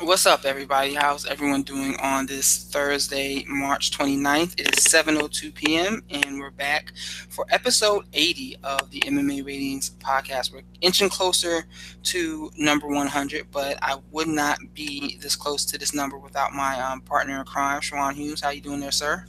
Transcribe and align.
What's 0.00 0.26
up, 0.26 0.44
everybody? 0.44 0.94
How's 0.94 1.24
everyone 1.24 1.62
doing 1.62 1.96
on 2.00 2.26
this 2.26 2.64
Thursday, 2.64 3.44
March 3.46 3.96
29th? 3.96 4.58
It 4.58 4.76
is 4.76 4.84
7.02 4.84 5.54
p.m., 5.54 6.02
and 6.10 6.40
we're 6.40 6.50
back 6.50 6.92
for 7.28 7.46
episode 7.50 8.04
80 8.12 8.56
of 8.64 8.90
the 8.90 9.00
MMA 9.00 9.46
Ratings 9.46 9.90
podcast. 9.90 10.52
We're 10.52 10.62
inching 10.80 11.08
closer 11.08 11.64
to 12.02 12.50
number 12.58 12.88
100, 12.88 13.52
but 13.52 13.78
I 13.82 13.96
would 14.10 14.26
not 14.26 14.58
be 14.74 15.16
this 15.20 15.36
close 15.36 15.64
to 15.66 15.78
this 15.78 15.94
number 15.94 16.18
without 16.18 16.52
my 16.52 16.78
um, 16.80 17.00
partner 17.00 17.38
in 17.38 17.44
crime, 17.44 17.80
Shawan 17.80 18.14
Hughes. 18.14 18.40
How 18.40 18.50
you 18.50 18.60
doing 18.60 18.80
there, 18.80 18.90
sir? 18.90 19.24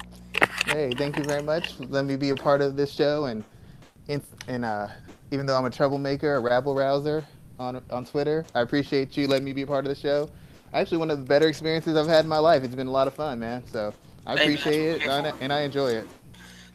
Hey, 0.66 0.90
thank 0.98 1.18
you 1.18 1.24
very 1.24 1.44
much. 1.44 1.80
Let 1.80 2.06
me 2.06 2.16
be 2.16 2.32
a 2.32 2.36
part 2.36 2.62
of 2.62 2.76
this 2.76 2.92
show, 2.92 3.26
and 3.26 3.44
and 4.48 4.66
uh, 4.66 4.88
even 5.32 5.46
though 5.46 5.58
I'm 5.58 5.66
a 5.66 5.70
troublemaker, 5.70 6.36
a 6.36 6.40
rabble 6.40 6.74
rouser 6.74 7.24
on 7.60 7.82
on 7.92 8.04
Twitter, 8.06 8.46
I 8.56 8.62
appreciate 8.62 9.16
you 9.16 9.28
letting 9.28 9.46
me 9.46 9.54
be 9.54 9.62
a 9.62 9.68
part 9.68 9.86
of 9.86 9.90
the 9.90 10.02
show 10.02 10.30
actually 10.76 10.98
one 10.98 11.10
of 11.10 11.18
the 11.18 11.26
better 11.26 11.48
experiences 11.48 11.96
I've 11.96 12.08
had 12.08 12.26
in 12.26 12.30
my 12.30 12.38
life. 12.38 12.64
It's 12.64 12.76
been 12.76 12.88
a 12.88 12.92
lot 12.92 13.08
of 13.08 13.14
fun, 13.14 13.40
man. 13.40 13.64
So 13.72 13.94
I 14.26 14.34
appreciate 14.34 15.02
it 15.02 15.08
and 15.08 15.28
I, 15.28 15.34
and 15.40 15.54
I 15.54 15.62
enjoy 15.62 15.92
it. 15.92 16.08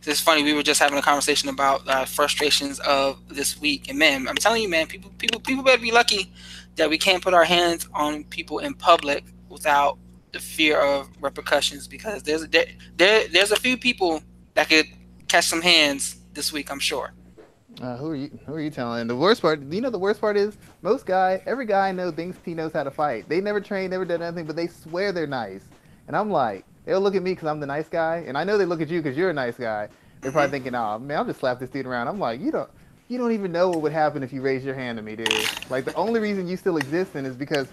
It's 0.07 0.21
funny. 0.21 0.43
We 0.43 0.55
were 0.55 0.63
just 0.63 0.81
having 0.81 0.99
a 0.99 1.03
conversation 1.03 1.51
about 1.51 1.87
uh, 1.87 2.07
frustrations 2.07 2.81
of 2.81 3.21
this 3.29 3.61
week, 3.61 3.91
and 3.91 3.99
man, 3.99 4.27
I'm 4.29 4.37
telling 4.37 4.63
you, 4.63 4.69
man, 4.69 4.87
people, 4.87 5.11
people, 5.19 5.41
people 5.41 5.63
better 5.63 5.83
be 5.83 5.93
lucky 5.93 6.33
that 6.77 6.89
we 6.89 6.97
can't 6.97 7.23
put 7.23 7.35
our 7.35 7.45
hands 7.45 7.87
on 7.93 8.25
people 8.25 8.61
in 8.61 8.73
public 8.73 9.25
without 9.51 9.99
the 10.33 10.41
fear 10.41 10.81
of 10.81 11.11
repercussions. 11.21 11.87
Because 11.87 12.23
there's 12.23 12.49
there, 12.49 12.65
there 12.97 13.29
there's 13.29 13.53
a 13.53 13.57
few 13.57 13.77
people 13.77 14.23
that 14.55 14.71
could 14.71 14.87
catch 15.29 15.45
some 15.45 15.61
hands 15.61 16.17
this 16.33 16.51
week. 16.51 16.73
I'm 16.73 16.81
sure. 16.81 17.13
Uh, 17.81 17.97
who 17.97 18.11
are 18.11 18.17
you? 18.17 18.39
Who 18.47 18.55
are 18.55 18.61
you 18.61 18.71
telling? 18.71 19.07
The 19.07 19.17
worst 19.17 19.41
part, 19.41 19.61
you 19.63 19.81
know, 19.81 19.89
the 19.89 19.99
worst 19.99 20.21
part 20.21 20.37
is 20.37 20.59
most 20.83 21.07
guy, 21.07 21.43
every 21.47 21.65
guy 21.65 21.89
I 21.89 21.93
know 21.93 22.11
thinks 22.11 22.39
he 22.45 22.53
knows 22.53 22.75
how 22.75 22.83
to 22.83 22.91
fight. 22.91 23.27
They 23.29 23.41
never 23.41 23.61
trained, 23.61 23.93
never 23.93 24.05
done 24.05 24.21
anything, 24.21 24.45
but 24.45 24.55
they 24.55 24.67
swear 24.67 25.13
they're 25.13 25.27
nice. 25.27 25.65
And 26.07 26.15
I'm 26.15 26.31
like, 26.31 26.67
they'll 26.85 27.01
look 27.01 27.15
at 27.15 27.23
me 27.23 27.33
because 27.33 27.49
I'm 27.49 27.59
the 27.59 27.67
nice 27.67 27.89
guy, 27.89 28.25
and 28.27 28.37
I 28.37 28.45
know 28.45 28.59
they 28.59 28.67
look 28.67 28.83
at 28.83 28.91
you 28.91 29.01
because 29.01 29.17
you're 29.17 29.31
a 29.31 29.35
nice 29.35 29.57
guy. 29.57 29.89
They're 30.21 30.31
probably 30.31 30.51
thinking, 30.51 30.75
oh 30.75 30.99
man, 30.99 31.19
I'll 31.19 31.25
just 31.25 31.41
slap 31.41 31.59
this 31.59 31.71
dude 31.71 31.87
around. 31.87 32.09
I'm 32.09 32.19
like, 32.19 32.41
you 32.41 32.51
don't, 32.51 32.69
you 33.09 33.17
don't 33.17 33.33
even 33.33 33.51
know 33.51 33.71
what 33.71 33.81
would 33.81 33.93
happen 33.93 34.23
if 34.23 34.31
you 34.31 34.43
raised 34.43 34.67
your 34.67 34.75
hand 34.75 34.99
to 34.99 35.03
me, 35.03 35.17
dude. 35.17 35.33
Like 35.71 35.87
the 35.87 35.95
only 35.95 36.21
reason 36.21 36.47
you 36.47 36.59
still 36.59 36.77
existing 36.77 37.25
is 37.25 37.35
because 37.35 37.67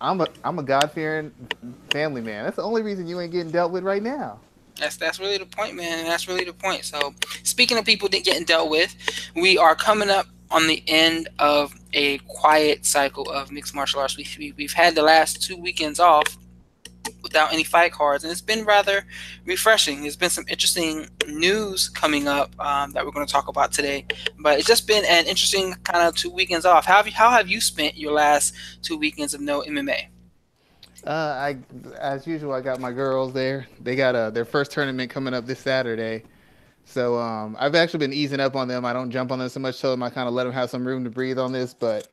I'm 0.00 0.20
a, 0.20 0.26
I'm 0.42 0.58
a 0.58 0.64
God 0.64 0.90
fearing 0.90 1.32
family 1.90 2.20
man. 2.20 2.44
That's 2.44 2.56
the 2.56 2.62
only 2.62 2.82
reason 2.82 3.06
you 3.06 3.20
ain't 3.20 3.30
getting 3.30 3.52
dealt 3.52 3.70
with 3.70 3.84
right 3.84 4.02
now. 4.02 4.40
That's 4.78 4.96
that's 4.96 5.18
really 5.18 5.38
the 5.38 5.46
point, 5.46 5.74
man. 5.74 6.04
That's 6.04 6.28
really 6.28 6.44
the 6.44 6.52
point. 6.52 6.84
So, 6.84 7.14
speaking 7.42 7.78
of 7.78 7.84
people 7.84 8.08
getting 8.08 8.44
dealt 8.44 8.70
with, 8.70 8.94
we 9.34 9.58
are 9.58 9.74
coming 9.74 10.10
up 10.10 10.26
on 10.50 10.66
the 10.66 10.82
end 10.86 11.28
of 11.38 11.74
a 11.92 12.18
quiet 12.28 12.86
cycle 12.86 13.28
of 13.30 13.50
mixed 13.50 13.74
martial 13.74 14.00
arts. 14.00 14.16
We, 14.16 14.52
we, 14.56 14.64
have 14.64 14.72
had 14.72 14.94
the 14.94 15.02
last 15.02 15.42
two 15.42 15.56
weekends 15.56 15.98
off 15.98 16.36
without 17.22 17.52
any 17.52 17.64
fight 17.64 17.92
cards, 17.92 18.22
and 18.22 18.30
it's 18.30 18.40
been 18.40 18.64
rather 18.64 19.04
refreshing. 19.44 20.02
There's 20.02 20.16
been 20.16 20.30
some 20.30 20.44
interesting 20.48 21.08
news 21.26 21.88
coming 21.88 22.28
up 22.28 22.58
um, 22.60 22.92
that 22.92 23.04
we're 23.04 23.12
going 23.12 23.26
to 23.26 23.32
talk 23.32 23.48
about 23.48 23.72
today, 23.72 24.06
but 24.38 24.58
it's 24.58 24.68
just 24.68 24.86
been 24.86 25.04
an 25.04 25.26
interesting 25.26 25.74
kind 25.84 26.06
of 26.06 26.14
two 26.14 26.30
weekends 26.30 26.64
off. 26.64 26.84
How 26.84 26.96
have 26.96 27.06
you, 27.06 27.14
how 27.14 27.30
have 27.30 27.48
you 27.48 27.60
spent 27.60 27.96
your 27.96 28.12
last 28.12 28.54
two 28.82 28.96
weekends 28.96 29.34
of 29.34 29.40
no 29.40 29.62
MMA? 29.62 30.08
Uh, 31.06 31.10
I, 31.10 31.58
as 32.00 32.26
usual, 32.26 32.52
I 32.52 32.60
got 32.60 32.80
my 32.80 32.90
girls 32.90 33.32
there. 33.32 33.66
They 33.80 33.94
got 33.94 34.16
uh, 34.16 34.30
their 34.30 34.44
first 34.44 34.72
tournament 34.72 35.10
coming 35.10 35.34
up 35.34 35.46
this 35.46 35.60
Saturday. 35.60 36.24
So 36.84 37.18
um, 37.18 37.56
I've 37.58 37.74
actually 37.74 37.98
been 38.00 38.12
easing 38.12 38.40
up 38.40 38.56
on 38.56 38.66
them. 38.68 38.84
I 38.84 38.92
don't 38.92 39.10
jump 39.10 39.30
on 39.30 39.38
them 39.38 39.48
so 39.48 39.60
much, 39.60 39.76
so 39.76 39.92
I 39.94 40.10
kind 40.10 40.28
of 40.28 40.34
let 40.34 40.44
them 40.44 40.52
have 40.52 40.68
some 40.70 40.86
room 40.86 41.04
to 41.04 41.10
breathe 41.10 41.38
on 41.38 41.52
this, 41.52 41.74
but 41.74 42.08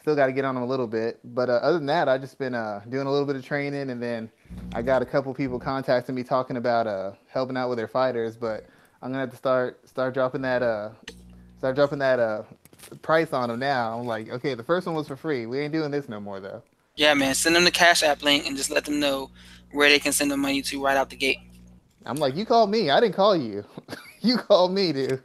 still 0.00 0.14
got 0.14 0.26
to 0.26 0.32
get 0.32 0.44
on 0.44 0.54
them 0.54 0.64
a 0.64 0.66
little 0.66 0.86
bit. 0.86 1.18
But 1.24 1.48
uh, 1.48 1.54
other 1.54 1.78
than 1.78 1.86
that, 1.86 2.08
I 2.08 2.18
just 2.18 2.38
been 2.38 2.54
uh, 2.54 2.82
doing 2.88 3.06
a 3.06 3.10
little 3.10 3.26
bit 3.26 3.36
of 3.36 3.44
training, 3.44 3.90
and 3.90 4.02
then 4.02 4.30
I 4.74 4.82
got 4.82 5.02
a 5.02 5.06
couple 5.06 5.32
people 5.34 5.58
contacting 5.58 6.14
me 6.14 6.22
talking 6.22 6.56
about 6.56 6.86
uh, 6.86 7.12
helping 7.28 7.56
out 7.56 7.68
with 7.70 7.78
their 7.78 7.88
fighters. 7.88 8.36
But 8.36 8.66
I'm 9.02 9.10
gonna 9.10 9.20
have 9.20 9.30
to 9.30 9.36
start 9.36 9.88
start 9.88 10.14
dropping 10.14 10.42
that 10.42 10.62
uh 10.62 10.90
start 11.58 11.74
dropping 11.74 11.98
that 12.00 12.18
uh 12.18 12.42
price 13.02 13.32
on 13.32 13.48
them 13.48 13.58
now. 13.58 13.98
I'm 13.98 14.06
like, 14.06 14.28
okay, 14.28 14.54
the 14.54 14.62
first 14.62 14.86
one 14.86 14.94
was 14.94 15.08
for 15.08 15.16
free. 15.16 15.46
We 15.46 15.58
ain't 15.58 15.72
doing 15.72 15.90
this 15.90 16.08
no 16.08 16.20
more 16.20 16.40
though. 16.40 16.62
Yeah, 16.96 17.12
man. 17.12 17.34
Send 17.34 17.54
them 17.54 17.64
the 17.64 17.70
Cash 17.70 18.02
App 18.02 18.22
link 18.22 18.46
and 18.46 18.56
just 18.56 18.70
let 18.70 18.86
them 18.86 18.98
know 18.98 19.30
where 19.72 19.90
they 19.90 19.98
can 19.98 20.12
send 20.12 20.30
the 20.30 20.36
money 20.36 20.62
to 20.62 20.82
right 20.82 20.96
out 20.96 21.10
the 21.10 21.16
gate. 21.16 21.38
I'm 22.06 22.16
like, 22.16 22.34
you 22.34 22.46
called 22.46 22.70
me. 22.70 22.88
I 22.88 23.00
didn't 23.00 23.14
call 23.14 23.36
you. 23.36 23.64
you 24.20 24.38
called 24.38 24.72
me, 24.72 24.92
dude. 24.92 25.20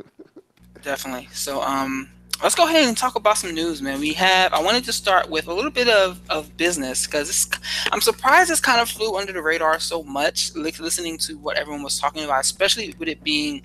Definitely. 0.81 1.29
So, 1.31 1.61
um, 1.61 2.09
let's 2.43 2.55
go 2.55 2.67
ahead 2.67 2.87
and 2.87 2.97
talk 2.97 3.15
about 3.15 3.37
some 3.37 3.53
news, 3.53 3.81
man. 3.81 3.99
We 3.99 4.13
have. 4.13 4.53
I 4.53 4.61
wanted 4.61 4.83
to 4.85 4.93
start 4.93 5.29
with 5.29 5.47
a 5.47 5.53
little 5.53 5.71
bit 5.71 5.87
of 5.87 6.19
of 6.29 6.55
business 6.57 7.05
because 7.05 7.49
I'm 7.91 8.01
surprised 8.01 8.49
this 8.49 8.59
kind 8.59 8.81
of 8.81 8.89
flew 8.89 9.15
under 9.17 9.31
the 9.31 9.41
radar 9.41 9.79
so 9.79 10.03
much. 10.03 10.53
Listening 10.55 11.17
to 11.19 11.37
what 11.37 11.57
everyone 11.57 11.83
was 11.83 11.99
talking 11.99 12.23
about, 12.23 12.41
especially 12.41 12.95
with 12.97 13.07
it 13.07 13.23
being 13.23 13.61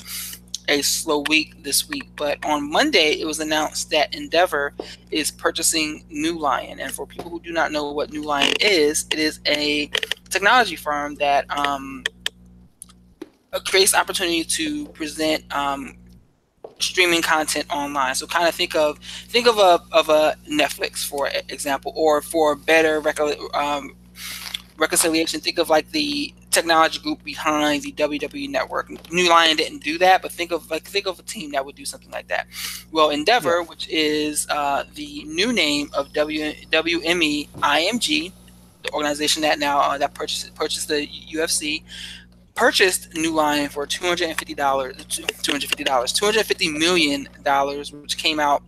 a 0.68 0.82
slow 0.82 1.24
week 1.28 1.62
this 1.62 1.88
week. 1.88 2.08
But 2.16 2.44
on 2.44 2.70
Monday, 2.70 3.20
it 3.20 3.26
was 3.26 3.40
announced 3.40 3.90
that 3.90 4.14
Endeavor 4.14 4.74
is 5.10 5.30
purchasing 5.30 6.04
NeuLion. 6.12 6.80
And 6.80 6.92
for 6.92 7.06
people 7.06 7.30
who 7.30 7.40
do 7.40 7.52
not 7.52 7.72
know 7.72 7.90
what 7.92 8.10
NeuLion 8.10 8.56
is, 8.60 9.06
it 9.10 9.18
is 9.18 9.40
a 9.46 9.90
technology 10.28 10.76
firm 10.76 11.14
that 11.16 11.46
um, 11.56 12.04
creates 13.64 13.94
opportunity 13.94 14.44
to 14.44 14.86
present 14.88 15.44
um, 15.54 15.96
streaming 16.78 17.22
content 17.22 17.66
online. 17.70 18.14
So 18.14 18.26
kind 18.26 18.48
of 18.48 18.54
think 18.54 18.74
of 18.74 18.98
think 18.98 19.46
of 19.46 19.58
a 19.58 19.80
of 19.92 20.08
a 20.08 20.36
Netflix 20.48 21.06
for 21.06 21.28
example, 21.48 21.92
or 21.96 22.20
for 22.20 22.54
better 22.54 23.02
um, 23.54 23.96
reconciliation. 24.76 25.40
Think 25.40 25.58
of 25.58 25.70
like 25.70 25.90
the 25.90 26.34
technology 26.56 26.98
group 26.98 27.22
behind 27.22 27.82
the 27.82 27.92
WWE 27.92 28.48
network. 28.48 28.88
NeuLion 28.88 29.56
didn't 29.56 29.82
do 29.82 29.98
that, 29.98 30.22
but 30.22 30.32
think 30.32 30.50
of 30.50 30.70
like 30.70 30.84
think 30.84 31.06
of 31.06 31.18
a 31.18 31.22
team 31.22 31.52
that 31.52 31.64
would 31.64 31.76
do 31.76 31.84
something 31.84 32.10
like 32.10 32.28
that. 32.28 32.46
Well, 32.90 33.10
Endeavor, 33.10 33.58
yeah. 33.60 33.66
which 33.66 33.88
is 33.88 34.46
uh, 34.48 34.84
the 34.94 35.24
new 35.24 35.52
name 35.52 35.90
of 35.92 36.12
w, 36.14 36.52
WME 36.72 37.48
IMG, 37.50 38.32
the 38.82 38.92
organization 38.92 39.42
that 39.42 39.58
now 39.58 39.80
uh, 39.80 39.98
that 39.98 40.14
purchased 40.14 40.54
purchased 40.54 40.88
the 40.88 41.06
UFC, 41.32 41.82
purchased 42.54 43.10
NeuLion 43.12 43.70
for 43.70 43.86
two 43.86 44.06
hundred 44.06 44.28
and 44.30 44.38
fifty 44.38 44.54
dollars, 44.54 44.96
two 45.06 45.52
hundred 45.52 45.68
fifty 45.68 45.84
dollars, 45.84 46.12
two 46.12 46.24
hundred 46.24 46.46
fifty 46.46 46.70
million 46.70 47.28
dollars, 47.42 47.92
which 47.92 48.16
came 48.16 48.40
out 48.40 48.62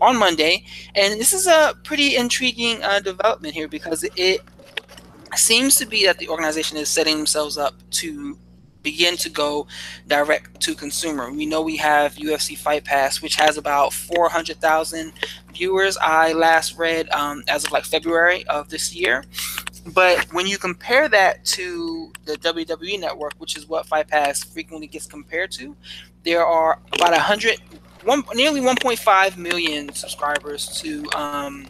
on 0.00 0.16
Monday, 0.16 0.64
and 0.94 1.20
this 1.20 1.32
is 1.32 1.46
a 1.46 1.74
pretty 1.84 2.16
intriguing 2.16 2.82
uh, 2.82 3.00
development 3.00 3.54
here 3.54 3.68
because 3.68 4.04
it 4.16 4.40
seems 5.38 5.76
to 5.76 5.86
be 5.86 6.06
that 6.06 6.18
the 6.18 6.28
organization 6.28 6.76
is 6.76 6.88
setting 6.88 7.16
themselves 7.16 7.58
up 7.58 7.74
to 7.90 8.38
begin 8.86 9.16
to 9.16 9.28
go 9.28 9.66
direct 10.06 10.60
to 10.60 10.72
consumer. 10.72 11.32
We 11.32 11.44
know 11.44 11.60
we 11.60 11.76
have 11.78 12.14
UFC 12.14 12.56
Fight 12.56 12.84
Pass, 12.84 13.20
which 13.20 13.34
has 13.34 13.58
about 13.58 13.92
400,000 13.92 15.12
viewers. 15.52 15.98
I 16.00 16.32
last 16.32 16.78
read 16.78 17.10
um, 17.10 17.42
as 17.48 17.64
of 17.64 17.72
like 17.72 17.84
February 17.84 18.46
of 18.46 18.68
this 18.68 18.94
year. 18.94 19.24
But 19.92 20.32
when 20.32 20.46
you 20.46 20.56
compare 20.56 21.08
that 21.08 21.44
to 21.56 22.12
the 22.24 22.34
WWE 22.38 23.00
network, 23.00 23.34
which 23.38 23.56
is 23.56 23.66
what 23.66 23.86
Fight 23.86 24.06
Pass 24.06 24.44
frequently 24.44 24.86
gets 24.86 25.06
compared 25.06 25.50
to, 25.52 25.76
there 26.24 26.46
are 26.46 26.78
about 26.92 27.10
100, 27.10 27.58
one, 28.04 28.22
nearly 28.34 28.60
1.5 28.60 29.36
million 29.36 29.92
subscribers 29.92 30.68
to 30.80 31.04
um, 31.14 31.66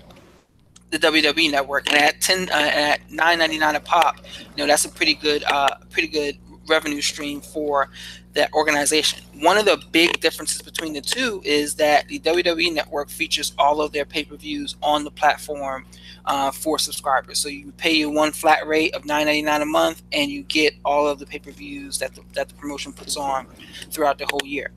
the 1.01 1.07
WWE 1.09 1.51
Network, 1.51 1.89
and 1.89 1.97
at 1.97 2.21
ten 2.21 2.49
uh, 2.51 2.55
at 2.55 3.11
nine 3.11 3.39
ninety 3.39 3.59
nine 3.59 3.75
a 3.77 3.81
pop, 3.81 4.19
you 4.39 4.57
know 4.57 4.67
that's 4.67 4.84
a 4.84 4.89
pretty 4.89 5.15
good 5.15 5.45
uh, 5.45 5.77
pretty 5.91 6.09
good 6.09 6.39
revenue 6.69 7.01
stream 7.01 7.41
for 7.41 7.91
that 8.34 8.53
organization. 8.53 9.23
One 9.41 9.56
of 9.56 9.65
the 9.65 9.83
big 9.93 10.21
differences 10.21 10.62
between 10.62 10.93
the 10.93 11.01
two 11.01 11.41
is 11.45 11.75
that 11.77 12.06
the 12.09 12.19
WWE 12.21 12.73
Network 12.73 13.09
features 13.09 13.53
all 13.59 13.81
of 13.81 13.93
their 13.93 14.05
pay 14.05 14.25
per 14.25 14.37
views 14.37 14.77
on 14.83 15.05
the 15.05 15.11
platform 15.11 15.87
uh, 16.27 16.51
for 16.51 16.79
subscribers. 16.79 17.38
So 17.38 17.49
you 17.49 17.73
pay 17.73 17.94
your 17.94 18.11
one 18.11 18.32
flat 18.32 18.67
rate 18.67 18.94
of 18.94 19.05
nine 19.05 19.26
ninety 19.26 19.43
nine 19.43 19.62
a 19.62 19.67
month, 19.67 20.03
and 20.12 20.31
you 20.31 20.43
get 20.43 20.75
all 20.85 21.09
of 21.09 21.19
the 21.19 21.26
pay 21.26 21.38
per 21.38 21.50
views 21.50 21.99
that 21.99 22.15
the, 22.15 22.23
that 22.35 22.49
the 22.49 22.55
promotion 22.55 22.93
puts 22.93 23.17
on 23.17 23.47
throughout 23.91 24.19
the 24.19 24.26
whole 24.31 24.44
year. 24.44 24.70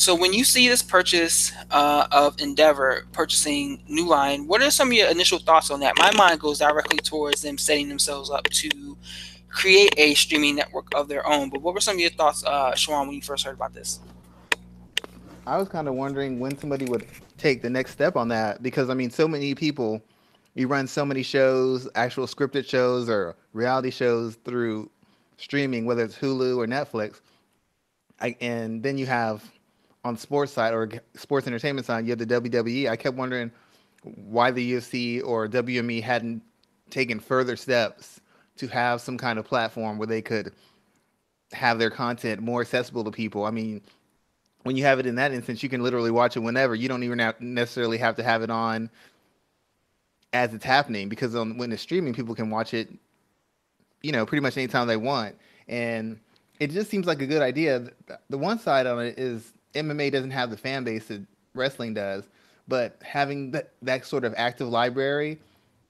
So 0.00 0.14
when 0.14 0.32
you 0.32 0.44
see 0.44 0.66
this 0.66 0.82
purchase 0.82 1.52
uh, 1.70 2.06
of 2.10 2.40
Endeavor 2.40 3.04
purchasing 3.12 3.82
NeuLion, 3.86 4.46
what 4.46 4.62
are 4.62 4.70
some 4.70 4.88
of 4.88 4.94
your 4.94 5.10
initial 5.10 5.38
thoughts 5.38 5.70
on 5.70 5.80
that? 5.80 5.92
My 5.98 6.10
mind 6.12 6.40
goes 6.40 6.60
directly 6.60 6.96
towards 6.96 7.42
them 7.42 7.58
setting 7.58 7.90
themselves 7.90 8.30
up 8.30 8.44
to 8.44 8.96
create 9.50 9.92
a 9.98 10.14
streaming 10.14 10.56
network 10.56 10.86
of 10.94 11.06
their 11.08 11.26
own. 11.26 11.50
But 11.50 11.60
what 11.60 11.74
were 11.74 11.82
some 11.82 11.96
of 11.96 12.00
your 12.00 12.08
thoughts, 12.08 12.42
uh, 12.46 12.72
Shawan, 12.72 13.08
when 13.08 13.16
you 13.16 13.20
first 13.20 13.44
heard 13.44 13.56
about 13.56 13.74
this? 13.74 14.00
I 15.46 15.58
was 15.58 15.68
kind 15.68 15.86
of 15.86 15.92
wondering 15.92 16.40
when 16.40 16.56
somebody 16.56 16.86
would 16.86 17.06
take 17.36 17.60
the 17.60 17.68
next 17.68 17.90
step 17.90 18.16
on 18.16 18.28
that 18.28 18.62
because 18.62 18.88
I 18.88 18.94
mean, 18.94 19.10
so 19.10 19.28
many 19.28 19.54
people, 19.54 20.00
you 20.54 20.66
run 20.66 20.86
so 20.86 21.04
many 21.04 21.22
shows, 21.22 21.86
actual 21.94 22.26
scripted 22.26 22.66
shows 22.66 23.10
or 23.10 23.36
reality 23.52 23.90
shows 23.90 24.36
through 24.46 24.88
streaming, 25.36 25.84
whether 25.84 26.02
it's 26.02 26.16
Hulu 26.16 26.56
or 26.56 26.66
Netflix. 26.66 27.20
I, 28.18 28.34
and 28.40 28.82
then 28.82 28.96
you 28.96 29.04
have 29.04 29.44
on 30.04 30.16
sports 30.16 30.52
side 30.52 30.72
or 30.72 30.88
sports 31.14 31.46
entertainment 31.46 31.86
side, 31.86 32.04
you 32.06 32.10
have 32.10 32.18
the 32.18 32.26
WWE. 32.26 32.88
I 32.88 32.96
kept 32.96 33.16
wondering 33.16 33.50
why 34.02 34.50
the 34.50 34.72
UFC 34.72 35.22
or 35.24 35.46
WME 35.46 36.02
hadn't 36.02 36.42
taken 36.88 37.20
further 37.20 37.56
steps 37.56 38.20
to 38.56 38.66
have 38.68 39.00
some 39.00 39.18
kind 39.18 39.38
of 39.38 39.44
platform 39.44 39.98
where 39.98 40.06
they 40.06 40.22
could 40.22 40.52
have 41.52 41.78
their 41.78 41.90
content 41.90 42.40
more 42.40 42.60
accessible 42.60 43.04
to 43.04 43.10
people. 43.10 43.44
I 43.44 43.50
mean, 43.50 43.82
when 44.62 44.76
you 44.76 44.84
have 44.84 44.98
it 44.98 45.06
in 45.06 45.14
that 45.16 45.32
instance, 45.32 45.62
you 45.62 45.68
can 45.68 45.82
literally 45.82 46.10
watch 46.10 46.36
it 46.36 46.40
whenever. 46.40 46.74
You 46.74 46.88
don't 46.88 47.02
even 47.02 47.34
necessarily 47.40 47.98
have 47.98 48.16
to 48.16 48.22
have 48.22 48.42
it 48.42 48.50
on 48.50 48.90
as 50.32 50.54
it's 50.54 50.64
happening 50.64 51.08
because 51.08 51.34
on, 51.34 51.58
when 51.58 51.72
it's 51.72 51.82
streaming, 51.82 52.14
people 52.14 52.34
can 52.34 52.50
watch 52.50 52.74
it, 52.74 52.88
you 54.02 54.12
know, 54.12 54.24
pretty 54.24 54.42
much 54.42 54.56
anytime 54.56 54.86
they 54.86 54.96
want. 54.96 55.36
And 55.68 56.18
it 56.58 56.70
just 56.70 56.90
seems 56.90 57.06
like 57.06 57.22
a 57.22 57.26
good 57.26 57.42
idea. 57.42 57.88
The 58.28 58.38
one 58.38 58.58
side 58.58 58.86
on 58.86 59.00
it 59.00 59.18
is 59.18 59.52
MMA 59.74 60.12
doesn't 60.12 60.30
have 60.30 60.50
the 60.50 60.56
fan 60.56 60.84
base 60.84 61.06
that 61.06 61.22
wrestling 61.54 61.94
does, 61.94 62.24
but 62.68 62.96
having 63.02 63.50
that, 63.52 63.72
that 63.82 64.04
sort 64.04 64.24
of 64.24 64.34
active 64.36 64.68
library 64.68 65.38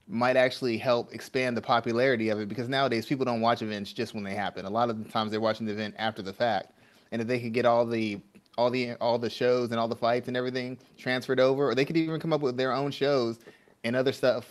might 0.08 0.36
actually 0.36 0.76
help 0.76 1.14
expand 1.14 1.56
the 1.56 1.62
popularity 1.62 2.30
of 2.30 2.40
it 2.40 2.48
because 2.48 2.68
nowadays 2.68 3.06
people 3.06 3.24
don't 3.24 3.40
watch 3.40 3.62
events 3.62 3.92
just 3.92 4.14
when 4.14 4.24
they 4.24 4.34
happen. 4.34 4.66
A 4.66 4.70
lot 4.70 4.90
of 4.90 5.02
the 5.02 5.10
times 5.10 5.30
they're 5.30 5.40
watching 5.40 5.66
the 5.66 5.72
event 5.72 5.94
after 5.98 6.20
the 6.20 6.32
fact. 6.32 6.72
And 7.12 7.22
if 7.22 7.28
they 7.28 7.38
could 7.38 7.52
get 7.52 7.64
all 7.64 7.86
the 7.86 8.20
all 8.58 8.70
the 8.70 8.94
all 8.94 9.18
the 9.18 9.30
shows 9.30 9.70
and 9.70 9.78
all 9.78 9.88
the 9.88 9.96
fights 9.96 10.28
and 10.28 10.36
everything 10.36 10.78
transferred 10.98 11.38
over, 11.40 11.70
or 11.70 11.74
they 11.74 11.84
could 11.84 11.96
even 11.96 12.18
come 12.20 12.32
up 12.32 12.40
with 12.40 12.56
their 12.56 12.72
own 12.72 12.90
shows 12.90 13.38
and 13.84 13.94
other 13.94 14.12
stuff 14.12 14.46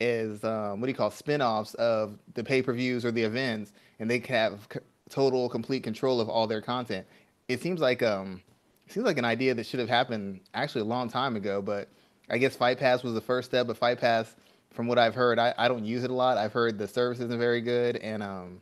is 0.00 0.44
um, 0.44 0.80
what 0.80 0.86
do 0.86 0.90
you 0.90 0.96
call 0.96 1.10
spin-offs 1.10 1.74
of 1.74 2.18
the 2.34 2.44
pay-per-views 2.44 3.04
or 3.04 3.10
the 3.10 3.22
events 3.22 3.72
and 3.98 4.10
they 4.10 4.18
can 4.18 4.34
have 4.34 4.68
c- 4.72 4.80
total 5.08 5.48
complete 5.48 5.82
control 5.82 6.20
of 6.20 6.28
all 6.28 6.46
their 6.46 6.60
content 6.60 7.06
it 7.48 7.60
seems 7.60 7.80
like 7.80 8.02
um 8.02 8.42
it 8.86 8.92
seems 8.92 9.06
like 9.06 9.18
an 9.18 9.24
idea 9.24 9.54
that 9.54 9.66
should 9.66 9.80
have 9.80 9.88
happened 9.88 10.40
actually 10.54 10.80
a 10.80 10.84
long 10.84 11.08
time 11.08 11.36
ago 11.36 11.62
but 11.62 11.88
i 12.30 12.38
guess 12.38 12.56
fight 12.56 12.78
pass 12.78 13.02
was 13.02 13.14
the 13.14 13.20
first 13.20 13.50
step 13.50 13.66
but 13.66 13.76
fight 13.76 14.00
pass 14.00 14.34
from 14.70 14.86
what 14.86 14.98
i've 14.98 15.14
heard 15.14 15.38
i, 15.38 15.54
I 15.56 15.68
don't 15.68 15.84
use 15.84 16.04
it 16.04 16.10
a 16.10 16.14
lot. 16.14 16.38
I've 16.38 16.52
heard 16.52 16.78
the 16.78 16.88
service 16.88 17.20
isn't 17.20 17.38
very 17.38 17.60
good 17.60 17.96
and 17.96 18.22
um 18.22 18.60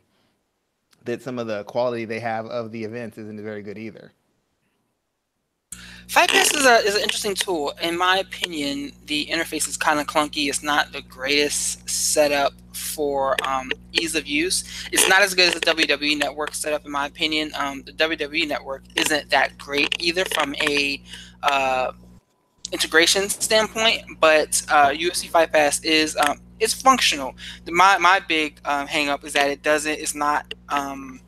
that 1.03 1.21
some 1.21 1.37
of 1.37 1.47
the 1.47 1.63
quality 1.65 2.05
they 2.05 2.19
have 2.19 2.47
of 2.47 2.71
the 2.71 2.83
events 2.83 3.17
isn't 3.17 3.41
very 3.43 3.61
good 3.61 3.77
either 3.77 4.11
Fight 6.07 6.29
Pass 6.29 6.53
is, 6.53 6.65
a, 6.65 6.75
is 6.77 6.95
an 6.95 7.01
interesting 7.01 7.35
tool. 7.35 7.73
In 7.81 7.97
my 7.97 8.17
opinion, 8.19 8.91
the 9.05 9.25
interface 9.25 9.67
is 9.67 9.77
kind 9.77 9.99
of 9.99 10.07
clunky. 10.07 10.47
It's 10.49 10.63
not 10.63 10.91
the 10.91 11.01
greatest 11.01 11.89
setup 11.89 12.53
for 12.73 13.35
um, 13.47 13.71
ease 13.93 14.15
of 14.15 14.27
use. 14.27 14.63
It's 14.91 15.09
not 15.09 15.21
as 15.21 15.33
good 15.33 15.49
as 15.49 15.53
the 15.55 15.59
WWE 15.61 16.17
Network 16.17 16.53
setup, 16.53 16.85
in 16.85 16.91
my 16.91 17.07
opinion. 17.07 17.51
Um, 17.55 17.83
the 17.83 17.91
WWE 17.93 18.47
Network 18.47 18.83
isn't 18.95 19.29
that 19.31 19.57
great 19.57 19.95
either 19.99 20.25
from 20.25 20.55
a 20.61 21.01
uh, 21.43 21.91
integration 22.71 23.29
standpoint, 23.29 24.03
but 24.19 24.61
uh, 24.69 24.89
UFC 24.89 25.27
Fight 25.27 25.51
Pass 25.51 25.83
is 25.83 26.15
um, 26.17 26.39
it's 26.59 26.73
functional. 26.73 27.35
My 27.67 27.97
my 27.97 28.19
big 28.19 28.59
um, 28.65 28.87
hang 28.87 29.09
up 29.09 29.23
is 29.23 29.33
that 29.33 29.49
it 29.49 29.63
doesn't. 29.63 29.91
It's 29.99 30.15
not. 30.15 30.53
Um, 30.69 31.19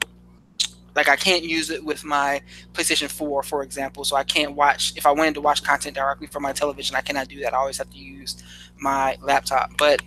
like 0.98 1.08
I 1.08 1.16
can't 1.16 1.44
use 1.44 1.70
it 1.70 1.86
with 1.86 2.04
my 2.04 2.42
PlayStation 2.74 3.10
4, 3.10 3.44
for 3.44 3.62
example. 3.62 4.04
So 4.04 4.16
I 4.16 4.24
can't 4.24 4.56
watch 4.56 4.94
if 4.98 5.06
I 5.06 5.12
wanted 5.12 5.36
to 5.36 5.42
watch 5.42 5.64
content 5.64 5.96
directly 5.96 6.28
from 6.28 6.44
my 6.44 6.52
television. 6.52 6.96
I 6.96 7.02
cannot 7.02 7.28
do 7.30 7.40
that. 7.42 7.54
I 7.54 7.58
always 7.58 7.78
have 7.78 7.90
to 7.92 7.98
use 7.98 8.44
my 8.80 9.16
laptop. 9.22 9.78
But 9.78 10.02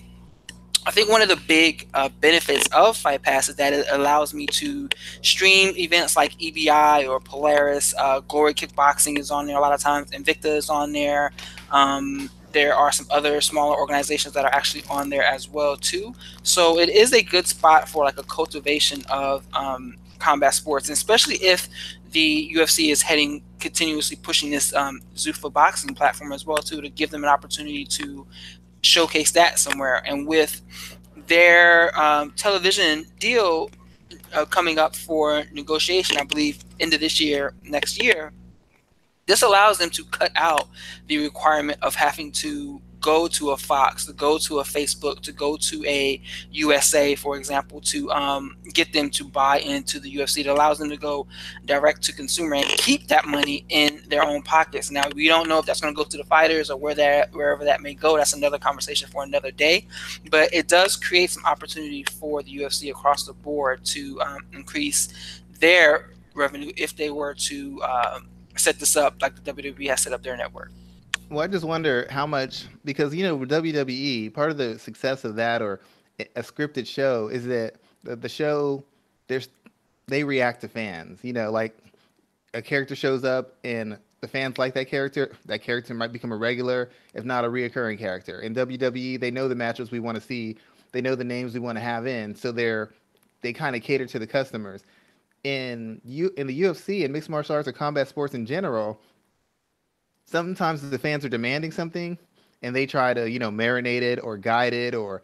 I 0.87 0.91
think 0.91 1.09
one 1.09 1.23
of 1.23 1.29
the 1.29 1.37
big 1.37 1.89
uh, 1.95 2.09
benefits 2.09 2.67
of 2.69 2.97
Fight 2.97 3.23
Pass 3.23 3.49
is 3.49 3.57
that 3.57 3.73
it 3.73 3.87
allows 3.91 4.35
me 4.35 4.47
to 4.47 4.89
stream 5.23 5.77
events 5.77 6.17
like 6.17 6.33
EBI 6.39 7.09
or 7.09 7.21
Polaris. 7.21 7.95
Uh, 7.97 8.21
Glory 8.21 8.55
Kickboxing 8.55 9.19
is 9.19 9.31
on 9.31 9.47
there 9.47 9.57
a 9.57 9.61
lot 9.61 9.73
of 9.73 9.81
times. 9.81 10.11
Invicta 10.11 10.57
is 10.57 10.69
on 10.69 10.93
there. 10.93 11.33
Um, 11.71 12.31
there 12.53 12.75
are 12.75 12.91
some 12.91 13.07
other 13.11 13.41
smaller 13.41 13.79
organizations 13.79 14.35
that 14.35 14.45
are 14.45 14.53
actually 14.53 14.83
on 14.91 15.09
there 15.09 15.23
as 15.23 15.49
well 15.49 15.77
too. 15.77 16.15
So 16.43 16.81
it 16.81 16.89
is 16.89 17.13
a 17.13 17.23
good 17.23 17.47
spot 17.47 17.89
for 17.89 18.05
like 18.05 18.19
a 18.19 18.25
cultivation 18.25 19.05
of 19.09 19.47
um, 19.55 19.97
combat 20.21 20.55
sports, 20.55 20.89
and 20.89 20.93
especially 20.93 21.37
if 21.37 21.69
the 22.13 22.53
UFC 22.55 22.91
is 22.91 23.03
heading 23.03 23.43
continuously 23.59 24.17
pushing 24.17 24.51
this 24.51 24.75
um, 24.75 25.01
Zuffa 25.15 25.53
boxing 25.53 25.95
platform 25.95 26.33
as 26.33 26.47
well 26.47 26.59
too 26.59 26.81
to 26.81 26.89
give 26.89 27.11
them 27.11 27.25
an 27.25 27.31
opportunity 27.31 27.85
to 27.85 28.27
showcase 28.83 29.31
that 29.33 29.59
somewhere. 29.59 30.03
And 30.07 30.27
with 30.27 30.63
their 31.27 31.99
um, 31.99 32.33
television 32.33 33.05
deal 33.19 33.71
uh, 34.35 34.45
coming 34.45 34.79
up 34.79 34.97
for 34.97 35.45
negotiation, 35.53 36.17
I 36.17 36.25
believe 36.25 36.65
end 36.81 36.95
of 36.95 37.01
this 37.01 37.21
year, 37.21 37.55
next 37.63 38.03
year, 38.03 38.33
this 39.27 39.43
allows 39.43 39.79
them 39.79 39.91
to 39.91 40.05
cut 40.07 40.33
out 40.35 40.69
the 41.07 41.19
requirement 41.19 41.79
of 41.83 41.95
having 41.95 42.33
to 42.33 42.81
go 43.01 43.27
to 43.29 43.51
a 43.51 43.57
Fox, 43.57 44.07
to 44.07 44.13
go 44.13 44.39
to 44.39 44.61
a 44.61 44.63
Facebook, 44.63 45.21
to 45.21 45.33
go 45.33 45.57
to 45.57 45.85
a 45.87 46.21
USA, 46.53 47.15
for 47.15 47.37
example, 47.37 47.81
to 47.81 48.11
um, 48.13 48.57
get 48.73 48.93
them 48.93 49.11
to 49.11 49.25
buy 49.25 49.59
into 49.61 49.99
the 50.01 50.15
UFC. 50.15 50.39
It 50.39 50.47
allows 50.47 50.79
them 50.79 50.91
to 50.91 50.97
go 50.97 51.27
direct 51.65 52.03
to 52.03 52.13
consumer 52.13 52.57
and 52.57 52.67
keep 52.67 53.09
that 53.09 53.27
money 53.27 53.65
in 53.69 54.03
their 54.09 54.25
own 54.25 54.43
pockets. 54.43 54.91
Now 54.91 55.05
we 55.15 55.29
don't 55.29 55.49
know 55.49 55.59
if 55.59 55.67
that's 55.67 55.81
going 55.81 55.95
to 55.95 55.97
go 55.97 56.05
to 56.05 56.17
the 56.17 56.25
fighters 56.25 56.71
or 56.71 56.79
where 56.79 56.95
that 56.95 57.33
wherever 57.35 57.65
that 57.65 57.81
may 57.81 57.95
go. 57.95 58.17
That's 58.17 58.35
another 58.35 58.59
conversation 58.59 59.09
for 59.09 59.23
another 59.23 59.51
day. 59.51 59.87
But 60.31 60.53
it 60.53 60.69
does 60.69 60.97
create 60.97 61.31
some 61.31 61.45
opportunity 61.45 62.05
for 62.05 62.43
the 62.43 62.57
UFC 62.59 62.91
across 62.91 63.25
the 63.25 63.33
board 63.33 63.85
to 63.87 64.21
um, 64.21 64.39
increase 64.53 65.41
their 65.59 66.11
revenue 66.35 66.73
if 66.77 66.97
they 66.97 67.11
were 67.11 67.35
to 67.35 67.81
uh, 67.83 68.21
set 68.57 68.79
this 68.79 68.97
up 68.97 69.21
like 69.21 69.43
the 69.43 69.53
WWE 69.53 69.89
has 69.89 70.03
set 70.03 70.13
up 70.13 70.23
their 70.23 70.37
network. 70.37 70.71
Well, 71.31 71.45
I 71.45 71.47
just 71.47 71.65
wonder 71.65 72.09
how 72.11 72.27
much 72.27 72.67
because 72.85 73.15
you 73.15 73.23
know 73.23 73.39
WWE 73.39 74.35
part 74.35 74.51
of 74.51 74.57
the 74.57 74.81
success 74.81 75.25
of 75.25 75.37
that 75.37 75.63
or 75.63 75.81
a 76.19 76.43
scripted 76.43 76.89
show 76.89 77.29
is 77.29 77.47
that 77.47 77.77
the, 78.03 78.29
show 78.29 78.85
there's 79.29 79.49
they 80.09 80.25
react 80.25 80.61
to 80.63 80.69
fans. 80.69 81.21
You 81.23 81.33
know, 81.33 81.53
like 81.53 81.79
a 82.53 82.61
character 82.61 82.97
shows 82.97 83.25
up 83.25 83.55
and 83.63 83.97
the 84.21 84.27
fans 84.27 84.59
like 84.59 84.75
that 84.75 84.89
character, 84.89 85.33
that 85.47 85.63
character 85.63 85.95
might 85.95 86.13
become 86.13 86.33
a 86.33 86.37
regular, 86.37 86.91
if 87.15 87.25
not 87.25 87.45
a 87.45 87.49
reoccurring 87.49 87.99
character. 87.99 88.41
In 88.41 88.53
WWE, 88.53 89.19
they 89.21 89.31
know 89.31 89.47
the 89.47 89.55
matches 89.55 89.93
we 89.93 90.01
want 90.01 90.17
to 90.17 90.21
see, 90.21 90.57
they 90.91 91.01
know 91.01 91.15
the 91.15 91.25
names 91.25 91.55
we 91.55 91.61
want 91.61 91.79
to 91.79 91.83
have 91.83 92.09
in, 92.09 92.35
so 92.35 92.51
they're 92.51 92.91
they 93.41 93.53
kind 93.53 93.77
of 93.77 93.83
cater 93.83 94.07
to 94.07 94.19
the 94.19 94.27
customers. 94.27 94.83
In 95.45 96.01
you 96.05 96.33
in 96.37 96.49
the 96.49 96.63
UFC 96.63 97.05
and 97.05 97.13
mixed 97.13 97.31
martial 97.31 97.55
arts 97.55 97.69
or 97.69 97.73
combat 97.73 98.09
sports 98.09 98.35
in 98.35 98.45
general, 98.47 99.01
sometimes 100.31 100.89
the 100.89 100.99
fans 100.99 101.25
are 101.25 101.29
demanding 101.29 101.73
something 101.73 102.17
and 102.63 102.75
they 102.75 102.87
try 102.87 103.13
to, 103.15 103.29
you 103.29 103.39
know, 103.39 103.51
marinate 103.51 104.03
it 104.03 104.23
or 104.23 104.37
guide 104.37 104.73
it 104.73 104.95
or 104.95 105.23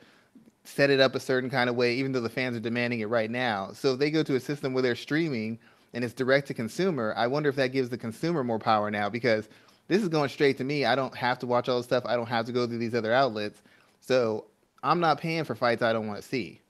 set 0.64 0.90
it 0.90 1.00
up 1.00 1.14
a 1.14 1.20
certain 1.20 1.48
kind 1.48 1.70
of 1.70 1.76
way, 1.76 1.94
even 1.94 2.12
though 2.12 2.20
the 2.20 2.28
fans 2.28 2.56
are 2.56 2.60
demanding 2.60 3.00
it 3.00 3.08
right 3.08 3.30
now. 3.30 3.70
So 3.72 3.92
if 3.92 3.98
they 3.98 4.10
go 4.10 4.22
to 4.24 4.34
a 4.34 4.40
system 4.40 4.72
where 4.72 4.82
they're 4.82 4.96
streaming 4.96 5.58
and 5.94 6.02
it's 6.02 6.14
direct 6.14 6.48
to 6.48 6.54
consumer, 6.54 7.14
I 7.16 7.28
wonder 7.28 7.48
if 7.48 7.56
that 7.56 7.72
gives 7.72 7.88
the 7.88 7.98
consumer 7.98 8.42
more 8.42 8.58
power 8.58 8.90
now 8.90 9.08
because 9.08 9.48
this 9.86 10.02
is 10.02 10.08
going 10.08 10.28
straight 10.28 10.58
to 10.58 10.64
me. 10.64 10.84
I 10.84 10.96
don't 10.96 11.14
have 11.14 11.38
to 11.40 11.46
watch 11.46 11.68
all 11.68 11.78
the 11.78 11.84
stuff. 11.84 12.04
I 12.06 12.16
don't 12.16 12.26
have 12.26 12.46
to 12.46 12.52
go 12.52 12.66
through 12.66 12.78
these 12.78 12.94
other 12.94 13.12
outlets. 13.12 13.62
So 14.00 14.46
I'm 14.82 14.98
not 14.98 15.20
paying 15.20 15.44
for 15.44 15.54
fights 15.54 15.82
I 15.82 15.92
don't 15.92 16.08
want 16.08 16.20
to 16.20 16.26
see. 16.26 16.60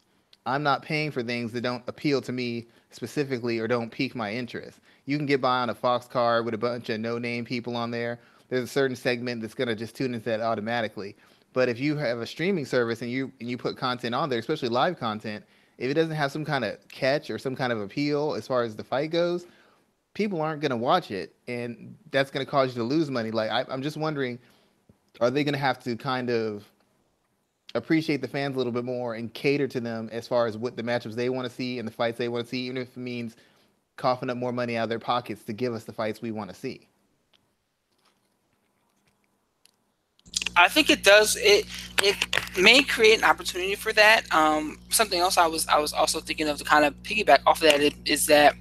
I'm 0.45 0.63
not 0.63 0.83
paying 0.83 1.11
for 1.11 1.23
things 1.23 1.53
that 1.53 1.63
don't 1.63 1.83
appeal 1.89 2.21
to 2.23 2.33
me 2.33 2.67
specifically 2.91 3.59
or 3.59 3.67
don't 3.67 3.91
pique 3.91 4.15
my 4.15 4.33
interest. 4.33 4.79
You 5.07 5.17
can 5.17 5.27
get 5.27 5.41
by 5.41 5.59
on 5.61 5.71
a 5.71 5.75
Fox 5.75 6.07
card 6.07 6.45
with 6.45 6.55
a 6.55 6.59
bunch 6.59 6.89
of 6.89 7.01
no 7.01 7.19
name 7.19 7.45
people 7.45 7.77
on 7.77 7.91
there. 7.91 8.21
There's 8.49 8.65
a 8.65 8.69
certain 8.69 8.97
segment 8.97 9.43
that's 9.43 9.55
gonna 9.55 9.75
just 9.75 9.97
tune 9.97 10.15
into 10.15 10.27
that 10.27 10.41
automatically. 10.41 11.17
But 11.53 11.69
if 11.69 11.79
you 11.81 11.97
have 11.97 12.19
a 12.19 12.27
streaming 12.27 12.67
service 12.67 13.03
and 13.03 13.11
you 13.11 13.33
and 13.41 13.49
you 13.49 13.57
put 13.57 13.77
content 13.77 14.15
on 14.15 14.29
there, 14.29 14.39
especially 14.39 14.69
live 14.69 14.99
content, 14.99 15.45
if 15.79 15.91
it 15.91 15.95
doesn't 15.95 16.15
have 16.15 16.33
some 16.33 16.45
kind 16.45 16.65
of 16.65 16.77
catch 16.89 17.31
or 17.31 17.39
some 17.39 17.57
kind 17.57 17.73
of 17.73 17.81
appeal 17.81 18.35
as 18.35 18.47
far 18.47 18.63
as 18.63 18.77
the 18.77 18.85
fight 18.85 19.11
goes, 19.11 19.47
people 20.15 20.41
aren't 20.41 20.61
gonna 20.61 20.77
watch 20.77 21.11
it, 21.11 21.35
and 21.49 21.97
that's 22.11 22.31
gonna 22.31 22.47
cause 22.47 22.75
you 22.75 22.83
to 22.83 22.89
lose 22.89 23.11
money. 23.11 23.31
Like 23.31 23.51
I, 23.51 23.65
I'm 23.69 23.83
just 23.83 23.97
wondering, 23.97 24.39
are 25.21 25.31
they 25.31 25.45
gonna 25.45 25.59
have 25.59 25.79
to 25.85 25.97
kind 25.97 26.31
of 26.31 26.65
appreciate 27.75 28.23
the 28.23 28.29
fans 28.29 28.55
a 28.55 28.59
little 28.59 28.73
bit 28.73 28.85
more 28.85 29.15
and 29.15 29.33
cater 29.35 29.69
to 29.69 29.81
them 29.81 30.09
as 30.13 30.27
far 30.27 30.47
as 30.47 30.57
what 30.57 30.77
the 30.77 30.83
matchups 30.83 31.15
they 31.15 31.29
want 31.29 31.49
to 31.49 31.55
see 31.55 31.79
and 31.79 31.87
the 31.87 31.93
fights 31.93 32.19
they 32.19 32.29
want 32.29 32.45
to 32.45 32.51
see, 32.51 32.61
even 32.61 32.79
if 32.79 32.89
it 32.89 32.97
means 32.97 33.37
coughing 33.97 34.31
up 34.31 34.37
more 34.37 34.53
money 34.53 34.77
out 34.77 34.85
of 34.85 34.89
their 34.89 34.99
pockets 34.99 35.43
to 35.45 35.53
give 35.53 35.75
us 35.75 35.85
the 35.85 35.93
fights 35.93 36.23
we 36.23 36.31
want 36.31 36.51
to 36.51 36.57
see. 36.57 36.89
I 40.57 40.69
think 40.69 40.91
it 40.91 41.05
does. 41.05 41.37
It 41.37 41.67
it 42.03 42.17
may 42.59 42.83
create 42.83 43.19
an 43.19 43.25
opportunity 43.25 43.75
for 43.75 43.93
that. 43.93 44.33
Um, 44.35 44.79
something 44.89 45.21
else 45.21 45.39
I 45.39 45.47
was 45.47 45.67
I 45.69 45.79
was 45.79 45.93
also 45.93 46.21
thinking 46.21 46.49
of 46.49 46.59
to 46.59 46.65
kind 46.65 46.85
of 46.85 46.95
piggyback 47.03 47.41
off 47.47 47.63
of 47.63 47.71
that 47.71 47.95
is 48.05 48.27
that 48.27 48.55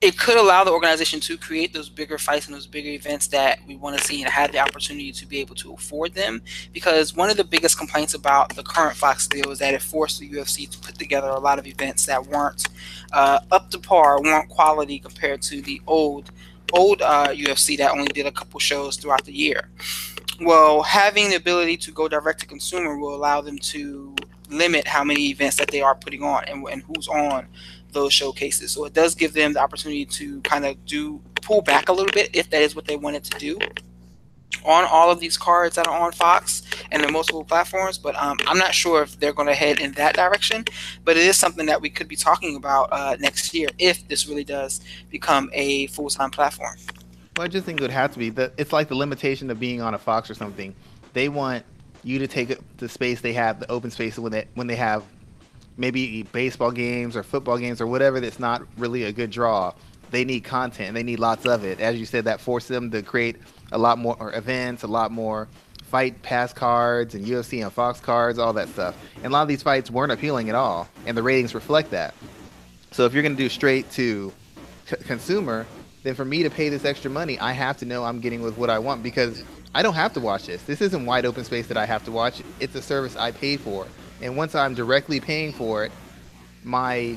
it 0.00 0.18
could 0.18 0.36
allow 0.36 0.64
the 0.64 0.72
organization 0.72 1.20
to 1.20 1.38
create 1.38 1.72
those 1.72 1.88
bigger 1.88 2.18
fights 2.18 2.46
and 2.46 2.56
those 2.56 2.66
bigger 2.66 2.90
events 2.90 3.28
that 3.28 3.60
we 3.68 3.76
want 3.76 3.96
to 3.96 4.02
see 4.02 4.20
and 4.20 4.28
have 4.28 4.50
the 4.50 4.58
opportunity 4.58 5.12
to 5.12 5.24
be 5.26 5.38
able 5.38 5.54
to 5.54 5.72
afford 5.74 6.12
them. 6.12 6.42
Because 6.72 7.14
one 7.14 7.30
of 7.30 7.36
the 7.36 7.44
biggest 7.44 7.78
complaints 7.78 8.12
about 8.12 8.56
the 8.56 8.64
current 8.64 8.96
Fox 8.96 9.28
deal 9.28 9.52
is 9.52 9.60
that 9.60 9.74
it 9.74 9.80
forced 9.80 10.18
the 10.18 10.28
UFC 10.28 10.68
to 10.68 10.78
put 10.80 10.98
together 10.98 11.28
a 11.28 11.38
lot 11.38 11.60
of 11.60 11.68
events 11.68 12.04
that 12.06 12.26
weren't 12.26 12.66
uh, 13.12 13.38
up 13.52 13.70
to 13.70 13.78
par, 13.78 14.20
weren't 14.20 14.48
quality 14.48 14.98
compared 14.98 15.40
to 15.42 15.62
the 15.62 15.80
old 15.86 16.32
old 16.72 17.02
uh, 17.02 17.28
UFC 17.28 17.76
that 17.76 17.92
only 17.92 18.06
did 18.06 18.26
a 18.26 18.32
couple 18.32 18.58
shows 18.58 18.96
throughout 18.96 19.24
the 19.26 19.32
year 19.32 19.68
well, 20.44 20.82
having 20.82 21.30
the 21.30 21.36
ability 21.36 21.76
to 21.78 21.92
go 21.92 22.08
direct 22.08 22.40
to 22.40 22.46
consumer 22.46 22.96
will 22.96 23.14
allow 23.14 23.40
them 23.40 23.58
to 23.58 24.14
limit 24.48 24.86
how 24.86 25.02
many 25.04 25.30
events 25.30 25.56
that 25.56 25.68
they 25.68 25.80
are 25.80 25.94
putting 25.94 26.22
on 26.22 26.44
and, 26.44 26.66
and 26.68 26.82
who's 26.82 27.08
on 27.08 27.46
those 27.92 28.12
showcases. 28.12 28.72
So 28.72 28.84
it 28.84 28.92
does 28.92 29.14
give 29.14 29.32
them 29.32 29.52
the 29.52 29.60
opportunity 29.60 30.04
to 30.06 30.40
kind 30.42 30.64
of 30.64 30.84
do 30.86 31.20
pull 31.42 31.62
back 31.62 31.88
a 31.88 31.92
little 31.92 32.12
bit 32.12 32.30
if 32.34 32.50
that 32.50 32.62
is 32.62 32.74
what 32.74 32.86
they 32.86 32.96
wanted 32.96 33.24
to 33.24 33.38
do 33.38 33.58
on 34.64 34.84
all 34.84 35.10
of 35.10 35.18
these 35.18 35.36
cards 35.36 35.76
that 35.76 35.86
are 35.88 35.98
on 35.98 36.12
Fox 36.12 36.62
and 36.90 37.02
the 37.02 37.10
multiple 37.10 37.44
platforms. 37.44 37.98
But 37.98 38.14
um, 38.16 38.38
I'm 38.46 38.58
not 38.58 38.74
sure 38.74 39.02
if 39.02 39.18
they're 39.18 39.32
going 39.32 39.48
to 39.48 39.54
head 39.54 39.80
in 39.80 39.92
that 39.92 40.14
direction. 40.14 40.64
But 41.04 41.16
it 41.16 41.24
is 41.24 41.36
something 41.36 41.66
that 41.66 41.80
we 41.80 41.90
could 41.90 42.08
be 42.08 42.16
talking 42.16 42.56
about 42.56 42.88
uh, 42.92 43.16
next 43.18 43.52
year 43.54 43.68
if 43.78 44.06
this 44.08 44.28
really 44.28 44.44
does 44.44 44.80
become 45.10 45.50
a 45.52 45.86
full 45.88 46.10
time 46.10 46.30
platform. 46.30 46.76
Well, 47.36 47.46
I 47.46 47.48
just 47.48 47.64
think 47.64 47.80
it 47.80 47.82
would 47.82 47.90
have 47.90 48.12
to 48.12 48.18
be 48.18 48.30
that 48.30 48.52
it's 48.58 48.72
like 48.72 48.88
the 48.88 48.94
limitation 48.94 49.50
of 49.50 49.58
being 49.58 49.80
on 49.80 49.94
a 49.94 49.98
Fox 49.98 50.28
or 50.28 50.34
something. 50.34 50.74
They 51.14 51.28
want 51.28 51.64
you 52.02 52.18
to 52.18 52.26
take 52.26 52.58
the 52.76 52.88
space 52.88 53.20
they 53.20 53.32
have, 53.32 53.60
the 53.60 53.70
open 53.70 53.90
space 53.90 54.18
when 54.18 54.32
they 54.32 54.46
when 54.54 54.66
they 54.66 54.76
have 54.76 55.02
maybe 55.78 56.24
baseball 56.24 56.70
games 56.70 57.16
or 57.16 57.22
football 57.22 57.56
games 57.56 57.80
or 57.80 57.86
whatever 57.86 58.20
that's 58.20 58.38
not 58.38 58.62
really 58.76 59.04
a 59.04 59.12
good 59.12 59.30
draw. 59.30 59.72
They 60.10 60.26
need 60.26 60.44
content 60.44 60.94
they 60.94 61.02
need 61.02 61.20
lots 61.20 61.46
of 61.46 61.64
it. 61.64 61.80
As 61.80 61.98
you 61.98 62.04
said, 62.04 62.26
that 62.26 62.40
forces 62.40 62.68
them 62.68 62.90
to 62.90 63.02
create 63.02 63.36
a 63.72 63.78
lot 63.78 63.98
more 63.98 64.32
events, 64.34 64.82
a 64.82 64.86
lot 64.86 65.10
more 65.10 65.48
fight 65.84 66.20
pass 66.22 66.52
cards 66.52 67.14
and 67.14 67.24
UFC 67.24 67.62
and 67.62 67.72
Fox 67.72 68.00
cards, 68.00 68.38
all 68.38 68.52
that 68.54 68.68
stuff. 68.68 68.94
And 69.16 69.26
a 69.26 69.30
lot 69.30 69.42
of 69.42 69.48
these 69.48 69.62
fights 69.62 69.90
weren't 69.90 70.12
appealing 70.12 70.48
at 70.48 70.54
all, 70.54 70.88
and 71.06 71.16
the 71.16 71.22
ratings 71.22 71.54
reflect 71.54 71.90
that. 71.90 72.14
So 72.92 73.04
if 73.04 73.12
you're 73.14 73.22
going 73.22 73.36
to 73.36 73.42
do 73.42 73.48
straight 73.48 73.90
to 73.92 74.32
c- 74.86 74.96
consumer, 74.96 75.66
then 76.02 76.14
for 76.14 76.24
me 76.24 76.42
to 76.42 76.50
pay 76.50 76.68
this 76.68 76.84
extra 76.84 77.10
money, 77.10 77.38
I 77.38 77.52
have 77.52 77.76
to 77.78 77.84
know 77.84 78.04
I'm 78.04 78.20
getting 78.20 78.42
with 78.42 78.56
what 78.56 78.70
I 78.70 78.78
want 78.78 79.02
because 79.02 79.44
I 79.74 79.82
don't 79.82 79.94
have 79.94 80.12
to 80.14 80.20
watch 80.20 80.46
this. 80.46 80.62
This 80.62 80.80
isn't 80.80 81.06
wide 81.06 81.24
open 81.24 81.44
space 81.44 81.66
that 81.68 81.76
I 81.76 81.86
have 81.86 82.04
to 82.04 82.12
watch. 82.12 82.42
It's 82.60 82.74
a 82.74 82.82
service 82.82 83.16
I 83.16 83.30
paid 83.30 83.60
for. 83.60 83.86
And 84.20 84.36
once 84.36 84.54
I'm 84.54 84.74
directly 84.74 85.20
paying 85.20 85.52
for 85.52 85.84
it, 85.84 85.92
my 86.64 87.16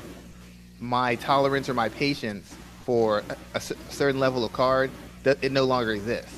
my 0.80 1.15
tolerance 1.15 1.70
or 1.70 1.74
my 1.74 1.89
patience 1.89 2.54
for 2.84 3.24
a, 3.54 3.58
a 3.58 3.60
certain 3.60 4.20
level 4.20 4.44
of 4.44 4.54
card, 4.54 4.92
it 5.24 5.51
no 5.51 5.63
longer 5.63 5.92
exists. 5.92 6.38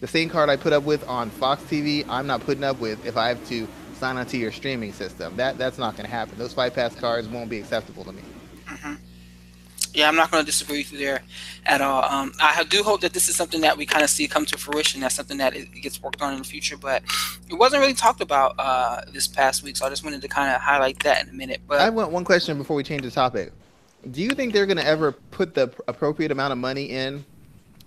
The 0.00 0.06
same 0.06 0.28
card 0.28 0.50
I 0.50 0.56
put 0.56 0.72
up 0.72 0.84
with 0.84 1.06
on 1.08 1.30
Fox 1.30 1.62
TV, 1.64 2.04
I'm 2.08 2.26
not 2.26 2.40
putting 2.42 2.64
up 2.64 2.78
with 2.80 3.04
if 3.06 3.16
I 3.16 3.28
have 3.28 3.44
to 3.48 3.66
sign 3.98 4.16
onto 4.16 4.36
your 4.36 4.52
streaming 4.52 4.92
system. 4.92 5.36
That 5.36 5.58
that's 5.58 5.78
not 5.78 5.96
going 5.96 6.06
to 6.06 6.10
happen. 6.10 6.38
Those 6.38 6.52
Fight 6.52 6.74
Pass 6.74 6.94
cards 6.94 7.28
won't 7.28 7.50
be 7.50 7.58
acceptable 7.58 8.04
to 8.04 8.12
me. 8.12 8.22
Yeah, 9.94 10.08
I'm 10.08 10.16
not 10.16 10.30
going 10.30 10.42
to 10.42 10.46
disagree 10.46 10.78
with 10.78 10.92
you 10.92 10.98
there 10.98 11.22
at 11.66 11.80
all. 11.80 12.02
Um, 12.04 12.32
I 12.40 12.64
do 12.64 12.82
hope 12.82 13.02
that 13.02 13.12
this 13.12 13.28
is 13.28 13.36
something 13.36 13.60
that 13.60 13.76
we 13.76 13.84
kind 13.84 14.02
of 14.02 14.08
see 14.08 14.26
come 14.26 14.46
to 14.46 14.56
fruition. 14.56 15.00
That's 15.00 15.14
something 15.14 15.36
that 15.38 15.54
it 15.54 15.70
gets 15.82 16.02
worked 16.02 16.22
on 16.22 16.32
in 16.32 16.38
the 16.38 16.44
future, 16.44 16.76
but 16.76 17.02
it 17.50 17.54
wasn't 17.54 17.80
really 17.82 17.94
talked 17.94 18.22
about 18.22 18.54
uh, 18.58 19.02
this 19.12 19.26
past 19.26 19.62
week. 19.62 19.76
So 19.76 19.86
I 19.86 19.90
just 19.90 20.02
wanted 20.02 20.22
to 20.22 20.28
kind 20.28 20.54
of 20.54 20.60
highlight 20.60 21.02
that 21.02 21.24
in 21.24 21.28
a 21.28 21.34
minute. 21.34 21.60
But 21.66 21.80
I 21.80 21.90
want 21.90 22.10
one 22.10 22.24
question 22.24 22.56
before 22.56 22.76
we 22.76 22.82
change 22.82 23.02
the 23.02 23.10
topic. 23.10 23.52
Do 24.10 24.22
you 24.22 24.30
think 24.30 24.52
they're 24.52 24.66
going 24.66 24.78
to 24.78 24.86
ever 24.86 25.12
put 25.12 25.54
the 25.54 25.72
appropriate 25.86 26.32
amount 26.32 26.52
of 26.52 26.58
money 26.58 26.84
in 26.84 27.24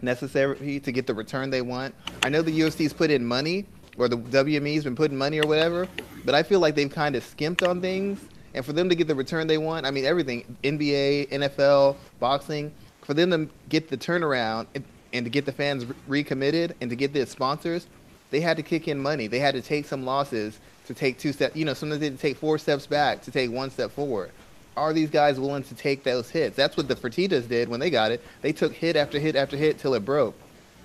necessary 0.01 0.79
to 0.79 0.91
get 0.91 1.07
the 1.07 1.13
return 1.13 1.49
they 1.49 1.61
want? 1.61 1.95
I 2.23 2.29
know 2.29 2.41
the 2.41 2.57
UFC's 2.57 2.93
put 2.93 3.09
in 3.09 3.25
money, 3.25 3.65
or 3.97 4.07
the 4.07 4.17
WME's 4.17 4.83
been 4.83 4.95
putting 4.95 5.17
money 5.17 5.39
or 5.39 5.47
whatever, 5.47 5.87
but 6.23 6.35
I 6.35 6.43
feel 6.43 6.59
like 6.59 6.75
they've 6.75 6.89
kind 6.89 7.15
of 7.15 7.23
skimped 7.23 7.63
on 7.63 7.81
things 7.81 8.19
and 8.55 8.65
for 8.65 8.71
them 8.73 8.87
to 8.89 8.95
get 8.95 9.07
the 9.07 9.15
return 9.15 9.47
they 9.47 9.57
want, 9.57 9.85
I 9.85 9.91
mean 9.91 10.05
everything, 10.05 10.57
NBA, 10.63 11.29
NFL, 11.29 11.97
boxing, 12.19 12.71
for 13.01 13.13
them 13.13 13.29
to 13.31 13.49
get 13.69 13.89
the 13.89 13.97
turnaround 13.97 14.67
and, 14.73 14.83
and 15.11 15.25
to 15.25 15.29
get 15.29 15.45
the 15.45 15.51
fans 15.51 15.85
recommitted 16.07 16.73
and 16.79 16.89
to 16.89 16.95
get 16.95 17.13
the 17.13 17.25
sponsors, 17.25 17.85
they 18.31 18.39
had 18.39 18.57
to 18.57 18.63
kick 18.63 18.87
in 18.87 18.99
money. 18.99 19.27
They 19.27 19.39
had 19.39 19.55
to 19.55 19.61
take 19.61 19.85
some 19.85 20.05
losses 20.05 20.57
to 20.87 20.93
take 20.93 21.19
two 21.19 21.33
steps. 21.33 21.55
You 21.55 21.65
know, 21.65 21.73
sometimes 21.73 21.99
they 21.99 22.07
had 22.07 22.15
to 22.15 22.21
take 22.21 22.37
four 22.37 22.57
steps 22.57 22.87
back 22.87 23.21
to 23.23 23.31
take 23.31 23.51
one 23.51 23.69
step 23.69 23.91
forward. 23.91 24.31
Are 24.77 24.93
these 24.93 25.09
guys 25.09 25.39
willing 25.39 25.63
to 25.63 25.75
take 25.75 26.03
those 26.03 26.29
hits? 26.29 26.55
That's 26.55 26.77
what 26.77 26.87
the 26.87 26.95
Fertittas 26.95 27.47
did 27.49 27.67
when 27.67 27.81
they 27.81 27.89
got 27.89 28.11
it. 28.11 28.21
They 28.41 28.53
took 28.53 28.73
hit 28.73 28.95
after 28.95 29.19
hit 29.19 29.35
after 29.35 29.57
hit 29.57 29.79
till 29.79 29.93
it 29.95 30.05
broke. 30.05 30.35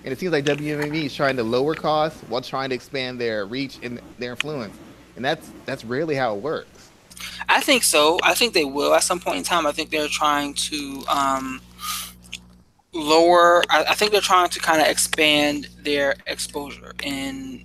And 0.05 0.13
it 0.13 0.19
seems 0.19 0.33
like 0.33 0.45
WME 0.45 1.05
is 1.05 1.15
trying 1.15 1.37
to 1.37 1.43
lower 1.45 1.75
costs 1.75 2.21
while 2.29 2.41
trying 2.41 2.71
to 2.71 2.75
expand 2.75 3.21
their 3.21 3.45
reach 3.47 3.79
and 3.83 4.01
their 4.19 4.33
influence. 4.33 4.77
And 5.17 5.25
that's 5.25 5.51
that's 5.67 5.85
rarely 5.85 6.15
how 6.15 6.35
it 6.35 6.41
works. 6.41 6.80
I 7.49 7.61
think 7.61 7.83
so. 7.83 8.19
I 8.23 8.35
think 8.35 8.55
they 8.55 8.65
will 8.65 8.95
at 8.95 9.03
some 9.03 9.21
point 9.21 9.39
in 9.39 9.45
time. 9.45 9.67
I 9.67 9.73
think 9.73 9.91
they're 9.91 10.09
trying 10.09 10.55
to 10.55 11.05
um, 11.09 11.61
lower. 12.93 13.63
I, 13.71 13.85
I, 13.91 13.95
think 13.95 14.13
they're 14.13 14.21
trying 14.21 14.49
to 14.51 14.61
kind 14.61 14.81
of 14.81 14.89
expand 14.89 15.69
their 15.83 16.17
exposure 16.27 16.93
in 17.03 17.65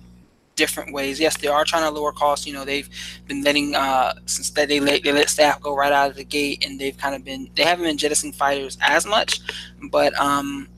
different 0.56 0.92
ways. 0.92 1.20
Yes, 1.20 1.36
they 1.36 1.48
are 1.48 1.64
trying 1.64 1.82
to 1.84 1.90
lower 1.90 2.12
costs. 2.12 2.46
You 2.46 2.54
know, 2.54 2.64
they've 2.64 2.88
been 3.26 3.42
letting 3.42 3.74
uh, 3.74 4.14
since 4.26 4.50
that 4.50 4.68
they 4.68 4.80
let 4.80 5.04
they 5.04 5.12
let 5.12 5.28
staff 5.28 5.60
go 5.60 5.76
right 5.76 5.92
out 5.92 6.10
of 6.10 6.16
the 6.16 6.24
gate, 6.24 6.64
and 6.66 6.80
they've 6.80 6.96
kind 6.96 7.14
of 7.14 7.24
been 7.24 7.48
they 7.54 7.62
haven't 7.62 7.84
been 7.84 7.98
jettisoning 7.98 8.32
fighters 8.32 8.76
as 8.80 9.06
much, 9.06 9.40
but 9.90 10.18
um, 10.18 10.68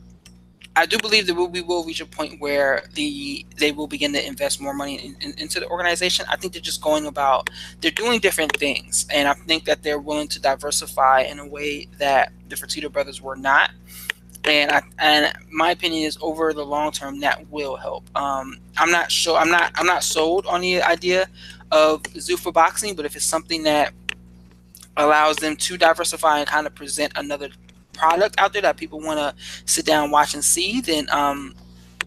I 0.79 0.87
do 0.87 0.97
believe 0.97 1.27
that 1.27 1.35
we 1.35 1.61
will 1.61 1.85
reach 1.85 2.01
a 2.01 2.07
point 2.07 2.41
where 2.41 2.85
the 2.95 3.45
they 3.57 3.73
will 3.73 3.89
begin 3.89 4.13
to 4.13 4.25
invest 4.25 4.61
more 4.61 4.73
money 4.73 4.95
in, 5.05 5.17
in, 5.21 5.35
into 5.37 5.59
the 5.59 5.69
organization. 5.69 6.25
I 6.29 6.37
think 6.37 6.53
they're 6.53 6.63
just 6.63 6.81
going 6.81 7.07
about 7.07 7.51
they're 7.81 7.91
doing 7.91 8.21
different 8.21 8.57
things, 8.57 9.05
and 9.11 9.27
I 9.27 9.35
think 9.35 9.65
that 9.65 9.83
they're 9.83 9.99
willing 9.99 10.29
to 10.29 10.41
diversify 10.41 11.23
in 11.23 11.41
a 11.41 11.47
way 11.47 11.89
that 11.99 12.33
the 12.49 12.55
Fertitta 12.55 12.93
brothers 12.93 13.21
were 13.21 13.35
not. 13.35 13.73
And 14.45 14.71
I, 14.71 14.83
and 15.01 15.33
my 15.51 15.73
opinion 15.73 16.05
is 16.05 16.17
over 16.21 16.53
the 16.53 16.65
long 16.65 16.93
term 16.93 17.19
that 17.21 17.51
will 17.51 17.75
help. 17.77 18.05
Um, 18.17 18.59
I'm 18.77 18.93
not 18.93 19.11
sure. 19.11 19.37
I'm 19.37 19.51
not. 19.51 19.73
I'm 19.75 19.87
not 19.87 20.05
sold 20.05 20.47
on 20.47 20.61
the 20.61 20.81
idea 20.81 21.27
of 21.73 22.05
Zuffa 22.05 22.53
boxing, 22.53 22.95
but 22.95 23.05
if 23.05 23.17
it's 23.17 23.25
something 23.25 23.65
that 23.65 23.93
allows 24.97 25.37
them 25.37 25.57
to 25.57 25.77
diversify 25.77 26.39
and 26.39 26.47
kind 26.47 26.69
of 26.69 26.75
present 26.77 27.13
another 27.17 27.49
product 27.99 28.37
out 28.39 28.53
there 28.53 28.63
that 28.63 28.77
people 28.77 29.01
want 29.01 29.19
to 29.19 29.35
sit 29.67 29.85
down, 29.85 30.11
watch, 30.11 30.35
and 30.35 30.45
see, 30.45 30.81
then 30.81 31.09
um, 31.11 31.55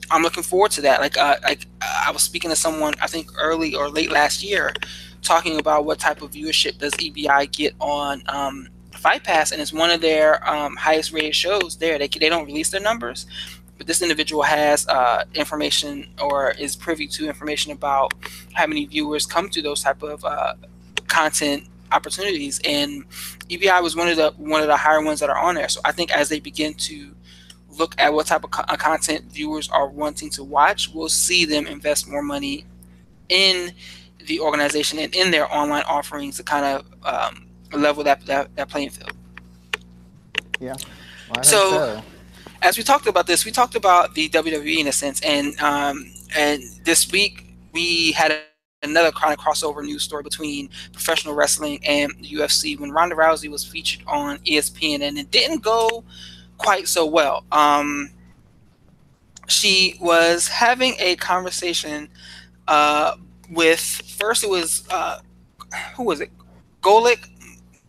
I'm 0.10 0.22
looking 0.22 0.44
forward 0.44 0.72
to 0.72 0.82
that. 0.82 1.02
Like, 1.02 1.18
uh, 1.18 1.38
like 1.44 1.66
I 1.82 2.12
was 2.12 2.24
speaking 2.24 2.50
to 2.50 2.56
someone 2.56 2.94
I 3.02 3.08
think 3.08 3.32
early 3.38 3.76
or 3.76 3.90
late 3.90 4.12
last 4.12 4.44
year, 4.44 4.74
talking 5.22 5.60
about 5.60 5.86
what 5.86 6.00
type 6.00 6.22
of 6.22 6.32
viewership 6.32 6.78
does 6.78 6.94
EBI 6.94 7.52
get 7.52 7.76
on 7.80 8.24
um, 8.28 8.68
Fight 8.92 9.24
Pass, 9.24 9.52
and 9.52 9.62
it's 9.62 9.74
one 9.74 9.90
of 9.90 10.02
their 10.02 10.48
um, 10.48 10.76
highest 10.76 11.12
rated 11.12 11.36
shows. 11.36 11.78
There, 11.78 11.98
they 11.98 12.08
they 12.08 12.30
don't 12.30 12.46
release 12.46 12.70
their 12.70 12.82
numbers, 12.82 13.26
but 13.78 13.88
this 13.88 14.02
individual 14.02 14.44
has 14.44 14.88
uh, 14.88 15.24
information 15.34 16.08
or 16.22 16.52
is 16.52 16.76
privy 16.76 17.08
to 17.08 17.28
information 17.28 17.72
about 17.72 18.14
how 18.54 18.68
many 18.68 18.86
viewers 18.86 19.26
come 19.26 19.50
to 19.50 19.62
those 19.62 19.82
type 19.82 20.04
of 20.04 20.24
uh, 20.24 20.54
content 21.08 21.68
opportunities, 21.92 22.60
and 22.66 23.08
EBI 23.50 23.82
was 23.82 23.96
one 23.96 24.08
of 24.08 24.18
the 24.18 24.32
one 24.38 24.62
of 24.62 24.68
the 24.68 24.78
higher 24.78 25.04
ones 25.04 25.20
that 25.20 25.30
are 25.30 25.38
on 25.38 25.56
there. 25.56 25.70
So 25.70 25.82
I 25.86 25.92
think 25.92 26.12
as 26.12 26.30
they 26.30 26.40
begin 26.40 26.74
to 26.76 27.16
look 27.78 27.96
at 27.98 28.14
what 28.14 28.28
type 28.28 28.44
of 28.44 28.52
co- 28.52 28.66
uh, 28.68 28.76
content 28.76 29.26
viewers 29.32 29.70
are 29.70 29.88
wanting 29.88 30.30
to 30.32 30.44
watch, 30.44 30.90
we'll 30.94 31.10
see 31.10 31.46
them 31.46 31.68
invest 31.68 32.08
more 32.08 32.22
money 32.22 32.66
in 33.30 33.72
the 34.28 34.40
organization 34.40 35.00
and 35.00 35.14
in 35.16 35.32
their 35.32 35.52
online 35.54 35.84
offerings 35.88 36.38
to 36.38 36.44
kind 36.44 36.66
of 36.66 36.86
um, 37.04 37.48
level 37.74 38.04
that, 38.04 38.26
that, 38.26 38.54
that 38.56 38.70
playing 38.70 38.90
field. 38.90 39.14
Yeah. 40.60 40.76
Well, 41.34 41.44
so, 41.44 41.72
so, 41.72 42.04
as 42.62 42.78
we 42.78 42.84
talked 42.84 43.08
about 43.08 43.26
this, 43.26 43.46
we 43.46 43.52
talked 43.52 43.76
about 43.76 44.14
the 44.14 44.30
WWE 44.30 44.80
in 44.80 44.88
a 44.88 44.92
sense, 44.92 45.22
and 45.22 45.60
um, 45.60 46.12
and 46.36 46.62
this 46.84 47.12
week 47.12 47.56
we 47.74 48.12
had 48.12 48.32
a 48.32 48.42
another 48.84 49.12
kind 49.12 49.34
of 49.34 49.40
crossover 49.40 49.84
news 49.84 50.04
story 50.04 50.24
between 50.24 50.70
professional 50.92 51.36
wrestling 51.36 51.80
and 51.86 52.12
UFC 52.24 52.80
when 52.80 52.92
Ronda 52.92 53.16
Rousey 53.16 53.50
was 53.50 53.64
featured 53.64 54.04
on 54.08 54.40
ESPN, 54.40 55.02
and 55.02 55.18
it 55.18 55.30
didn't 55.32 55.62
go 55.64 56.04
quite 56.58 56.88
so 56.88 57.06
well. 57.06 57.44
Um, 57.52 58.12
she 59.48 59.98
was 60.02 60.48
having 60.48 60.96
a 61.00 61.16
conversation 61.18 62.10
uh, 62.68 63.16
with 63.50 63.80
first 63.80 64.44
it 64.44 64.50
was 64.50 64.84
uh, 64.90 65.20
who 65.96 66.04
was 66.04 66.22
it? 66.22 66.32
Golic 66.82 67.30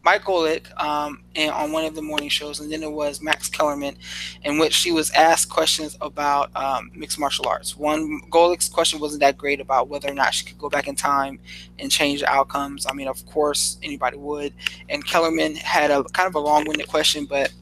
Mike 0.05 0.23
Golic 0.23 0.67
um, 0.81 1.23
and 1.37 1.53
on 1.53 1.71
one 1.71 1.85
of 1.85 1.95
the 1.95 2.03
morning 2.03 2.29
shows, 2.29 2.61
and 2.61 2.71
then 2.73 2.83
it 2.83 2.91
was 2.91 3.23
Max 3.23 3.49
Kellerman, 3.49 3.97
in 4.43 4.59
which 4.59 4.73
she 4.73 4.91
was 4.91 5.11
asked 5.13 5.49
questions 5.49 5.97
about 6.01 6.55
um, 6.57 6.91
mixed 6.95 7.19
martial 7.19 7.47
arts. 7.49 7.77
One 7.77 8.21
Golic's 8.29 8.69
question 8.69 8.99
wasn't 8.99 9.21
that 9.21 9.39
great 9.39 9.61
about 9.61 9.89
whether 9.89 10.11
or 10.11 10.15
not 10.15 10.35
she 10.35 10.45
could 10.45 10.59
go 10.59 10.69
back 10.69 10.89
in 10.89 10.97
time 10.97 11.39
and 11.79 11.91
change 11.91 12.21
the 12.21 12.29
outcomes. 12.29 12.87
I 12.87 12.93
mean, 12.93 13.07
of 13.07 13.25
course, 13.27 13.79
anybody 13.83 14.17
would. 14.17 14.53
And 14.89 15.07
Kellerman 15.07 15.55
had 15.57 15.91
a 15.91 16.03
kind 16.05 16.27
of 16.27 16.35
a 16.35 16.41
long-winded 16.41 16.89
question, 16.89 17.25
but 17.25 17.53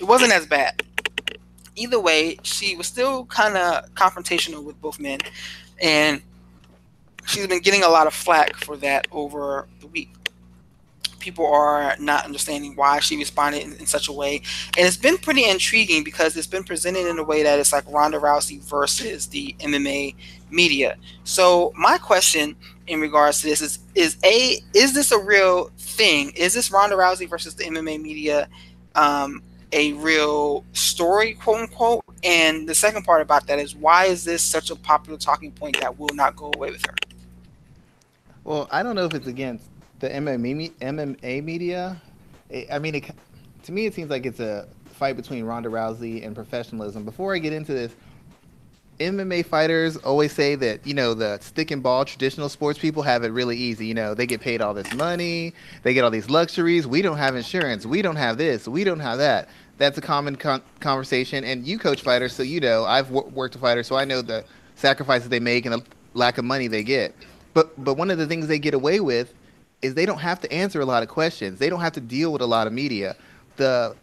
it 0.00 0.04
wasn't 0.04 0.32
as 0.32 0.46
bad. 0.46 0.82
Either 1.74 1.98
way, 1.98 2.36
she 2.42 2.76
was 2.76 2.86
still 2.86 3.24
kind 3.26 3.56
of 3.56 3.92
confrontational 3.94 4.62
with 4.62 4.80
both 4.80 5.00
men, 5.00 5.18
and 5.80 6.22
she's 7.26 7.46
been 7.46 7.60
getting 7.60 7.82
a 7.82 7.88
lot 7.88 8.06
of 8.06 8.14
flack 8.14 8.56
for 8.56 8.76
that 8.76 9.06
over 9.10 9.66
the 9.80 9.86
week 9.88 10.10
people 11.20 11.46
are 11.46 11.94
not 12.00 12.24
understanding 12.24 12.74
why 12.74 12.98
she 13.00 13.16
responded 13.16 13.62
in, 13.62 13.74
in, 13.74 13.86
such 13.86 14.08
a 14.08 14.12
way. 14.12 14.42
And 14.76 14.86
it's 14.86 14.96
been 14.96 15.18
pretty 15.18 15.44
intriguing 15.44 16.02
because 16.02 16.36
it's 16.36 16.46
been 16.46 16.64
presented 16.64 17.06
in 17.06 17.18
a 17.18 17.22
way 17.22 17.42
that 17.42 17.58
it's 17.58 17.72
like 17.72 17.84
Ronda 17.88 18.18
Rousey 18.18 18.60
versus 18.60 19.26
the 19.26 19.54
MMA 19.60 20.16
media. 20.50 20.96
So 21.24 21.72
my 21.76 21.98
question 21.98 22.56
in 22.86 23.00
regards 23.00 23.40
to 23.40 23.46
this 23.46 23.60
is 23.60 23.78
is 23.94 24.16
a 24.24 24.58
is 24.74 24.94
this 24.94 25.12
a 25.12 25.18
real 25.18 25.70
thing? 25.78 26.30
Is 26.30 26.54
this 26.54 26.72
Ronda 26.72 26.96
Rousey 26.96 27.28
versus 27.28 27.54
the 27.54 27.64
MMA 27.64 28.00
media 28.02 28.48
um, 28.96 29.42
a 29.72 29.92
real 29.92 30.64
story, 30.72 31.34
quote 31.34 31.60
unquote? 31.60 32.04
And 32.24 32.68
the 32.68 32.74
second 32.74 33.04
part 33.04 33.22
about 33.22 33.46
that 33.46 33.58
is 33.58 33.74
why 33.76 34.06
is 34.06 34.24
this 34.24 34.42
such 34.42 34.70
a 34.70 34.76
popular 34.76 35.18
talking 35.18 35.52
point 35.52 35.80
that 35.80 35.98
will 35.98 36.14
not 36.14 36.34
go 36.34 36.50
away 36.54 36.70
with 36.70 36.84
her? 36.86 36.94
Well, 38.44 38.68
I 38.70 38.82
don't 38.82 38.96
know 38.96 39.04
if 39.04 39.14
it's 39.14 39.26
against 39.26 39.69
the 40.00 40.08
MMA, 40.08 40.72
MMA 40.80 41.44
media. 41.44 42.00
I 42.72 42.78
mean, 42.78 42.96
it, 42.96 43.10
to 43.64 43.72
me, 43.72 43.86
it 43.86 43.94
seems 43.94 44.10
like 44.10 44.26
it's 44.26 44.40
a 44.40 44.66
fight 44.86 45.16
between 45.16 45.44
Ronda 45.44 45.68
Rousey 45.68 46.26
and 46.26 46.34
professionalism. 46.34 47.04
Before 47.04 47.34
I 47.34 47.38
get 47.38 47.52
into 47.52 47.72
this, 47.72 47.94
MMA 48.98 49.46
fighters 49.46 49.96
always 49.96 50.32
say 50.32 50.56
that 50.56 50.86
you 50.86 50.92
know 50.92 51.14
the 51.14 51.38
stick 51.40 51.70
and 51.70 51.82
ball 51.82 52.04
traditional 52.04 52.50
sports 52.50 52.78
people 52.78 53.02
have 53.02 53.24
it 53.24 53.28
really 53.28 53.56
easy. 53.56 53.86
You 53.86 53.94
know 53.94 54.14
they 54.14 54.26
get 54.26 54.42
paid 54.42 54.60
all 54.60 54.74
this 54.74 54.92
money, 54.92 55.54
they 55.82 55.94
get 55.94 56.04
all 56.04 56.10
these 56.10 56.28
luxuries. 56.28 56.86
We 56.86 57.00
don't 57.00 57.16
have 57.16 57.34
insurance. 57.34 57.86
We 57.86 58.02
don't 58.02 58.16
have 58.16 58.36
this. 58.36 58.68
We 58.68 58.84
don't 58.84 59.00
have 59.00 59.16
that. 59.18 59.48
That's 59.78 59.96
a 59.96 60.02
common 60.02 60.36
con- 60.36 60.62
conversation. 60.80 61.44
And 61.44 61.66
you 61.66 61.78
coach 61.78 62.02
fighters, 62.02 62.34
so 62.34 62.42
you 62.42 62.60
know 62.60 62.84
I've 62.84 63.08
w- 63.10 63.28
worked 63.34 63.54
a 63.54 63.58
fighter, 63.58 63.82
so 63.82 63.96
I 63.96 64.04
know 64.04 64.20
the 64.20 64.44
sacrifices 64.74 65.30
they 65.30 65.40
make 65.40 65.64
and 65.64 65.76
the 65.76 65.84
lack 66.12 66.36
of 66.36 66.44
money 66.44 66.66
they 66.68 66.82
get. 66.82 67.14
But 67.54 67.82
but 67.82 67.94
one 67.94 68.10
of 68.10 68.18
the 68.18 68.26
things 68.26 68.48
they 68.48 68.58
get 68.58 68.74
away 68.74 69.00
with 69.00 69.32
is 69.82 69.94
they 69.94 70.06
don't 70.06 70.18
have 70.18 70.40
to 70.40 70.52
answer 70.52 70.80
a 70.80 70.84
lot 70.84 71.02
of 71.02 71.08
questions. 71.08 71.58
They 71.58 71.70
don't 71.70 71.80
have 71.80 71.92
to 71.94 72.00
deal 72.00 72.32
with 72.32 72.42
a 72.42 72.46
lot 72.46 72.66
of 72.66 72.72
media. 72.72 73.16
The 73.56 73.96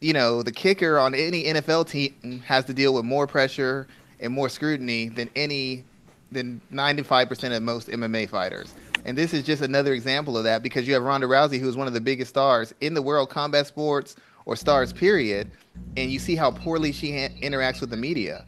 you 0.00 0.12
know 0.12 0.42
the 0.42 0.52
kicker 0.52 0.98
on 0.98 1.14
any 1.14 1.44
NFL 1.44 1.88
team 1.88 2.42
has 2.46 2.64
to 2.66 2.74
deal 2.74 2.94
with 2.94 3.04
more 3.04 3.26
pressure 3.26 3.86
and 4.20 4.32
more 4.32 4.48
scrutiny 4.48 5.08
than 5.08 5.30
any 5.36 5.84
than 6.30 6.60
95% 6.72 7.56
of 7.56 7.62
most 7.62 7.88
MMA 7.88 8.28
fighters. 8.28 8.74
And 9.04 9.16
this 9.16 9.32
is 9.32 9.44
just 9.44 9.62
another 9.62 9.92
example 9.92 10.36
of 10.36 10.44
that 10.44 10.62
because 10.62 10.88
you 10.88 10.94
have 10.94 11.02
Ronda 11.02 11.26
Rousey, 11.26 11.60
who 11.60 11.68
is 11.68 11.76
one 11.76 11.86
of 11.86 11.92
the 11.92 12.00
biggest 12.00 12.30
stars 12.30 12.74
in 12.80 12.94
the 12.94 13.02
world 13.02 13.30
combat 13.30 13.66
sports 13.66 14.16
or 14.46 14.56
stars 14.56 14.92
period, 14.92 15.50
and 15.96 16.10
you 16.10 16.18
see 16.18 16.34
how 16.34 16.50
poorly 16.50 16.92
she 16.92 17.12
ha- 17.12 17.34
interacts 17.40 17.80
with 17.80 17.90
the 17.90 17.96
media, 17.96 18.44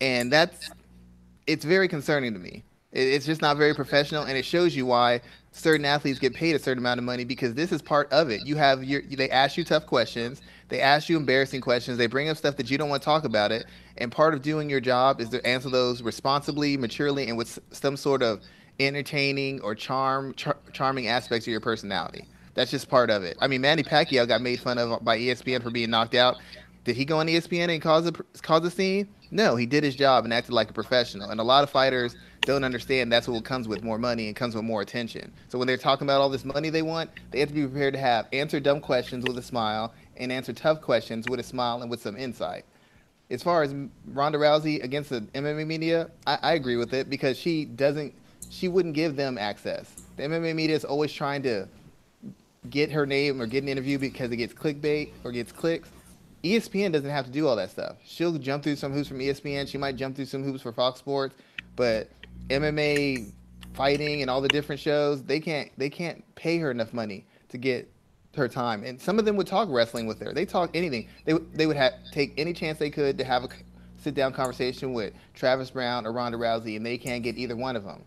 and 0.00 0.32
that's 0.32 0.70
it's 1.46 1.64
very 1.64 1.88
concerning 1.88 2.32
to 2.32 2.38
me. 2.38 2.64
It, 2.92 3.08
it's 3.08 3.26
just 3.26 3.42
not 3.42 3.56
very 3.56 3.74
professional, 3.74 4.24
and 4.24 4.36
it 4.36 4.44
shows 4.44 4.76
you 4.76 4.86
why 4.86 5.20
certain 5.56 5.86
athletes 5.86 6.18
get 6.18 6.34
paid 6.34 6.54
a 6.54 6.58
certain 6.58 6.78
amount 6.82 6.98
of 6.98 7.04
money 7.04 7.24
because 7.24 7.54
this 7.54 7.72
is 7.72 7.80
part 7.80 8.12
of 8.12 8.30
it. 8.30 8.46
You 8.46 8.56
have 8.56 8.84
your 8.84 9.02
they 9.02 9.30
ask 9.30 9.56
you 9.56 9.64
tough 9.64 9.86
questions, 9.86 10.42
they 10.68 10.80
ask 10.80 11.08
you 11.08 11.16
embarrassing 11.16 11.62
questions, 11.62 11.96
they 11.96 12.06
bring 12.06 12.28
up 12.28 12.36
stuff 12.36 12.56
that 12.56 12.70
you 12.70 12.76
don't 12.76 12.90
want 12.90 13.02
to 13.02 13.04
talk 13.04 13.24
about 13.24 13.52
it, 13.52 13.66
and 13.96 14.12
part 14.12 14.34
of 14.34 14.42
doing 14.42 14.68
your 14.68 14.80
job 14.80 15.20
is 15.20 15.30
to 15.30 15.44
answer 15.46 15.70
those 15.70 16.02
responsibly, 16.02 16.76
maturely, 16.76 17.28
and 17.28 17.38
with 17.38 17.58
some 17.70 17.96
sort 17.96 18.22
of 18.22 18.42
entertaining 18.78 19.60
or 19.62 19.74
charm 19.74 20.34
char- 20.34 20.58
charming 20.72 21.08
aspects 21.08 21.46
of 21.46 21.50
your 21.50 21.60
personality. 21.60 22.26
That's 22.54 22.70
just 22.70 22.88
part 22.88 23.10
of 23.10 23.22
it. 23.22 23.36
I 23.40 23.48
mean, 23.48 23.60
Manny 23.62 23.82
Pacquiao 23.82 24.28
got 24.28 24.42
made 24.42 24.60
fun 24.60 24.78
of 24.78 25.02
by 25.04 25.18
ESPN 25.18 25.62
for 25.62 25.70
being 25.70 25.90
knocked 25.90 26.14
out. 26.14 26.36
Did 26.84 26.96
he 26.96 27.04
go 27.04 27.18
on 27.18 27.26
ESPN 27.26 27.70
and 27.72 27.82
cause 27.82 28.06
a 28.06 28.12
cause 28.42 28.64
a 28.64 28.70
scene? 28.70 29.08
No, 29.30 29.56
he 29.56 29.66
did 29.66 29.82
his 29.82 29.96
job 29.96 30.24
and 30.24 30.32
acted 30.32 30.52
like 30.52 30.70
a 30.70 30.72
professional. 30.72 31.30
And 31.30 31.40
a 31.40 31.42
lot 31.44 31.64
of 31.64 31.70
fighters 31.70 32.14
don't 32.46 32.64
understand 32.64 33.12
that's 33.12 33.28
what 33.28 33.44
comes 33.44 33.68
with 33.68 33.82
more 33.82 33.98
money 33.98 34.28
and 34.28 34.36
comes 34.36 34.54
with 34.54 34.64
more 34.64 34.80
attention. 34.80 35.32
So 35.48 35.58
when 35.58 35.66
they're 35.66 35.76
talking 35.76 36.06
about 36.06 36.20
all 36.20 36.30
this 36.30 36.44
money 36.44 36.70
they 36.70 36.80
want, 36.80 37.10
they 37.32 37.40
have 37.40 37.48
to 37.48 37.54
be 37.54 37.66
prepared 37.66 37.92
to 37.94 38.00
have 38.00 38.28
answer 38.32 38.60
dumb 38.60 38.80
questions 38.80 39.26
with 39.26 39.36
a 39.36 39.42
smile 39.42 39.92
and 40.16 40.32
answer 40.32 40.52
tough 40.52 40.80
questions 40.80 41.28
with 41.28 41.40
a 41.40 41.42
smile 41.42 41.82
and 41.82 41.90
with 41.90 42.00
some 42.00 42.16
insight. 42.16 42.64
As 43.28 43.42
far 43.42 43.64
as 43.64 43.74
Ronda 44.06 44.38
Rousey 44.38 44.82
against 44.82 45.10
the 45.10 45.22
MMA 45.34 45.66
media, 45.66 46.08
I, 46.26 46.38
I 46.42 46.52
agree 46.54 46.76
with 46.76 46.94
it 46.94 47.10
because 47.10 47.36
she 47.36 47.64
doesn't, 47.64 48.14
she 48.48 48.68
wouldn't 48.68 48.94
give 48.94 49.16
them 49.16 49.36
access. 49.36 49.90
The 50.16 50.22
MMA 50.22 50.54
media 50.54 50.76
is 50.76 50.84
always 50.84 51.12
trying 51.12 51.42
to 51.42 51.68
get 52.70 52.92
her 52.92 53.06
name 53.06 53.42
or 53.42 53.46
get 53.46 53.64
an 53.64 53.68
interview 53.68 53.98
because 53.98 54.30
it 54.30 54.36
gets 54.36 54.54
clickbait 54.54 55.10
or 55.24 55.32
gets 55.32 55.50
clicks. 55.50 55.88
ESPN 56.44 56.92
doesn't 56.92 57.10
have 57.10 57.24
to 57.24 57.32
do 57.32 57.48
all 57.48 57.56
that 57.56 57.72
stuff. 57.72 57.96
She'll 58.04 58.38
jump 58.38 58.62
through 58.62 58.76
some 58.76 58.92
hoops 58.92 59.08
from 59.08 59.18
ESPN. 59.18 59.66
She 59.66 59.78
might 59.78 59.96
jump 59.96 60.14
through 60.14 60.26
some 60.26 60.44
hoops 60.44 60.62
for 60.62 60.70
Fox 60.70 61.00
Sports, 61.00 61.34
but 61.74 62.08
MMA 62.48 63.32
fighting 63.74 64.22
and 64.22 64.30
all 64.30 64.40
the 64.40 64.48
different 64.48 64.80
shows, 64.80 65.22
they 65.22 65.40
can't 65.40 65.70
they 65.76 65.90
can't 65.90 66.24
pay 66.34 66.58
her 66.58 66.70
enough 66.70 66.92
money 66.92 67.26
to 67.48 67.58
get 67.58 67.90
her 68.36 68.48
time. 68.48 68.84
And 68.84 69.00
some 69.00 69.18
of 69.18 69.24
them 69.24 69.36
would 69.36 69.46
talk 69.46 69.68
wrestling 69.70 70.06
with 70.06 70.20
her. 70.20 70.32
They 70.32 70.44
talk 70.44 70.70
anything. 70.74 71.08
They 71.24 71.34
they 71.54 71.66
would 71.66 71.76
have 71.76 71.92
take 72.12 72.34
any 72.36 72.52
chance 72.52 72.78
they 72.78 72.90
could 72.90 73.18
to 73.18 73.24
have 73.24 73.44
a 73.44 73.48
sit 73.98 74.14
down 74.14 74.32
conversation 74.32 74.92
with 74.92 75.14
Travis 75.34 75.70
Browne 75.70 76.06
or 76.06 76.12
Ronda 76.12 76.38
Rousey, 76.38 76.76
and 76.76 76.84
they 76.84 76.98
can't 76.98 77.22
get 77.22 77.36
either 77.36 77.56
one 77.56 77.76
of 77.76 77.84
them. 77.84 78.04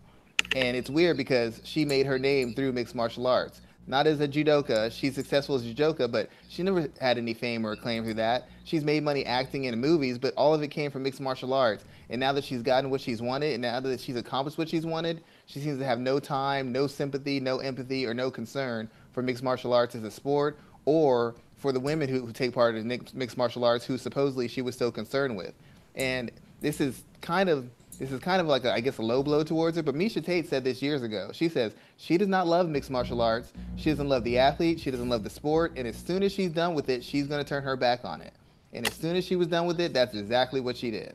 And 0.56 0.76
it's 0.76 0.90
weird 0.90 1.16
because 1.16 1.60
she 1.64 1.84
made 1.84 2.06
her 2.06 2.18
name 2.18 2.54
through 2.54 2.72
mixed 2.72 2.94
martial 2.94 3.26
arts 3.26 3.60
not 3.90 4.06
as 4.06 4.20
a 4.20 4.28
judoka. 4.28 4.90
She's 4.92 5.14
successful 5.14 5.56
as 5.56 5.66
a 5.66 5.74
judoka, 5.74 6.10
but 6.10 6.30
she 6.48 6.62
never 6.62 6.88
had 7.00 7.18
any 7.18 7.34
fame 7.34 7.66
or 7.66 7.72
acclaim 7.72 8.04
through 8.04 8.14
that. 8.14 8.48
She's 8.64 8.84
made 8.84 9.02
money 9.02 9.26
acting 9.26 9.64
in 9.64 9.78
movies, 9.78 10.16
but 10.18 10.32
all 10.36 10.54
of 10.54 10.62
it 10.62 10.68
came 10.68 10.90
from 10.90 11.02
mixed 11.02 11.20
martial 11.20 11.52
arts. 11.52 11.84
And 12.10 12.18
now 12.18 12.32
that 12.32 12.44
she's 12.44 12.62
gotten 12.62 12.90
what 12.90 13.00
she's 13.00 13.22
wanted, 13.22 13.52
and 13.52 13.62
now 13.62 13.78
that 13.80 14.00
she's 14.00 14.16
accomplished 14.16 14.58
what 14.58 14.68
she's 14.68 14.84
wanted, 14.84 15.22
she 15.46 15.60
seems 15.60 15.78
to 15.78 15.84
have 15.84 16.00
no 16.00 16.18
time, 16.18 16.72
no 16.72 16.86
sympathy, 16.88 17.38
no 17.38 17.58
empathy, 17.58 18.04
or 18.04 18.12
no 18.12 18.30
concern 18.30 18.90
for 19.12 19.22
mixed 19.22 19.44
martial 19.44 19.72
arts 19.72 19.94
as 19.94 20.02
a 20.02 20.10
sport 20.10 20.58
or 20.84 21.36
for 21.56 21.72
the 21.72 21.80
women 21.80 22.08
who, 22.08 22.26
who 22.26 22.32
take 22.32 22.52
part 22.52 22.74
in 22.74 22.88
mixed 23.14 23.36
martial 23.36 23.64
arts 23.64 23.84
who 23.84 23.96
supposedly 23.96 24.48
she 24.48 24.60
was 24.60 24.76
so 24.76 24.90
concerned 24.90 25.36
with. 25.36 25.54
And 25.94 26.30
this 26.60 26.80
is 26.80 27.02
kind 27.20 27.48
of 27.48 27.68
this 27.98 28.12
is 28.12 28.20
kind 28.20 28.40
of 28.40 28.46
like 28.46 28.64
a, 28.64 28.72
I 28.72 28.80
guess 28.80 28.96
a 28.96 29.02
low 29.02 29.22
blow 29.22 29.44
towards 29.44 29.76
her. 29.76 29.82
But 29.82 29.94
Miesha 29.94 30.24
Tate 30.24 30.48
said 30.48 30.64
this 30.64 30.80
years 30.80 31.02
ago. 31.02 31.30
She 31.34 31.50
says 31.50 31.74
she 31.98 32.16
does 32.16 32.28
not 32.28 32.46
love 32.46 32.66
mixed 32.66 32.90
martial 32.90 33.20
arts. 33.20 33.52
She 33.76 33.90
doesn't 33.90 34.08
love 34.08 34.24
the 34.24 34.38
athlete. 34.38 34.80
She 34.80 34.90
doesn't 34.90 35.10
love 35.10 35.22
the 35.22 35.28
sport. 35.28 35.72
And 35.76 35.86
as 35.86 35.96
soon 35.96 36.22
as 36.22 36.32
she's 36.32 36.50
done 36.50 36.74
with 36.74 36.88
it, 36.88 37.04
she's 37.04 37.26
going 37.26 37.44
to 37.44 37.48
turn 37.48 37.62
her 37.62 37.76
back 37.76 38.04
on 38.04 38.22
it. 38.22 38.32
And 38.72 38.86
as 38.86 38.94
soon 38.94 39.16
as 39.16 39.24
she 39.26 39.36
was 39.36 39.48
done 39.48 39.66
with 39.66 39.78
it, 39.80 39.92
that's 39.92 40.14
exactly 40.14 40.60
what 40.60 40.78
she 40.78 40.90
did. 40.90 41.14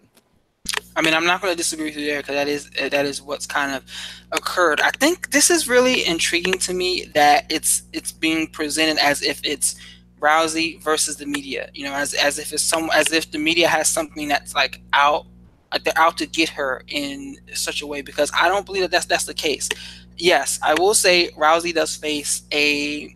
I 0.95 1.01
mean, 1.01 1.13
I'm 1.13 1.25
not 1.25 1.41
going 1.41 1.51
to 1.51 1.57
disagree 1.57 1.85
with 1.85 1.97
you 1.97 2.05
there 2.05 2.21
because 2.21 2.35
that 2.35 2.47
is 2.47 2.69
that 2.71 3.05
is 3.05 3.21
what's 3.21 3.45
kind 3.45 3.75
of 3.75 3.83
occurred. 4.31 4.81
I 4.81 4.91
think 4.91 5.31
this 5.31 5.49
is 5.49 5.67
really 5.67 6.05
intriguing 6.05 6.57
to 6.59 6.73
me 6.73 7.05
that 7.13 7.45
it's 7.49 7.83
it's 7.93 8.11
being 8.11 8.47
presented 8.47 9.01
as 9.01 9.21
if 9.21 9.41
it's 9.43 9.75
Rousey 10.19 10.81
versus 10.81 11.17
the 11.17 11.25
media. 11.25 11.69
You 11.73 11.85
know, 11.85 11.93
as 11.93 12.13
as 12.13 12.39
if 12.39 12.53
it's 12.53 12.63
some 12.63 12.89
as 12.93 13.11
if 13.11 13.31
the 13.31 13.39
media 13.39 13.67
has 13.67 13.89
something 13.89 14.27
that's 14.27 14.55
like 14.55 14.81
out 14.93 15.25
like 15.71 15.83
they're 15.83 15.97
out 15.97 16.17
to 16.19 16.25
get 16.25 16.49
her 16.49 16.83
in 16.87 17.37
such 17.53 17.81
a 17.81 17.87
way 17.87 18.01
because 18.01 18.31
I 18.33 18.47
don't 18.47 18.65
believe 18.65 18.83
that 18.83 18.91
that's 18.91 19.05
that's 19.05 19.25
the 19.25 19.33
case. 19.33 19.69
Yes, 20.17 20.59
I 20.63 20.73
will 20.75 20.93
say 20.93 21.29
Rousey 21.31 21.73
does 21.73 21.95
face 21.95 22.43
a 22.53 23.15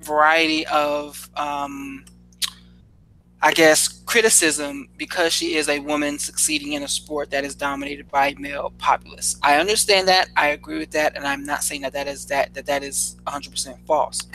variety 0.00 0.66
of, 0.68 1.28
um, 1.36 2.04
I 3.42 3.52
guess, 3.52 3.97
criticism 4.08 4.88
because 4.96 5.34
she 5.34 5.56
is 5.56 5.68
a 5.68 5.80
woman 5.80 6.18
succeeding 6.18 6.72
in 6.72 6.82
a 6.82 6.88
sport 6.88 7.30
that 7.30 7.44
is 7.44 7.54
dominated 7.54 8.08
by 8.08 8.34
male 8.38 8.72
populace. 8.78 9.36
I 9.42 9.60
understand 9.60 10.08
that. 10.08 10.30
I 10.34 10.48
agree 10.48 10.78
with 10.78 10.90
that, 10.92 11.14
and 11.14 11.26
I'm 11.26 11.44
not 11.44 11.62
saying 11.62 11.82
that 11.82 11.92
that 11.92 12.08
is 12.08 12.24
that 12.26 12.54
that 12.54 12.64
that 12.64 12.82
is 12.82 13.16
100% 13.26 13.86
false. 13.86 14.26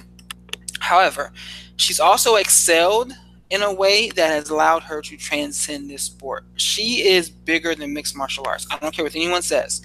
However, 0.79 1.33
she's 1.77 1.99
also 1.99 2.35
excelled 2.35 3.13
in 3.49 3.63
a 3.63 3.73
way 3.73 4.09
that 4.09 4.29
has 4.29 4.51
allowed 4.51 4.83
her 4.83 5.01
to 5.01 5.17
transcend 5.17 5.89
this 5.89 6.03
sport. 6.03 6.45
She 6.55 7.07
is 7.07 7.31
bigger 7.31 7.73
than 7.73 7.93
mixed 7.93 8.15
martial 8.15 8.45
arts. 8.47 8.67
I 8.69 8.77
don't 8.77 8.93
care 8.93 9.03
what 9.03 9.15
anyone 9.15 9.41
says. 9.41 9.81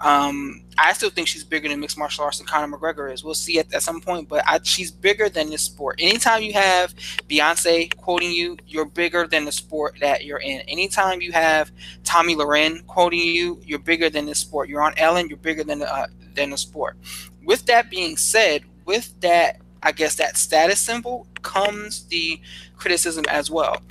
Um, 0.00 0.62
I 0.78 0.92
still 0.92 1.08
think 1.08 1.26
she's 1.26 1.44
bigger 1.44 1.68
than 1.68 1.80
mixed 1.80 1.96
martial 1.96 2.24
arts 2.24 2.38
than 2.38 2.46
Conor 2.46 2.76
McGregor 2.76 3.12
is. 3.12 3.24
We'll 3.24 3.34
see 3.34 3.58
at, 3.58 3.72
at 3.72 3.82
some 3.82 4.00
point, 4.00 4.28
but 4.28 4.44
I, 4.46 4.60
she's 4.62 4.90
bigger 4.90 5.28
than 5.28 5.48
this 5.48 5.62
sport. 5.62 5.98
Anytime 5.98 6.42
you 6.42 6.52
have 6.52 6.94
Beyonce 7.28 7.96
quoting 7.96 8.30
you, 8.30 8.58
you're 8.66 8.84
bigger 8.84 9.26
than 9.26 9.46
the 9.46 9.52
sport 9.52 9.96
that 10.00 10.24
you're 10.24 10.40
in. 10.40 10.60
Anytime 10.62 11.22
you 11.22 11.32
have 11.32 11.72
Tomi 12.04 12.36
Lahren 12.36 12.86
quoting 12.86 13.20
you, 13.20 13.60
you're 13.64 13.78
bigger 13.78 14.10
than 14.10 14.26
this 14.26 14.38
sport. 14.38 14.68
You're 14.68 14.82
on 14.82 14.92
Ellen, 14.98 15.28
you're 15.28 15.38
bigger 15.38 15.64
than 15.64 15.82
uh, 15.82 16.08
than 16.34 16.50
the 16.50 16.58
sport. 16.58 16.98
With 17.42 17.64
that 17.66 17.90
being 17.90 18.16
said, 18.16 18.64
with 18.84 19.18
that 19.20 19.60
I 19.82 19.92
guess 19.92 20.16
that 20.16 20.36
status 20.36 20.80
symbol 20.80 21.26
comes 21.42 22.04
the 22.06 22.40
criticism 22.76 23.24
as 23.28 23.50
well. 23.50 23.82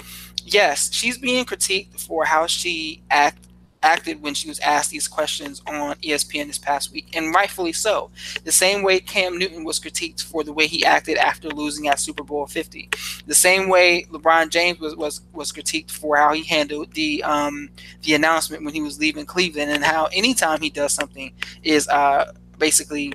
Yes, 0.44 0.94
she's 0.94 1.18
being 1.18 1.46
critiqued 1.46 2.00
for 2.00 2.26
how 2.26 2.46
she 2.46 3.02
act 3.10 3.48
acted 3.86 4.22
when 4.22 4.34
she 4.34 4.50
was 4.50 4.60
asked 4.60 4.92
these 4.92 5.08
questions 5.08 5.62
on 5.68 5.96
ESPN 5.98 6.48
this 6.48 6.58
past 6.58 6.92
week, 6.92 7.16
and 7.16 7.34
rightfully 7.34 7.72
so. 7.72 8.10
The 8.44 8.52
same 8.52 8.84
way 8.84 9.00
Cam 9.00 9.38
Newton 9.38 9.64
was 9.64 9.80
critiqued 9.80 10.24
for 10.24 10.44
the 10.44 10.52
way 10.52 10.68
he 10.68 10.84
acted 10.84 11.18
after 11.18 11.50
losing 11.50 11.88
at 11.88 12.00
Super 12.00 12.24
Bowl 12.24 12.48
50. 12.48 12.90
The 13.28 13.36
same 13.36 13.70
way 13.70 14.06
LeBron 14.12 14.50
James 14.50 14.80
was 14.80 14.96
was, 14.96 15.22
was 15.34 15.52
critiqued 15.52 15.92
for 15.92 16.18
how 16.18 16.34
he 16.34 16.44
handled 16.44 16.92
the 16.94 17.24
um, 17.24 17.70
the 18.02 18.16
announcement 18.16 18.66
when 18.66 18.74
he 18.74 18.82
was 18.82 19.00
leaving 19.00 19.26
Cleveland, 19.26 19.72
and 19.72 19.84
how 19.84 20.06
anytime 20.12 20.60
he 20.62 20.70
does 20.70 20.94
something 20.94 21.32
is 21.64 21.88
uh, 21.90 22.34
basically 22.58 23.14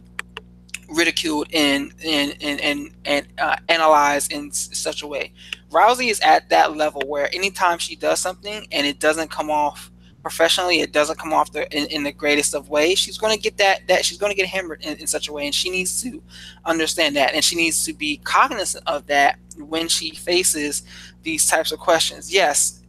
ridiculed 0.88 1.48
and 1.52 1.92
and 2.04 2.36
and 2.40 2.60
and, 2.60 2.90
and 3.04 3.26
uh, 3.38 3.56
analyzed 3.68 4.32
in 4.32 4.48
s- 4.48 4.70
such 4.72 5.02
a 5.02 5.06
way. 5.06 5.32
Rousey 5.70 6.10
is 6.10 6.20
at 6.20 6.48
that 6.50 6.76
level 6.76 7.02
where 7.06 7.32
anytime 7.34 7.78
she 7.78 7.94
does 7.96 8.20
something 8.20 8.66
and 8.72 8.86
it 8.86 8.98
doesn't 8.98 9.30
come 9.30 9.50
off 9.50 9.90
professionally, 10.22 10.80
it 10.80 10.92
doesn't 10.92 11.18
come 11.18 11.32
off 11.32 11.52
the, 11.52 11.70
in, 11.76 11.86
in 11.86 12.02
the 12.02 12.12
greatest 12.12 12.54
of 12.54 12.68
ways. 12.68 12.98
She's 12.98 13.18
going 13.18 13.34
to 13.34 13.40
get 13.40 13.56
that 13.58 13.86
that 13.88 14.04
she's 14.04 14.18
going 14.18 14.30
to 14.30 14.36
get 14.36 14.46
hammered 14.46 14.84
in, 14.84 14.98
in 14.98 15.06
such 15.06 15.28
a 15.28 15.32
way, 15.32 15.46
and 15.46 15.54
she 15.54 15.70
needs 15.70 16.02
to 16.02 16.22
understand 16.64 17.16
that, 17.16 17.34
and 17.34 17.44
she 17.44 17.56
needs 17.56 17.84
to 17.86 17.92
be 17.92 18.18
cognizant 18.18 18.84
of 18.86 19.06
that 19.06 19.38
when 19.58 19.88
she 19.88 20.10
faces 20.10 20.82
these 21.22 21.46
types 21.46 21.72
of 21.72 21.78
questions. 21.78 22.32
Yes, 22.32 22.80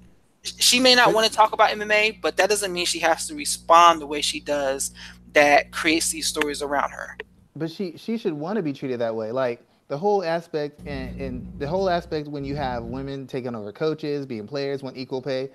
she 0.43 0.79
may 0.79 0.95
not 0.95 1.13
want 1.13 1.27
to 1.27 1.33
talk 1.33 1.53
about 1.53 1.69
MMA, 1.71 2.21
but 2.21 2.37
that 2.37 2.49
doesn't 2.49 2.71
mean 2.71 2.85
she 2.85 2.99
has 2.99 3.27
to 3.27 3.35
respond 3.35 4.01
the 4.01 4.07
way 4.07 4.21
she 4.21 4.39
does. 4.39 4.91
That 5.33 5.71
creates 5.71 6.09
these 6.09 6.27
stories 6.27 6.61
around 6.61 6.91
her 6.91 7.15
but 7.55 7.71
she 7.71 7.97
she 7.97 8.17
should 8.17 8.33
want 8.33 8.57
to 8.57 8.63
be 8.63 8.73
treated 8.73 8.99
that 8.99 9.15
way. 9.15 9.31
Like 9.31 9.61
the 9.87 9.97
whole 9.97 10.23
aspect 10.23 10.79
and, 10.85 11.19
and 11.19 11.59
the 11.59 11.67
whole 11.67 11.89
aspect 11.89 12.27
when 12.27 12.45
you 12.45 12.55
have 12.55 12.83
women 12.83 13.27
taking 13.27 13.55
over 13.55 13.71
coaches, 13.71 14.25
being 14.25 14.47
players, 14.47 14.83
want 14.83 14.97
equal 14.97 15.21
pay, 15.21 15.49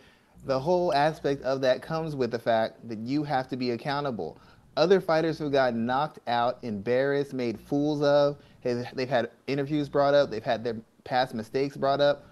the 0.44 0.58
whole 0.58 0.92
aspect 0.94 1.42
of 1.42 1.60
that 1.62 1.82
comes 1.82 2.14
with 2.14 2.30
the 2.30 2.38
fact 2.38 2.88
that 2.88 2.98
you 2.98 3.24
have 3.24 3.48
to 3.48 3.56
be 3.56 3.72
accountable. 3.72 4.38
Other 4.76 5.00
fighters 5.00 5.38
who 5.38 5.50
got 5.50 5.74
knocked 5.74 6.18
out, 6.26 6.58
embarrassed, 6.62 7.32
made 7.32 7.58
fools 7.58 8.02
of, 8.02 8.38
they've 8.62 9.08
had 9.08 9.30
interviews 9.46 9.88
brought 9.88 10.14
up, 10.14 10.30
they've 10.30 10.44
had 10.44 10.62
their 10.62 10.76
past 11.04 11.34
mistakes 11.34 11.76
brought 11.76 12.00
up. 12.00 12.26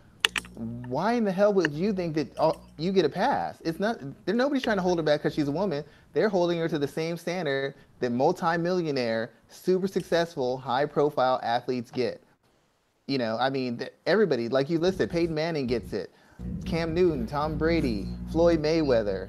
Why 0.55 1.15
in 1.15 1.25
the 1.25 1.33
hell 1.33 1.53
would 1.55 1.73
you 1.73 1.93
think 1.93 2.15
that 2.15 2.33
oh, 2.39 2.61
you 2.79 2.93
get 2.93 3.05
a 3.05 3.09
pass? 3.09 3.61
It's 3.65 3.81
not. 3.81 3.99
There 4.25 4.35
nobody's 4.35 4.63
trying 4.63 4.77
to 4.77 4.83
hold 4.83 4.99
her 4.99 5.03
back 5.03 5.21
because 5.21 5.35
she's 5.35 5.49
a 5.49 5.53
woman. 5.53 5.85
They're 6.13 6.29
holding 6.29 6.59
her 6.59 6.69
to 6.69 6.79
the 6.79 6.89
same 6.89 7.17
standard 7.17 7.75
that 8.01 8.11
multimillionaire, 8.11 9.31
super 9.49 9.89
successful, 9.89 10.59
high 10.59 10.87
profile 10.87 11.41
athletes 11.43 11.91
get. 11.91 12.23
You 13.07 13.19
know, 13.19 13.37
I 13.39 13.51
mean, 13.51 13.87
everybody, 14.07 14.49
like 14.49 14.71
you 14.71 14.79
listed, 14.79 15.11
Peyton 15.11 15.35
Manning 15.35 15.67
gets 15.67 15.93
it. 15.93 16.11
Cam 16.65 16.95
Newton, 16.95 17.27
Tom 17.27 17.57
Brady, 17.57 18.09
Floyd 18.31 18.61
Mayweather, 18.63 19.29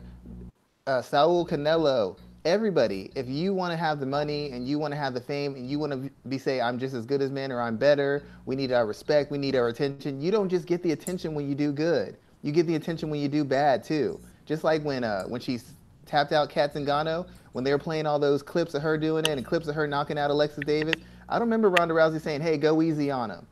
uh, 0.87 1.01
Saul 1.01 1.45
Canelo, 1.45 2.17
everybody. 2.45 3.11
If 3.15 3.27
you 3.27 3.53
want 3.53 3.71
to 3.71 3.77
have 3.77 3.99
the 3.99 4.05
money 4.05 4.51
and 4.51 4.67
you 4.67 4.77
want 4.77 4.93
to 4.93 4.97
have 4.97 5.13
the 5.13 5.21
fame 5.21 5.55
and 5.55 5.69
you 5.69 5.79
want 5.79 5.91
to 5.91 6.09
be 6.29 6.37
say 6.37 6.61
I'm 6.61 6.77
just 6.77 6.93
as 6.93 7.05
good 7.05 7.21
as 7.21 7.31
men 7.31 7.51
or 7.51 7.59
I'm 7.59 7.77
better, 7.77 8.23
we 8.45 8.55
need 8.55 8.71
our 8.71 8.85
respect, 8.85 9.31
we 9.31 9.37
need 9.37 9.55
our 9.55 9.67
attention. 9.67 10.21
You 10.21 10.31
don't 10.31 10.49
just 10.49 10.65
get 10.65 10.83
the 10.83 10.91
attention 10.91 11.33
when 11.33 11.49
you 11.49 11.55
do 11.55 11.71
good. 11.71 12.17
You 12.43 12.51
get 12.51 12.67
the 12.67 12.75
attention 12.75 13.09
when 13.09 13.19
you 13.19 13.27
do 13.27 13.43
bad 13.43 13.83
too. 13.83 14.19
Just 14.45 14.63
like 14.63 14.83
when 14.83 15.03
uh, 15.03 15.23
when 15.23 15.41
she's 15.41 15.73
tapped 16.05 16.31
out 16.31 16.49
Cat 16.49 16.73
Zingano 16.73 17.27
when 17.53 17.63
they 17.63 17.71
were 17.71 17.79
playing 17.79 18.05
all 18.05 18.19
those 18.19 18.43
clips 18.43 18.73
of 18.73 18.81
her 18.83 18.97
doing 18.97 19.25
it 19.25 19.37
and 19.37 19.45
clips 19.45 19.67
of 19.67 19.75
her 19.75 19.87
knocking 19.87 20.19
out 20.19 20.29
Alexis 20.29 20.63
Davis. 20.65 20.95
I 21.27 21.39
don't 21.39 21.47
remember 21.47 21.69
Ronda 21.69 21.95
Rousey 21.95 22.21
saying, 22.21 22.41
"Hey, 22.41 22.57
go 22.57 22.81
easy 22.81 23.09
on 23.09 23.29
them, 23.29 23.47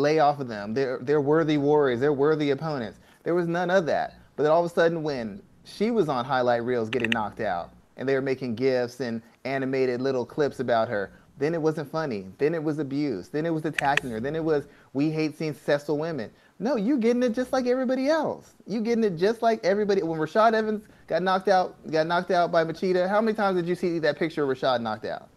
lay 0.00 0.18
off 0.18 0.40
of 0.40 0.48
them. 0.48 0.74
They're 0.74 0.98
they're 1.02 1.20
worthy 1.20 1.58
warriors. 1.58 2.00
They're 2.00 2.12
worthy 2.12 2.50
opponents." 2.50 2.98
There 3.22 3.34
was 3.34 3.46
none 3.46 3.70
of 3.70 3.86
that. 3.86 4.14
But 4.36 4.44
then 4.44 4.52
all 4.52 4.64
of 4.64 4.70
a 4.70 4.74
sudden, 4.74 5.02
when 5.02 5.42
she 5.64 5.90
was 5.90 6.08
on 6.08 6.24
highlight 6.24 6.64
reels 6.64 6.88
getting 6.88 7.10
knocked 7.10 7.40
out, 7.40 7.70
and 7.96 8.08
they 8.08 8.14
were 8.14 8.22
making 8.22 8.54
gifs 8.54 9.00
and 9.00 9.20
animated 9.44 10.00
little 10.00 10.24
clips 10.24 10.60
about 10.60 10.88
her, 10.88 11.10
then 11.38 11.54
it 11.54 11.60
wasn't 11.60 11.90
funny. 11.90 12.26
Then 12.38 12.54
it 12.54 12.62
was 12.62 12.78
abuse. 12.78 13.28
Then 13.28 13.46
it 13.46 13.50
was 13.50 13.64
attacking 13.64 14.10
her. 14.10 14.20
Then 14.20 14.36
it 14.36 14.44
was 14.44 14.64
we 14.92 15.10
hate 15.10 15.36
seeing 15.36 15.52
successful 15.52 15.98
women. 15.98 16.30
No, 16.58 16.76
you 16.76 16.98
getting 16.98 17.22
it 17.22 17.34
just 17.34 17.52
like 17.52 17.66
everybody 17.66 18.08
else. 18.08 18.52
You 18.66 18.80
getting 18.82 19.04
it 19.04 19.16
just 19.16 19.40
like 19.40 19.64
everybody. 19.64 20.02
When 20.02 20.20
Rashad 20.20 20.52
Evans 20.52 20.84
got 21.06 21.22
knocked 21.22 21.48
out, 21.48 21.74
got 21.90 22.06
knocked 22.06 22.30
out 22.30 22.52
by 22.52 22.64
Machida, 22.64 23.08
how 23.08 23.20
many 23.22 23.34
times 23.34 23.56
did 23.56 23.66
you 23.66 23.74
see 23.74 23.98
that 24.00 24.18
picture 24.18 24.50
of 24.50 24.56
Rashad 24.56 24.82
knocked 24.82 25.06
out? 25.06 25.28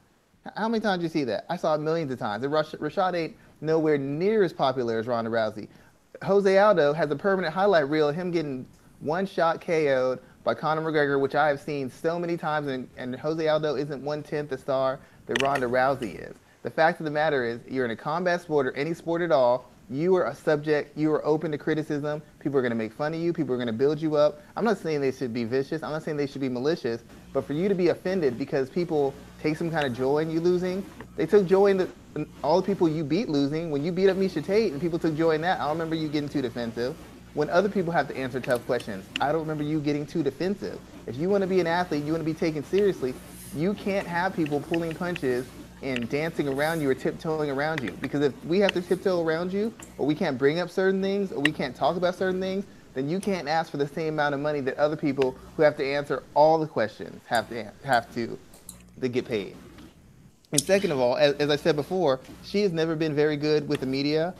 How 0.57 0.67
many 0.67 0.81
times 0.81 0.99
did 0.99 1.03
you 1.03 1.09
see 1.09 1.23
that? 1.23 1.45
I 1.49 1.55
saw 1.55 1.75
it 1.75 1.79
millions 1.79 2.11
of 2.11 2.19
times. 2.19 2.43
And 2.43 2.53
Rashad 2.53 3.15
ain't 3.15 3.37
nowhere 3.63 3.97
near 3.97 4.43
as 4.43 4.53
popular 4.53 4.99
as 4.99 5.07
Ronda 5.07 5.31
Rousey. 5.31 5.67
Jose 6.21 6.57
Aldo 6.57 6.93
has 6.93 7.09
a 7.09 7.15
permanent 7.15 7.53
highlight 7.53 7.89
reel 7.89 8.09
of 8.09 8.15
him 8.15 8.29
getting 8.29 8.65
one 8.99 9.25
shot 9.25 9.59
KO'd 9.59 10.19
by 10.43 10.53
Conor 10.53 10.81
McGregor, 10.81 11.19
which 11.19 11.35
I 11.35 11.47
have 11.47 11.59
seen 11.59 11.89
so 11.89 12.19
many 12.19 12.37
times, 12.37 12.67
and, 12.67 12.87
and 12.97 13.15
Jose 13.15 13.47
Aldo 13.47 13.75
isn't 13.75 14.03
one 14.03 14.21
tenth 14.21 14.49
the 14.49 14.57
star 14.57 14.99
that 15.25 15.41
Ronda 15.41 15.67
Rousey 15.67 16.15
is. 16.29 16.35
The 16.63 16.69
fact 16.69 16.99
of 16.99 17.05
the 17.05 17.11
matter 17.11 17.43
is, 17.45 17.59
you're 17.67 17.85
in 17.85 17.91
a 17.91 17.95
combat 17.95 18.41
sport 18.41 18.67
or 18.67 18.73
any 18.73 18.93
sport 18.93 19.21
at 19.21 19.31
all, 19.31 19.69
you 19.89 20.15
are 20.15 20.27
a 20.27 20.35
subject, 20.35 20.97
you 20.97 21.11
are 21.11 21.25
open 21.25 21.51
to 21.51 21.57
criticism. 21.57 22.21
People 22.39 22.57
are 22.57 22.61
going 22.61 22.71
to 22.71 22.75
make 22.75 22.93
fun 22.93 23.13
of 23.13 23.19
you. 23.19 23.33
People 23.33 23.53
are 23.53 23.57
going 23.57 23.67
to 23.67 23.73
build 23.73 24.01
you 24.01 24.15
up. 24.15 24.41
I'm 24.55 24.63
not 24.63 24.77
saying 24.77 25.01
they 25.01 25.11
should 25.11 25.33
be 25.33 25.43
vicious. 25.43 25.83
I'm 25.83 25.91
not 25.91 26.03
saying 26.03 26.17
they 26.17 26.25
should 26.25 26.41
be 26.41 26.49
malicious. 26.49 27.03
But 27.33 27.45
for 27.45 27.53
you 27.53 27.67
to 27.67 27.75
be 27.75 27.89
offended 27.89 28.37
because 28.37 28.69
people 28.69 29.13
take 29.43 29.57
some 29.57 29.69
kind 29.69 29.85
of 29.85 29.95
joy 29.95 30.19
in 30.19 30.31
you 30.31 30.39
losing, 30.39 30.83
they 31.17 31.25
took 31.25 31.45
joy 31.45 31.67
in, 31.67 31.77
the, 31.77 31.89
in 32.15 32.27
all 32.43 32.61
the 32.61 32.65
people 32.65 32.87
you 32.87 33.03
beat 33.03 33.27
losing. 33.27 33.69
When 33.69 33.83
you 33.83 33.91
beat 33.91 34.09
up 34.09 34.17
Miesha 34.17 34.43
Tate 34.43 34.71
and 34.71 34.81
people 34.81 34.97
took 34.97 35.15
joy 35.15 35.31
in 35.31 35.41
that, 35.41 35.59
I 35.59 35.65
don't 35.65 35.73
remember 35.73 35.95
you 35.95 36.07
getting 36.07 36.29
too 36.29 36.41
defensive. 36.41 36.95
When 37.33 37.49
other 37.49 37.67
people 37.67 37.91
have 37.91 38.07
to 38.07 38.15
answer 38.15 38.39
tough 38.39 38.65
questions, 38.65 39.05
I 39.19 39.31
don't 39.31 39.41
remember 39.41 39.63
you 39.63 39.79
getting 39.79 40.05
too 40.05 40.23
defensive. 40.23 40.79
If 41.07 41.17
you 41.17 41.29
want 41.29 41.41
to 41.41 41.47
be 41.47 41.59
an 41.59 41.67
athlete, 41.67 42.03
you 42.05 42.13
want 42.13 42.21
to 42.21 42.31
be 42.31 42.33
taken 42.33 42.63
seriously, 42.63 43.13
you 43.55 43.73
can't 43.73 44.07
have 44.07 44.35
people 44.35 44.61
pulling 44.61 44.95
punches 44.95 45.45
and 45.81 46.07
dancing 46.09 46.47
around 46.47 46.81
you 46.81 46.89
or 46.89 46.95
tiptoeing 46.95 47.49
around 47.49 47.81
you. 47.81 47.91
Because 47.99 48.21
if 48.21 48.45
we 48.45 48.59
have 48.59 48.71
to 48.73 48.81
tiptoe 48.81 49.21
around 49.21 49.51
you, 49.51 49.73
or 49.97 50.05
we 50.05 50.15
can't 50.15 50.37
bring 50.37 50.59
up 50.59 50.69
certain 50.69 51.01
things, 51.01 51.31
or 51.31 51.41
we 51.41 51.51
can't 51.51 51.75
talk 51.75 51.97
about 51.97 52.15
certain 52.15 52.39
things, 52.39 52.65
then 52.93 53.09
you 53.09 53.19
can't 53.19 53.47
ask 53.47 53.71
for 53.71 53.77
the 53.77 53.87
same 53.87 54.13
amount 54.13 54.35
of 54.35 54.39
money 54.39 54.61
that 54.61 54.77
other 54.77 54.95
people 54.95 55.35
who 55.57 55.63
have 55.63 55.75
to 55.77 55.85
answer 55.85 56.23
all 56.35 56.57
the 56.59 56.67
questions 56.67 57.21
have 57.27 57.49
to 57.49 57.71
have 57.83 58.13
to 58.13 58.37
to 59.03 59.09
get 59.09 59.25
paid. 59.25 59.55
And 60.51 60.61
second 60.61 60.91
of 60.91 60.99
all, 60.99 61.17
as, 61.17 61.33
as 61.35 61.49
I 61.49 61.55
said 61.55 61.75
before, 61.75 62.19
she 62.43 62.61
has 62.61 62.71
never 62.71 62.95
been 62.95 63.15
very 63.15 63.37
good 63.37 63.67
with 63.67 63.79
the 63.79 63.85
media. 63.85 64.33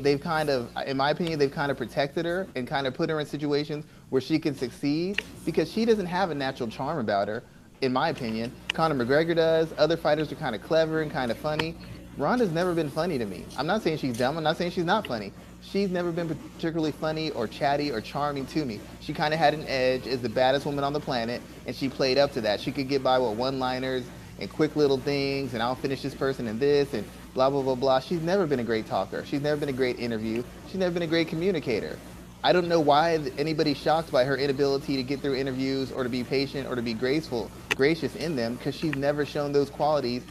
They've 0.00 0.20
kind 0.20 0.48
of, 0.48 0.70
in 0.86 0.96
my 0.96 1.10
opinion, 1.10 1.38
they've 1.38 1.50
kind 1.50 1.70
of 1.70 1.76
protected 1.76 2.24
her 2.24 2.46
and 2.54 2.66
kind 2.66 2.86
of 2.86 2.94
put 2.94 3.10
her 3.10 3.20
in 3.20 3.26
situations 3.26 3.84
where 4.08 4.22
she 4.22 4.38
can 4.38 4.54
succeed 4.54 5.22
because 5.44 5.70
she 5.70 5.84
doesn't 5.84 6.06
have 6.06 6.30
a 6.30 6.34
natural 6.34 6.70
charm 6.70 6.98
about 6.98 7.28
her 7.28 7.42
in 7.80 7.92
my 7.92 8.08
opinion. 8.08 8.52
Conor 8.72 8.94
McGregor 9.04 9.36
does. 9.36 9.72
Other 9.78 9.96
fighters 9.96 10.32
are 10.32 10.36
kind 10.36 10.54
of 10.54 10.62
clever 10.62 11.02
and 11.02 11.10
kind 11.10 11.30
of 11.30 11.38
funny. 11.38 11.76
Ronda's 12.16 12.50
never 12.50 12.74
been 12.74 12.90
funny 12.90 13.18
to 13.18 13.26
me. 13.26 13.44
I'm 13.56 13.66
not 13.66 13.82
saying 13.82 13.98
she's 13.98 14.18
dumb. 14.18 14.36
I'm 14.36 14.42
not 14.42 14.56
saying 14.56 14.72
she's 14.72 14.84
not 14.84 15.06
funny. 15.06 15.32
She's 15.62 15.90
never 15.90 16.12
been 16.12 16.28
particularly 16.28 16.92
funny 16.92 17.30
or 17.30 17.46
chatty 17.46 17.90
or 17.90 18.00
charming 18.00 18.46
to 18.46 18.64
me. 18.64 18.80
She 19.00 19.12
kind 19.12 19.34
of 19.34 19.40
had 19.40 19.52
an 19.54 19.64
edge 19.66 20.06
as 20.06 20.22
the 20.22 20.28
baddest 20.28 20.64
woman 20.64 20.82
on 20.82 20.92
the 20.92 21.00
planet, 21.00 21.42
and 21.66 21.76
she 21.76 21.88
played 21.88 22.16
up 22.16 22.32
to 22.32 22.40
that. 22.42 22.60
She 22.60 22.72
could 22.72 22.88
get 22.88 23.02
by 23.02 23.18
with 23.18 23.36
one-liners 23.36 24.04
and 24.40 24.48
quick 24.50 24.76
little 24.76 24.98
things, 24.98 25.54
and 25.54 25.62
I'll 25.62 25.74
finish 25.74 26.00
this 26.00 26.14
person 26.14 26.46
in 26.46 26.58
this, 26.58 26.94
and 26.94 27.04
blah, 27.34 27.50
blah, 27.50 27.62
blah, 27.62 27.74
blah. 27.74 28.00
She's 28.00 28.22
never 28.22 28.46
been 28.46 28.60
a 28.60 28.64
great 28.64 28.86
talker. 28.86 29.24
She's 29.26 29.42
never 29.42 29.60
been 29.60 29.68
a 29.68 29.72
great 29.72 29.98
interview. 29.98 30.42
She's 30.68 30.78
never 30.78 30.92
been 30.92 31.02
a 31.02 31.08
great 31.08 31.28
communicator. 31.28 31.98
I 32.42 32.52
don't 32.52 32.68
know 32.68 32.80
why 32.80 33.18
anybody's 33.36 33.76
shocked 33.76 34.12
by 34.12 34.24
her 34.24 34.36
inability 34.36 34.96
to 34.96 35.02
get 35.02 35.20
through 35.20 35.34
interviews 35.34 35.90
or 35.90 36.04
to 36.04 36.08
be 36.08 36.22
patient 36.22 36.68
or 36.68 36.76
to 36.76 36.82
be 36.82 36.94
graceful, 36.94 37.50
gracious 37.74 38.14
in 38.14 38.36
them, 38.36 38.54
because 38.54 38.76
she's 38.76 38.94
never 38.94 39.26
shown 39.26 39.52
those 39.52 39.70
qualities 39.70 40.22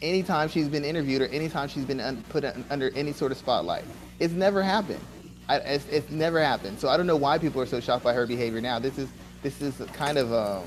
anytime 0.00 0.48
she's 0.48 0.68
been 0.68 0.84
interviewed 0.84 1.22
or 1.22 1.26
anytime 1.26 1.68
she's 1.68 1.84
been 1.84 2.00
un- 2.00 2.24
put 2.28 2.44
un- 2.44 2.64
under 2.70 2.90
any 2.94 3.12
sort 3.12 3.32
of 3.32 3.38
spotlight. 3.38 3.84
It's 4.18 4.34
never 4.34 4.62
happened. 4.62 5.00
I, 5.48 5.56
it's, 5.56 5.86
it's, 5.88 6.10
never 6.10 6.42
happened. 6.42 6.80
So 6.80 6.88
I 6.88 6.96
don't 6.96 7.06
know 7.06 7.16
why 7.16 7.38
people 7.38 7.60
are 7.60 7.66
so 7.66 7.80
shocked 7.80 8.02
by 8.02 8.12
her 8.12 8.26
behavior 8.26 8.60
now. 8.60 8.78
This 8.78 8.98
is 8.98 9.08
this 9.42 9.62
is 9.62 9.76
kind 9.92 10.18
of 10.18 10.32
um, 10.32 10.64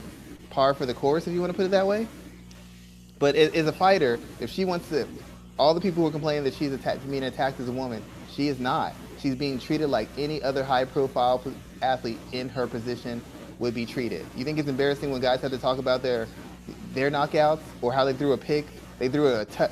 par 0.49 0.73
for 0.73 0.85
the 0.85 0.93
course, 0.93 1.27
if 1.27 1.33
you 1.33 1.41
want 1.41 1.51
to 1.51 1.57
put 1.57 1.65
it 1.65 1.71
that 1.71 1.85
way. 1.85 2.07
But 3.17 3.35
as 3.35 3.67
a 3.67 3.73
fighter, 3.73 4.17
if 4.39 4.49
she 4.49 4.63
wants 4.63 4.88
to, 4.89 5.05
all 5.57 5.73
the 5.73 5.81
people 5.81 6.01
who 6.01 6.07
are 6.07 6.12
complaining 6.12 6.45
that 6.45 6.53
she's 6.53 6.71
attacked, 6.71 7.09
being 7.09 7.23
attacked 7.23 7.59
as 7.59 7.67
a 7.67 7.71
woman, 7.73 8.01
she 8.31 8.47
is 8.47 8.59
not. 8.59 8.93
She's 9.19 9.35
being 9.35 9.59
treated 9.59 9.88
like 9.88 10.07
any 10.17 10.41
other 10.41 10.63
high-profile 10.63 11.43
athlete 11.81 12.19
in 12.31 12.47
her 12.47 12.67
position 12.67 13.21
would 13.59 13.73
be 13.73 13.85
treated. 13.85 14.25
You 14.38 14.45
think 14.45 14.57
it's 14.57 14.69
embarrassing 14.69 15.12
when 15.12 15.19
guys 15.19 15.41
have 15.41 15.51
to 15.51 15.57
talk 15.57 15.77
about 15.77 16.01
their 16.01 16.27
their 16.93 17.12
knockouts 17.12 17.62
or 17.81 17.91
how 17.91 18.05
they 18.05 18.13
threw 18.13 18.31
a 18.31 18.38
pick? 18.38 18.65
They 18.99 19.09
threw 19.09 19.35
a 19.35 19.45
t- 19.45 19.65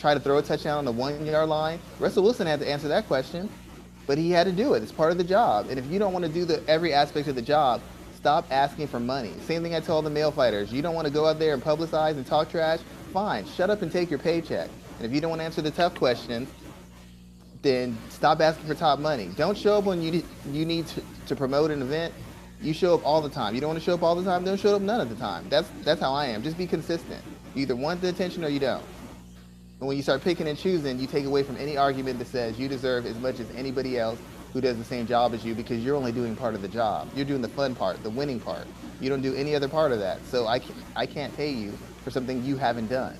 try 0.00 0.14
to 0.14 0.20
throw 0.20 0.38
a 0.38 0.42
touchdown 0.42 0.78
on 0.78 0.84
the 0.84 0.92
one-yard 0.92 1.48
line. 1.48 1.78
Russell 1.98 2.22
Wilson 2.22 2.46
had 2.46 2.60
to 2.60 2.68
answer 2.68 2.88
that 2.88 3.06
question, 3.06 3.50
but 4.06 4.16
he 4.16 4.30
had 4.30 4.44
to 4.44 4.52
do 4.52 4.74
it. 4.74 4.82
It's 4.82 4.92
part 4.92 5.12
of 5.12 5.18
the 5.18 5.24
job. 5.24 5.66
And 5.68 5.78
if 5.78 5.86
you 5.86 5.98
don't 5.98 6.12
want 6.12 6.24
to 6.24 6.30
do 6.30 6.44
the 6.44 6.66
every 6.68 6.94
aspect 6.94 7.28
of 7.28 7.34
the 7.34 7.42
job, 7.42 7.82
stop 8.14 8.46
asking 8.50 8.88
for 8.88 8.98
money. 8.98 9.32
Same 9.42 9.62
thing 9.62 9.74
I 9.74 9.80
told 9.80 10.06
the 10.06 10.10
male 10.10 10.32
fighters. 10.32 10.72
You 10.72 10.82
don't 10.82 10.94
want 10.94 11.06
to 11.06 11.12
go 11.12 11.26
out 11.26 11.38
there 11.38 11.54
and 11.54 11.62
publicize 11.62 12.12
and 12.12 12.26
talk 12.26 12.50
trash? 12.50 12.80
Fine, 13.12 13.46
shut 13.46 13.70
up 13.70 13.82
and 13.82 13.92
take 13.92 14.10
your 14.10 14.18
paycheck. 14.18 14.70
And 14.96 15.06
if 15.06 15.12
you 15.12 15.20
don't 15.20 15.30
want 15.30 15.40
to 15.40 15.44
answer 15.44 15.62
the 15.62 15.70
tough 15.70 15.94
questions, 15.94 16.48
then 17.62 17.96
stop 18.08 18.40
asking 18.40 18.66
for 18.66 18.74
top 18.74 18.98
money. 18.98 19.30
Don't 19.36 19.56
show 19.56 19.78
up 19.78 19.84
when 19.84 20.00
you 20.00 20.22
you 20.50 20.64
need 20.64 20.86
to, 20.88 21.02
to 21.26 21.36
promote 21.36 21.70
an 21.70 21.82
event. 21.82 22.14
You 22.62 22.72
show 22.72 22.94
up 22.94 23.04
all 23.04 23.20
the 23.20 23.28
time. 23.28 23.54
You 23.54 23.60
don't 23.60 23.68
want 23.68 23.78
to 23.78 23.84
show 23.84 23.94
up 23.94 24.02
all 24.02 24.14
the 24.14 24.24
time. 24.24 24.44
Don't 24.44 24.60
show 24.60 24.76
up 24.76 24.82
none 24.82 25.00
of 25.00 25.08
the 25.10 25.14
time. 25.16 25.46
That's 25.50 25.68
that's 25.82 26.00
how 26.00 26.12
I 26.12 26.26
am. 26.26 26.42
Just 26.42 26.56
be 26.56 26.66
consistent. 26.66 27.22
You 27.54 27.62
either 27.62 27.76
want 27.76 28.00
the 28.00 28.08
attention 28.08 28.44
or 28.44 28.48
you 28.48 28.60
don't. 28.60 28.84
And 29.80 29.88
when 29.88 29.96
you 29.96 30.02
start 30.02 30.22
picking 30.22 30.48
and 30.48 30.58
choosing, 30.58 30.98
you 31.00 31.06
take 31.06 31.24
away 31.24 31.42
from 31.42 31.56
any 31.56 31.76
argument 31.76 32.18
that 32.18 32.28
says 32.28 32.58
you 32.58 32.68
deserve 32.68 33.06
as 33.06 33.18
much 33.18 33.40
as 33.40 33.50
anybody 33.56 33.98
else 33.98 34.18
who 34.52 34.60
does 34.60 34.76
the 34.76 34.84
same 34.84 35.06
job 35.06 35.34
as 35.34 35.44
you 35.44 35.54
because 35.54 35.84
you're 35.84 35.96
only 35.96 36.12
doing 36.12 36.36
part 36.36 36.54
of 36.54 36.62
the 36.62 36.68
job. 36.68 37.08
You're 37.14 37.24
doing 37.24 37.42
the 37.42 37.48
fun 37.48 37.74
part, 37.74 38.02
the 38.02 38.10
winning 38.10 38.40
part. 38.40 38.66
You 39.00 39.08
don't 39.08 39.22
do 39.22 39.34
any 39.34 39.54
other 39.54 39.68
part 39.68 39.92
of 39.92 39.98
that. 40.00 40.24
So 40.26 40.46
I 40.46 40.58
can't, 40.58 40.78
I 40.96 41.06
can't 41.06 41.34
pay 41.36 41.50
you 41.50 41.78
for 42.04 42.10
something 42.10 42.44
you 42.44 42.56
haven't 42.56 42.88
done. 42.88 43.16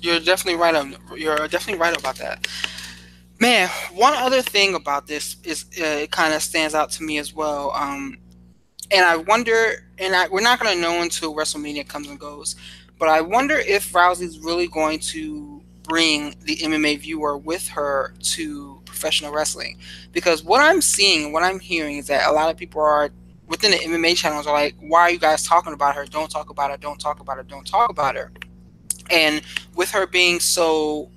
you're 0.00 0.20
definitely 0.20 0.60
right 0.60 0.74
on. 0.74 0.96
You're 1.16 1.48
definitely 1.48 1.80
right 1.80 1.98
about 1.98 2.16
that. 2.16 2.46
Man, 3.40 3.68
one 3.92 4.14
other 4.14 4.42
thing 4.42 4.74
about 4.74 5.06
this 5.06 5.36
is 5.44 5.66
uh, 5.80 5.84
it 5.84 6.10
kind 6.10 6.34
of 6.34 6.42
stands 6.42 6.74
out 6.74 6.90
to 6.92 7.02
me 7.04 7.18
as 7.18 7.34
well. 7.34 7.72
Um, 7.72 8.18
and 8.90 9.04
I 9.04 9.16
wonder, 9.16 9.84
and 9.98 10.14
I, 10.14 10.28
we're 10.28 10.40
not 10.40 10.60
going 10.60 10.74
to 10.74 10.80
know 10.80 11.02
until 11.02 11.34
WrestleMania 11.34 11.86
comes 11.86 12.08
and 12.08 12.18
goes, 12.18 12.56
but 12.98 13.08
I 13.08 13.20
wonder 13.20 13.56
if 13.56 13.92
Rousey's 13.92 14.38
really 14.40 14.66
going 14.66 14.98
to 15.00 15.62
bring 15.84 16.34
the 16.42 16.56
MMA 16.56 17.00
viewer 17.00 17.38
with 17.38 17.66
her 17.68 18.14
to 18.20 18.80
professional 18.84 19.32
wrestling. 19.32 19.78
Because 20.12 20.44
what 20.44 20.60
I'm 20.60 20.82
seeing, 20.82 21.32
what 21.32 21.42
I'm 21.42 21.60
hearing 21.60 21.96
is 21.96 22.06
that 22.08 22.28
a 22.28 22.32
lot 22.32 22.50
of 22.50 22.56
people 22.56 22.80
are 22.80 23.10
within 23.46 23.70
the 23.70 23.78
MMA 23.78 24.16
channels 24.16 24.46
are 24.46 24.52
like, 24.52 24.74
why 24.80 25.00
are 25.00 25.10
you 25.10 25.18
guys 25.18 25.42
talking 25.42 25.72
about 25.72 25.94
her? 25.94 26.04
Don't 26.04 26.30
talk 26.30 26.50
about 26.50 26.70
her. 26.70 26.76
Don't 26.76 27.00
talk 27.00 27.20
about 27.20 27.38
her. 27.38 27.42
Don't 27.42 27.66
talk 27.66 27.90
about 27.90 28.14
her. 28.14 28.30
And 29.10 29.42
with 29.74 29.90
her 29.90 30.06
being 30.06 30.38
so 30.38 31.10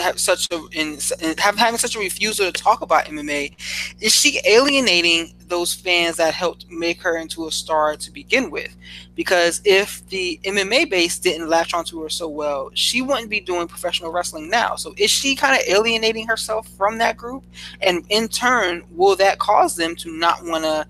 have 0.00 0.18
such 0.20 0.48
a 0.50 0.60
in, 0.72 0.98
have, 1.38 1.56
having 1.56 1.78
such 1.78 1.96
a 1.96 1.98
refusal 1.98 2.50
to 2.50 2.52
talk 2.52 2.80
about 2.82 3.06
MMA, 3.06 3.54
is 4.00 4.14
she 4.14 4.40
alienating 4.44 5.34
those 5.46 5.72
fans 5.72 6.16
that 6.16 6.34
helped 6.34 6.66
make 6.70 7.00
her 7.02 7.16
into 7.16 7.46
a 7.46 7.50
star 7.52 7.96
to 7.96 8.10
begin 8.10 8.50
with? 8.50 8.74
Because 9.14 9.60
if 9.64 10.06
the 10.08 10.40
MMA 10.44 10.90
base 10.90 11.18
didn't 11.18 11.48
latch 11.48 11.74
onto 11.74 12.02
her 12.02 12.08
so 12.08 12.28
well, 12.28 12.70
she 12.74 13.02
wouldn't 13.02 13.30
be 13.30 13.40
doing 13.40 13.66
professional 13.66 14.12
wrestling 14.12 14.50
now. 14.50 14.76
So 14.76 14.94
is 14.96 15.10
she 15.10 15.34
kind 15.34 15.60
of 15.60 15.66
alienating 15.68 16.26
herself 16.26 16.68
from 16.76 16.98
that 16.98 17.16
group? 17.16 17.44
And 17.80 18.04
in 18.10 18.28
turn, 18.28 18.84
will 18.90 19.16
that 19.16 19.38
cause 19.38 19.76
them 19.76 19.96
to 19.96 20.12
not 20.16 20.44
want 20.44 20.64
to 20.64 20.86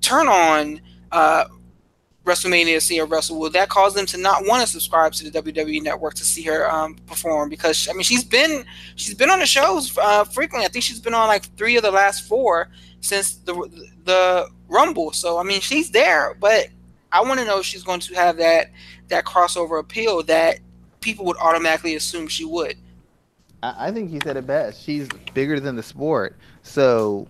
turn 0.00 0.28
on 0.28 0.80
uh, 1.12 1.46
WrestleMania 2.26 2.74
to 2.74 2.80
see 2.80 2.98
her 2.98 3.06
wrestle, 3.06 3.38
will 3.38 3.50
that 3.50 3.68
cause 3.68 3.94
them 3.94 4.04
to 4.06 4.18
not 4.18 4.44
want 4.44 4.60
to 4.60 4.68
subscribe 4.68 5.12
to 5.12 5.30
the 5.30 5.42
WWE 5.42 5.80
Network 5.80 6.14
to 6.14 6.24
see 6.24 6.42
her 6.42 6.68
um, 6.70 6.96
perform? 7.06 7.48
Because 7.48 7.88
I 7.88 7.92
mean, 7.92 8.02
she's 8.02 8.24
been 8.24 8.64
she's 8.96 9.14
been 9.14 9.30
on 9.30 9.38
the 9.38 9.46
shows 9.46 9.96
uh, 9.96 10.24
frequently. 10.24 10.66
I 10.66 10.68
think 10.68 10.84
she's 10.84 11.00
been 11.00 11.14
on 11.14 11.28
like 11.28 11.44
three 11.56 11.76
of 11.76 11.84
the 11.84 11.90
last 11.90 12.26
four 12.26 12.68
since 13.00 13.36
the 13.36 13.54
the 14.04 14.48
Rumble. 14.68 15.12
So 15.12 15.38
I 15.38 15.44
mean, 15.44 15.60
she's 15.60 15.90
there, 15.92 16.36
but 16.40 16.66
I 17.12 17.22
want 17.22 17.38
to 17.38 17.46
know 17.46 17.60
if 17.60 17.64
she's 17.64 17.84
going 17.84 18.00
to 18.00 18.14
have 18.14 18.36
that 18.38 18.72
that 19.08 19.24
crossover 19.24 19.78
appeal 19.78 20.22
that 20.24 20.58
people 21.00 21.24
would 21.26 21.36
automatically 21.38 21.94
assume 21.94 22.26
she 22.26 22.44
would. 22.44 22.76
I 23.62 23.90
think 23.90 24.12
you 24.12 24.20
said 24.22 24.36
it 24.36 24.46
best. 24.46 24.82
She's 24.82 25.08
bigger 25.32 25.58
than 25.60 25.76
the 25.76 25.82
sport, 25.82 26.36
so 26.62 27.26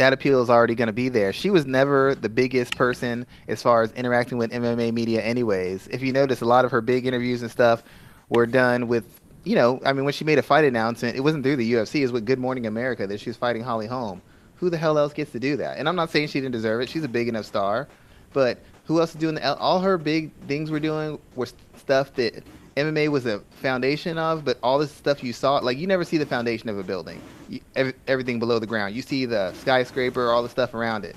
that 0.00 0.14
appeal 0.14 0.40
is 0.40 0.48
already 0.48 0.74
going 0.74 0.86
to 0.86 0.94
be 0.94 1.10
there. 1.10 1.30
She 1.30 1.50
was 1.50 1.66
never 1.66 2.14
the 2.14 2.30
biggest 2.30 2.74
person 2.74 3.26
as 3.48 3.62
far 3.62 3.82
as 3.82 3.92
interacting 3.92 4.38
with 4.38 4.50
MMA 4.50 4.94
media, 4.94 5.20
anyways. 5.20 5.88
If 5.88 6.00
you 6.00 6.10
notice, 6.10 6.40
a 6.40 6.46
lot 6.46 6.64
of 6.64 6.70
her 6.70 6.80
big 6.80 7.06
interviews 7.06 7.42
and 7.42 7.50
stuff 7.50 7.82
were 8.30 8.46
done 8.46 8.88
with, 8.88 9.20
you 9.44 9.54
know, 9.54 9.78
I 9.84 9.92
mean, 9.92 10.06
when 10.06 10.14
she 10.14 10.24
made 10.24 10.38
a 10.38 10.42
fight 10.42 10.64
announcement, 10.64 11.16
it 11.16 11.20
wasn't 11.20 11.44
through 11.44 11.56
the 11.56 11.70
UFC, 11.74 11.96
it 11.96 12.02
was 12.04 12.12
with 12.12 12.24
Good 12.24 12.38
Morning 12.38 12.66
America 12.66 13.06
that 13.06 13.20
she 13.20 13.28
was 13.28 13.36
fighting 13.36 13.62
Holly 13.62 13.86
Holm. 13.86 14.22
Who 14.54 14.70
the 14.70 14.78
hell 14.78 14.96
else 14.96 15.12
gets 15.12 15.32
to 15.32 15.38
do 15.38 15.58
that? 15.58 15.76
And 15.76 15.86
I'm 15.86 15.96
not 15.96 16.08
saying 16.08 16.28
she 16.28 16.40
didn't 16.40 16.52
deserve 16.52 16.80
it. 16.80 16.88
She's 16.88 17.04
a 17.04 17.08
big 17.08 17.28
enough 17.28 17.44
star, 17.44 17.86
but 18.32 18.58
who 18.86 19.00
else 19.00 19.10
is 19.10 19.16
doing 19.16 19.34
the, 19.34 19.54
all 19.58 19.80
her 19.80 19.98
big 19.98 20.32
things 20.46 20.70
we're 20.70 20.80
doing 20.80 21.18
were 21.36 21.48
stuff 21.76 22.14
that 22.14 22.42
MMA 22.76 23.08
was 23.08 23.26
a 23.26 23.40
foundation 23.62 24.18
of, 24.18 24.44
but 24.44 24.58
all 24.62 24.78
this 24.78 24.92
stuff 24.92 25.22
you 25.22 25.32
saw, 25.32 25.58
like 25.58 25.78
you 25.78 25.86
never 25.86 26.04
see 26.04 26.18
the 26.18 26.26
foundation 26.26 26.68
of 26.68 26.78
a 26.78 26.82
building, 26.82 27.20
you, 27.48 27.60
every, 27.74 27.94
everything 28.06 28.38
below 28.38 28.58
the 28.58 28.66
ground. 28.66 28.94
You 28.94 29.02
see 29.02 29.26
the 29.26 29.52
skyscraper, 29.54 30.30
all 30.30 30.42
the 30.42 30.48
stuff 30.48 30.74
around 30.74 31.04
it. 31.04 31.16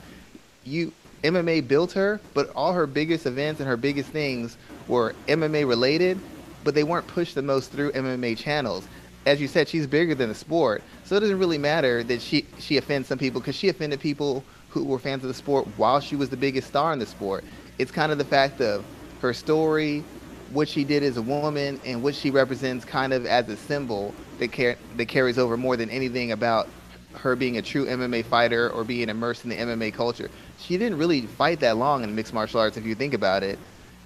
You 0.63 0.91
MMA 1.23 1.67
built 1.67 1.93
her, 1.93 2.19
but 2.33 2.49
all 2.55 2.73
her 2.73 2.85
biggest 2.85 3.25
events 3.25 3.59
and 3.59 3.69
her 3.69 3.77
biggest 3.77 4.09
things 4.09 4.57
were 4.87 5.15
MMA 5.27 5.67
related, 5.67 6.19
but 6.63 6.75
they 6.75 6.83
weren't 6.83 7.07
pushed 7.07 7.35
the 7.35 7.41
most 7.41 7.71
through 7.71 7.91
MMA 7.91 8.37
channels. 8.37 8.87
As 9.25 9.39
you 9.39 9.47
said, 9.47 9.69
she's 9.69 9.87
bigger 9.87 10.15
than 10.15 10.27
the 10.27 10.35
sport, 10.35 10.83
so 11.05 11.15
it 11.15 11.21
doesn't 11.21 11.39
really 11.39 11.57
matter 11.57 12.03
that 12.03 12.21
she 12.21 12.45
she 12.59 12.75
offends 12.75 13.07
some 13.07 13.17
people 13.17 13.39
because 13.39 13.55
she 13.55 13.69
offended 13.69 14.01
people 14.01 14.43
who 14.67 14.83
were 14.83 14.99
fans 14.99 15.23
of 15.23 15.29
the 15.29 15.33
sport 15.33 15.65
while 15.77 16.01
she 16.01 16.15
was 16.17 16.29
the 16.29 16.35
biggest 16.37 16.67
star 16.67 16.91
in 16.91 16.99
the 16.99 17.05
sport. 17.05 17.45
It's 17.77 17.91
kind 17.91 18.11
of 18.11 18.17
the 18.17 18.25
fact 18.25 18.59
of 18.59 18.83
her 19.21 19.33
story, 19.33 20.03
what 20.53 20.69
she 20.69 20.83
did 20.83 21.03
as 21.03 21.17
a 21.17 21.21
woman 21.21 21.79
and 21.83 22.03
what 22.03 22.13
she 22.15 22.29
represents 22.29 22.85
kind 22.85 23.11
of 23.11 23.25
as 23.25 23.49
a 23.49 23.57
symbol 23.57 24.13
that, 24.39 24.53
car- 24.53 24.77
that 24.95 25.07
carries 25.07 25.37
over 25.37 25.57
more 25.57 25.75
than 25.75 25.89
anything 25.89 26.31
about 26.31 26.69
her 27.15 27.35
being 27.35 27.57
a 27.57 27.61
true 27.61 27.85
MMA 27.85 28.25
fighter 28.25 28.69
or 28.69 28.83
being 28.83 29.09
immersed 29.09 29.43
in 29.43 29.49
the 29.49 29.55
MMA 29.55 29.93
culture. 29.93 30.29
She 30.59 30.77
didn't 30.77 30.97
really 30.97 31.21
fight 31.21 31.59
that 31.61 31.77
long 31.77 32.03
in 32.03 32.15
mixed 32.15 32.33
martial 32.33 32.59
arts 32.59 32.77
if 32.77 32.85
you 32.85 32.95
think 32.95 33.13
about 33.13 33.43
it. 33.43 33.59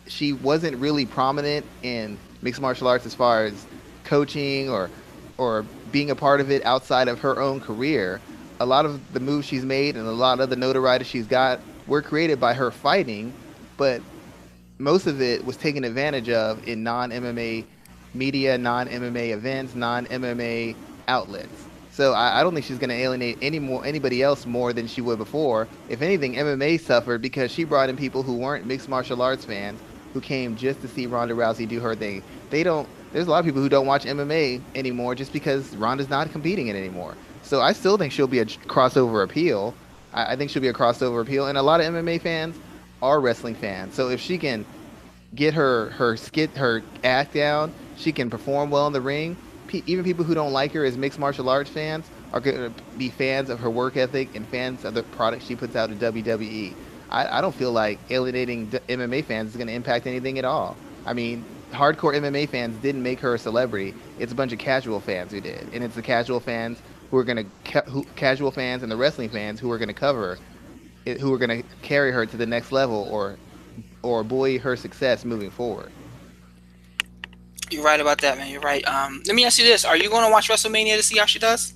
She 0.07 0.33
wasn't 0.33 0.77
really 0.77 1.05
prominent 1.05 1.65
in 1.83 2.17
mixed 2.41 2.61
martial 2.61 2.87
arts 2.87 3.05
as 3.05 3.13
far 3.13 3.45
as 3.45 3.65
coaching 4.03 4.69
or 4.69 4.89
or 5.37 5.65
being 5.91 6.09
a 6.09 6.15
part 6.15 6.41
of 6.41 6.49
it 6.49 6.65
outside 6.65 7.07
of 7.07 7.19
her 7.19 7.39
own 7.39 7.59
career. 7.59 8.19
A 8.59 8.65
lot 8.65 8.85
of 8.85 9.13
the 9.13 9.19
moves 9.19 9.45
she's 9.45 9.63
made 9.63 9.95
and 9.95 10.07
a 10.07 10.11
lot 10.11 10.39
of 10.39 10.49
the 10.49 10.55
notoriety 10.55 11.05
she's 11.05 11.27
got 11.27 11.59
were 11.85 12.01
created 12.01 12.39
by 12.39 12.53
her 12.53 12.71
fighting, 12.71 13.33
but 13.77 14.01
most 14.79 15.07
of 15.07 15.21
it 15.21 15.45
was 15.45 15.57
taken 15.57 15.83
advantage 15.83 16.29
of 16.29 16.67
in 16.67 16.83
non 16.83 17.11
MMA 17.11 17.65
media, 18.13 18.57
non 18.57 18.87
MMA 18.87 19.33
events, 19.33 19.75
non 19.75 20.05
MMA 20.07 20.75
outlets. 21.07 21.65
So 21.91 22.13
I, 22.13 22.39
I, 22.39 22.43
don't 22.43 22.53
think 22.53 22.65
she's 22.65 22.77
going 22.77 22.91
to 22.91 22.95
alienate 22.95 23.39
any 23.41 23.57
more 23.57 23.83
anybody 23.83 24.21
else 24.21 24.45
more 24.45 24.71
than 24.71 24.85
she 24.85 25.01
would 25.01 25.17
before. 25.17 25.67
If 25.89 26.03
anything, 26.03 26.35
MMA 26.35 26.79
suffered 26.79 27.23
because 27.23 27.49
she 27.49 27.63
brought 27.63 27.89
in 27.89 27.97
people 27.97 28.21
who 28.21 28.35
weren't 28.35 28.67
mixed 28.67 28.87
martial 28.87 29.21
arts 29.21 29.45
fans 29.45 29.79
who 30.13 30.21
came 30.21 30.55
just 30.55 30.79
to 30.81 30.87
see 30.87 31.07
Ronda 31.07 31.33
Rousey 31.33 31.67
do 31.67 31.79
her 31.79 31.95
thing. 31.95 32.21
They 32.51 32.61
don't. 32.61 32.87
There's 33.13 33.25
a 33.25 33.31
lot 33.31 33.39
of 33.39 33.45
people 33.45 33.61
who 33.61 33.69
don't 33.69 33.87
watch 33.87 34.05
MMA 34.05 34.61
anymore 34.75 35.15
just 35.15 35.33
because 35.33 35.75
Ronda's 35.75 36.09
not 36.09 36.31
competing 36.31 36.67
in 36.67 36.75
it 36.75 36.79
anymore. 36.79 37.15
So 37.41 37.61
I 37.61 37.73
still 37.73 37.97
think 37.97 38.13
she'll 38.13 38.27
be 38.27 38.39
a 38.39 38.45
crossover 38.45 39.23
appeal. 39.23 39.73
I, 40.13 40.33
I 40.33 40.35
think 40.35 40.51
she'll 40.51 40.61
be 40.61 40.67
a 40.67 40.73
crossover 40.73 41.21
appeal, 41.21 41.47
and 41.47 41.57
a 41.57 41.63
lot 41.63 41.79
of 41.79 41.87
MMA 41.87 42.21
fans 42.21 42.57
are 43.01 43.19
wrestling 43.19 43.55
fans. 43.55 43.95
So 43.95 44.09
if 44.09 44.19
she 44.19 44.37
can 44.37 44.65
get 45.35 45.53
her 45.53 45.89
her 45.91 46.17
skit 46.17 46.51
her 46.57 46.83
act 47.03 47.33
down, 47.33 47.73
she 47.95 48.11
can 48.11 48.29
perform 48.29 48.69
well 48.69 48.87
in 48.87 48.93
the 48.93 49.01
ring. 49.01 49.37
P- 49.67 49.83
even 49.85 50.05
people 50.05 50.23
who 50.23 50.33
don't 50.33 50.53
like 50.53 50.71
her 50.73 50.85
as 50.85 50.97
mixed 50.97 51.19
martial 51.19 51.49
arts 51.49 51.69
fans 51.69 52.09
are 52.31 52.39
going 52.39 52.73
to 52.73 52.83
be 52.97 53.09
fans 53.09 53.49
of 53.49 53.59
her 53.59 53.69
work 53.69 53.97
ethic 53.97 54.35
and 54.35 54.45
fans 54.47 54.85
of 54.85 54.93
the 54.93 55.03
product 55.03 55.43
she 55.43 55.55
puts 55.55 55.75
out 55.75 55.89
in 55.89 55.97
WWE. 55.97 56.73
I, 57.09 57.37
I 57.37 57.41
don't 57.41 57.55
feel 57.55 57.71
like 57.71 57.99
alienating 58.09 58.67
MMA 58.67 59.23
fans 59.25 59.51
is 59.51 59.57
going 59.57 59.67
to 59.67 59.73
impact 59.73 60.07
anything 60.07 60.37
at 60.39 60.45
all. 60.45 60.75
I 61.05 61.13
mean, 61.13 61.45
hardcore 61.71 62.15
MMA 62.15 62.49
fans 62.49 62.75
didn't 62.77 63.03
make 63.03 63.19
her 63.21 63.35
a 63.35 63.39
celebrity. 63.39 63.93
It's 64.19 64.31
a 64.31 64.35
bunch 64.35 64.51
of 64.51 64.59
casual 64.59 64.99
fans 64.99 65.31
who 65.31 65.41
did, 65.41 65.69
and 65.73 65.83
it's 65.83 65.95
the 65.95 66.01
casual 66.01 66.39
fans 66.39 66.79
who 67.09 67.17
are 67.17 67.23
going 67.23 67.37
to 67.37 67.71
ca- 67.71 68.03
casual 68.15 68.51
fans 68.51 68.83
and 68.83 68.91
the 68.91 68.97
wrestling 68.97 69.29
fans 69.29 69.59
who 69.59 69.71
are 69.71 69.77
going 69.77 69.87
to 69.87 69.93
cover 69.93 70.37
who 71.15 71.33
are 71.33 71.37
going 71.37 71.61
to 71.61 71.67
carry 71.81 72.11
her 72.11 72.25
to 72.25 72.37
the 72.37 72.45
next 72.45 72.71
level 72.71 73.07
or 73.11 73.37
or 74.03 74.23
buoy 74.23 74.57
her 74.57 74.75
success 74.75 75.25
moving 75.25 75.49
forward. 75.49 75.91
You're 77.69 77.83
right 77.83 77.99
about 77.99 78.19
that, 78.21 78.37
man. 78.37 78.49
You're 78.49 78.61
right. 78.61 78.85
Um, 78.87 79.21
let 79.25 79.35
me 79.35 79.45
ask 79.45 79.59
you 79.59 79.65
this: 79.65 79.83
Are 79.83 79.97
you 79.97 80.09
going 80.09 80.25
to 80.25 80.31
watch 80.31 80.49
WrestleMania 80.49 80.95
to 80.95 81.03
see 81.03 81.17
how 81.17 81.25
she 81.25 81.39
does? 81.39 81.73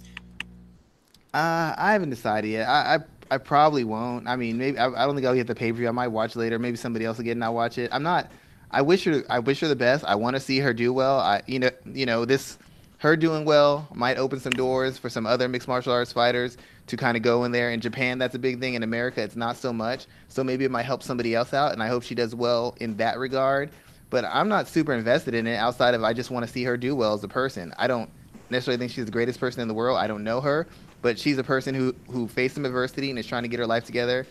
Uh, 1.34 1.74
I 1.78 1.94
haven't 1.94 2.10
decided 2.10 2.50
yet. 2.50 2.68
I, 2.68 2.96
I, 2.96 3.00
I 3.36 3.38
probably 3.38 3.84
won't. 3.84 4.28
I 4.28 4.36
mean, 4.36 4.58
maybe 4.58 4.78
I, 4.78 4.88
I 4.88 5.06
don't 5.06 5.16
think 5.16 5.26
I'll 5.26 5.36
get 5.36 5.48
the 5.48 5.56
pay 5.56 5.72
per 5.72 5.78
view. 5.78 5.88
I 5.88 5.92
might 5.92 6.10
watch 6.10 6.36
later. 6.36 6.60
Maybe 6.60 6.78
somebody 6.78 7.06
else 7.06 7.18
will 7.18 7.26
get 7.26 7.32
and 7.32 7.44
I'll 7.44 7.54
watch 7.54 7.78
it. 7.78 7.90
I'm 7.94 8.04
not. 8.04 8.32
I 8.72 8.82
wish 8.82 9.04
her. 9.06 9.24
I 9.30 9.40
wish 9.40 9.60
her 9.62 9.68
the 9.68 9.76
best. 9.76 10.06
I 10.06 10.16
want 10.16 10.36
to 10.36 10.40
see 10.40 10.60
her 10.60 10.74
do 10.74 10.94
well. 10.94 11.20
I, 11.20 11.42
you 11.46 11.60
know, 11.60 11.72
you 11.86 12.06
know 12.06 12.26
this 12.26 12.58
her 13.00 13.18
doing 13.18 13.46
well 13.46 13.88
might 13.94 14.18
open 14.18 14.40
some 14.40 14.52
doors 14.52 14.98
for 14.98 15.10
some 15.10 15.26
other 15.26 15.48
mixed 15.48 15.68
martial 15.68 15.92
arts 15.92 16.14
fighters 16.14 16.58
to 16.92 16.98
kind 16.98 17.16
of 17.16 17.24
go 17.24 17.46
in 17.46 17.54
there. 17.54 17.72
In 17.72 17.80
Japan, 17.80 18.18
that's 18.20 18.36
a 18.36 18.40
big 18.40 18.60
thing. 18.60 18.74
In 18.74 18.84
America, 18.84 19.22
it's 19.22 19.38
not 19.38 19.56
so 19.56 19.72
much. 19.72 20.08
So 20.28 20.44
maybe 20.44 20.66
it 20.66 20.72
might 20.72 20.84
help 20.84 21.02
somebody 21.02 21.34
else 21.34 21.54
out, 21.54 21.72
and 21.72 21.82
I 21.82 21.88
hope 21.88 22.04
she 22.04 22.16
does 22.16 22.36
well 22.36 22.76
in 22.82 22.98
that 22.98 23.18
regard. 23.18 23.72
But 24.10 24.26
I'm 24.26 24.50
not 24.50 24.68
super 24.68 24.94
invested 24.94 25.34
in 25.34 25.48
it 25.48 25.56
outside 25.56 25.94
of 25.94 26.04
I 26.04 26.12
just 26.12 26.32
want 26.32 26.46
to 26.46 26.52
see 26.52 26.66
her 26.66 26.76
do 26.76 26.94
well 26.94 27.14
as 27.14 27.24
a 27.24 27.30
person. 27.30 27.74
I 27.78 27.88
don't 27.88 28.10
necessarily 28.50 28.78
think 28.78 28.92
she's 28.92 29.06
the 29.06 29.12
greatest 29.12 29.40
person 29.40 29.62
in 29.62 29.70
the 29.70 29.74
world. 29.74 29.98
I 29.98 30.08
don't 30.08 30.26
know 30.26 30.42
her, 30.42 30.68
but 31.02 31.18
she's 31.18 31.38
a 31.38 31.44
person 31.46 31.74
who 31.74 31.96
who 32.10 32.28
faced 32.28 32.56
some 32.56 32.66
adversity 32.66 33.10
and 33.10 33.18
is 33.18 33.26
trying 33.26 33.44
to 33.44 33.50
get 33.50 33.60
her 33.60 33.68
life 33.68 33.86
together 33.86 34.28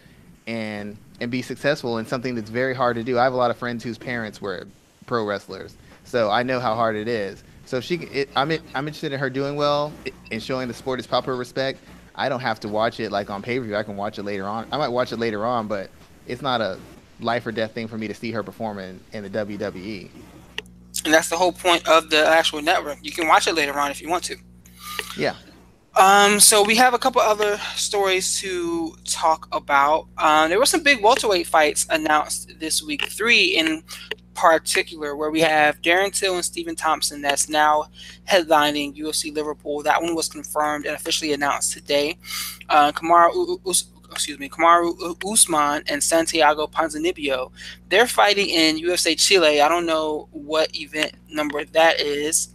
and 0.46 0.98
and 1.18 1.30
be 1.30 1.40
successful 1.40 1.96
in 1.96 2.04
something 2.04 2.34
that's 2.34 2.50
very 2.50 2.74
hard 2.74 2.96
to 2.96 3.02
do. 3.02 3.18
I 3.18 3.24
have 3.24 3.32
a 3.32 3.36
lot 3.36 3.50
of 3.50 3.56
friends 3.56 3.82
whose 3.82 3.96
parents 3.96 4.42
were 4.42 4.66
pro 5.06 5.24
wrestlers, 5.24 5.76
so 6.04 6.30
I 6.30 6.42
know 6.42 6.60
how 6.60 6.74
hard 6.74 6.94
it 6.94 7.08
is. 7.08 7.42
So 7.64 7.80
she, 7.80 7.94
it, 7.94 8.28
I'm 8.36 8.50
I'm 8.74 8.86
interested 8.86 9.12
in 9.12 9.18
her 9.18 9.30
doing 9.30 9.56
well 9.56 9.94
and 10.30 10.42
showing 10.42 10.68
the 10.68 10.74
sport 10.74 10.98
its 10.98 11.08
proper 11.08 11.36
respect. 11.36 11.78
I 12.20 12.28
don't 12.28 12.40
have 12.40 12.60
to 12.60 12.68
watch 12.68 13.00
it 13.00 13.10
like 13.10 13.30
on 13.30 13.40
pay 13.40 13.58
per 13.58 13.64
view. 13.64 13.74
I 13.74 13.82
can 13.82 13.96
watch 13.96 14.18
it 14.18 14.24
later 14.24 14.44
on. 14.44 14.66
I 14.70 14.76
might 14.76 14.88
watch 14.88 15.10
it 15.10 15.16
later 15.16 15.46
on, 15.46 15.68
but 15.68 15.88
it's 16.26 16.42
not 16.42 16.60
a 16.60 16.78
life 17.18 17.46
or 17.46 17.52
death 17.52 17.72
thing 17.72 17.88
for 17.88 17.96
me 17.96 18.08
to 18.08 18.14
see 18.14 18.30
her 18.32 18.42
perform 18.42 18.78
in, 18.78 19.00
in 19.12 19.22
the 19.22 19.30
WWE. 19.30 20.10
And 21.06 21.14
that's 21.14 21.30
the 21.30 21.38
whole 21.38 21.52
point 21.52 21.88
of 21.88 22.10
the 22.10 22.26
actual 22.26 22.60
network. 22.60 22.98
You 23.00 23.10
can 23.10 23.26
watch 23.26 23.46
it 23.46 23.54
later 23.54 23.72
on 23.78 23.90
if 23.90 24.02
you 24.02 24.10
want 24.10 24.24
to. 24.24 24.36
Yeah. 25.16 25.34
Um, 25.96 26.40
so 26.40 26.62
we 26.62 26.76
have 26.76 26.92
a 26.92 26.98
couple 26.98 27.22
other 27.22 27.56
stories 27.74 28.38
to 28.40 28.94
talk 29.04 29.48
about. 29.50 30.06
Um, 30.18 30.50
there 30.50 30.58
were 30.58 30.66
some 30.66 30.82
big 30.82 31.02
welterweight 31.02 31.46
fights 31.46 31.86
announced 31.88 32.52
this 32.60 32.82
week, 32.82 33.08
three, 33.08 33.56
and 33.56 33.82
particular, 34.34 35.16
where 35.16 35.30
we 35.30 35.40
have 35.40 35.82
Darren 35.82 36.12
Till 36.12 36.36
and 36.36 36.44
Stephen 36.44 36.76
Thompson 36.76 37.20
that's 37.20 37.48
now 37.48 37.86
headlining 38.28 38.96
UFC 38.96 39.34
Liverpool. 39.34 39.82
That 39.82 40.00
one 40.00 40.14
was 40.14 40.28
confirmed 40.28 40.86
and 40.86 40.94
officially 40.94 41.32
announced 41.32 41.72
today. 41.72 42.18
Uh, 42.68 42.92
Kamaru 42.92 43.58
excuse 44.12 44.38
me, 44.38 44.48
Kamaru 44.48 45.16
Usman 45.24 45.82
and 45.88 46.02
Santiago 46.02 46.66
Ponzinibbio. 46.66 47.50
They're 47.88 48.06
fighting 48.06 48.48
in 48.48 48.78
UFC 48.78 49.18
Chile. 49.18 49.60
I 49.60 49.68
don't 49.68 49.86
know 49.86 50.28
what 50.32 50.74
event 50.76 51.12
number 51.28 51.64
that 51.64 52.00
is, 52.00 52.54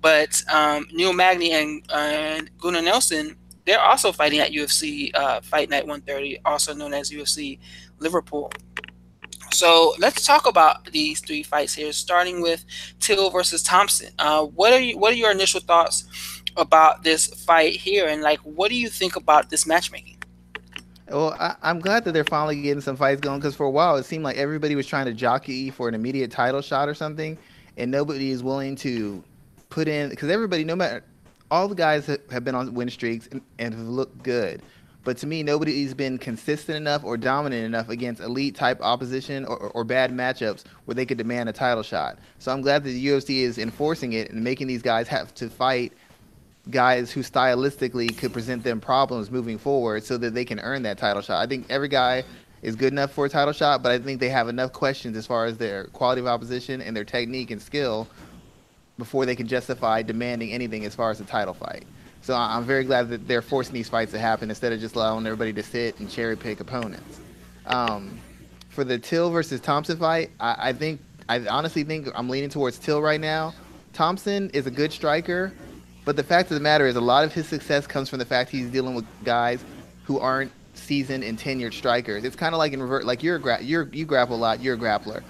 but 0.00 0.42
um, 0.52 0.86
Neil 0.92 1.12
Magny 1.12 1.52
and, 1.52 2.50
Gunnar 2.58 2.82
Nelson, 2.82 3.36
they're 3.64 3.80
also 3.80 4.12
fighting 4.12 4.40
at 4.40 4.52
UFC 4.52 5.10
uh, 5.14 5.40
Fight 5.40 5.70
Night 5.70 5.86
130, 5.86 6.40
also 6.44 6.74
known 6.74 6.92
as 6.92 7.10
UFC 7.10 7.58
Liverpool. 7.98 8.50
So 9.54 9.94
let's 10.00 10.26
talk 10.26 10.46
about 10.46 10.86
these 10.86 11.20
three 11.20 11.44
fights 11.44 11.74
here, 11.74 11.92
starting 11.92 12.42
with 12.42 12.64
Till 12.98 13.30
versus 13.30 13.62
Thompson. 13.62 14.12
Uh, 14.18 14.44
what 14.46 14.72
are 14.72 14.80
you? 14.80 14.98
What 14.98 15.12
are 15.12 15.16
your 15.16 15.30
initial 15.30 15.60
thoughts 15.60 16.04
about 16.56 17.04
this 17.04 17.26
fight 17.44 17.74
here, 17.74 18.08
and 18.08 18.20
like, 18.20 18.40
what 18.40 18.68
do 18.68 18.74
you 18.74 18.88
think 18.88 19.14
about 19.14 19.50
this 19.50 19.64
matchmaking? 19.64 20.18
Well, 21.08 21.36
I, 21.38 21.54
am 21.62 21.78
glad 21.78 22.04
that 22.04 22.12
they're 22.12 22.24
finally 22.24 22.62
getting 22.62 22.80
some 22.80 22.96
fights 22.96 23.20
going 23.20 23.38
because 23.38 23.54
for 23.54 23.66
a 23.66 23.70
while 23.70 23.96
it 23.96 24.04
seemed 24.04 24.24
like 24.24 24.36
everybody 24.36 24.74
was 24.74 24.86
trying 24.86 25.06
to 25.06 25.12
jockey 25.12 25.70
for 25.70 25.86
an 25.88 25.94
immediate 25.94 26.32
title 26.32 26.60
shot 26.60 26.88
or 26.88 26.94
something, 26.94 27.38
and 27.76 27.90
nobody 27.90 28.30
is 28.30 28.42
willing 28.42 28.74
to 28.76 29.22
put 29.68 29.86
in 29.86 30.08
because 30.08 30.30
everybody, 30.30 30.64
no 30.64 30.74
matter 30.74 31.04
all 31.50 31.68
the 31.68 31.76
guys 31.76 32.06
have 32.06 32.42
been 32.44 32.56
on 32.56 32.74
win 32.74 32.90
streaks 32.90 33.28
and, 33.30 33.40
and 33.60 33.72
have 33.72 33.86
looked 33.86 34.20
good, 34.24 34.62
but 35.04 35.18
to 35.18 35.26
me, 35.26 35.42
nobody's 35.42 35.94
been 35.94 36.18
consistent 36.18 36.76
enough 36.76 37.04
or 37.04 37.16
dominant 37.16 37.64
enough 37.64 37.90
against 37.90 38.22
elite 38.22 38.54
type 38.54 38.80
opposition 38.80 39.44
or, 39.44 39.56
or, 39.56 39.68
or, 39.70 39.84
bad 39.84 40.10
matchups 40.10 40.64
where 40.86 40.94
they 40.94 41.04
could 41.04 41.18
demand 41.18 41.48
a 41.48 41.52
title 41.52 41.82
shot. 41.82 42.18
So 42.38 42.50
I'm 42.50 42.62
glad 42.62 42.84
that 42.84 42.90
the 42.90 43.06
UFC 43.06 43.42
is 43.42 43.58
enforcing 43.58 44.14
it 44.14 44.30
and 44.30 44.42
making 44.42 44.66
these 44.66 44.82
guys 44.82 45.06
have 45.08 45.34
to 45.34 45.50
fight 45.50 45.92
guys 46.70 47.10
who 47.10 47.20
stylistically 47.20 48.16
could 48.16 48.32
present 48.32 48.64
them 48.64 48.80
problems 48.80 49.30
moving 49.30 49.58
forward 49.58 50.02
so 50.02 50.16
that 50.16 50.32
they 50.32 50.44
can 50.44 50.58
earn 50.60 50.82
that 50.82 50.96
title 50.96 51.22
shot. 51.22 51.42
I 51.42 51.46
think 51.46 51.66
every 51.68 51.88
guy 51.88 52.24
is 52.62 52.74
good 52.74 52.92
enough 52.92 53.12
for 53.12 53.26
a 53.26 53.28
title 53.28 53.52
shot, 53.52 53.82
but 53.82 53.92
I 53.92 53.98
think 53.98 54.20
they 54.20 54.30
have 54.30 54.48
enough 54.48 54.72
questions 54.72 55.16
as 55.16 55.26
far 55.26 55.44
as 55.44 55.58
their 55.58 55.84
quality 55.88 56.22
of 56.22 56.26
opposition 56.26 56.80
and 56.80 56.96
their 56.96 57.04
technique 57.04 57.50
and 57.50 57.60
skill 57.60 58.08
before 58.96 59.26
they 59.26 59.36
can 59.36 59.46
justify 59.46 60.00
demanding 60.00 60.52
anything 60.52 60.86
as 60.86 60.94
far 60.94 61.10
as 61.10 61.20
a 61.20 61.24
title 61.24 61.52
fight. 61.52 61.84
So 62.24 62.34
I'm 62.34 62.64
very 62.64 62.84
glad 62.84 63.10
that 63.10 63.28
they're 63.28 63.42
forcing 63.42 63.74
these 63.74 63.90
fights 63.90 64.12
to 64.12 64.18
happen 64.18 64.48
instead 64.48 64.72
of 64.72 64.80
just 64.80 64.94
allowing 64.94 65.26
everybody 65.26 65.52
to 65.52 65.62
sit 65.62 66.00
and 66.00 66.10
cherry 66.10 66.36
pick 66.38 66.58
opponents. 66.58 67.20
Um, 67.66 68.18
for 68.70 68.82
the 68.82 68.98
Till 68.98 69.28
versus 69.28 69.60
Thompson 69.60 69.98
fight, 69.98 70.30
I, 70.40 70.70
I 70.70 70.72
think 70.72 71.02
I 71.28 71.46
honestly 71.46 71.84
think 71.84 72.08
I'm 72.14 72.30
leaning 72.30 72.48
towards 72.48 72.78
Till 72.78 73.02
right 73.02 73.20
now. 73.20 73.52
Thompson 73.92 74.48
is 74.54 74.66
a 74.66 74.70
good 74.70 74.90
striker, 74.90 75.52
but 76.06 76.16
the 76.16 76.22
fact 76.22 76.50
of 76.50 76.54
the 76.54 76.62
matter 76.62 76.86
is, 76.86 76.96
a 76.96 77.00
lot 77.00 77.24
of 77.24 77.34
his 77.34 77.46
success 77.46 77.86
comes 77.86 78.08
from 78.08 78.20
the 78.20 78.24
fact 78.24 78.48
he's 78.48 78.70
dealing 78.70 78.94
with 78.94 79.04
guys 79.22 79.62
who 80.04 80.18
aren't 80.18 80.50
seasoned 80.72 81.24
and 81.24 81.38
tenured 81.38 81.74
strikers. 81.74 82.24
It's 82.24 82.36
kind 82.36 82.54
of 82.54 82.58
like 82.58 82.72
in 82.72 82.80
revert, 82.80 83.04
like 83.04 83.22
you're, 83.22 83.38
gra- 83.38 83.62
you're 83.62 83.86
you 83.92 84.06
grapple 84.06 84.36
a 84.36 84.38
lot, 84.38 84.62
you're 84.62 84.76
a 84.76 84.78
grappler. 84.78 85.22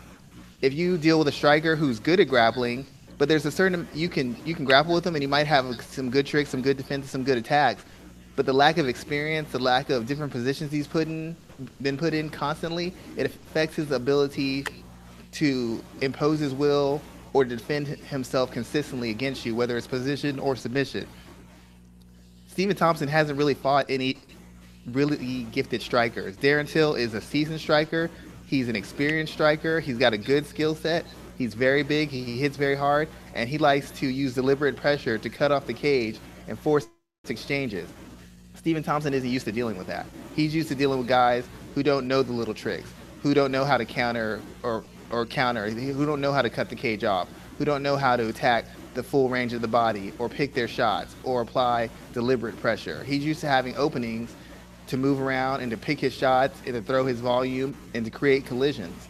If 0.62 0.72
you 0.72 0.96
deal 0.96 1.18
with 1.18 1.26
a 1.26 1.32
striker 1.32 1.74
who's 1.74 1.98
good 1.98 2.20
at 2.20 2.28
grappling, 2.28 2.86
but 3.18 3.28
there's 3.28 3.46
a 3.46 3.50
certain 3.50 3.86
you 3.94 4.08
can 4.08 4.36
you 4.44 4.54
can 4.54 4.64
grapple 4.64 4.94
with 4.94 5.04
them 5.04 5.14
and 5.14 5.22
you 5.22 5.28
might 5.28 5.46
have 5.46 5.80
some 5.82 6.10
good 6.10 6.26
tricks, 6.26 6.50
some 6.50 6.62
good 6.62 6.76
defense, 6.76 7.10
some 7.10 7.24
good 7.24 7.38
attacks, 7.38 7.84
but 8.36 8.46
the 8.46 8.52
lack 8.52 8.78
of 8.78 8.88
experience, 8.88 9.52
the 9.52 9.58
lack 9.58 9.90
of 9.90 10.06
different 10.06 10.32
positions 10.32 10.72
he's 10.72 10.88
put 10.88 11.06
in, 11.06 11.36
been 11.80 11.96
put 11.96 12.14
in 12.14 12.28
constantly, 12.28 12.92
it 13.16 13.26
affects 13.26 13.76
his 13.76 13.90
ability 13.90 14.66
to 15.32 15.82
impose 16.00 16.38
his 16.38 16.52
will 16.52 17.00
or 17.32 17.44
defend 17.44 17.86
himself 17.86 18.50
consistently 18.50 19.10
against 19.10 19.44
you, 19.44 19.54
whether 19.54 19.76
it's 19.76 19.86
position 19.86 20.38
or 20.38 20.56
submission. 20.56 21.06
Stephen 22.48 22.76
Thompson 22.76 23.08
hasn't 23.08 23.36
really 23.36 23.54
fought 23.54 23.86
any 23.88 24.18
really 24.86 25.44
gifted 25.50 25.82
strikers. 25.82 26.36
Darren 26.36 26.68
Till 26.68 26.94
is 26.94 27.14
a 27.14 27.20
seasoned 27.20 27.60
striker. 27.60 28.10
He's 28.46 28.68
an 28.68 28.76
experienced 28.76 29.32
striker. 29.32 29.80
He's 29.80 29.98
got 29.98 30.12
a 30.12 30.18
good 30.18 30.46
skill 30.46 30.74
set. 30.74 31.04
He's 31.36 31.54
very 31.54 31.82
big. 31.82 32.10
He 32.10 32.38
hits 32.38 32.56
very 32.56 32.76
hard, 32.76 33.08
and 33.34 33.48
he 33.48 33.58
likes 33.58 33.90
to 33.92 34.06
use 34.06 34.34
deliberate 34.34 34.76
pressure 34.76 35.18
to 35.18 35.28
cut 35.28 35.50
off 35.52 35.66
the 35.66 35.74
cage 35.74 36.18
and 36.48 36.58
force 36.58 36.86
exchanges. 37.28 37.88
Stephen 38.54 38.82
Thompson 38.82 39.12
isn't 39.14 39.28
used 39.28 39.44
to 39.44 39.52
dealing 39.52 39.76
with 39.76 39.86
that. 39.88 40.06
He's 40.36 40.54
used 40.54 40.68
to 40.68 40.74
dealing 40.74 40.98
with 40.98 41.08
guys 41.08 41.46
who 41.74 41.82
don't 41.82 42.06
know 42.06 42.22
the 42.22 42.32
little 42.32 42.54
tricks, 42.54 42.88
who 43.22 43.34
don't 43.34 43.50
know 43.50 43.64
how 43.64 43.76
to 43.76 43.84
counter 43.84 44.40
or 44.62 44.84
or 45.10 45.26
counter, 45.26 45.68
who 45.68 46.06
don't 46.06 46.20
know 46.20 46.32
how 46.32 46.42
to 46.42 46.50
cut 46.50 46.68
the 46.68 46.74
cage 46.74 47.04
off, 47.04 47.28
who 47.58 47.64
don't 47.64 47.82
know 47.82 47.96
how 47.96 48.16
to 48.16 48.28
attack 48.28 48.64
the 48.94 49.02
full 49.02 49.28
range 49.28 49.52
of 49.52 49.60
the 49.60 49.68
body 49.68 50.12
or 50.18 50.28
pick 50.28 50.54
their 50.54 50.66
shots 50.66 51.14
or 51.24 51.42
apply 51.42 51.90
deliberate 52.12 52.58
pressure. 52.60 53.04
He's 53.04 53.24
used 53.24 53.40
to 53.40 53.46
having 53.46 53.76
openings 53.76 54.34
to 54.86 54.96
move 54.96 55.20
around 55.20 55.60
and 55.60 55.70
to 55.70 55.76
pick 55.76 56.00
his 56.00 56.12
shots 56.12 56.60
and 56.64 56.74
to 56.74 56.82
throw 56.82 57.04
his 57.04 57.20
volume 57.20 57.76
and 57.94 58.04
to 58.04 58.10
create 58.10 58.46
collisions. 58.46 59.08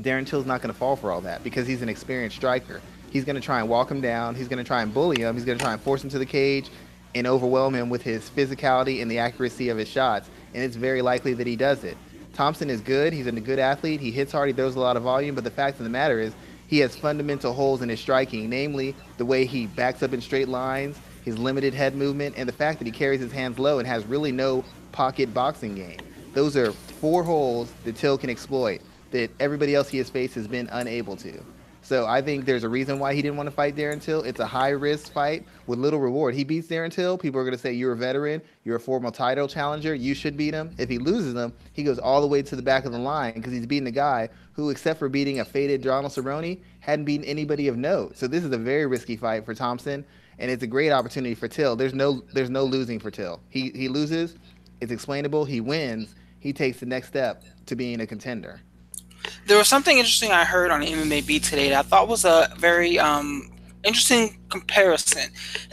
Darren 0.00 0.26
Till's 0.26 0.46
not 0.46 0.62
going 0.62 0.72
to 0.72 0.78
fall 0.78 0.96
for 0.96 1.10
all 1.10 1.20
that 1.22 1.44
because 1.44 1.66
he's 1.66 1.82
an 1.82 1.88
experienced 1.88 2.36
striker. 2.36 2.80
He's 3.10 3.24
going 3.24 3.36
to 3.36 3.42
try 3.42 3.60
and 3.60 3.68
walk 3.68 3.90
him 3.90 4.00
down. 4.00 4.34
He's 4.34 4.48
going 4.48 4.62
to 4.62 4.66
try 4.66 4.82
and 4.82 4.92
bully 4.92 5.20
him. 5.20 5.34
He's 5.34 5.44
going 5.44 5.58
to 5.58 5.62
try 5.62 5.74
and 5.74 5.82
force 5.82 6.02
him 6.02 6.10
to 6.10 6.18
the 6.18 6.26
cage 6.26 6.70
and 7.14 7.26
overwhelm 7.26 7.74
him 7.74 7.90
with 7.90 8.02
his 8.02 8.30
physicality 8.30 9.02
and 9.02 9.10
the 9.10 9.18
accuracy 9.18 9.68
of 9.68 9.76
his 9.76 9.88
shots. 9.88 10.30
And 10.54 10.64
it's 10.64 10.76
very 10.76 11.02
likely 11.02 11.34
that 11.34 11.46
he 11.46 11.56
does 11.56 11.84
it. 11.84 11.98
Thompson 12.32 12.70
is 12.70 12.80
good. 12.80 13.12
He's 13.12 13.26
a 13.26 13.32
good 13.32 13.58
athlete. 13.58 14.00
He 14.00 14.10
hits 14.10 14.32
hard. 14.32 14.48
He 14.48 14.54
throws 14.54 14.76
a 14.76 14.80
lot 14.80 14.96
of 14.96 15.02
volume. 15.02 15.34
But 15.34 15.44
the 15.44 15.50
fact 15.50 15.78
of 15.78 15.84
the 15.84 15.90
matter 15.90 16.20
is, 16.20 16.32
he 16.66 16.78
has 16.78 16.96
fundamental 16.96 17.52
holes 17.52 17.82
in 17.82 17.90
his 17.90 18.00
striking, 18.00 18.48
namely 18.48 18.94
the 19.18 19.26
way 19.26 19.44
he 19.44 19.66
backs 19.66 20.02
up 20.02 20.14
in 20.14 20.22
straight 20.22 20.48
lines, 20.48 20.98
his 21.22 21.38
limited 21.38 21.74
head 21.74 21.94
movement, 21.94 22.34
and 22.38 22.48
the 22.48 22.52
fact 22.52 22.78
that 22.78 22.86
he 22.86 22.92
carries 22.92 23.20
his 23.20 23.30
hands 23.30 23.58
low 23.58 23.78
and 23.78 23.86
has 23.86 24.06
really 24.06 24.32
no 24.32 24.64
pocket 24.90 25.34
boxing 25.34 25.74
game. 25.74 25.98
Those 26.32 26.56
are 26.56 26.72
four 26.72 27.22
holes 27.22 27.70
that 27.84 27.96
Till 27.96 28.16
can 28.16 28.30
exploit 28.30 28.80
that 29.12 29.30
everybody 29.40 29.74
else 29.74 29.88
he 29.88 29.98
has 29.98 30.10
faced 30.10 30.34
has 30.34 30.48
been 30.48 30.68
unable 30.72 31.16
to. 31.16 31.42
So 31.84 32.06
I 32.06 32.22
think 32.22 32.44
there's 32.44 32.62
a 32.62 32.68
reason 32.68 33.00
why 33.00 33.12
he 33.12 33.22
didn't 33.22 33.36
want 33.36 33.48
to 33.48 33.54
fight 33.54 33.74
Darren 33.74 34.00
Till. 34.00 34.22
It's 34.22 34.38
a 34.38 34.46
high 34.46 34.70
risk 34.70 35.12
fight 35.12 35.44
with 35.66 35.80
little 35.80 35.98
reward. 35.98 36.34
He 36.34 36.44
beats 36.44 36.68
Darren 36.68 36.92
Till. 36.92 37.18
People 37.18 37.40
are 37.40 37.44
going 37.44 37.56
to 37.56 37.60
say 37.60 37.72
you're 37.72 37.92
a 37.92 37.96
veteran, 37.96 38.40
you're 38.62 38.76
a 38.76 38.80
former 38.80 39.10
title 39.10 39.48
challenger, 39.48 39.92
you 39.92 40.14
should 40.14 40.36
beat 40.36 40.54
him. 40.54 40.74
If 40.78 40.88
he 40.88 40.98
loses 40.98 41.34
him, 41.34 41.52
he 41.72 41.82
goes 41.82 41.98
all 41.98 42.20
the 42.20 42.26
way 42.28 42.40
to 42.42 42.54
the 42.54 42.62
back 42.62 42.84
of 42.84 42.92
the 42.92 42.98
line 42.98 43.34
because 43.34 43.52
he's 43.52 43.66
beating 43.66 43.88
a 43.88 43.92
guy 43.92 44.28
who, 44.52 44.70
except 44.70 45.00
for 45.00 45.08
beating 45.08 45.40
a 45.40 45.44
faded 45.44 45.82
Donald 45.82 46.12
Cerrone, 46.12 46.60
hadn't 46.78 47.04
beaten 47.04 47.26
anybody 47.26 47.66
of 47.66 47.76
note. 47.76 48.16
So 48.16 48.28
this 48.28 48.44
is 48.44 48.52
a 48.52 48.58
very 48.58 48.86
risky 48.86 49.16
fight 49.16 49.44
for 49.44 49.52
Thompson, 49.52 50.04
and 50.38 50.52
it's 50.52 50.62
a 50.62 50.68
great 50.68 50.92
opportunity 50.92 51.34
for 51.34 51.48
Till. 51.48 51.74
There's 51.74 51.94
no 51.94 52.22
there's 52.32 52.50
no 52.50 52.64
losing 52.64 53.00
for 53.00 53.10
Till. 53.10 53.40
He 53.48 53.70
he 53.70 53.88
loses, 53.88 54.36
it's 54.80 54.92
explainable. 54.92 55.44
He 55.44 55.60
wins. 55.60 56.14
He 56.38 56.52
takes 56.52 56.78
the 56.78 56.86
next 56.86 57.08
step 57.08 57.42
to 57.66 57.76
being 57.76 58.00
a 58.00 58.06
contender. 58.06 58.60
There 59.46 59.58
was 59.58 59.68
something 59.68 59.98
interesting 59.98 60.30
I 60.30 60.44
heard 60.44 60.70
on 60.70 60.82
MMA 60.82 61.42
today 61.42 61.70
that 61.70 61.84
I 61.84 61.88
thought 61.88 62.08
was 62.08 62.24
a 62.24 62.52
very 62.58 62.98
um, 62.98 63.50
interesting 63.82 64.38
comparison, 64.48 65.30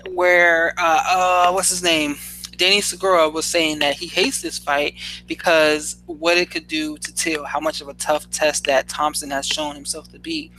where 0.10 0.74
uh, 0.78 1.02
uh, 1.06 1.52
what's 1.52 1.70
his 1.70 1.84
name, 1.84 2.18
Danny 2.58 2.82
Segura 2.82 3.30
was 3.30 3.46
saying 3.46 3.80
that 3.80 3.96
he 3.96 4.08
hates 4.08 4.42
this 4.42 4.58
fight 4.58 4.96
because 5.28 5.98
what 6.08 6.38
it 6.38 6.50
could 6.50 6.68
do 6.68 6.98
to 6.98 7.14
Till, 7.14 7.46
how 7.46 7.60
much 7.60 7.80
of 7.80 7.88
a 7.88 7.94
tough 7.94 8.30
test 8.32 8.66
that 8.66 8.88
Thompson 8.88 9.30
has 9.30 9.48
shown 9.48 9.76
himself 9.76 10.12
to 10.12 10.20
be 10.20 10.52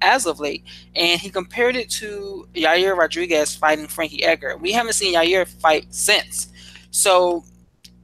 as 0.00 0.26
of 0.26 0.40
late. 0.40 0.64
And 0.96 1.20
he 1.20 1.30
compared 1.30 1.76
it 1.76 1.90
to 1.90 2.48
Yair 2.54 2.96
Rodriguez 2.96 3.54
fighting 3.54 3.88
Frankie 3.88 4.24
Edgar. 4.24 4.56
We 4.56 4.72
haven't 4.72 4.94
seen 4.94 5.14
Yair 5.14 5.46
fight 5.46 5.86
since. 5.90 6.52
So 6.90 7.44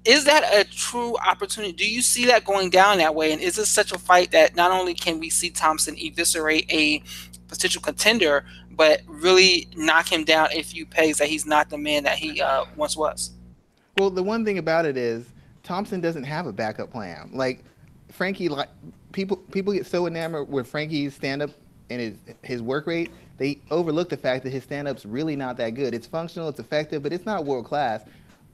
is 0.05 0.25
that 0.25 0.45
a 0.55 0.65
true 0.65 1.17
opportunity? 1.19 1.73
Do 1.73 1.89
you 1.89 2.03
see 2.03 2.27
that 2.27 2.45
going 2.45 2.71
down 2.71 2.99
that 2.99 3.15
way? 3.15 3.33
And 3.33 3.41
is 3.41 3.57
this 3.57 3.69
such 3.69 3.93
a 3.93 3.99
fight 3.99 4.31
that 4.31 4.57
not 4.57 4.71
only 4.71 4.95
can 4.95 5.19
we 5.19 5.29
see 5.29 5.51
Thompson 5.51 5.97
eviscerate 5.99 6.71
a 6.73 7.03
potential 7.49 7.83
contender, 7.83 8.45
but 8.71 9.03
really 9.07 9.69
knock 9.77 10.11
him 10.11 10.25
down 10.25 10.49
a 10.53 10.63
few 10.63 10.87
pegs 10.87 11.19
that 11.19 11.29
he's 11.29 11.45
not 11.45 11.69
the 11.69 11.77
man 11.77 12.05
that 12.05 12.17
he 12.17 12.41
uh, 12.41 12.65
once 12.77 12.97
was? 12.97 13.33
Well, 13.99 14.09
the 14.09 14.23
one 14.23 14.45
thing 14.45 14.59
about 14.59 14.87
it 14.87 14.97
is 14.97 15.27
Thompson 15.63 16.01
doesn't 16.01 16.25
have 16.25 16.47
a 16.47 16.53
backup 16.53 16.91
plan. 16.91 17.31
Like 17.33 17.63
Frankie, 18.09 18.49
like 18.49 18.71
people 19.13 19.37
people 19.37 19.73
get 19.75 19.87
so 19.87 20.07
enamored 20.07 20.49
with 20.49 20.67
Frankie's 20.67 21.15
stand 21.15 21.43
up 21.43 21.51
and 21.91 22.01
his 22.01 22.17
his 22.43 22.63
work 22.63 22.87
rate, 22.87 23.11
they 23.37 23.61
overlook 23.71 24.09
the 24.09 24.17
fact 24.17 24.45
that 24.45 24.51
his 24.51 24.63
stand 24.63 24.89
up's 24.89 25.05
really 25.05 25.37
not 25.37 25.59
that 25.59 25.71
good. 25.71 25.93
It's 25.93 26.07
functional, 26.07 26.49
it's 26.49 26.61
effective, 26.61 27.03
but 27.03 27.13
it's 27.13 27.27
not 27.27 27.45
world 27.45 27.67
class 27.67 28.03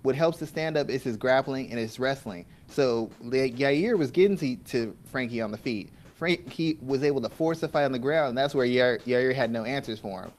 what 0.03 0.15
helps 0.15 0.39
to 0.39 0.47
stand 0.47 0.77
up 0.77 0.89
is 0.89 1.03
his 1.03 1.17
grappling 1.17 1.71
and 1.71 1.79
his 1.79 1.99
wrestling. 1.99 2.47
So 2.69 3.11
Yair 3.25 3.99
was 3.99 4.11
getting 4.11 4.37
to, 4.39 4.57
to 4.57 4.97
Frankie 5.11 5.41
on 5.41 5.51
the 5.51 5.59
feet. 5.59 5.91
Frankie 6.17 6.79
was 6.81 7.03
able 7.03 7.21
to 7.21 7.29
force 7.29 7.61
the 7.61 7.69
fight 7.69 7.85
on 7.85 7.93
the 7.93 7.99
ground, 7.99 8.31
and 8.31 8.39
that's 8.39 8.55
where 8.55 8.67
Yair, 8.67 9.03
Yair 9.03 9.35
had 9.35 9.51
no 9.51 9.65
answers 9.65 9.99
for 9.99 10.23
him. 10.23 10.33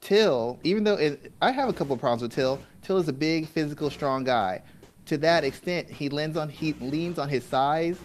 Till, 0.00 0.58
even 0.64 0.84
though 0.84 0.96
it, 0.96 1.32
I 1.40 1.50
have 1.50 1.68
a 1.68 1.72
couple 1.72 1.94
of 1.94 2.00
problems 2.00 2.22
with 2.22 2.32
Till, 2.32 2.60
Till 2.82 2.98
is 2.98 3.08
a 3.08 3.12
big, 3.12 3.48
physical, 3.48 3.88
strong 3.88 4.22
guy. 4.22 4.60
To 5.06 5.16
that 5.18 5.44
extent, 5.44 5.88
he 5.88 6.10
leans 6.10 6.36
on 6.36 6.48
he 6.48 6.74
leans 6.74 7.18
on 7.18 7.28
his 7.28 7.44
size 7.44 7.98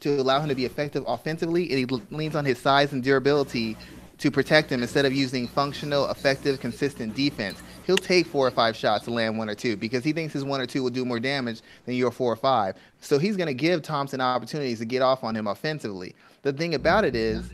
to 0.00 0.20
allow 0.20 0.40
him 0.40 0.48
to 0.48 0.54
be 0.54 0.64
effective 0.64 1.02
offensively, 1.06 1.70
and 1.70 1.78
he 1.78 1.86
leans 2.14 2.36
on 2.36 2.44
his 2.44 2.58
size 2.58 2.92
and 2.92 3.02
durability 3.02 3.76
to 4.18 4.30
protect 4.30 4.70
him 4.70 4.82
instead 4.82 5.06
of 5.06 5.12
using 5.12 5.48
functional, 5.48 6.08
effective, 6.10 6.60
consistent 6.60 7.14
defense. 7.16 7.60
He'll 7.84 7.96
take 7.96 8.26
four 8.26 8.46
or 8.46 8.50
five 8.50 8.76
shots 8.76 9.04
to 9.04 9.10
land 9.10 9.36
one 9.36 9.50
or 9.50 9.54
two 9.54 9.76
because 9.76 10.04
he 10.04 10.12
thinks 10.12 10.32
his 10.32 10.44
one 10.44 10.60
or 10.60 10.66
two 10.66 10.82
will 10.82 10.90
do 10.90 11.04
more 11.04 11.20
damage 11.20 11.60
than 11.84 11.94
your 11.94 12.10
four 12.10 12.32
or 12.32 12.36
five. 12.36 12.76
So 13.00 13.18
he's 13.18 13.36
going 13.36 13.46
to 13.48 13.54
give 13.54 13.82
Thompson 13.82 14.20
opportunities 14.20 14.78
to 14.78 14.84
get 14.84 15.02
off 15.02 15.22
on 15.22 15.36
him 15.36 15.46
offensively. 15.46 16.14
The 16.42 16.52
thing 16.52 16.74
about 16.74 17.04
it 17.04 17.14
is, 17.14 17.50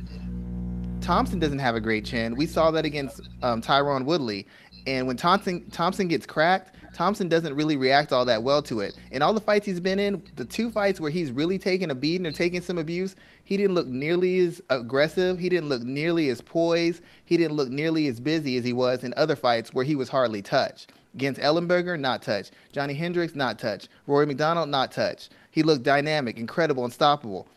Thompson 1.00 1.38
doesn't 1.38 1.58
have 1.58 1.74
a 1.74 1.80
great 1.80 2.04
chin. 2.04 2.36
We 2.36 2.46
saw 2.46 2.70
that 2.70 2.84
against 2.84 3.22
um, 3.42 3.60
Tyron 3.60 4.04
Woodley. 4.04 4.46
And 4.86 5.06
when 5.06 5.16
Thompson 5.16 5.68
Thompson 5.70 6.08
gets 6.08 6.26
cracked, 6.26 6.74
Thompson 6.92 7.28
doesn't 7.28 7.54
really 7.54 7.76
react 7.76 8.12
all 8.12 8.24
that 8.24 8.42
well 8.42 8.62
to 8.62 8.80
it. 8.80 8.96
In 9.10 9.22
all 9.22 9.32
the 9.32 9.40
fights 9.40 9.66
he's 9.66 9.80
been 9.80 9.98
in, 9.98 10.22
the 10.36 10.44
two 10.44 10.70
fights 10.70 11.00
where 11.00 11.10
he's 11.10 11.30
really 11.30 11.58
taken 11.58 11.90
a 11.90 11.94
beating 11.94 12.26
or 12.26 12.32
taking 12.32 12.60
some 12.60 12.78
abuse, 12.78 13.16
he 13.44 13.56
didn't 13.56 13.74
look 13.74 13.86
nearly 13.86 14.38
as 14.40 14.60
aggressive. 14.70 15.38
He 15.38 15.48
didn't 15.48 15.68
look 15.68 15.82
nearly 15.82 16.28
as 16.28 16.40
poised. 16.40 17.02
He 17.24 17.36
didn't 17.36 17.56
look 17.56 17.68
nearly 17.68 18.06
as 18.08 18.20
busy 18.20 18.56
as 18.56 18.64
he 18.64 18.72
was 18.72 19.04
in 19.04 19.14
other 19.16 19.36
fights 19.36 19.72
where 19.72 19.84
he 19.84 19.96
was 19.96 20.08
hardly 20.08 20.42
touched. 20.42 20.92
Against 21.14 21.40
Ellenberger, 21.40 21.98
not 21.98 22.22
touched. 22.22 22.52
Johnny 22.72 22.94
Hendricks, 22.94 23.34
not 23.34 23.58
touched. 23.58 23.88
Rory 24.06 24.26
MacDonald, 24.26 24.68
not 24.68 24.92
touched. 24.92 25.32
He 25.50 25.62
looked 25.62 25.82
dynamic, 25.82 26.38
incredible, 26.38 26.84
unstoppable. 26.84 27.48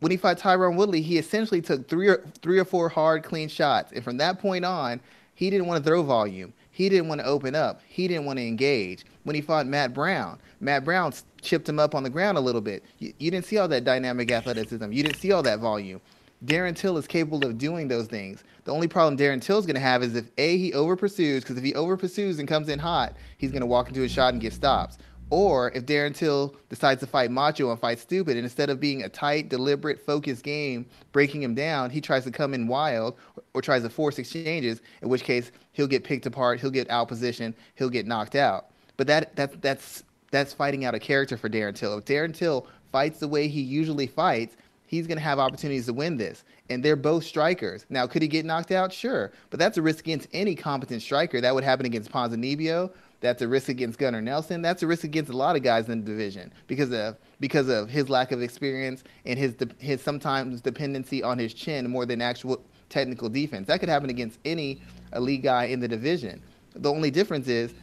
When 0.00 0.10
he 0.10 0.16
fought 0.16 0.38
Tyron 0.38 0.76
Woodley, 0.76 1.02
he 1.02 1.18
essentially 1.18 1.60
took 1.60 1.88
three 1.88 2.08
or 2.08 2.24
three 2.40 2.58
or 2.58 2.64
four 2.64 2.88
hard, 2.88 3.24
clean 3.24 3.48
shots, 3.48 3.92
and 3.92 4.04
from 4.04 4.16
that 4.18 4.38
point 4.38 4.64
on, 4.64 5.00
he 5.34 5.50
didn't 5.50 5.66
want 5.66 5.82
to 5.82 5.88
throw 5.88 6.02
volume. 6.02 6.52
He 6.78 6.88
didn't 6.88 7.08
want 7.08 7.20
to 7.20 7.26
open 7.26 7.56
up. 7.56 7.80
He 7.88 8.06
didn't 8.06 8.24
want 8.24 8.38
to 8.38 8.46
engage. 8.46 9.04
When 9.24 9.34
he 9.34 9.42
fought 9.42 9.66
Matt 9.66 9.92
Brown, 9.92 10.38
Matt 10.60 10.84
Brown 10.84 11.12
chipped 11.42 11.68
him 11.68 11.80
up 11.80 11.92
on 11.92 12.04
the 12.04 12.08
ground 12.08 12.38
a 12.38 12.40
little 12.40 12.60
bit. 12.60 12.84
You, 13.00 13.12
you 13.18 13.32
didn't 13.32 13.46
see 13.46 13.58
all 13.58 13.66
that 13.66 13.82
dynamic 13.82 14.30
athleticism. 14.30 14.92
You 14.92 15.02
didn't 15.02 15.18
see 15.18 15.32
all 15.32 15.42
that 15.42 15.58
volume. 15.58 16.00
Darren 16.44 16.76
Till 16.76 16.96
is 16.96 17.08
capable 17.08 17.44
of 17.44 17.58
doing 17.58 17.88
those 17.88 18.06
things. 18.06 18.44
The 18.62 18.72
only 18.72 18.86
problem 18.86 19.16
Darren 19.16 19.42
Till 19.42 19.58
is 19.58 19.66
going 19.66 19.74
to 19.74 19.80
have 19.80 20.04
is 20.04 20.14
if 20.14 20.26
A, 20.38 20.56
he 20.56 20.72
over 20.72 20.94
pursues, 20.94 21.42
because 21.42 21.58
if 21.58 21.64
he 21.64 21.74
over 21.74 21.96
pursues 21.96 22.38
and 22.38 22.46
comes 22.46 22.68
in 22.68 22.78
hot, 22.78 23.16
he's 23.38 23.50
going 23.50 23.62
to 23.62 23.66
walk 23.66 23.88
into 23.88 24.04
a 24.04 24.08
shot 24.08 24.34
and 24.34 24.40
get 24.40 24.52
stops. 24.52 24.98
Or 25.30 25.70
if 25.72 25.84
Darren 25.84 26.14
Till 26.14 26.54
decides 26.70 27.00
to 27.00 27.06
fight 27.06 27.30
macho 27.30 27.70
and 27.70 27.78
fight 27.78 27.98
stupid, 27.98 28.36
and 28.36 28.44
instead 28.44 28.70
of 28.70 28.80
being 28.80 29.02
a 29.02 29.08
tight, 29.08 29.50
deliberate, 29.50 30.00
focused 30.00 30.42
game, 30.42 30.86
breaking 31.12 31.42
him 31.42 31.54
down, 31.54 31.90
he 31.90 32.00
tries 32.00 32.24
to 32.24 32.30
come 32.30 32.54
in 32.54 32.66
wild 32.66 33.16
or, 33.52 33.60
tries 33.60 33.82
to 33.82 33.90
force 33.90 34.18
exchanges, 34.18 34.80
in 35.02 35.08
which 35.08 35.24
case 35.24 35.50
he'll 35.72 35.86
get 35.86 36.04
picked 36.04 36.24
apart, 36.24 36.60
he'll 36.60 36.70
get 36.70 36.88
out 36.90 37.08
position, 37.08 37.54
he'll 37.74 37.90
get 37.90 38.06
knocked 38.06 38.36
out. 38.36 38.70
But 38.96 39.06
that, 39.08 39.36
that 39.36 39.60
that's 39.60 40.02
that's 40.30 40.52
fighting 40.52 40.84
out 40.84 40.94
a 40.94 40.98
character 40.98 41.36
for 41.36 41.48
Darren 41.48 41.74
Till. 41.74 41.96
If 41.98 42.04
Darren 42.04 42.34
Till 42.34 42.66
fights 42.92 43.18
the 43.20 43.28
way 43.28 43.48
he 43.48 43.60
usually 43.60 44.06
fights, 44.06 44.56
he's 44.86 45.06
going 45.06 45.18
to 45.18 45.24
have 45.24 45.38
opportunities 45.38 45.86
to 45.86 45.92
win 45.92 46.16
this. 46.16 46.44
And 46.70 46.84
they're 46.84 46.96
both 46.96 47.24
strikers. 47.24 47.86
Now, 47.88 48.06
could 48.06 48.22
he 48.22 48.28
get 48.28 48.44
knocked 48.44 48.70
out? 48.70 48.92
Sure. 48.92 49.32
But 49.50 49.58
that's 49.58 49.78
a 49.78 49.82
risk 49.82 50.00
against 50.00 50.28
any 50.32 50.54
competent 50.54 51.02
striker. 51.02 51.40
That 51.40 51.54
would 51.54 51.64
happen 51.64 51.86
against 51.86 52.10
Ponzinibbio. 52.10 52.90
That's 53.20 53.42
a 53.42 53.48
risk 53.48 53.68
against 53.68 53.98
Gunnar 53.98 54.20
Nelson. 54.20 54.62
That's 54.62 54.82
a 54.82 54.86
risk 54.86 55.04
against 55.04 55.30
a 55.30 55.36
lot 55.36 55.56
of 55.56 55.62
guys 55.62 55.88
in 55.88 56.04
the 56.04 56.10
division 56.10 56.52
because 56.66 56.92
of 56.92 57.16
because 57.40 57.68
of 57.68 57.90
his 57.90 58.08
lack 58.08 58.30
of 58.30 58.42
experience 58.42 59.02
and 59.26 59.38
his 59.38 59.56
his 59.78 60.00
sometimes 60.00 60.60
dependency 60.60 61.22
on 61.22 61.38
his 61.38 61.52
chin 61.52 61.90
more 61.90 62.06
than 62.06 62.22
actual 62.22 62.62
technical 62.88 63.28
defense. 63.28 63.66
That 63.66 63.80
could 63.80 63.88
happen 63.88 64.10
against 64.10 64.38
any 64.44 64.80
elite 65.14 65.42
guy 65.42 65.64
in 65.64 65.80
the 65.80 65.88
division. 65.88 66.42
The 66.74 66.92
only 66.92 67.10
difference 67.10 67.48
is 67.48 67.74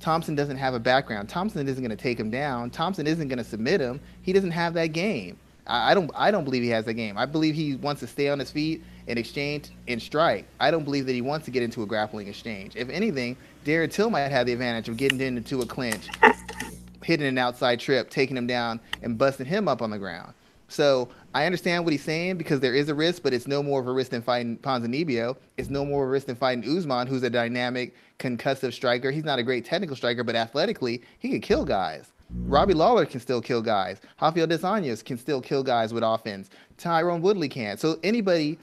Thompson 0.00 0.34
doesn't 0.34 0.58
have 0.58 0.74
a 0.74 0.80
background. 0.80 1.28
Thompson 1.28 1.66
isn't 1.66 1.82
going 1.82 1.96
to 1.96 2.02
take 2.02 2.18
him 2.18 2.30
down. 2.30 2.70
Thompson 2.70 3.06
isn't 3.06 3.28
going 3.28 3.38
to 3.38 3.44
submit 3.44 3.80
him. 3.80 4.00
He 4.22 4.32
doesn't 4.32 4.50
have 4.50 4.74
that 4.74 4.88
game. 4.88 5.38
I, 5.66 5.90
I 5.90 5.94
don't. 5.94 6.10
I 6.14 6.30
don't 6.30 6.44
believe 6.44 6.62
he 6.62 6.68
has 6.70 6.84
that 6.86 6.94
game. 6.94 7.16
I 7.16 7.26
believe 7.26 7.54
he 7.54 7.76
wants 7.76 8.00
to 8.00 8.06
stay 8.06 8.28
on 8.28 8.38
his 8.38 8.50
feet 8.50 8.82
and 9.08 9.18
exchange 9.18 9.70
and 9.88 10.00
strike. 10.00 10.46
I 10.60 10.70
don't 10.70 10.84
believe 10.84 11.06
that 11.06 11.12
he 11.12 11.22
wants 11.22 11.44
to 11.46 11.50
get 11.50 11.62
into 11.62 11.82
a 11.82 11.86
grappling 11.86 12.28
exchange. 12.28 12.76
If 12.76 12.88
anything, 12.88 13.36
Darren 13.64 13.90
Till 13.90 14.10
might 14.10 14.28
have 14.28 14.46
the 14.46 14.52
advantage 14.52 14.88
of 14.88 14.96
getting 14.96 15.20
into 15.20 15.60
a 15.60 15.66
clinch, 15.66 16.08
hitting 17.04 17.26
an 17.26 17.38
outside 17.38 17.80
trip, 17.80 18.10
taking 18.10 18.36
him 18.36 18.46
down, 18.46 18.80
and 19.02 19.18
busting 19.18 19.46
him 19.46 19.68
up 19.68 19.82
on 19.82 19.90
the 19.90 19.98
ground. 19.98 20.34
So 20.68 21.10
I 21.34 21.44
understand 21.44 21.84
what 21.84 21.92
he's 21.92 22.02
saying 22.02 22.38
because 22.38 22.60
there 22.60 22.74
is 22.74 22.88
a 22.88 22.94
risk, 22.94 23.22
but 23.22 23.34
it's 23.34 23.46
no 23.46 23.62
more 23.62 23.78
of 23.78 23.86
a 23.86 23.92
risk 23.92 24.10
than 24.10 24.22
fighting 24.22 24.56
Ponzinibbio. 24.56 25.36
It's 25.58 25.68
no 25.68 25.84
more 25.84 26.04
of 26.04 26.08
a 26.08 26.10
risk 26.10 26.28
than 26.28 26.36
fighting 26.36 26.64
Usman, 26.64 27.06
who's 27.06 27.22
a 27.22 27.30
dynamic, 27.30 27.94
concussive 28.18 28.72
striker. 28.72 29.10
He's 29.10 29.24
not 29.24 29.38
a 29.38 29.42
great 29.42 29.66
technical 29.66 29.96
striker, 29.96 30.24
but 30.24 30.34
athletically, 30.34 31.02
he 31.18 31.28
can 31.28 31.42
kill 31.42 31.66
guys. 31.66 32.10
Robbie 32.34 32.74
Lawler 32.74 33.06
can 33.06 33.20
still 33.20 33.40
kill 33.40 33.62
guys. 33.62 34.00
Rafael 34.20 34.46
dos 34.46 34.62
Anjos 34.62 35.04
can 35.04 35.18
still 35.18 35.40
kill 35.40 35.62
guys 35.62 35.92
with 35.92 36.02
offense. 36.02 36.50
Tyron 36.78 37.20
Woodley 37.20 37.48
can. 37.48 37.76
So 37.78 37.98
anybody 38.02 38.58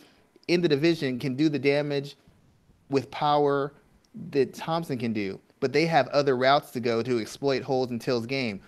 in 0.48 0.62
the 0.62 0.68
division 0.68 1.20
can 1.20 1.36
do 1.36 1.50
the 1.50 1.60
damage 1.60 2.16
with 2.90 3.10
power 3.12 3.74
that 4.32 4.54
Thompson 4.54 4.98
can 4.98 5.14
do. 5.14 5.40
But 5.60 5.74
they 5.74 5.86
have 5.86 6.08
other 6.10 6.38
routes 6.38 6.72
to 6.72 6.80
go 6.80 7.04
to 7.04 7.20
exploit 7.20 7.64
holes 7.64 7.92
in 7.92 8.00
Till's 8.00 8.26
game 8.26 8.62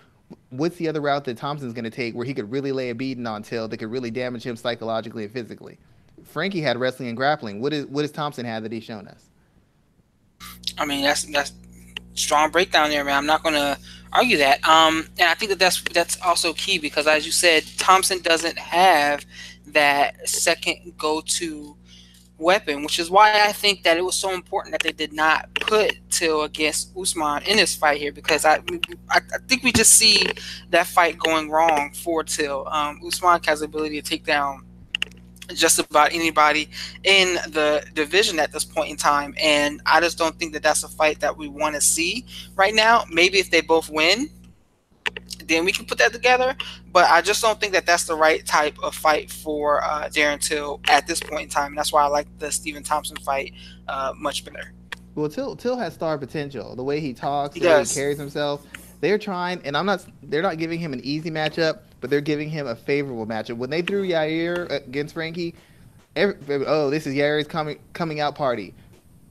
what's 0.50 0.76
the 0.76 0.88
other 0.88 1.00
route 1.00 1.24
that 1.24 1.36
Thompson's 1.36 1.72
going 1.72 1.84
to 1.84 1.90
take 1.90 2.14
where 2.14 2.26
he 2.26 2.34
could 2.34 2.50
really 2.50 2.72
lay 2.72 2.90
a 2.90 2.94
beating 2.94 3.26
on 3.26 3.42
Till 3.42 3.68
that 3.68 3.76
could 3.76 3.90
really 3.90 4.10
damage 4.10 4.44
him 4.44 4.56
psychologically 4.56 5.24
and 5.24 5.32
physically? 5.32 5.78
Frankie 6.24 6.60
had 6.60 6.78
wrestling 6.78 7.08
and 7.08 7.16
grappling. 7.16 7.60
What 7.60 7.72
is 7.72 7.86
what 7.86 8.02
does 8.02 8.12
Thompson 8.12 8.44
have 8.46 8.62
that 8.62 8.72
he's 8.72 8.84
shown 8.84 9.08
us? 9.08 9.30
I 10.78 10.86
mean, 10.86 11.02
that's 11.02 11.24
that's 11.24 11.52
strong 12.14 12.50
breakdown 12.50 12.90
there, 12.90 13.04
man. 13.04 13.16
I'm 13.16 13.26
not 13.26 13.42
going 13.42 13.54
to 13.54 13.78
argue 14.12 14.38
that. 14.38 14.66
Um, 14.66 15.08
and 15.18 15.28
I 15.28 15.34
think 15.34 15.50
that 15.50 15.58
that's 15.58 15.80
that's 15.92 16.20
also 16.22 16.52
key 16.52 16.78
because, 16.78 17.06
as 17.06 17.26
you 17.26 17.32
said, 17.32 17.64
Thompson 17.78 18.20
doesn't 18.22 18.58
have 18.58 19.24
that 19.66 20.28
second 20.28 20.94
go-to 20.98 21.76
weapon, 22.38 22.82
which 22.82 22.98
is 22.98 23.10
why 23.10 23.46
I 23.46 23.52
think 23.52 23.84
that 23.84 23.96
it 23.96 24.04
was 24.04 24.16
so 24.16 24.32
important 24.32 24.72
that 24.72 24.82
they 24.82 24.92
did 24.92 25.12
not 25.12 25.52
put 25.54 25.92
Till 26.10 26.42
against 26.42 26.96
Usman 26.96 27.42
in 27.44 27.56
this 27.56 27.74
fight 27.74 27.98
here 27.98 28.12
because 28.12 28.44
I 28.44 28.56
I, 29.10 29.18
I 29.18 29.38
think 29.48 29.62
we 29.62 29.72
just 29.72 29.94
see 29.94 30.26
that 30.70 30.86
fight 30.86 31.18
going 31.18 31.50
wrong 31.50 31.92
for 31.94 32.22
Till. 32.24 32.68
Um, 32.68 33.00
Usman 33.06 33.40
has 33.44 33.60
the 33.60 33.66
ability 33.66 34.00
to 34.00 34.08
take 34.08 34.24
down 34.26 34.64
just 35.48 35.78
about 35.78 36.12
anybody 36.12 36.70
in 37.04 37.34
the 37.48 37.84
division 37.94 38.38
at 38.38 38.52
this 38.52 38.64
point 38.64 38.90
in 38.90 38.96
time, 38.96 39.34
and 39.40 39.80
I 39.86 40.00
just 40.00 40.18
don't 40.18 40.38
think 40.38 40.52
that 40.52 40.62
that's 40.62 40.84
a 40.84 40.88
fight 40.88 41.20
that 41.20 41.36
we 41.36 41.48
want 41.48 41.74
to 41.74 41.80
see 41.80 42.24
right 42.54 42.74
now. 42.74 43.04
Maybe 43.10 43.38
if 43.38 43.50
they 43.50 43.60
both 43.60 43.90
win, 43.90 44.28
then 45.46 45.64
we 45.64 45.72
can 45.72 45.86
put 45.86 45.98
that 45.98 46.12
together. 46.12 46.56
But 46.92 47.10
I 47.10 47.22
just 47.22 47.42
don't 47.42 47.58
think 47.58 47.72
that 47.72 47.86
that's 47.86 48.04
the 48.04 48.14
right 48.14 48.44
type 48.46 48.76
of 48.82 48.94
fight 48.94 49.30
for 49.30 49.82
uh, 49.82 50.08
Darren 50.08 50.40
Till 50.40 50.80
at 50.88 51.06
this 51.06 51.20
point 51.20 51.44
in 51.44 51.48
time. 51.48 51.68
And 51.68 51.78
that's 51.78 51.92
why 51.92 52.02
I 52.02 52.06
like 52.06 52.26
the 52.38 52.52
Stephen 52.52 52.82
Thompson 52.82 53.16
fight 53.16 53.52
uh, 53.88 54.12
much 54.16 54.44
better. 54.44 54.72
Well, 55.14 55.28
Till 55.28 55.56
Till 55.56 55.76
has 55.76 55.94
star 55.94 56.18
potential. 56.18 56.76
The 56.76 56.84
way 56.84 57.00
he 57.00 57.12
talks, 57.12 57.54
he 57.54 57.60
the 57.60 57.68
does. 57.68 57.88
way 57.88 57.94
he 57.94 58.00
carries 58.00 58.18
himself. 58.18 58.66
They're 59.02 59.18
trying, 59.18 59.60
and 59.66 59.76
I'm 59.76 59.84
not. 59.84 60.06
They're 60.22 60.42
not 60.42 60.56
giving 60.56 60.80
him 60.80 60.94
an 60.94 61.00
easy 61.04 61.30
matchup, 61.30 61.80
but 62.00 62.08
they're 62.08 62.22
giving 62.22 62.48
him 62.48 62.66
a 62.66 62.74
favorable 62.74 63.26
matchup. 63.26 63.58
When 63.58 63.68
they 63.68 63.82
threw 63.82 64.08
Yair 64.08 64.70
against 64.70 65.12
Frankie, 65.12 65.54
every, 66.16 66.36
oh, 66.66 66.88
this 66.88 67.06
is 67.06 67.14
Yair's 67.14 67.46
coming 67.46 67.78
coming 67.92 68.20
out 68.20 68.34
party. 68.34 68.72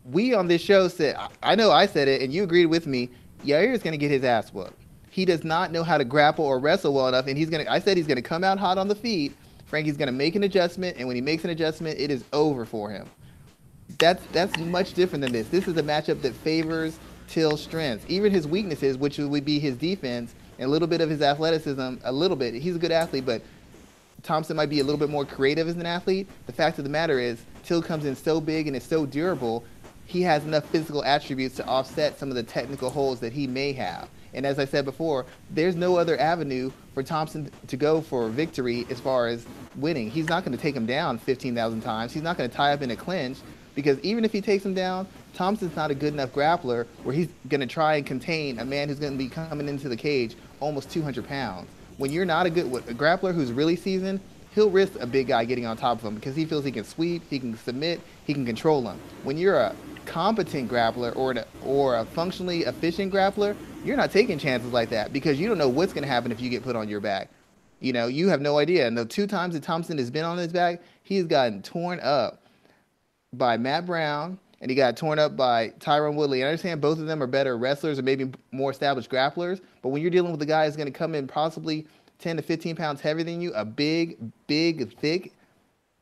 We 0.05 0.35
on 0.35 0.47
this 0.47 0.61
show 0.61 0.87
said, 0.87 1.15
I 1.41 1.55
know 1.55 1.71
I 1.71 1.87
said 1.87 2.07
it, 2.07 2.21
and 2.21 2.31
you 2.31 2.43
agreed 2.43 2.67
with 2.67 2.85
me. 2.85 3.09
Yair 3.43 3.73
is 3.73 3.81
going 3.81 3.93
to 3.93 3.97
get 3.97 4.11
his 4.11 4.23
ass 4.23 4.53
whooped 4.53 4.77
he 5.11 5.25
does 5.25 5.43
not 5.43 5.71
know 5.71 5.83
how 5.83 5.97
to 5.97 6.05
grapple 6.05 6.45
or 6.45 6.57
wrestle 6.57 6.93
well 6.93 7.09
enough, 7.09 7.27
and 7.27 7.37
he's 7.37 7.49
gonna. 7.49 7.65
I 7.69 7.79
said 7.79 7.97
he's 7.97 8.07
gonna 8.07 8.21
come 8.21 8.43
out 8.43 8.57
hot 8.57 8.77
on 8.77 8.87
the 8.87 8.95
feet. 8.95 9.35
Frankie's 9.65 9.97
gonna 9.97 10.11
make 10.11 10.35
an 10.35 10.43
adjustment, 10.43 10.97
and 10.97 11.05
when 11.05 11.15
he 11.15 11.21
makes 11.21 11.43
an 11.43 11.49
adjustment, 11.49 11.99
it 11.99 12.09
is 12.09 12.23
over 12.31 12.65
for 12.65 12.89
him. 12.89 13.07
That's 13.99 14.25
that's 14.31 14.57
much 14.57 14.93
different 14.93 15.21
than 15.21 15.33
this. 15.33 15.49
This 15.49 15.67
is 15.67 15.75
a 15.75 15.83
matchup 15.83 16.21
that 16.21 16.33
favors 16.33 16.97
Till's 17.31 17.63
strengths, 17.63 18.05
even 18.09 18.31
his 18.31 18.45
weaknesses, 18.45 18.97
which 18.97 19.17
would 19.17 19.45
be 19.45 19.57
his 19.57 19.75
defense 19.77 20.35
and 20.59 20.67
a 20.67 20.69
little 20.69 20.87
bit 20.87 20.99
of 20.99 21.09
his 21.09 21.21
athleticism. 21.21 21.95
A 22.03 22.11
little 22.11 22.35
bit. 22.35 22.53
He's 22.53 22.75
a 22.75 22.79
good 22.79 22.91
athlete, 22.91 23.25
but 23.25 23.41
Thompson 24.21 24.57
might 24.57 24.69
be 24.69 24.81
a 24.81 24.83
little 24.83 24.99
bit 24.99 25.09
more 25.09 25.25
creative 25.25 25.67
as 25.67 25.75
an 25.75 25.85
athlete. 25.85 26.27
The 26.45 26.51
fact 26.51 26.77
of 26.77 26.83
the 26.83 26.89
matter 26.89 27.19
is, 27.19 27.41
Till 27.63 27.81
comes 27.81 28.05
in 28.05 28.15
so 28.15 28.41
big 28.41 28.67
and 28.67 28.75
is 28.75 28.83
so 28.83 29.05
durable. 29.05 29.63
He 30.05 30.21
has 30.23 30.43
enough 30.43 30.65
physical 30.65 31.05
attributes 31.05 31.55
to 31.55 31.65
offset 31.65 32.19
some 32.19 32.29
of 32.29 32.35
the 32.35 32.43
technical 32.43 32.89
holes 32.89 33.21
that 33.21 33.31
he 33.31 33.47
may 33.47 33.71
have. 33.73 34.09
And 34.33 34.45
as 34.45 34.59
I 34.59 34.65
said 34.65 34.83
before, 34.83 35.25
there's 35.51 35.75
no 35.75 35.95
other 35.95 36.19
avenue 36.19 36.71
for 36.93 37.01
Thompson 37.01 37.49
to 37.67 37.77
go 37.77 38.01
for 38.01 38.27
victory 38.29 38.85
as 38.89 38.99
far 38.99 39.27
as 39.27 39.45
winning. 39.77 40.09
He's 40.09 40.27
not 40.27 40.43
going 40.43 40.57
to 40.57 40.61
take 40.61 40.75
him 40.75 40.85
down 40.85 41.17
15,000 41.17 41.81
times. 41.81 42.11
He's 42.11 42.23
not 42.23 42.37
going 42.37 42.49
to 42.49 42.55
tie 42.55 42.73
up 42.73 42.81
in 42.81 42.91
a 42.91 42.95
clinch 42.95 43.37
because 43.75 43.99
even 43.99 44.25
if 44.25 44.31
he 44.31 44.41
takes 44.41 44.65
him 44.65 44.73
down, 44.73 45.07
Thompson's 45.33 45.75
not 45.75 45.91
a 45.91 45.95
good 45.95 46.13
enough 46.13 46.31
grappler 46.31 46.85
where 47.03 47.15
he's 47.15 47.29
going 47.47 47.61
to 47.61 47.67
try 47.67 47.95
and 47.95 48.05
contain 48.05 48.59
a 48.59 48.65
man 48.65 48.89
who's 48.89 48.99
going 48.99 49.13
to 49.13 49.17
be 49.17 49.29
coming 49.29 49.67
into 49.67 49.89
the 49.89 49.95
cage 49.95 50.35
almost 50.59 50.89
200 50.91 51.27
pounds. 51.27 51.69
When 51.97 52.11
you're 52.11 52.25
not 52.25 52.45
a 52.45 52.49
good 52.49 52.65
a 52.65 52.93
grappler 52.93 53.33
who's 53.33 53.51
really 53.51 53.75
seasoned, 53.75 54.19
he'll 54.55 54.69
risk 54.69 54.93
a 54.99 55.07
big 55.07 55.27
guy 55.27 55.45
getting 55.45 55.65
on 55.65 55.77
top 55.77 55.99
of 55.99 56.05
him 56.05 56.15
because 56.15 56.35
he 56.35 56.45
feels 56.45 56.65
he 56.65 56.71
can 56.71 56.83
sweep, 56.83 57.23
he 57.29 57.39
can 57.39 57.57
submit, 57.57 58.01
he 58.25 58.33
can 58.33 58.45
control 58.45 58.87
him. 58.87 58.99
When 59.23 59.37
you're 59.37 59.57
a 59.57 59.75
competent 60.05 60.69
grappler 60.69 61.15
or, 61.15 61.31
a, 61.31 61.45
or 61.63 61.97
a 61.97 62.05
functionally 62.05 62.61
efficient 62.61 63.13
grappler, 63.13 63.55
you're 63.83 63.97
not 63.97 64.11
taking 64.11 64.37
chances 64.37 64.71
like 64.71 64.89
that 64.89 65.13
because 65.13 65.39
you 65.39 65.47
don't 65.47 65.57
know 65.57 65.69
what's 65.69 65.93
going 65.93 66.03
to 66.03 66.09
happen 66.09 66.31
if 66.31 66.41
you 66.41 66.49
get 66.49 66.63
put 66.63 66.75
on 66.75 66.89
your 66.89 66.99
back. 66.99 67.29
You 67.79 67.93
know, 67.93 68.07
you 68.07 68.29
have 68.29 68.41
no 68.41 68.59
idea. 68.59 68.87
And 68.87 68.97
the 68.97 69.05
two 69.05 69.25
times 69.25 69.55
that 69.55 69.63
Thompson 69.63 69.97
has 69.97 70.11
been 70.11 70.25
on 70.25 70.37
his 70.37 70.51
back, 70.51 70.81
he 71.03 71.17
has 71.17 71.25
gotten 71.25 71.63
torn 71.63 71.99
up 71.99 72.43
by 73.33 73.57
Matt 73.57 73.85
Brown 73.85 74.37
and 74.61 74.69
he 74.69 74.75
got 74.75 74.95
torn 74.95 75.19
up 75.19 75.35
by 75.35 75.69
Tyron 75.79 76.15
Woodley. 76.15 76.43
I 76.43 76.47
understand 76.47 76.79
both 76.79 76.99
of 76.99 77.07
them 77.07 77.21
are 77.21 77.27
better 77.27 77.57
wrestlers 77.57 77.97
or 77.97 78.03
maybe 78.03 78.31
more 78.51 78.71
established 78.71 79.09
grapplers, 79.09 79.59
but 79.81 79.89
when 79.89 80.01
you're 80.01 80.11
dealing 80.11 80.31
with 80.31 80.41
a 80.41 80.45
guy 80.45 80.65
who's 80.65 80.75
going 80.75 80.91
to 80.91 80.97
come 80.97 81.15
in 81.15 81.27
possibly 81.27 81.87
10 82.19 82.37
to 82.37 82.43
15 82.43 82.75
pounds 82.75 83.01
heavier 83.01 83.23
than 83.23 83.41
you, 83.41 83.51
a 83.53 83.65
big, 83.65 84.17
big, 84.47 84.95
thick 84.97 85.33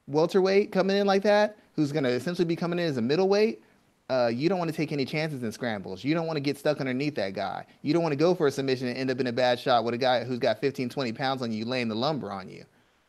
welterweight 0.07 0.71
coming 0.71 0.97
in 0.97 1.07
like 1.07 1.23
that, 1.23 1.57
who's 1.75 1.93
going 1.93 2.03
to 2.03 2.09
essentially 2.09 2.45
be 2.45 2.55
coming 2.55 2.77
in 2.77 2.85
as 2.85 2.97
a 2.97 3.01
middleweight, 3.01 3.63
uh, 4.09 4.29
you 4.33 4.49
don't 4.49 4.57
want 4.57 4.69
to 4.69 4.75
take 4.75 4.91
any 4.91 5.05
chances 5.05 5.43
in 5.43 5.51
scrambles. 5.51 6.03
You 6.03 6.13
don't 6.13 6.25
want 6.25 6.35
to 6.35 6.41
get 6.41 6.57
stuck 6.57 6.79
underneath 6.79 7.15
that 7.15 7.33
guy. 7.33 7.65
You 7.83 7.93
don't 7.93 8.01
want 8.01 8.11
to 8.11 8.17
go 8.17 8.35
for 8.35 8.47
a 8.47 8.51
submission 8.51 8.87
and 8.87 8.97
end 8.97 9.11
up 9.11 9.19
in 9.19 9.27
a 9.27 9.31
bad 9.31 9.59
shot 9.59 9.85
with 9.85 9.93
a 9.93 9.99
guy 9.99 10.23
who's 10.23 10.39
got 10.39 10.59
15, 10.59 10.89
20 10.89 11.13
pounds 11.13 11.41
on 11.41 11.51
you 11.51 11.63
laying 11.63 11.87
the 11.87 11.95
lumber 11.95 12.31
on 12.31 12.49
you. 12.49 12.65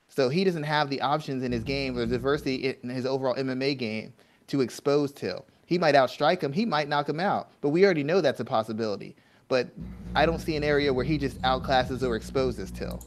So 0.08 0.28
he 0.28 0.44
doesn't 0.44 0.64
have 0.64 0.90
the 0.90 1.00
options 1.00 1.42
in 1.42 1.52
his 1.52 1.64
game 1.64 1.96
or 1.96 2.04
diversity 2.04 2.76
in 2.82 2.90
his 2.90 3.06
overall 3.06 3.34
MMA 3.34 3.78
game 3.78 4.12
to 4.50 4.60
expose 4.60 5.12
Till. 5.12 5.44
He 5.66 5.78
might 5.78 5.94
outstrike 5.94 6.42
him, 6.42 6.52
he 6.52 6.66
might 6.66 6.88
knock 6.88 7.08
him 7.08 7.20
out, 7.20 7.52
but 7.60 7.70
we 7.70 7.84
already 7.84 8.02
know 8.02 8.20
that's 8.20 8.40
a 8.40 8.44
possibility. 8.44 9.16
But 9.48 9.68
I 10.14 10.26
don't 10.26 10.40
see 10.40 10.56
an 10.56 10.64
area 10.64 10.92
where 10.92 11.04
he 11.04 11.18
just 11.18 11.40
outclasses 11.42 12.02
or 12.02 12.16
exposes 12.16 12.70
Till. 12.70 13.00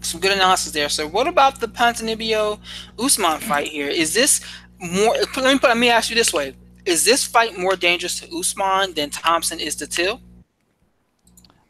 Some 0.00 0.20
good 0.20 0.32
analysis 0.32 0.72
there. 0.72 0.88
So, 0.88 1.08
what 1.08 1.26
about 1.26 1.60
the 1.60 1.68
Ponzinibbio 1.68 2.58
Usman 2.98 3.40
fight 3.40 3.68
here? 3.68 3.88
Is 3.88 4.12
this 4.12 4.40
more? 4.78 5.14
Let 5.36 5.54
me 5.54 5.58
put, 5.58 5.68
let 5.68 5.78
me 5.78 5.88
ask 5.88 6.10
you 6.10 6.16
this 6.16 6.32
way: 6.32 6.54
Is 6.84 7.04
this 7.04 7.24
fight 7.24 7.58
more 7.58 7.74
dangerous 7.74 8.20
to 8.20 8.36
Usman 8.36 8.94
than 8.94 9.10
Thompson 9.10 9.60
is 9.60 9.76
to 9.76 9.86
Till? 9.86 10.20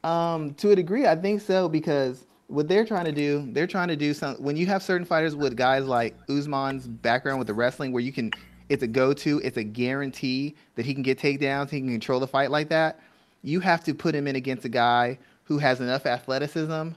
Um, 0.03 0.53
to 0.55 0.71
a 0.71 0.77
degree, 0.77 1.07
I 1.07 1.17
think 1.17 1.41
so 1.41 1.69
because 1.69 2.25
what 2.55 2.69
they're 2.69 2.85
trying 2.85 3.05
to 3.05 3.13
do, 3.13 3.49
they're 3.53 3.67
trying 3.67 3.89
to 3.89 3.97
do 3.97 4.15
some. 4.15 4.37
When 4.37 4.57
you 4.57 4.67
have 4.67 4.83
certain 4.83 5.05
fighters 5.05 5.35
with 5.35 5.57
guys 5.57 5.85
like 5.85 6.17
Usman's 6.29 6.87
background 6.87 7.39
with 7.39 7.49
the 7.49 7.55
wrestling, 7.55 7.93
where 7.93 8.03
you 8.03 8.13
can, 8.13 8.31
it's 8.69 8.83
a 8.83 8.87
go-to, 8.87 9.41
it's 9.43 9.57
a 9.57 9.65
guarantee 9.65 10.55
that 10.77 10.87
he 10.87 10.95
can 10.95 11.03
get 11.03 11.19
takedowns, 11.19 11.71
he 11.71 11.81
can 11.81 11.89
control 11.89 12.21
the 12.21 12.29
fight 12.29 12.51
like 12.51 12.69
that. 12.69 13.01
You 13.43 13.61
have 13.61 13.83
to 13.85 13.95
put 13.95 14.15
him 14.15 14.29
in 14.29 14.37
against 14.37 14.65
a 14.65 14.69
guy 14.69 15.19
who 15.43 15.59
has 15.59 15.81
enough 15.81 16.07
athleticism, 16.07 16.91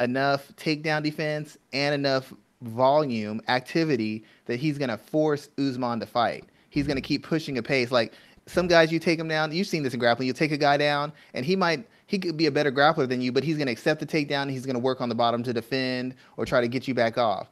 enough 0.00 0.52
takedown 0.56 1.02
defense, 1.02 1.58
and 1.72 1.94
enough 1.94 2.32
volume 2.62 3.42
activity 3.48 4.24
that 4.46 4.60
he's 4.60 4.78
gonna 4.78 4.96
force 4.96 5.48
Usman 5.58 5.98
to 6.00 6.06
fight. 6.06 6.44
He's 6.70 6.86
gonna 6.86 7.00
keep 7.00 7.24
pushing 7.24 7.58
a 7.58 7.62
pace. 7.62 7.90
Like 7.90 8.12
some 8.46 8.68
guys, 8.68 8.92
you 8.92 9.00
take 9.00 9.18
him 9.18 9.28
down. 9.28 9.52
You've 9.52 9.66
seen 9.66 9.82
this 9.82 9.94
in 9.94 10.00
grappling. 10.00 10.28
You 10.28 10.32
take 10.32 10.52
a 10.52 10.56
guy 10.56 10.76
down, 10.76 11.12
and 11.34 11.44
he 11.44 11.56
might 11.56 11.86
he 12.12 12.18
could 12.18 12.36
be 12.36 12.44
a 12.44 12.50
better 12.50 12.70
grappler 12.70 13.08
than 13.08 13.22
you, 13.22 13.32
but 13.32 13.42
he's 13.42 13.56
going 13.56 13.68
to 13.68 13.72
accept 13.72 13.98
the 13.98 14.04
takedown. 14.04 14.50
he's 14.50 14.66
going 14.66 14.74
to 14.74 14.80
work 14.80 15.00
on 15.00 15.08
the 15.08 15.14
bottom 15.14 15.42
to 15.42 15.50
defend 15.54 16.14
or 16.36 16.44
try 16.44 16.60
to 16.60 16.68
get 16.68 16.86
you 16.86 16.92
back 16.92 17.16
off. 17.16 17.48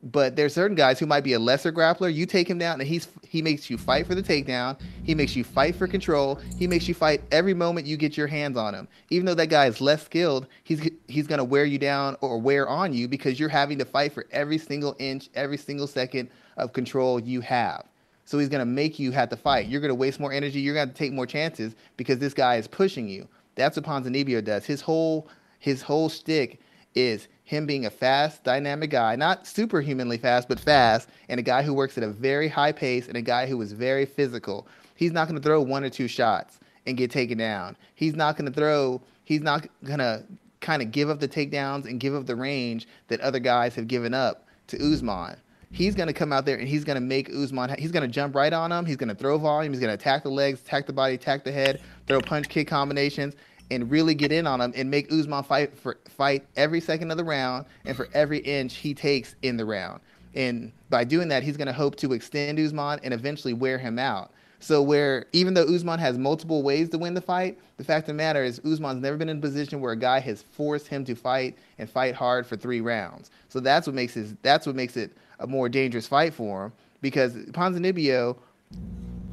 But 0.00 0.36
there's 0.36 0.54
certain 0.54 0.76
guys 0.76 1.00
who 1.00 1.06
might 1.06 1.24
be 1.24 1.32
a 1.32 1.40
lesser 1.40 1.72
grappler. 1.72 2.14
You 2.14 2.24
take 2.24 2.48
him 2.48 2.56
down, 2.56 2.80
and 2.80 2.88
he's 2.88 3.08
he 3.26 3.42
makes 3.42 3.68
you 3.68 3.76
fight 3.76 4.06
for 4.06 4.14
the 4.14 4.22
takedown. 4.22 4.78
He 5.02 5.16
makes 5.16 5.34
you 5.34 5.42
fight 5.42 5.74
for 5.74 5.88
control. 5.88 6.36
He 6.56 6.68
makes 6.68 6.86
you 6.86 6.94
fight 6.94 7.20
every 7.32 7.52
moment 7.52 7.88
you 7.88 7.96
get 7.96 8.16
your 8.16 8.28
hands 8.28 8.56
on 8.56 8.74
him. 8.74 8.86
Even 9.10 9.26
though 9.26 9.34
that 9.34 9.48
guy 9.48 9.66
is 9.66 9.80
less 9.80 10.04
skilled, 10.04 10.46
he's 10.62 10.88
he's 11.08 11.26
gonna 11.26 11.42
wear 11.42 11.64
you 11.64 11.78
down 11.78 12.16
or 12.20 12.38
wear 12.38 12.68
on 12.68 12.92
you 12.92 13.08
because 13.08 13.40
you're 13.40 13.48
having 13.48 13.76
to 13.78 13.84
fight 13.84 14.12
for 14.12 14.26
every 14.30 14.58
single 14.58 14.94
inch, 15.00 15.30
every 15.34 15.56
single 15.56 15.88
second 15.88 16.30
of 16.58 16.72
control 16.72 17.18
you 17.18 17.40
have. 17.40 17.86
So 18.24 18.38
he's 18.38 18.48
gonna 18.48 18.66
make 18.66 19.00
you 19.00 19.10
have 19.10 19.30
to 19.30 19.36
fight. 19.36 19.66
You're 19.66 19.80
gonna 19.80 19.96
waste 19.96 20.20
more 20.20 20.32
energy. 20.32 20.60
You're 20.60 20.74
gonna 20.76 20.92
take 20.92 21.12
more 21.12 21.26
chances 21.26 21.74
because 21.96 22.18
this 22.20 22.34
guy 22.34 22.54
is 22.56 22.68
pushing 22.68 23.08
you. 23.08 23.26
That's 23.56 23.76
what 23.76 23.84
Ponzinibbio 23.84 24.44
does. 24.44 24.64
His 24.64 24.80
whole 24.80 25.28
his 25.58 25.82
whole 25.82 26.08
stick 26.08 26.60
is 26.94 27.28
him 27.44 27.66
being 27.66 27.86
a 27.86 27.90
fast, 27.90 28.44
dynamic 28.44 28.90
guy, 28.90 29.16
not 29.16 29.46
superhumanly 29.46 30.18
fast, 30.18 30.48
but 30.48 30.58
fast, 30.60 31.08
and 31.28 31.40
a 31.40 31.42
guy 31.42 31.62
who 31.62 31.74
works 31.74 31.96
at 31.98 32.04
a 32.04 32.08
very 32.08 32.48
high 32.48 32.72
pace 32.72 33.08
and 33.08 33.16
a 33.16 33.22
guy 33.22 33.46
who 33.46 33.60
is 33.62 33.72
very 33.72 34.06
physical. 34.06 34.66
He's 34.96 35.12
not 35.12 35.28
going 35.28 35.40
to 35.40 35.46
throw 35.46 35.60
one 35.60 35.84
or 35.84 35.90
two 35.90 36.08
shots 36.08 36.58
and 36.86 36.96
get 36.96 37.10
taken 37.10 37.38
down. 37.38 37.76
He's 37.94 38.14
not 38.14 38.36
going 38.36 38.50
to 38.50 38.56
throw. 38.56 39.00
He's 39.24 39.42
not 39.42 39.66
going 39.84 39.98
to 39.98 40.24
kind 40.60 40.82
of 40.82 40.90
give 40.90 41.10
up 41.10 41.20
the 41.20 41.28
takedowns 41.28 41.84
and 41.84 42.00
give 42.00 42.14
up 42.14 42.26
the 42.26 42.36
range 42.36 42.88
that 43.08 43.20
other 43.20 43.38
guys 43.38 43.74
have 43.74 43.86
given 43.86 44.14
up 44.14 44.46
to 44.68 44.76
Usman. 44.76 45.36
He's 45.70 45.94
going 45.94 46.06
to 46.06 46.12
come 46.12 46.32
out 46.32 46.46
there 46.46 46.56
and 46.56 46.66
he's 46.68 46.84
going 46.84 46.94
to 46.94 47.00
make 47.00 47.28
Usman. 47.28 47.74
He's 47.78 47.92
going 47.92 48.02
to 48.02 48.12
jump 48.12 48.34
right 48.34 48.52
on 48.52 48.72
him. 48.72 48.86
He's 48.86 48.96
going 48.96 49.08
to 49.08 49.14
throw 49.14 49.36
volume. 49.36 49.72
He's 49.72 49.80
going 49.80 49.90
to 49.90 49.94
attack 49.94 50.22
the 50.22 50.30
legs, 50.30 50.60
attack 50.60 50.86
the 50.86 50.92
body, 50.92 51.14
attack 51.14 51.44
the 51.44 51.52
head, 51.52 51.82
throw 52.06 52.20
punch 52.20 52.48
kick 52.48 52.68
combinations, 52.68 53.34
and 53.70 53.90
really 53.90 54.14
get 54.14 54.32
in 54.32 54.46
on 54.46 54.60
him 54.60 54.72
and 54.76 54.90
make 54.90 55.10
Usman 55.10 55.42
fight 55.42 55.76
for 55.76 55.98
fight 56.08 56.44
every 56.56 56.80
second 56.80 57.10
of 57.10 57.16
the 57.16 57.24
round 57.24 57.66
and 57.84 57.96
for 57.96 58.08
every 58.14 58.38
inch 58.38 58.76
he 58.76 58.94
takes 58.94 59.34
in 59.42 59.56
the 59.56 59.64
round. 59.64 60.00
And 60.34 60.70
by 60.90 61.04
doing 61.04 61.28
that, 61.28 61.42
he's 61.42 61.56
going 61.56 61.66
to 61.66 61.72
hope 61.72 61.96
to 61.96 62.12
extend 62.12 62.60
Usman 62.60 63.00
and 63.02 63.12
eventually 63.14 63.54
wear 63.54 63.78
him 63.78 63.98
out. 63.98 64.30
So 64.60 64.82
where 64.82 65.26
even 65.32 65.54
though 65.54 65.64
Usman 65.64 65.98
has 65.98 66.18
multiple 66.18 66.62
ways 66.62 66.88
to 66.90 66.98
win 66.98 67.14
the 67.14 67.20
fight, 67.20 67.58
the 67.76 67.84
fact 67.84 68.04
of 68.04 68.08
the 68.08 68.14
matter 68.14 68.42
is 68.42 68.60
Usman's 68.64 69.02
never 69.02 69.16
been 69.16 69.28
in 69.28 69.38
a 69.38 69.40
position 69.40 69.80
where 69.80 69.92
a 69.92 69.96
guy 69.96 70.20
has 70.20 70.42
forced 70.42 70.86
him 70.88 71.04
to 71.04 71.14
fight 71.14 71.56
and 71.78 71.88
fight 71.88 72.14
hard 72.14 72.46
for 72.46 72.56
three 72.56 72.80
rounds. 72.80 73.30
So 73.48 73.60
that's 73.60 73.86
what 73.86 73.94
makes 73.94 74.14
his 74.14 74.34
that's 74.42 74.66
what 74.66 74.76
makes 74.76 74.96
it 74.96 75.12
a 75.40 75.46
more 75.46 75.68
dangerous 75.68 76.06
fight 76.06 76.32
for 76.32 76.66
him 76.66 76.72
because 77.02 77.34
Ponzinibbio 77.34 78.36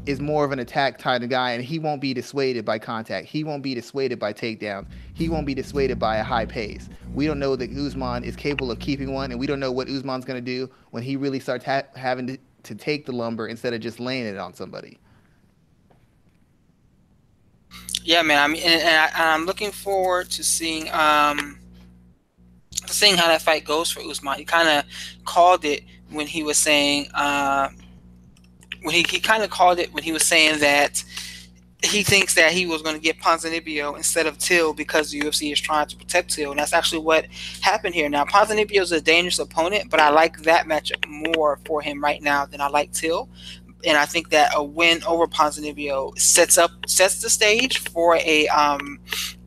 is 0.06 0.20
more 0.20 0.44
of 0.44 0.52
an 0.52 0.60
attack 0.60 0.98
type 0.98 1.22
of 1.22 1.30
guy, 1.30 1.52
and 1.52 1.64
he 1.64 1.80
won't 1.80 2.02
be 2.02 2.14
dissuaded 2.14 2.66
by 2.66 2.78
contact. 2.78 3.28
He 3.28 3.44
won't 3.44 3.64
be 3.64 3.74
dissuaded 3.74 4.20
by 4.20 4.34
takedowns. 4.34 4.88
He 5.14 5.30
won't 5.30 5.46
be 5.46 5.54
dissuaded 5.54 5.98
by 5.98 6.18
a 6.18 6.24
high 6.24 6.46
pace. 6.46 6.90
We 7.14 7.26
don't 7.26 7.40
know 7.40 7.56
that 7.56 7.72
Usman 7.72 8.24
is 8.24 8.36
capable 8.36 8.72
of 8.72 8.80
keeping 8.80 9.14
one, 9.14 9.32
and 9.32 9.40
we 9.40 9.48
don't 9.48 9.60
know 9.60 9.72
what 9.72 9.88
Usman's 9.88 10.26
going 10.26 10.44
to 10.44 10.46
do 10.46 10.70
when 10.92 11.04
he 11.04 11.16
really 11.16 11.40
starts 11.40 11.64
ha- 11.64 11.84
having 11.96 12.28
to, 12.28 12.38
to 12.64 12.76
take 12.76 13.06
the 13.06 13.14
lumber 13.14 13.48
instead 13.48 13.74
of 13.74 13.80
just 13.80 14.00
laying 14.00 14.26
it 14.26 14.38
on 14.38 14.54
somebody. 14.54 15.00
Yeah, 18.04 18.22
man. 18.24 18.40
I 18.40 18.48
mean, 18.48 18.62
and, 18.64 18.82
and 18.82 19.12
I, 19.16 19.34
am 19.34 19.46
looking 19.46 19.72
forward 19.72 20.30
to 20.32 20.44
seeing 20.44 20.92
um, 20.92 21.60
seeing 22.88 23.16
how 23.16 23.28
that 23.28 23.42
fight 23.42 23.64
goes 23.64 23.90
for 23.90 24.02
Usman. 24.02 24.38
He 24.38 24.44
kind 24.44 24.68
of 24.68 24.84
called 25.24 25.64
it 25.64 25.84
when 26.10 26.28
he 26.28 26.44
was 26.44 26.58
saying. 26.58 27.08
Uh, 27.14 27.70
when 28.84 28.94
he, 28.94 29.06
he 29.10 29.20
kind 29.20 29.44
of 29.44 29.50
called 29.50 29.80
it 29.80 29.94
when 29.94 30.04
he 30.04 30.12
was 30.12 30.26
saying 30.26 30.60
that 30.60 31.04
he 31.84 32.02
thinks 32.02 32.34
that 32.36 32.52
he 32.52 32.66
was 32.66 32.82
going 32.82 32.96
to 32.96 33.02
get 33.02 33.20
Ponzinibbio 33.20 33.98
instead 33.98 34.26
of 34.26 34.38
Till 34.38 34.74
because 34.74 35.12
the 35.12 35.20
UFC 35.20 35.52
is 35.52 35.60
trying 35.60 35.88
to 35.88 35.98
protect 35.98 36.34
Till, 36.34 36.52
and 36.52 36.60
that's 36.60 36.74
actually 36.74 37.02
what 37.02 37.26
happened 37.62 37.94
here. 37.94 38.10
Now, 38.10 38.24
Ponzinibbio 38.24 38.82
is 38.82 38.92
a 38.92 39.02
dangerous 39.02 39.40
opponent, 39.40 39.90
but 39.90 40.00
I 40.00 40.10
like 40.10 40.44
that 40.44 40.66
matchup 40.66 41.06
more 41.08 41.60
for 41.66 41.82
him 41.82 42.02
right 42.02 42.22
now 42.22 42.46
than 42.46 42.62
I 42.62 42.68
like 42.68 42.94
Till, 42.94 43.28
and 43.86 43.98
I 43.98 44.06
think 44.06 44.30
that 44.30 44.54
a 44.56 44.64
win 44.64 45.04
over 45.04 45.28
Ponzinibbio 45.28 46.18
sets 46.18 46.58
up 46.58 46.72
sets 46.88 47.22
the 47.22 47.30
stage 47.30 47.80
for 47.80 48.16
a 48.18 48.48
um 48.48 49.00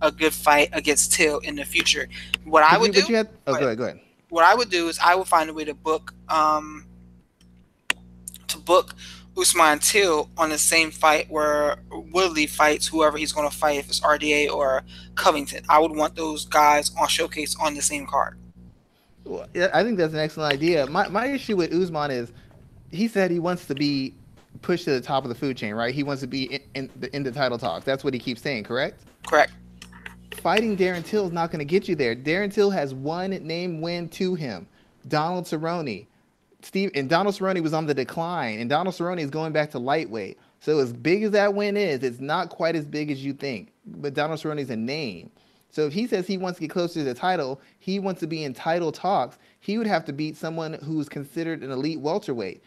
a 0.03 0.13
good 0.13 0.35
fight 0.35 0.69
against 0.73 1.15
Till 1.15 1.39
in 1.39 1.57
the 1.57 1.65
future. 1.65 2.09
What 2.45 2.63
I 2.63 2.77
would 2.77 2.93
do, 2.93 3.01
had, 3.15 3.29
oh, 3.47 3.55
go 3.55 3.65
ahead, 3.65 3.79
go 3.79 3.85
ahead. 3.85 4.01
What 4.29 4.45
I 4.45 4.55
would 4.55 4.69
do 4.69 4.89
is 4.89 4.99
I 4.99 5.15
would 5.15 5.27
find 5.27 5.49
a 5.49 5.55
way 5.55 5.65
to 5.65 5.75
book 5.75 6.13
um 6.29 6.87
to 8.49 8.59
book 8.59 8.95
Usman 9.39 9.79
Till 9.81 10.31
on 10.39 10.49
the 10.49 10.59
same 10.59 10.91
fight 10.91 11.31
where 11.31 11.77
Woodley 11.91 12.47
fights 12.47 12.87
whoever 12.87 13.19
he's 13.19 13.33
going 13.33 13.49
to 13.49 13.55
fight, 13.55 13.79
if 13.79 13.89
it's 13.89 14.01
RDA 14.01 14.51
or 14.51 14.83
Covington. 15.15 15.65
I 15.69 15.79
would 15.79 15.95
want 15.95 16.17
those 16.17 16.47
guys 16.47 16.91
on 16.99 17.09
showcase 17.09 17.57
on 17.61 17.75
the 17.75 17.83
same 17.83 18.07
card. 18.07 18.39
Well, 19.25 19.47
I 19.75 19.83
think 19.83 19.99
that's 19.99 20.15
an 20.15 20.21
excellent 20.21 20.55
idea. 20.55 20.87
My, 20.87 21.09
my 21.09 21.27
issue 21.27 21.57
with 21.57 21.73
Usman 21.73 22.11
is 22.11 22.33
he 22.91 23.09
said 23.09 23.31
he 23.31 23.41
wants 23.41 23.67
to 23.67 23.75
be 23.75 24.15
pushed 24.63 24.85
to 24.85 24.91
the 24.91 25.01
top 25.01 25.25
of 25.25 25.29
the 25.29 25.35
food 25.35 25.57
chain, 25.57 25.75
right? 25.75 25.95
He 25.95 26.03
wants 26.03 26.23
to 26.23 26.27
be 26.27 26.45
in, 26.45 26.61
in, 26.75 26.91
the, 27.01 27.15
in 27.15 27.23
the 27.23 27.33
title 27.33 27.59
talks. 27.59 27.85
That's 27.85 28.05
what 28.05 28.15
he 28.15 28.21
keeps 28.21 28.41
saying, 28.41 28.65
correct? 28.65 29.03
Correct. 29.27 29.53
Fighting 30.41 30.77
Darren 30.77 31.05
Till 31.05 31.27
is 31.27 31.33
not 31.33 31.51
going 31.51 31.59
to 31.59 31.65
get 31.65 31.89
you 31.89 31.97
there. 31.97 32.15
Darren 32.15 32.53
Till 32.53 32.71
has 32.71 32.95
one 32.95 33.31
name 33.31 33.81
win 33.81 34.09
to 34.11 34.35
him 34.35 34.67
Donald 35.09 35.45
Cerrone. 35.45 36.07
Steve 36.67 36.91
and 36.97 37.09
Donald 37.09 37.37
Cerrone 37.37 37.63
was 37.63 37.73
on 37.73 37.87
the 37.87 37.95
decline, 37.95 38.59
and 38.59 38.69
Donald 38.69 38.97
Cerrone 38.97 39.21
is 39.21 39.31
going 39.31 39.53
back 39.53 39.71
to 39.71 39.79
lightweight. 39.79 40.37
So 40.59 40.81
as 40.81 40.93
big 40.93 41.23
as 41.23 41.31
that 41.31 41.55
win 41.55 41.77
is, 41.77 42.03
it's 42.03 42.19
not 42.19 42.49
quite 42.49 42.75
as 42.75 42.85
big 42.85 43.09
as 43.13 43.25
you 43.25 43.35
think. 43.35 43.73
But 43.87 44.15
Donald 44.15 44.41
Cerrone 44.41 44.59
is 44.59 44.71
a 44.71 44.77
name. 44.77 45.31
So 45.71 45.87
if 45.87 45.93
he 45.93 46.09
says 46.09 46.27
he 46.27 46.37
wants 46.37 46.59
to 46.59 46.63
get 46.63 46.73
closer 46.73 46.95
to 46.95 47.05
the 47.05 47.15
title, 47.15 47.61
he 47.79 48.01
wants 48.01 48.19
to 48.23 48.27
be 48.27 48.43
in 48.43 48.53
title 48.53 48.91
talks. 48.91 49.39
He 49.61 49.79
would 49.79 49.87
have 49.87 50.05
to 50.07 50.13
beat 50.13 50.37
someone 50.37 50.73
who's 50.73 51.09
considered 51.09 51.63
an 51.63 51.71
elite 51.71 52.01
welterweight. 52.01 52.65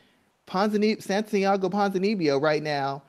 Ponzini- 0.48 1.02
Santiago 1.02 1.68
Ponzinibbio 1.68 2.42
right 2.42 2.64
now 2.64 3.04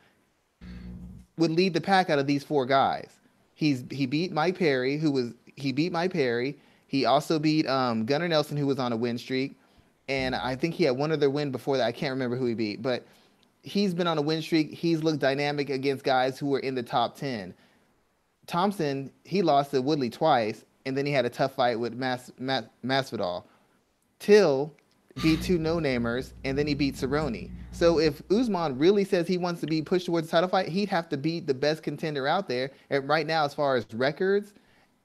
would 1.37 1.53
lead 1.53 1.73
the 1.73 1.81
pack 1.81 2.11
out 2.11 2.19
of 2.19 2.27
these 2.27 2.43
four 2.43 2.67
guys. 2.67 3.11
He's 3.55 3.85
he 3.93 4.07
beat 4.07 4.33
Mike 4.33 4.59
Perry, 4.59 4.97
who 4.97 5.13
was 5.13 5.35
he 5.55 5.71
beat 5.71 5.93
Mike 5.93 6.13
Perry. 6.13 6.59
He 6.89 7.05
also 7.05 7.39
beat 7.39 7.69
um, 7.69 8.07
Gunnar 8.07 8.27
Nelson, 8.27 8.57
who 8.57 8.67
was 8.67 8.81
on 8.81 8.93
a 8.93 8.97
win 8.97 9.19
streak 9.19 9.60
and 10.11 10.35
I 10.35 10.57
think 10.57 10.75
he 10.75 10.83
had 10.83 10.97
one 10.97 11.13
other 11.13 11.31
win 11.31 11.53
before 11.53 11.77
that. 11.77 11.87
I 11.87 11.93
can't 11.93 12.11
remember 12.11 12.37
who 12.37 12.47
he 12.47 12.55
beat, 12.55 12.83
but 12.83 13.07
he's 13.63 13.95
been 13.95 14.09
on 14.09 14.19
a 14.19 14.23
win 14.23 14.43
streak. 14.43 14.75
He's 14.75 15.05
looked 15.05 15.21
dynamic 15.21 15.71
against 15.71 16.05
guys 16.05 16.37
who 16.37 16.47
were 16.49 16.59
in 16.59 16.75
the 16.75 16.83
top 16.83 17.17
10. 17.17 17.55
Thompson, 18.49 19.13
he 19.23 19.41
lost 19.41 19.71
to 19.71 19.81
Woodley 19.81 20.11
twice, 20.11 20.65
and 20.85 20.97
then 20.97 21.07
he 21.07 21.13
had 21.13 21.27
a 21.27 21.31
tough 21.31 21.55
fight 21.55 21.79
with 21.79 21.95
Mas, 21.95 22.33
Mas, 22.41 22.65
Masvidal. 22.85 23.45
Till 24.19 24.75
beat 25.23 25.43
two 25.43 25.59
no-namers, 25.61 26.33
and 26.45 26.59
then 26.59 26.67
he 26.67 26.75
beat 26.75 26.97
Cerrone. 26.97 27.49
So 27.71 28.01
if 28.01 28.21
Usman 28.33 28.79
really 28.79 29.05
says 29.05 29.29
he 29.29 29.39
wants 29.39 29.61
to 29.61 29.69
be 29.69 29.81
pushed 29.81 30.07
towards 30.07 30.27
the 30.27 30.33
title 30.33 30.49
fight, 30.49 30.71
he'd 30.71 30.89
have 30.89 31.09
to 31.11 31.17
beat 31.17 31.47
the 31.47 31.55
best 31.55 31.85
contender 31.85 32.27
out 32.27 32.49
there. 32.49 32.73
And 32.91 33.09
right 33.09 33.29
now, 33.29 33.45
as 33.45 33.55
far 33.55 33.77
as 33.77 33.87
records 33.95 34.55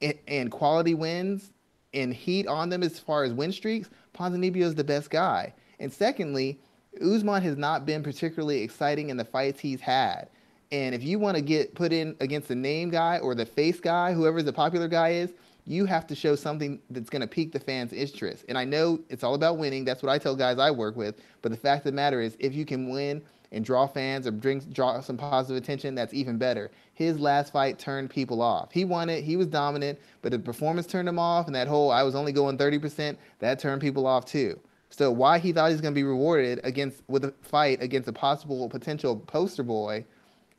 and, 0.02 0.18
and 0.26 0.50
quality 0.50 0.94
wins 0.94 1.52
and 1.94 2.12
heat 2.12 2.46
on 2.46 2.68
them, 2.68 2.82
as 2.82 2.98
far 2.98 3.24
as 3.24 3.32
win 3.32 3.52
streaks, 3.52 3.88
Ponzinibbio 4.14 4.62
is 4.62 4.74
the 4.74 4.84
best 4.84 5.10
guy. 5.10 5.54
And 5.78 5.92
secondly, 5.92 6.60
Usman 7.00 7.42
has 7.42 7.56
not 7.56 7.86
been 7.86 8.02
particularly 8.02 8.62
exciting 8.62 9.10
in 9.10 9.16
the 9.16 9.24
fights 9.24 9.60
he's 9.60 9.80
had. 9.80 10.28
And 10.72 10.94
if 10.94 11.02
you 11.02 11.18
want 11.18 11.36
to 11.36 11.42
get 11.42 11.74
put 11.74 11.92
in 11.92 12.16
against 12.20 12.48
the 12.48 12.54
name 12.54 12.90
guy 12.90 13.18
or 13.18 13.34
the 13.34 13.46
face 13.46 13.78
guy, 13.78 14.12
whoever 14.12 14.42
the 14.42 14.52
popular 14.52 14.88
guy 14.88 15.10
is, 15.10 15.32
you 15.64 15.84
have 15.84 16.06
to 16.06 16.14
show 16.14 16.36
something 16.36 16.80
that's 16.90 17.10
going 17.10 17.20
to 17.20 17.26
pique 17.26 17.52
the 17.52 17.60
fans' 17.60 17.92
interest. 17.92 18.44
And 18.48 18.56
I 18.56 18.64
know 18.64 19.00
it's 19.08 19.24
all 19.24 19.34
about 19.34 19.58
winning. 19.58 19.84
That's 19.84 20.02
what 20.02 20.10
I 20.10 20.18
tell 20.18 20.36
guys 20.36 20.58
I 20.58 20.70
work 20.70 20.96
with. 20.96 21.20
But 21.42 21.50
the 21.50 21.58
fact 21.58 21.80
of 21.80 21.92
the 21.92 21.96
matter 21.96 22.20
is, 22.20 22.36
if 22.38 22.54
you 22.54 22.64
can 22.64 22.88
win 22.88 23.22
and 23.56 23.64
draw 23.64 23.86
fans 23.86 24.26
or 24.26 24.30
bring 24.30 24.60
draw 24.60 25.00
some 25.00 25.16
positive 25.16 25.60
attention, 25.62 25.94
that's 25.94 26.14
even 26.14 26.38
better. 26.38 26.70
His 26.94 27.18
last 27.18 27.52
fight 27.52 27.78
turned 27.78 28.10
people 28.10 28.40
off. 28.40 28.70
He 28.70 28.84
won 28.84 29.08
it. 29.08 29.24
He 29.24 29.36
was 29.36 29.46
dominant, 29.48 29.98
but 30.22 30.30
the 30.30 30.38
performance 30.38 30.86
turned 30.86 31.08
him 31.08 31.18
off, 31.18 31.46
and 31.46 31.54
that 31.56 31.66
whole 31.66 31.90
I 31.90 32.02
was 32.02 32.14
only 32.14 32.32
going 32.32 32.58
30%, 32.58 33.16
that 33.40 33.58
turned 33.58 33.80
people 33.80 34.06
off 34.06 34.24
too. 34.24 34.60
So 34.90 35.10
why 35.10 35.38
he 35.38 35.52
thought 35.52 35.70
he's 35.70 35.80
going 35.80 35.94
to 35.94 35.98
be 35.98 36.04
rewarded 36.04 36.60
against 36.62 37.02
with 37.08 37.24
a 37.24 37.34
fight 37.42 37.82
against 37.82 38.08
a 38.08 38.12
possible 38.12 38.68
potential 38.68 39.16
poster 39.16 39.62
boy 39.62 40.04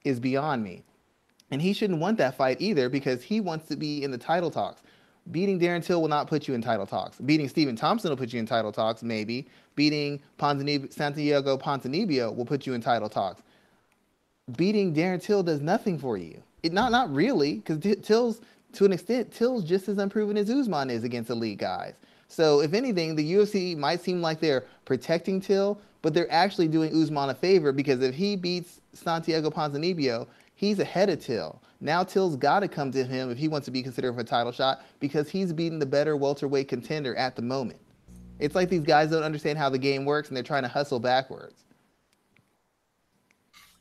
is 0.04 0.20
beyond 0.20 0.64
me. 0.64 0.84
And 1.50 1.62
he 1.62 1.74
shouldn't 1.74 2.00
want 2.00 2.18
that 2.18 2.36
fight 2.36 2.58
either 2.60 2.90
because 2.90 3.24
he 3.24 3.40
wants 3.40 3.68
to 3.68 3.78
be 3.78 4.04
in 4.04 4.12
the 4.12 4.18
title 4.18 4.52
talks. 4.52 4.82
Beating 5.32 5.60
Darren 5.60 5.84
Till 5.84 6.02
will 6.02 6.08
not 6.08 6.28
put 6.28 6.48
you 6.48 6.54
in 6.54 6.62
title 6.62 6.86
talks. 6.86 7.20
Beating 7.20 7.50
Stephen 7.50 7.76
Thompson 7.76 8.10
will 8.10 8.18
put 8.18 8.34
you 8.34 8.40
in 8.40 8.46
title 8.46 8.72
talks, 8.72 9.04
maybe. 9.04 9.48
Beating 9.76 10.22
Santiago 10.40 11.58
Ponzinibbio 11.58 12.36
will 12.36 12.46
put 12.46 12.66
you 12.66 12.74
in 12.74 12.82
title 12.82 13.10
talks. 13.10 13.42
Beating 14.56 14.94
Darren 14.94 15.22
Till 15.22 15.44
does 15.44 15.62
nothing 15.62 16.00
for 16.00 16.18
you. 16.18 16.42
It 16.64 16.74
not 16.74 16.92
not 16.92 17.14
really, 17.14 17.56
because 17.56 17.96
Till's 18.02 18.42
to 18.74 18.86
an 18.86 18.94
extent, 18.94 19.32
Till's 19.32 19.64
just 19.64 19.90
as 19.90 19.98
unproven 19.98 20.38
as 20.38 20.50
Usman 20.50 20.90
is 20.90 21.04
against 21.04 21.30
elite 21.30 21.58
guys. 21.58 21.94
So 22.28 22.62
if 22.62 22.74
anything, 22.74 23.16
the 23.16 23.34
UFC 23.34 23.76
might 23.76 24.02
seem 24.02 24.22
like 24.22 24.40
they're 24.40 24.66
protecting 24.86 25.42
Till, 25.42 25.80
but 26.02 26.14
they're 26.14 26.32
actually 26.32 26.68
doing 26.68 26.92
Usman 26.94 27.30
a 27.30 27.34
favor 27.34 27.72
because 27.72 28.02
if 28.02 28.14
he 28.14 28.36
beats 28.36 28.82
Santiago 28.94 29.50
Ponzinibbio, 29.50 30.28
he's 30.58 30.80
ahead 30.80 31.10
of 31.10 31.24
Till. 31.24 31.62
Now 31.80 32.04
Till's 32.04 32.36
got 32.36 32.60
to 32.62 32.68
come 32.68 32.92
to 32.92 33.06
him 33.06 33.30
if 33.30 33.38
he 33.38 33.48
wants 33.48 33.66
to 33.66 33.72
be 33.72 33.84
considered 33.84 34.14
for 34.14 34.22
a 34.22 34.26
title 34.26 34.52
shot 34.52 34.84
because 35.00 35.30
he's 35.30 35.54
beating 35.54 35.80
the 35.80 35.86
better 35.86 36.18
welterweight 36.18 36.68
contender 36.68 37.16
at 37.16 37.36
the 37.36 37.42
moment. 37.42 37.80
It's 38.40 38.56
like 38.56 38.68
these 38.68 38.82
guys 38.82 39.12
don't 39.12 39.24
understand 39.24 39.58
how 39.58 39.70
the 39.70 39.78
game 39.78 40.04
works 40.04 40.28
and 40.28 40.36
they're 40.36 40.44
trying 40.44 40.64
to 40.64 40.68
hustle 40.68 41.00
backwards. 41.00 41.64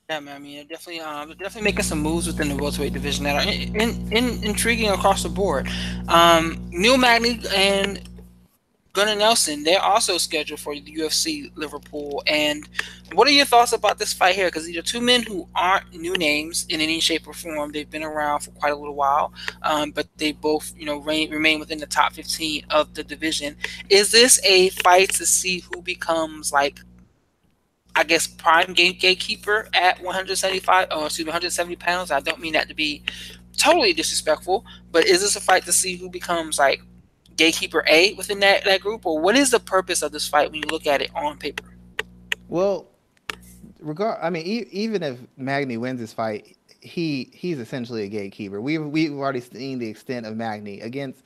Yeah, 0.08 0.20
man. 0.20 0.36
I 0.36 0.38
mean, 0.38 0.66
definitely, 0.68 1.00
um, 1.00 1.30
definitely 1.30 1.62
making 1.62 1.82
some 1.82 1.98
moves 1.98 2.26
within 2.26 2.48
the 2.48 2.56
welterweight 2.56 2.92
division 2.92 3.24
that 3.24 3.34
are 3.34 3.50
in, 3.50 3.74
in, 3.74 4.12
in 4.12 4.44
intriguing 4.44 4.90
across 4.90 5.22
the 5.24 5.28
board. 5.28 5.68
Um, 6.08 6.64
Neil 6.70 6.96
Magny 6.96 7.40
and 7.54 8.08
Gunnar 8.96 9.14
Nelson, 9.14 9.62
they're 9.62 9.82
also 9.82 10.16
scheduled 10.16 10.58
for 10.58 10.74
the 10.74 10.80
UFC 10.80 11.52
Liverpool. 11.54 12.22
And 12.26 12.66
what 13.12 13.28
are 13.28 13.30
your 13.30 13.44
thoughts 13.44 13.74
about 13.74 13.98
this 13.98 14.14
fight 14.14 14.34
here? 14.34 14.46
Because 14.46 14.64
these 14.64 14.78
are 14.78 14.82
two 14.82 15.02
men 15.02 15.22
who 15.22 15.46
aren't 15.54 15.92
new 15.92 16.14
names 16.14 16.64
in 16.70 16.80
any 16.80 16.98
shape 17.00 17.28
or 17.28 17.34
form. 17.34 17.72
They've 17.72 17.90
been 17.90 18.02
around 18.02 18.40
for 18.40 18.52
quite 18.52 18.72
a 18.72 18.76
little 18.76 18.94
while, 18.94 19.34
um, 19.60 19.90
but 19.90 20.08
they 20.16 20.32
both, 20.32 20.72
you 20.78 20.86
know, 20.86 20.96
reign, 20.96 21.30
remain 21.30 21.60
within 21.60 21.76
the 21.76 21.84
top 21.84 22.14
15 22.14 22.64
of 22.70 22.94
the 22.94 23.04
division. 23.04 23.58
Is 23.90 24.12
this 24.12 24.40
a 24.42 24.70
fight 24.70 25.10
to 25.10 25.26
see 25.26 25.60
who 25.60 25.82
becomes 25.82 26.50
like, 26.50 26.80
I 27.94 28.02
guess, 28.02 28.26
prime 28.26 28.72
game 28.72 28.96
gatekeeper 28.98 29.68
at 29.74 30.02
175 30.02 30.88
or 30.90 31.04
excuse 31.04 31.26
me, 31.26 31.28
170 31.28 31.76
pounds? 31.76 32.10
I 32.10 32.20
don't 32.20 32.40
mean 32.40 32.54
that 32.54 32.68
to 32.68 32.74
be 32.74 33.02
totally 33.58 33.92
disrespectful, 33.92 34.64
but 34.90 35.04
is 35.04 35.20
this 35.20 35.36
a 35.36 35.40
fight 35.42 35.64
to 35.64 35.72
see 35.72 35.96
who 35.96 36.08
becomes 36.08 36.58
like 36.58 36.80
gatekeeper 37.36 37.84
A 37.88 38.14
within 38.14 38.40
that, 38.40 38.64
that 38.64 38.80
group, 38.80 39.06
or 39.06 39.20
what 39.20 39.36
is 39.36 39.50
the 39.50 39.60
purpose 39.60 40.02
of 40.02 40.12
this 40.12 40.28
fight 40.28 40.50
when 40.50 40.60
you 40.60 40.68
look 40.68 40.86
at 40.86 41.02
it 41.02 41.10
on 41.14 41.38
paper? 41.38 41.76
Well, 42.48 42.88
regard, 43.80 44.18
I 44.22 44.30
mean, 44.30 44.46
e- 44.46 44.68
even 44.70 45.02
if 45.02 45.18
Magny 45.36 45.76
wins 45.76 46.00
this 46.00 46.12
fight, 46.12 46.56
he 46.80 47.30
he's 47.34 47.58
essentially 47.58 48.04
a 48.04 48.08
gatekeeper. 48.08 48.60
We've 48.60 48.84
we've 48.84 49.12
already 49.12 49.40
seen 49.40 49.78
the 49.78 49.88
extent 49.88 50.26
of 50.26 50.36
Magny 50.36 50.80
against 50.80 51.24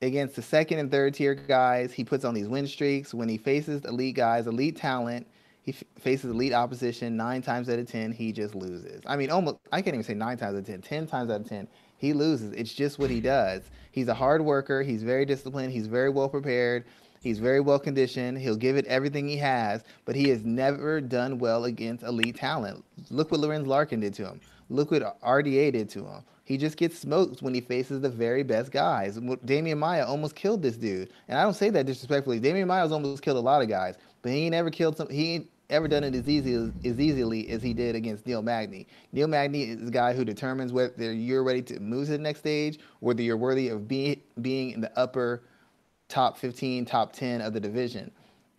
against 0.00 0.36
the 0.36 0.42
second 0.42 0.78
and 0.78 0.90
third 0.90 1.14
tier 1.14 1.34
guys. 1.34 1.92
He 1.92 2.04
puts 2.04 2.24
on 2.24 2.34
these 2.34 2.48
win 2.48 2.66
streaks 2.66 3.12
when 3.12 3.28
he 3.28 3.36
faces 3.36 3.84
elite 3.84 4.16
guys, 4.16 4.46
elite 4.46 4.76
talent. 4.76 5.26
He 5.62 5.72
f- 5.72 5.84
faces 6.00 6.30
elite 6.30 6.54
opposition 6.54 7.16
nine 7.16 7.42
times 7.42 7.68
out 7.68 7.78
of 7.78 7.86
ten. 7.90 8.12
He 8.12 8.32
just 8.32 8.54
loses. 8.54 9.02
I 9.06 9.16
mean, 9.16 9.30
almost 9.30 9.58
I 9.72 9.82
can't 9.82 9.94
even 9.94 10.04
say 10.04 10.14
nine 10.14 10.38
times 10.38 10.54
out 10.54 10.60
of 10.60 10.66
ten. 10.66 10.80
Ten 10.80 11.06
times 11.06 11.30
out 11.30 11.42
of 11.42 11.48
ten, 11.48 11.68
he 11.98 12.12
loses. 12.14 12.52
It's 12.52 12.72
just 12.72 12.98
what 12.98 13.10
he 13.10 13.20
does. 13.20 13.62
He's 13.98 14.06
a 14.06 14.14
hard 14.14 14.42
worker. 14.42 14.80
He's 14.84 15.02
very 15.02 15.24
disciplined. 15.24 15.72
He's 15.72 15.88
very 15.88 16.08
well 16.08 16.28
prepared. 16.28 16.84
He's 17.20 17.40
very 17.40 17.58
well 17.58 17.80
conditioned. 17.80 18.38
He'll 18.38 18.54
give 18.54 18.76
it 18.76 18.86
everything 18.86 19.26
he 19.26 19.36
has, 19.38 19.82
but 20.04 20.14
he 20.14 20.28
has 20.28 20.44
never 20.44 21.00
done 21.00 21.40
well 21.40 21.64
against 21.64 22.04
elite 22.04 22.36
talent. 22.36 22.84
Look 23.10 23.32
what 23.32 23.40
Lorenz 23.40 23.66
Larkin 23.66 23.98
did 23.98 24.14
to 24.14 24.24
him. 24.24 24.40
Look 24.70 24.92
what 24.92 25.20
RDA 25.20 25.72
did 25.72 25.88
to 25.88 26.06
him. 26.06 26.22
He 26.44 26.56
just 26.56 26.76
gets 26.76 26.96
smoked 26.96 27.42
when 27.42 27.52
he 27.54 27.60
faces 27.60 28.00
the 28.00 28.08
very 28.08 28.44
best 28.44 28.70
guys. 28.70 29.18
Demian 29.18 29.78
Maia 29.78 30.06
almost 30.06 30.36
killed 30.36 30.62
this 30.62 30.76
dude, 30.76 31.10
and 31.26 31.36
I 31.36 31.42
don't 31.42 31.54
say 31.54 31.68
that 31.70 31.84
disrespectfully. 31.84 32.38
Demian 32.38 32.68
Maia's 32.68 32.92
almost 32.92 33.24
killed 33.24 33.38
a 33.38 33.40
lot 33.40 33.62
of 33.62 33.68
guys, 33.68 33.96
but 34.22 34.30
he 34.30 34.44
ain't 34.44 34.52
never 34.52 34.70
killed 34.70 34.96
some. 34.96 35.10
He 35.10 35.48
ever 35.70 35.88
done 35.88 36.04
it 36.04 36.14
as 36.14 36.28
easy 36.28 36.54
as, 36.54 36.70
as 36.84 36.98
easily 36.98 37.48
as 37.48 37.62
he 37.62 37.74
did 37.74 37.94
against 37.94 38.26
Neil 38.26 38.42
Magny. 38.42 38.86
Neil 39.12 39.28
Magny 39.28 39.64
is 39.64 39.88
a 39.88 39.90
guy 39.90 40.14
who 40.14 40.24
determines 40.24 40.72
whether 40.72 41.12
you're 41.12 41.44
ready 41.44 41.62
to 41.62 41.80
move 41.80 42.06
to 42.06 42.12
the 42.12 42.18
next 42.18 42.40
stage, 42.40 42.78
whether 43.00 43.22
you're 43.22 43.36
worthy 43.36 43.68
of 43.68 43.86
being 43.86 44.20
being 44.40 44.70
in 44.70 44.80
the 44.80 44.98
upper 44.98 45.42
top 46.08 46.38
15, 46.38 46.86
top 46.86 47.12
10 47.12 47.40
of 47.40 47.52
the 47.52 47.60
division. 47.60 48.10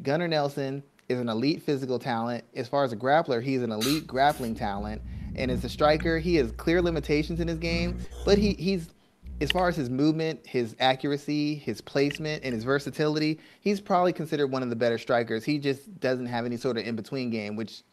Gunnar 0.03 0.28
Nelson 0.28 0.84
is 1.10 1.20
an 1.20 1.30
elite 1.30 1.64
physical 1.64 1.97
talent. 1.97 2.43
As 2.55 2.68
far 2.68 2.84
as 2.84 2.93
a 2.93 2.95
grappler, 2.95 3.41
he's 3.41 3.64
an 3.64 3.72
elite 3.72 4.05
grappling 4.05 4.55
talent. 4.55 5.01
And 5.36 5.49
as 5.49 5.64
a 5.64 5.70
striker, 5.70 6.20
he 6.20 6.36
has 6.36 6.51
clear 6.51 6.82
limitations 6.82 7.39
in 7.39 7.47
his 7.47 7.57
game, 7.57 7.99
but 8.26 8.38
he, 8.38 8.53
he's 8.53 8.89
as 9.42 9.52
far 9.52 9.70
as 9.70 9.76
his 9.76 9.90
movement, 9.90 10.46
his 10.46 10.76
accuracy, 10.80 11.56
his 11.56 11.80
placement, 11.80 12.44
and 12.44 12.54
his 12.54 12.64
versatility, 12.64 13.40
he's 13.62 13.80
probably 13.80 14.12
considered 14.12 14.48
one 14.48 14.64
of 14.64 14.70
the 14.70 14.76
better 14.76 14.98
strikers. 14.98 15.44
He 15.44 15.58
just 15.58 16.00
doesn't 16.00 16.26
have 16.26 16.46
any 16.46 16.58
sort 16.58 16.78
of 16.78 16.86
in 16.86 16.96
between 16.96 17.30
game, 17.30 17.56
which 17.56 17.84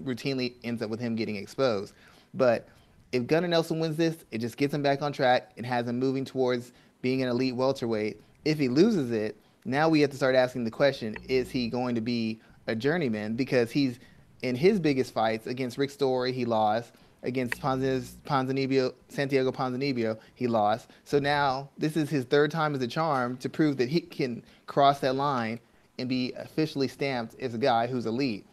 routinely 0.00 0.54
ends 0.64 0.82
up 0.82 0.90
with 0.90 1.00
him 1.00 1.14
getting 1.14 1.36
exposed. 1.36 1.94
But 2.34 2.68
if 3.12 3.26
Gunnar 3.26 3.48
Nelson 3.48 3.78
wins 3.78 3.96
this, 3.96 4.24
it 4.30 4.38
just 4.38 4.56
gets 4.56 4.74
him 4.74 4.82
back 4.82 5.00
on 5.00 5.12
track 5.12 5.52
and 5.56 5.64
has 5.64 5.86
him 5.86 5.98
moving 5.98 6.24
towards 6.24 6.72
being 7.02 7.22
an 7.22 7.28
elite 7.28 7.54
welterweight. 7.54 8.20
If 8.44 8.58
he 8.58 8.68
loses 8.68 9.12
it, 9.12 9.40
now 9.64 9.88
we 9.88 10.00
have 10.00 10.10
to 10.10 10.16
start 10.16 10.34
asking 10.34 10.64
the 10.64 10.70
question 10.70 11.16
is 11.28 11.50
he 11.50 11.68
going 11.68 11.94
to 11.94 12.00
be 12.00 12.40
a 12.66 12.74
journeyman? 12.74 13.36
Because 13.36 13.70
he's 13.70 14.00
in 14.42 14.56
his 14.56 14.80
biggest 14.80 15.14
fights 15.14 15.46
against 15.46 15.78
Rick 15.78 15.90
Story, 15.90 16.32
he 16.32 16.44
lost 16.44 16.92
against 17.22 17.60
Ponzinibbio, 17.60 18.94
Santiago 19.08 19.50
Ponzinibbio, 19.50 20.18
he 20.34 20.46
lost. 20.46 20.90
So 21.04 21.18
now 21.18 21.70
this 21.76 21.96
is 21.96 22.08
his 22.08 22.24
third 22.24 22.50
time 22.50 22.74
as 22.74 22.82
a 22.82 22.86
charm 22.86 23.36
to 23.38 23.48
prove 23.48 23.76
that 23.78 23.88
he 23.88 24.00
can 24.00 24.42
cross 24.66 25.00
that 25.00 25.16
line 25.16 25.60
and 25.98 26.08
be 26.08 26.32
officially 26.34 26.88
stamped 26.88 27.38
as 27.40 27.54
a 27.54 27.58
guy 27.58 27.86
who's 27.86 28.06
elite. 28.06 28.46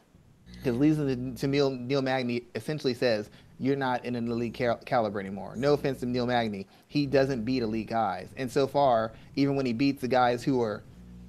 Because 0.58 0.78
listening 0.78 1.36
to 1.36 1.48
Neil, 1.48 1.70
Neil 1.72 2.02
Magny 2.02 2.44
essentially 2.56 2.94
says, 2.94 3.30
you're 3.60 3.76
not 3.76 4.04
in 4.06 4.16
an 4.16 4.30
elite 4.30 4.54
cal- 4.54 4.78
caliber 4.78 5.20
anymore. 5.20 5.56
No 5.56 5.74
offense 5.74 6.00
to 6.00 6.06
Neil 6.06 6.26
Magny. 6.26 6.68
He 6.88 7.06
doesn't 7.06 7.44
beat 7.44 7.64
elite 7.64 7.88
guys. 7.88 8.30
And 8.38 8.52
so 8.52 8.66
far, 8.66 9.12
even 9.36 9.56
when 9.56 9.66
he 9.66 9.74
beats 9.74 10.02
the 10.02 10.08
guys 10.08 10.44
who 10.44 10.62
are 10.62 10.84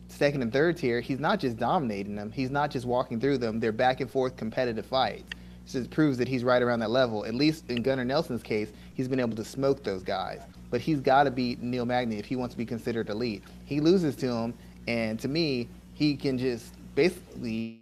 second 0.09 0.43
and 0.43 0.53
third 0.53 0.76
tier, 0.76 1.01
he's 1.01 1.18
not 1.18 1.41
just 1.41 1.57
dominating 1.57 2.14
them. 2.14 2.30
He's 2.30 2.51
not 2.51 2.70
just 2.70 2.87
walking 2.87 3.20
through 3.20 3.39
them. 3.39 3.61
They're 3.61 3.72
back 3.72 4.01
and 4.01 4.11
forth 4.11 4.37
competitive 4.37 4.87
fights 4.87 5.24
just 5.73 5.91
proves 5.91 6.19
that 6.19 6.29
he's 6.29 6.45
right 6.45 6.62
around 6.62 6.81
that 6.81 6.91
level. 6.91 7.25
At 7.25 7.35
least 7.35 7.69
in 7.71 7.83
Gunnar 7.83 8.05
Nelson's 8.05 8.43
case, 8.43 8.71
he's 8.95 9.09
been 9.09 9.21
able 9.21 9.37
to 9.37 9.45
smoke 9.45 9.83
those 9.83 10.03
guys. 10.03 10.43
But 10.71 10.81
he's 10.81 11.01
got 11.01 11.25
to 11.25 11.31
beat 11.31 11.62
Neil 11.62 11.87
Magny 11.87 12.19
if 12.19 12.27
he 12.27 12.37
wants 12.37 12.55
to 12.55 12.59
be 12.59 12.67
considered 12.67 13.09
elite. 13.09 13.43
He 13.65 13.81
loses 13.81 14.17
to 14.17 14.29
him, 14.29 14.55
and 14.89 15.19
to 15.21 15.29
me, 15.29 15.69
he 15.95 16.17
can 16.17 16.39
just 16.39 16.75
basically 16.95 17.81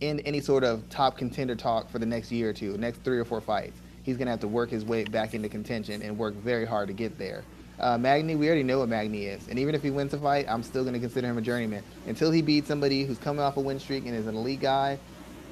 end 0.00 0.20
any 0.24 0.40
sort 0.40 0.64
of 0.64 0.88
top 0.90 1.16
contender 1.16 1.54
talk 1.54 1.90
for 1.90 1.98
the 1.98 2.06
next 2.06 2.30
year 2.30 2.50
or 2.50 2.52
two, 2.52 2.76
next 2.76 2.98
three 3.04 3.18
or 3.18 3.24
four 3.24 3.40
fights. 3.40 3.78
He's 4.02 4.16
going 4.16 4.26
to 4.26 4.32
have 4.32 4.40
to 4.40 4.48
work 4.48 4.70
his 4.70 4.84
way 4.84 5.04
back 5.04 5.32
into 5.34 5.48
contention 5.48 6.02
and 6.02 6.18
work 6.18 6.34
very 6.34 6.66
hard 6.66 6.88
to 6.88 6.94
get 6.94 7.18
there. 7.18 7.44
Uh, 7.78 7.96
Magny, 7.98 8.36
we 8.36 8.46
already 8.46 8.62
know 8.62 8.80
what 8.80 8.88
Magny 8.88 9.26
is. 9.26 9.48
And 9.48 9.58
even 9.58 9.74
if 9.74 9.82
he 9.82 9.90
wins 9.90 10.10
the 10.10 10.18
fight, 10.18 10.46
I'm 10.48 10.62
still 10.62 10.82
going 10.82 10.94
to 10.94 11.00
consider 11.00 11.28
him 11.28 11.38
a 11.38 11.42
journeyman. 11.42 11.82
Until 12.06 12.30
he 12.30 12.42
beats 12.42 12.68
somebody 12.68 13.04
who's 13.04 13.18
coming 13.18 13.40
off 13.40 13.56
a 13.56 13.60
win 13.60 13.80
streak 13.80 14.06
and 14.06 14.14
is 14.14 14.26
an 14.26 14.36
elite 14.36 14.60
guy, 14.60 14.98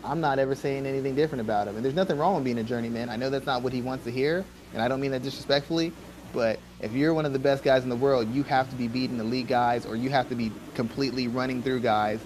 I'm 0.05 0.21
not 0.21 0.39
ever 0.39 0.55
saying 0.55 0.87
anything 0.87 1.15
different 1.15 1.41
about 1.41 1.69
him. 1.69 1.77
And 1.77 1.85
there's 1.85 1.95
nothing 1.95 2.19
wrong 2.19 2.35
with 2.35 2.45
being 2.45 2.59
a 2.59 2.63
journeyman. 2.63 3.09
I 3.09 3.17
know 3.17 3.31
that's 3.31 3.47
not 3.47 3.63
what 3.63 3.73
he 3.73 3.83
wants 3.83 4.05
to 4.05 4.11
hear, 4.11 4.45
and 4.73 4.83
I 4.83 4.89
don't 4.89 5.01
mean 5.01 5.11
that 5.11 5.23
disrespectfully, 5.23 5.93
But 6.33 6.61
if 6.81 6.93
you're 6.93 7.13
one 7.13 7.27
of 7.27 7.33
the 7.33 7.39
best 7.39 7.65
guys 7.65 7.83
in 7.83 7.89
the 7.89 7.97
world, 7.97 8.33
you 8.33 8.43
have 8.45 8.71
to 8.71 8.77
be 8.77 8.89
beating 8.89 9.19
elite 9.19 9.49
guys, 9.49 9.85
or 9.85 9.97
you 9.97 10.11
have 10.11 10.29
to 10.29 10.35
be 10.35 10.53
completely 10.75 11.29
running 11.29 11.63
through 11.63 11.81
guys 11.81 12.21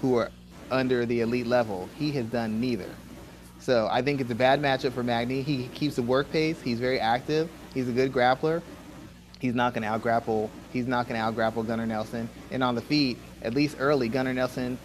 who 0.00 0.16
are 0.16 0.30
under 0.70 1.04
the 1.04 1.20
elite 1.20 1.46
level. 1.46 1.88
He 1.98 2.12
has 2.12 2.26
done 2.26 2.60
neither. 2.60 2.88
So 3.60 3.88
I 3.90 4.02
think 4.02 4.20
it's 4.20 4.30
a 4.30 4.34
bad 4.34 4.60
matchup 4.60 4.92
for 4.92 5.02
Magny. 5.02 5.42
He 5.42 5.68
keeps 5.68 5.96
the 5.96 6.02
work 6.02 6.30
pace. 6.32 6.60
He's 6.60 6.80
very 6.80 6.98
active. 6.98 7.48
He's 7.74 7.88
a 7.88 7.92
good 7.92 8.12
grappler. 8.12 8.62
He's 9.38 9.54
not 9.54 9.74
going 9.74 9.82
to 9.82 9.88
out 9.88 10.02
grapple. 10.02 10.50
He's 10.72 10.86
not 10.86 11.06
going 11.06 11.18
to 11.18 11.24
out 11.24 11.34
grapple 11.34 11.62
Gunnar 11.62 11.86
Nelson. 11.86 12.28
And 12.50 12.62
on 12.64 12.74
the 12.74 12.80
feet, 12.80 13.18
at 13.42 13.54
least 13.54 13.76
early, 13.78 14.08
Gunnar 14.08 14.32
Nelson 14.32 14.78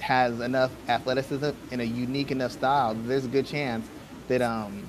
has 0.00 0.40
enough 0.40 0.70
athleticism 0.88 1.50
and 1.70 1.80
a 1.80 1.86
unique 1.86 2.30
enough 2.30 2.52
style. 2.52 2.94
There's 2.94 3.24
a 3.24 3.28
good 3.28 3.46
chance 3.46 3.86
that 4.28 4.42
um, 4.42 4.88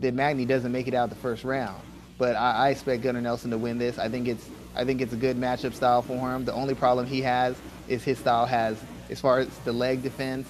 that 0.00 0.14
Magny 0.14 0.44
doesn't 0.44 0.72
make 0.72 0.88
it 0.88 0.94
out 0.94 1.10
the 1.10 1.16
first 1.16 1.44
round. 1.44 1.82
But 2.18 2.34
I, 2.34 2.52
I 2.52 2.68
expect 2.70 3.02
Gunnar 3.02 3.20
Nelson 3.20 3.50
to 3.50 3.58
win 3.58 3.78
this. 3.78 3.98
I 3.98 4.08
think 4.08 4.28
it's 4.28 4.48
I 4.78 4.84
think 4.84 5.00
it's 5.00 5.12
a 5.12 5.16
good 5.16 5.36
matchup 5.36 5.74
style 5.74 6.02
for 6.02 6.34
him. 6.34 6.44
The 6.44 6.52
only 6.52 6.74
problem 6.74 7.06
he 7.06 7.20
has 7.22 7.56
is 7.88 8.04
his 8.04 8.18
style 8.18 8.46
has, 8.46 8.80
as 9.10 9.20
far 9.20 9.40
as 9.40 9.48
the 9.60 9.72
leg 9.72 10.02
defense 10.02 10.48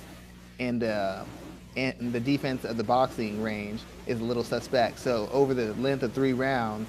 and, 0.59 0.85
uh, 0.85 1.25
and 1.77 2.13
the 2.13 2.21
defense 2.21 2.65
of 2.65 2.77
the 2.77 2.85
boxing 2.85 3.43
range, 3.43 3.81
is 4.07 4.21
a 4.21 4.25
little 4.25 4.45
suspect. 4.45 4.99
So 4.99 5.31
over 5.33 5.55
the 5.55 5.73
length 5.75 6.03
of 6.03 6.13
three 6.13 6.35
rounds, 6.35 6.89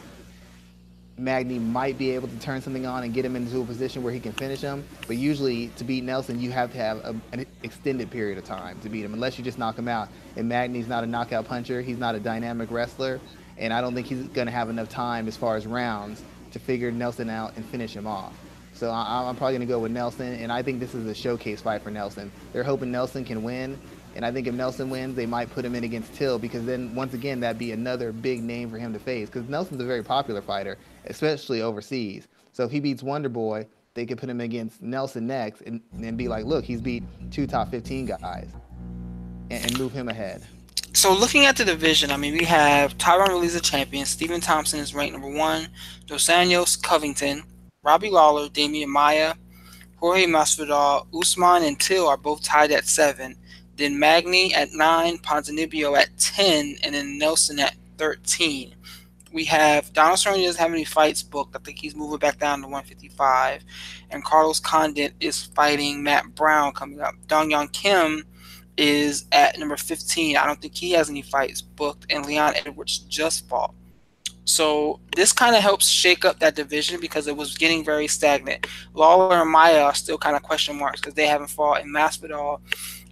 Magny 1.19 1.59
might 1.59 1.97
be 1.97 2.11
able 2.11 2.27
to 2.27 2.39
turn 2.39 2.61
something 2.61 2.85
on 2.85 3.03
and 3.03 3.13
get 3.13 3.25
him 3.25 3.35
into 3.35 3.61
a 3.61 3.65
position 3.65 4.03
where 4.03 4.13
he 4.13 4.19
can 4.19 4.31
finish 4.31 4.61
him. 4.61 4.83
But 5.07 5.17
usually, 5.17 5.67
to 5.77 5.83
beat 5.83 6.03
Nelson, 6.03 6.39
you 6.39 6.51
have 6.51 6.71
to 6.71 6.77
have 6.77 6.97
a, 6.99 7.15
an 7.31 7.45
extended 7.63 8.09
period 8.09 8.37
of 8.37 8.45
time 8.45 8.79
to 8.81 8.89
beat 8.89 9.03
him, 9.03 9.13
unless 9.13 9.37
you 9.37 9.43
just 9.43 9.59
knock 9.59 9.77
him 9.77 9.87
out. 9.87 10.09
And 10.35 10.47
Magny's 10.47 10.87
not 10.87 11.03
a 11.03 11.07
knockout 11.07 11.45
puncher. 11.45 11.81
He's 11.81 11.97
not 11.97 12.15
a 12.15 12.19
dynamic 12.19 12.71
wrestler. 12.71 13.19
And 13.57 13.73
I 13.73 13.81
don't 13.81 13.93
think 13.93 14.07
he's 14.07 14.23
going 14.29 14.47
to 14.47 14.53
have 14.53 14.69
enough 14.69 14.89
time 14.89 15.27
as 15.27 15.35
far 15.35 15.57
as 15.57 15.67
rounds 15.67 16.23
to 16.51 16.59
figure 16.59 16.91
Nelson 16.91 17.29
out 17.29 17.55
and 17.57 17.65
finish 17.65 17.93
him 17.93 18.07
off. 18.07 18.33
So 18.73 18.89
I, 18.89 19.27
am 19.27 19.35
probably 19.35 19.57
going 19.57 19.67
to 19.67 19.73
go 19.73 19.79
with 19.79 19.91
Nelson. 19.91 20.33
And 20.35 20.51
I 20.51 20.63
think 20.63 20.79
this 20.79 20.95
is 20.95 21.05
a 21.05 21.13
showcase 21.13 21.61
fight 21.61 21.81
for 21.81 21.91
Nelson. 21.91 22.31
They're 22.53 22.63
hoping 22.63 22.91
Nelson 22.91 23.25
can 23.25 23.43
win. 23.43 23.77
And 24.15 24.25
I 24.25 24.31
think 24.31 24.47
if 24.47 24.53
Nelson 24.53 24.89
wins, 24.89 25.15
they 25.15 25.25
might 25.25 25.49
put 25.51 25.63
him 25.63 25.75
in 25.75 25.83
against 25.83 26.13
Till 26.13 26.39
because 26.39 26.65
then, 26.65 26.93
once 26.95 27.13
again, 27.13 27.39
that'd 27.39 27.59
be 27.59 27.71
another 27.71 28.11
big 28.11 28.41
name 28.41 28.69
for 28.69 28.77
him 28.77 28.91
to 28.93 28.99
face. 28.99 29.29
Because 29.29 29.47
Nelson's 29.47 29.81
a 29.81 29.85
very 29.85 30.03
popular 30.03 30.41
fighter, 30.41 30.77
especially 31.05 31.61
overseas. 31.61 32.27
So 32.51 32.63
if 32.63 32.71
he 32.71 32.79
beats 32.79 33.03
Wonder 33.03 33.29
Boy, 33.29 33.67
they 33.93 34.05
could 34.05 34.17
put 34.17 34.29
him 34.29 34.41
against 34.41 34.81
Nelson 34.81 35.27
next 35.27 35.61
and, 35.61 35.81
and 36.01 36.17
be 36.17 36.27
like, 36.27 36.45
look, 36.45 36.65
he's 36.65 36.81
beat 36.81 37.03
two 37.31 37.47
top 37.47 37.69
15 37.69 38.05
guys 38.05 38.49
and, 39.49 39.63
and 39.63 39.79
move 39.79 39.91
him 39.91 40.09
ahead. 40.09 40.45
So 40.93 41.13
looking 41.13 41.45
at 41.45 41.55
the 41.55 41.65
division, 41.65 42.11
I 42.11 42.17
mean, 42.17 42.33
we 42.33 42.45
have 42.45 42.97
Tyron 42.97 43.29
Woodley's 43.29 43.55
a 43.55 43.61
champion. 43.61 44.05
Stephen 44.05 44.41
Thompson 44.41 44.79
is 44.79 44.95
ranked 44.95 45.13
number 45.13 45.29
one. 45.29 45.67
Dos 46.07 46.27
Anjos 46.27 46.81
Covington, 46.81 47.43
Robbie 47.83 48.09
Lawler, 48.09 48.49
Demian 48.49 48.87
Maia, 48.87 49.35
Jorge 49.97 50.25
Masvidal, 50.25 51.05
Usman, 51.13 51.63
and 51.63 51.79
Till 51.79 52.07
are 52.07 52.17
both 52.17 52.41
tied 52.41 52.71
at 52.71 52.85
seven. 52.85 53.35
Then 53.79 53.97
Magny 53.97 54.53
at 54.53 54.73
nine, 54.73 55.17
Ponzinibbio 55.17 55.97
at 55.97 56.15
ten, 56.19 56.75
and 56.83 56.93
then 56.93 57.17
Nelson 57.17 57.59
at 57.59 57.75
thirteen 57.97 58.75
we 59.31 59.45
have 59.45 59.91
Donald 59.93 60.17
Cerrone 60.17 60.43
doesn't 60.43 60.61
have 60.61 60.73
any 60.73 60.83
fights 60.83 61.21
booked. 61.21 61.55
I 61.55 61.59
think 61.59 61.79
he's 61.79 61.95
moving 61.95 62.19
back 62.19 62.39
down 62.39 62.61
to 62.61 62.67
155. 62.67 63.63
And 64.11 64.23
Carlos 64.23 64.59
Condit 64.59 65.13
is 65.19 65.43
fighting 65.43 66.01
Matt 66.03 66.35
Brown 66.35 66.73
coming 66.73 66.99
up. 66.99 67.13
Dong 67.27 67.49
Hyun 67.49 67.71
Kim 67.71 68.25
is 68.77 69.25
at 69.31 69.57
number 69.59 69.77
15. 69.77 70.37
I 70.37 70.45
don't 70.45 70.61
think 70.61 70.75
he 70.75 70.91
has 70.91 71.09
any 71.09 71.21
fights 71.21 71.61
booked. 71.61 72.05
And 72.09 72.25
Leon 72.25 72.55
Edwards 72.65 72.99
just 72.99 73.47
fought. 73.47 73.73
So 74.45 74.99
this 75.15 75.31
kind 75.31 75.55
of 75.55 75.61
helps 75.61 75.87
shake 75.87 76.25
up 76.25 76.39
that 76.39 76.55
division 76.55 76.99
because 76.99 77.27
it 77.27 77.37
was 77.37 77.55
getting 77.55 77.85
very 77.85 78.07
stagnant. 78.07 78.65
Lawler 78.95 79.35
and 79.35 79.51
Maia 79.51 79.83
are 79.83 79.93
still 79.93 80.17
kind 80.17 80.35
of 80.35 80.41
question 80.41 80.75
marks 80.75 80.99
because 80.99 81.13
they 81.13 81.27
haven't 81.27 81.51
fought. 81.51 81.81
And 81.81 81.93
Masvidal 81.93 82.59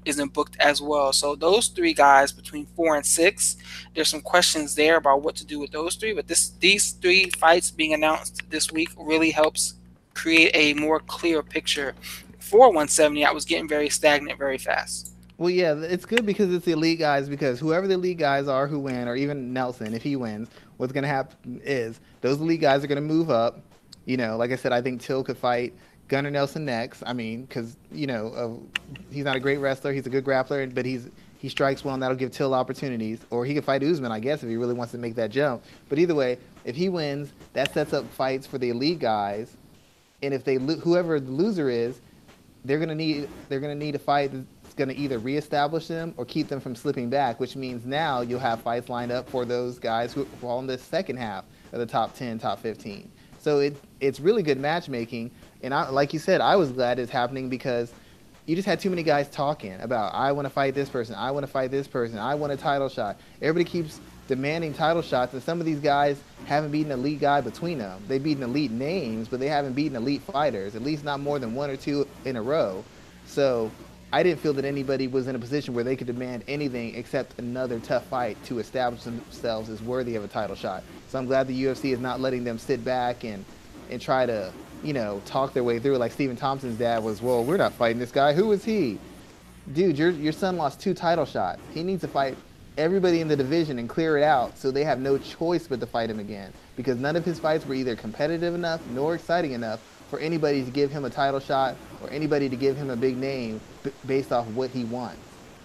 isn't 0.08 0.34
booked 0.34 0.58
as 0.60 0.82
well. 0.82 1.12
So 1.14 1.36
those 1.36 1.68
three 1.68 1.94
guys 1.94 2.32
between 2.32 2.66
four 2.76 2.96
and 2.96 3.06
six, 3.06 3.58
there's 3.94 4.10
some 4.10 4.22
questions 4.22 4.76
there 4.76 4.98
about 4.98 5.22
what 5.22 5.36
to 5.36 5.46
do 5.46 5.60
with 5.60 5.72
those 5.72 5.96
three. 5.96 6.14
But 6.14 6.28
this 6.28 6.50
these 6.60 6.92
three 6.92 7.30
fights 7.32 7.70
being 7.70 7.94
announced 7.94 8.50
this 8.50 8.72
week 8.72 8.90
really 8.98 9.32
helps 9.32 9.76
create 10.14 10.52
a 10.56 10.74
more 10.74 11.00
clear 11.00 11.44
picture 11.44 11.94
for 12.40 12.68
170. 12.68 13.26
I 13.26 13.32
was 13.32 13.46
getting 13.46 13.68
very 13.68 13.90
stagnant 13.90 14.38
very 14.38 14.58
fast. 14.58 15.14
Well, 15.38 15.52
yeah, 15.52 15.76
it's 15.76 16.06
good 16.06 16.26
because 16.26 16.52
it's 16.52 16.66
the 16.66 16.72
elite 16.72 17.00
guys. 17.00 17.30
Because 17.30 17.60
whoever 17.60 17.88
the 17.88 17.94
elite 17.94 18.18
guys 18.18 18.48
are 18.48 18.68
who 18.68 18.80
win, 18.80 19.08
or 19.08 19.16
even 19.16 19.54
Nelson, 19.54 19.94
if 19.94 20.02
he 20.02 20.16
wins, 20.16 20.50
what's 20.78 20.94
going 20.94 21.04
to 21.04 21.10
happen 21.10 21.62
is 21.64 22.00
those 22.22 22.40
elite 22.40 22.62
guys 22.62 22.84
are 22.84 22.88
going 22.88 22.96
to 22.96 23.02
move 23.02 23.30
up. 23.30 23.62
You 24.06 24.18
know, 24.18 24.38
like 24.38 24.52
I 24.52 24.56
said, 24.56 24.72
I 24.72 24.82
think 24.82 25.02
Till 25.02 25.24
could 25.24 25.38
fight 25.38 25.74
Gunnar 26.08 26.32
Nelson 26.32 26.66
next. 26.66 27.04
I 27.06 27.14
mean, 27.14 27.46
because 27.46 27.76
you 27.92 28.08
know 28.08 28.28
uh, 28.30 28.94
he's 29.12 29.26
not 29.26 29.36
a 29.36 29.40
great 29.40 29.58
wrestler. 29.58 29.94
He's 29.94 30.08
a 30.08 30.10
good 30.10 30.24
grappler, 30.24 30.74
but 30.74 30.86
he's 30.86 31.10
he 31.38 31.50
strikes 31.50 31.84
well, 31.84 31.94
and 31.94 32.02
that'll 32.02 32.18
give 32.18 32.32
Till 32.32 32.54
opportunities. 32.54 33.20
Or 33.30 33.46
he 33.46 33.54
could 33.54 33.66
fight 33.66 33.84
Usman, 33.84 34.12
I 34.12 34.20
guess, 34.20 34.44
if 34.44 34.50
he 34.50 34.58
really 34.58 34.74
wants 34.74 34.92
to 34.94 34.98
make 34.98 35.16
that 35.16 35.30
jump. 35.30 35.64
But 35.90 36.00
either 36.00 36.16
way, 36.16 36.38
if 36.66 36.76
he 36.76 36.90
wins, 36.90 37.32
that 37.54 37.74
sets 37.74 37.94
up 37.94 38.10
fights 38.12 38.48
for 38.48 38.58
the 38.58 38.70
elite 38.70 39.00
guys. 39.00 39.56
And 40.24 40.34
if 40.34 40.44
they 40.44 40.56
whoever 40.56 41.20
the 41.20 41.32
loser 41.32 41.70
is, 41.70 42.00
they're 42.66 42.80
gonna 42.80 42.96
need 42.96 43.30
they're 43.50 43.60
gonna 43.60 43.76
need 43.76 43.96
a 43.96 44.00
fight 44.00 44.32
that's 44.32 44.74
gonna 44.76 44.94
either 44.94 45.20
reestablish 45.20 45.88
them 45.88 46.14
or 46.18 46.26
keep 46.26 46.48
them 46.48 46.60
from 46.60 46.76
slipping 46.76 47.10
back. 47.10 47.40
Which 47.40 47.56
means 47.56 47.86
now 47.86 48.22
you'll 48.22 48.40
have 48.40 48.62
fights 48.62 48.90
lined 48.90 49.12
up 49.12 49.30
for 49.30 49.46
those 49.46 49.78
guys 49.78 50.14
who 50.14 50.26
fall 50.42 50.60
in 50.60 50.68
the 50.68 50.78
second 50.78 51.18
half 51.18 51.46
of 51.74 51.80
the 51.80 51.86
top 51.86 52.16
10, 52.16 52.40
top 52.40 52.60
15. 52.60 53.12
So 53.40 53.60
it 53.60 53.78
it's 54.00 54.20
really 54.20 54.42
good 54.42 54.60
matchmaking 54.60 55.32
and 55.64 55.74
I, 55.74 55.90
like 55.90 56.14
you 56.14 56.20
said, 56.20 56.42
I 56.42 56.56
was 56.56 56.72
glad 56.72 57.00
it's 57.00 57.12
happening 57.12 57.50
because 57.50 57.92
you 58.46 58.56
just 58.56 58.66
had 58.66 58.80
too 58.80 58.90
many 58.90 59.04
guys 59.04 59.30
talking 59.30 59.80
about 59.82 60.14
I 60.14 60.32
want 60.32 60.46
to 60.46 60.50
fight 60.50 60.74
this 60.74 60.90
person, 60.90 61.16
I 61.16 61.32
want 61.32 61.46
to 61.46 61.52
fight 61.52 61.72
this 61.72 61.88
person, 61.88 62.18
I 62.18 62.36
want 62.36 62.54
a 62.54 62.58
title 62.58 62.90
shot. 62.90 63.20
Everybody 63.42 63.70
keeps 63.70 64.00
demanding 64.28 64.74
title 64.74 65.02
shots, 65.02 65.34
and 65.34 65.42
some 65.42 65.60
of 65.60 65.66
these 65.66 65.80
guys 65.80 66.22
haven't 66.46 66.72
beaten 66.72 66.92
an 66.92 67.00
elite 67.00 67.20
guy 67.20 67.42
between 67.42 67.78
them. 67.78 68.02
They've 68.08 68.24
beaten 68.24 68.44
elite 68.44 68.72
names, 68.72 69.28
but 69.28 69.40
they 69.40 69.48
haven't 69.48 69.74
beaten 69.74 69.96
elite 69.96 70.22
fighters, 70.22 70.76
at 70.76 70.82
least 70.82 71.04
not 71.04 71.20
more 71.20 71.40
than 71.40 71.56
one 71.56 71.70
or 71.70 71.78
two 71.78 72.08
in 72.26 72.36
a 72.36 72.42
row. 72.42 72.84
So 73.26 73.72
I 74.12 74.24
didn't 74.24 74.40
feel 74.40 74.54
that 74.54 74.66
anybody 74.66 75.08
was 75.08 75.28
in 75.28 75.36
a 75.36 75.40
position 75.40 75.74
where 75.74 75.84
they 75.84 75.96
could 75.96 76.08
demand 76.08 76.44
anything 76.48 76.96
except 76.96 77.40
another 77.40 77.80
tough 77.80 78.06
fight 78.06 78.42
to 78.46 78.60
establish 78.60 79.04
themselves 79.04 79.70
as 79.70 79.82
worthy 79.82 80.16
of 80.16 80.24
a 80.24 80.28
title 80.28 80.56
shot. 80.56 80.84
So 81.10 81.20
I'm 81.20 81.26
glad 81.26 81.48
the 81.48 81.64
UFC 81.66 81.94
is 81.94 82.00
not 82.00 82.22
letting 82.22 82.44
them 82.44 82.58
sit 82.58 82.84
back 82.86 83.24
and 83.24 83.44
and 83.90 84.02
try 84.02 84.26
to 84.26 84.52
you 84.84 84.94
know, 84.94 85.22
talk 85.26 85.54
their 85.54 85.64
way 85.64 85.80
through. 85.80 85.98
Like 85.98 86.12
Stephen 86.12 86.36
Thompson's 86.36 86.78
dad 86.78 87.04
was, 87.04 87.22
well, 87.22 87.44
we're 87.44 87.58
not 87.58 87.74
fighting 87.74 88.00
this 88.00 88.12
guy. 88.12 88.34
Who 88.34 88.52
is 88.52 88.64
he? 88.64 89.00
Dude, 89.74 89.98
your 89.98 90.12
your 90.12 90.34
son 90.34 90.58
lost 90.58 90.80
two 90.80 90.94
title 90.94 91.26
shots. 91.26 91.60
He 91.74 91.84
needs 91.84 92.02
to 92.02 92.08
fight 92.08 92.38
everybody 92.78 93.22
in 93.22 93.28
the 93.28 93.36
division 93.36 93.80
and 93.80 93.90
clear 93.90 94.18
it 94.18 94.24
out 94.24 94.58
so 94.58 94.72
they 94.72 94.84
have 94.84 95.00
no 95.00 95.18
choice 95.18 95.68
but 95.68 95.80
to 95.80 95.86
fight 95.86 96.10
him 96.10 96.20
again. 96.20 96.54
Because 96.76 96.98
none 96.98 97.16
of 97.16 97.26
his 97.26 97.40
fights 97.40 97.66
were 97.66 97.74
either 97.74 97.96
competitive 97.96 98.54
enough 98.54 98.82
nor 98.92 99.16
exciting 99.16 99.52
enough 99.54 99.82
for 100.10 100.20
anybody 100.20 100.64
to 100.64 100.72
give 100.72 100.92
him 100.92 101.04
a 101.04 101.10
title 101.10 101.40
shot 101.40 101.76
or 102.02 102.10
anybody 102.12 102.48
to 102.48 102.56
give 102.56 102.78
him 102.78 102.90
a 102.90 102.96
big 102.96 103.18
name 103.18 103.60
b- 103.84 103.92
based 104.06 104.32
off 104.32 104.46
what 104.48 104.70
he 104.70 104.86
wants. 104.86 105.20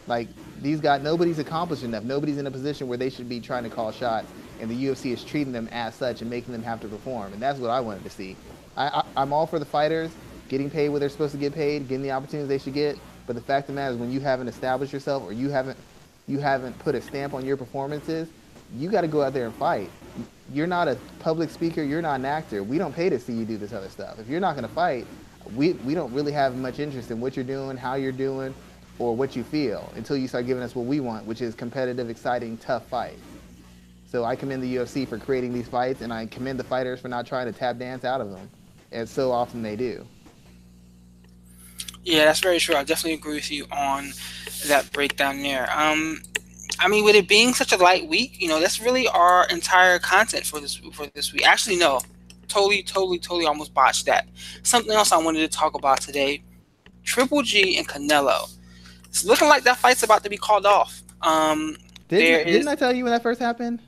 Like 0.06 0.28
these 0.60 0.80
guys, 0.80 1.02
nobody's 1.02 1.38
accomplished 1.38 1.84
enough. 1.84 2.02
Nobody's 2.02 2.38
in 2.38 2.46
a 2.46 2.50
position 2.50 2.88
where 2.88 2.98
they 2.98 3.10
should 3.10 3.28
be 3.28 3.40
trying 3.40 3.62
to 3.64 3.70
call 3.70 3.92
shots, 3.92 4.26
and 4.60 4.70
the 4.70 4.86
UFC 4.86 5.12
is 5.12 5.22
treating 5.22 5.52
them 5.52 5.68
as 5.70 5.94
such 5.94 6.22
and 6.22 6.30
making 6.30 6.52
them 6.52 6.62
have 6.62 6.80
to 6.80 6.88
perform. 6.88 7.32
And 7.32 7.40
that's 7.40 7.58
what 7.60 7.70
I 7.70 7.80
wanted 7.80 8.02
to 8.04 8.10
see. 8.10 8.36
I, 8.76 9.04
I, 9.16 9.22
am 9.22 9.32
all 9.32 9.46
for 9.46 9.58
the 9.58 9.64
fighters 9.64 10.10
getting 10.48 10.70
paid 10.70 10.90
what 10.90 11.00
they're 11.00 11.08
supposed 11.08 11.32
to 11.32 11.38
get 11.38 11.54
paid, 11.54 11.88
getting 11.88 12.02
the 12.02 12.10
opportunities 12.10 12.48
they 12.48 12.58
should 12.58 12.74
get. 12.74 12.98
But 13.26 13.36
the 13.36 13.42
fact 13.42 13.68
of 13.68 13.74
the 13.74 13.80
matter 13.80 13.94
is, 13.94 13.98
when 13.98 14.12
you 14.12 14.20
haven't 14.20 14.48
established 14.48 14.92
yourself 14.92 15.22
or 15.22 15.32
you 15.32 15.48
haven't 15.50 15.78
you 16.28 16.38
haven't 16.38 16.78
put 16.78 16.94
a 16.94 17.00
stamp 17.00 17.34
on 17.34 17.44
your 17.44 17.56
performances, 17.56 18.28
you 18.76 18.90
got 18.90 19.00
to 19.00 19.08
go 19.08 19.22
out 19.22 19.32
there 19.32 19.46
and 19.46 19.54
fight. 19.54 19.90
You're 20.52 20.66
not 20.66 20.88
a 20.88 20.96
public 21.18 21.50
speaker. 21.50 21.82
You're 21.82 22.02
not 22.02 22.20
an 22.20 22.24
actor. 22.24 22.62
We 22.62 22.78
don't 22.78 22.94
pay 22.94 23.10
to 23.10 23.18
see 23.18 23.32
you 23.32 23.44
do 23.44 23.56
this 23.56 23.72
other 23.72 23.88
stuff. 23.88 24.18
If 24.18 24.28
you're 24.28 24.40
not 24.40 24.54
going 24.54 24.68
to 24.68 24.74
fight, 24.74 25.06
we, 25.56 25.72
we 25.72 25.94
don't 25.94 26.12
really 26.12 26.32
have 26.32 26.54
much 26.56 26.78
interest 26.78 27.10
in 27.10 27.20
what 27.20 27.34
you're 27.34 27.44
doing, 27.44 27.76
how 27.76 27.94
you're 27.94 28.12
doing, 28.12 28.54
or 28.98 29.16
what 29.16 29.34
you 29.34 29.42
feel 29.42 29.90
until 29.96 30.16
you 30.16 30.28
start 30.28 30.46
giving 30.46 30.62
us 30.62 30.76
what 30.76 30.86
we 30.86 31.00
want, 31.00 31.26
which 31.26 31.40
is 31.40 31.54
competitive, 31.54 32.08
exciting, 32.08 32.56
tough 32.58 32.86
fights. 32.86 33.20
So 34.06 34.24
I 34.24 34.36
commend 34.36 34.62
the 34.62 34.76
UFC 34.76 35.08
for 35.08 35.18
creating 35.18 35.52
these 35.52 35.68
fights, 35.68 36.02
and 36.02 36.12
I 36.12 36.26
commend 36.26 36.60
the 36.60 36.64
fighters 36.64 37.00
for 37.00 37.08
not 37.08 37.26
trying 37.26 37.52
to 37.52 37.58
tap 37.58 37.78
dance 37.78 38.04
out 38.04 38.20
of 38.20 38.30
them 38.30 38.48
and 38.93 39.09
so 39.09 39.32
often 39.32 39.62
they 39.62 39.76
do. 39.76 40.07
Yeah, 42.05 42.24
that's 42.24 42.40
very 42.40 42.59
true. 42.59 42.74
I 42.74 42.82
definitely 42.84 43.14
agree 43.14 43.34
with 43.34 43.51
you 43.51 43.66
on 43.70 44.12
that 44.66 44.90
breakdown 44.93 45.43
there. 45.43 45.68
Um, 45.72 46.22
I 46.80 46.88
mean, 46.88 47.05
with 47.05 47.14
it 47.14 47.28
being 47.28 47.55
such 47.55 47.72
a 47.72 47.76
light 47.76 48.09
week, 48.09 48.40
you 48.40 48.49
know, 48.49 48.61
that's 48.61 48.80
really 48.80 49.07
our 49.09 49.47
entire 49.47 49.99
content 49.99 50.45
for 50.45 50.59
this 50.61 50.76
for 50.93 51.07
this 51.14 51.32
week. 51.32 51.47
Actually, 51.47 51.76
no, 51.76 52.01
totally, 52.49 52.82
totally, 52.82 53.18
totally, 53.18 53.47
almost 53.47 53.72
botched 53.72 54.07
that. 54.07 54.26
Something 54.62 54.93
else 54.93 55.12
I 55.12 55.18
wanted 55.18 55.40
to 55.40 55.57
talk 55.57 55.74
about 55.74 56.01
today: 56.01 56.43
Triple 57.05 57.43
G 57.43 57.78
and 57.78 57.86
Canelo. 57.86 58.51
It's 59.07 59.24
looking 59.24 59.49
like 59.49 59.62
that 59.64 59.76
fight's 59.76 60.03
about 60.03 60.24
to 60.24 60.30
be 60.30 60.38
called 60.38 60.66
off. 60.66 61.03
Um, 61.20 61.76
didn't, 62.09 62.47
didn't 62.47 62.68
I 62.68 62.74
tell 62.74 62.93
you 62.93 63.05
when 63.05 63.12
that 63.12 63.22
first 63.22 63.40
happened? 63.40 63.80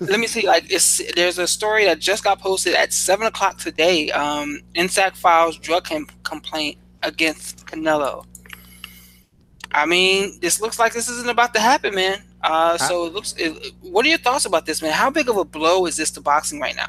Let 0.00 0.20
me 0.20 0.26
see. 0.26 0.46
Like, 0.46 0.70
it's 0.70 1.00
there's 1.14 1.38
a 1.38 1.46
story 1.46 1.84
that 1.84 1.98
just 1.98 2.24
got 2.24 2.40
posted 2.40 2.74
at 2.74 2.92
seven 2.92 3.26
o'clock 3.26 3.58
today. 3.58 4.10
Um, 4.10 4.60
NSAC 4.74 5.16
files 5.16 5.56
drug 5.58 5.84
com- 5.84 6.08
complaint 6.24 6.78
against 7.02 7.66
Canelo. 7.66 8.24
I 9.72 9.86
mean, 9.86 10.38
this 10.40 10.60
looks 10.60 10.78
like 10.78 10.92
this 10.92 11.08
isn't 11.08 11.28
about 11.28 11.54
to 11.54 11.60
happen, 11.60 11.94
man. 11.94 12.22
Uh, 12.42 12.78
so 12.78 13.06
it 13.06 13.12
looks. 13.12 13.34
It, 13.36 13.74
what 13.80 14.06
are 14.06 14.08
your 14.08 14.18
thoughts 14.18 14.44
about 14.44 14.66
this, 14.66 14.80
man? 14.80 14.92
How 14.92 15.10
big 15.10 15.28
of 15.28 15.36
a 15.36 15.44
blow 15.44 15.86
is 15.86 15.96
this 15.96 16.10
to 16.12 16.20
boxing 16.20 16.60
right 16.60 16.76
now? 16.76 16.88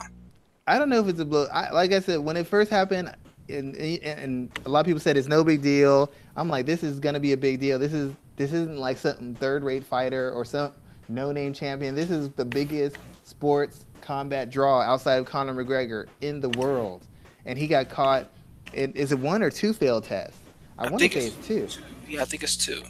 I 0.68 0.78
don't 0.78 0.90
know 0.90 1.00
if 1.00 1.08
it's 1.08 1.20
a 1.20 1.26
blow. 1.26 1.48
I, 1.52 1.72
like 1.72 1.92
I 1.92 2.00
said, 2.00 2.20
when 2.20 2.38
it 2.38 2.48
first 2.48 2.70
happened, 2.70 3.14
and, 3.50 3.76
and 3.76 4.52
a 4.66 4.70
lot 4.70 4.82
of 4.82 4.86
people 4.86 5.00
said 5.00 5.18
it's 5.18 5.28
no 5.28 5.44
big 5.44 5.62
deal. 5.62 6.12
I'm 6.36 6.48
like, 6.48 6.66
this 6.66 6.84
is 6.84 7.00
gonna 7.00 7.20
be 7.20 7.34
a 7.34 7.38
big 7.38 7.60
deal. 7.60 7.80
This 7.80 7.94
is 7.94 8.14
this 8.36 8.54
isn't 8.54 8.78
like 8.78 8.98
some 8.98 9.36
third-rate 9.36 9.84
fighter 9.84 10.32
or 10.32 10.46
some 10.46 10.72
no-name 11.10 11.54
champion. 11.54 11.96
This 11.96 12.10
is 12.12 12.30
the 12.30 12.46
biggest 12.46 12.98
sports 13.24 13.86
combat 14.02 14.50
draw 14.50 14.82
outside 14.82 15.16
of 15.16 15.26
Conor 15.26 15.54
McGregor 15.54 16.08
in 16.22 16.40
the 16.40 16.50
world, 16.50 17.06
and 17.46 17.58
he 17.58 17.68
got 17.68 17.90
caught. 17.90 18.30
In, 18.74 18.92
is 18.94 19.12
it 19.12 19.20
one 19.20 19.42
or 19.42 19.50
two 19.50 19.74
failed 19.74 20.04
tests? 20.04 20.38
I, 20.78 20.86
I 20.86 20.90
want 20.90 21.02
to 21.02 21.10
say 21.10 21.28
it's, 21.28 21.50
it's 21.50 21.76
two. 21.76 21.84
Yeah, 22.08 22.22
I 22.22 22.26
think 22.26 22.44
it's 22.44 22.56
two. 22.56 22.84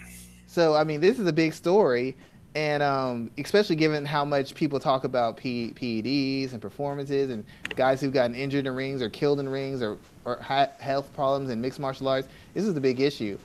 So 0.47 0.75
I 0.75 0.83
mean, 0.83 0.99
this 0.99 1.19
is 1.19 1.27
a 1.27 1.33
big 1.33 1.53
story, 1.53 2.17
and 2.55 2.83
um, 2.83 3.31
especially 3.37 3.75
given 3.75 4.05
how 4.05 4.25
much 4.25 4.55
people 4.55 4.79
talk 4.79 5.03
about 5.03 5.37
P- 5.37 5.73
PEDs 5.75 6.53
and 6.53 6.61
performances 6.61 7.29
and 7.29 7.45
guys 7.75 8.01
who've 8.01 8.13
gotten 8.13 8.35
injured 8.35 8.67
in 8.67 8.75
rings 8.75 9.01
or 9.01 9.09
killed 9.09 9.39
in 9.39 9.47
rings 9.47 9.81
or, 9.81 9.97
or 10.25 10.37
health 10.37 11.13
problems 11.13 11.49
in 11.49 11.61
mixed 11.61 11.79
martial 11.79 12.07
arts, 12.07 12.27
this 12.53 12.65
is 12.65 12.75
a 12.75 12.81
big 12.81 12.99
issue. 12.99 13.37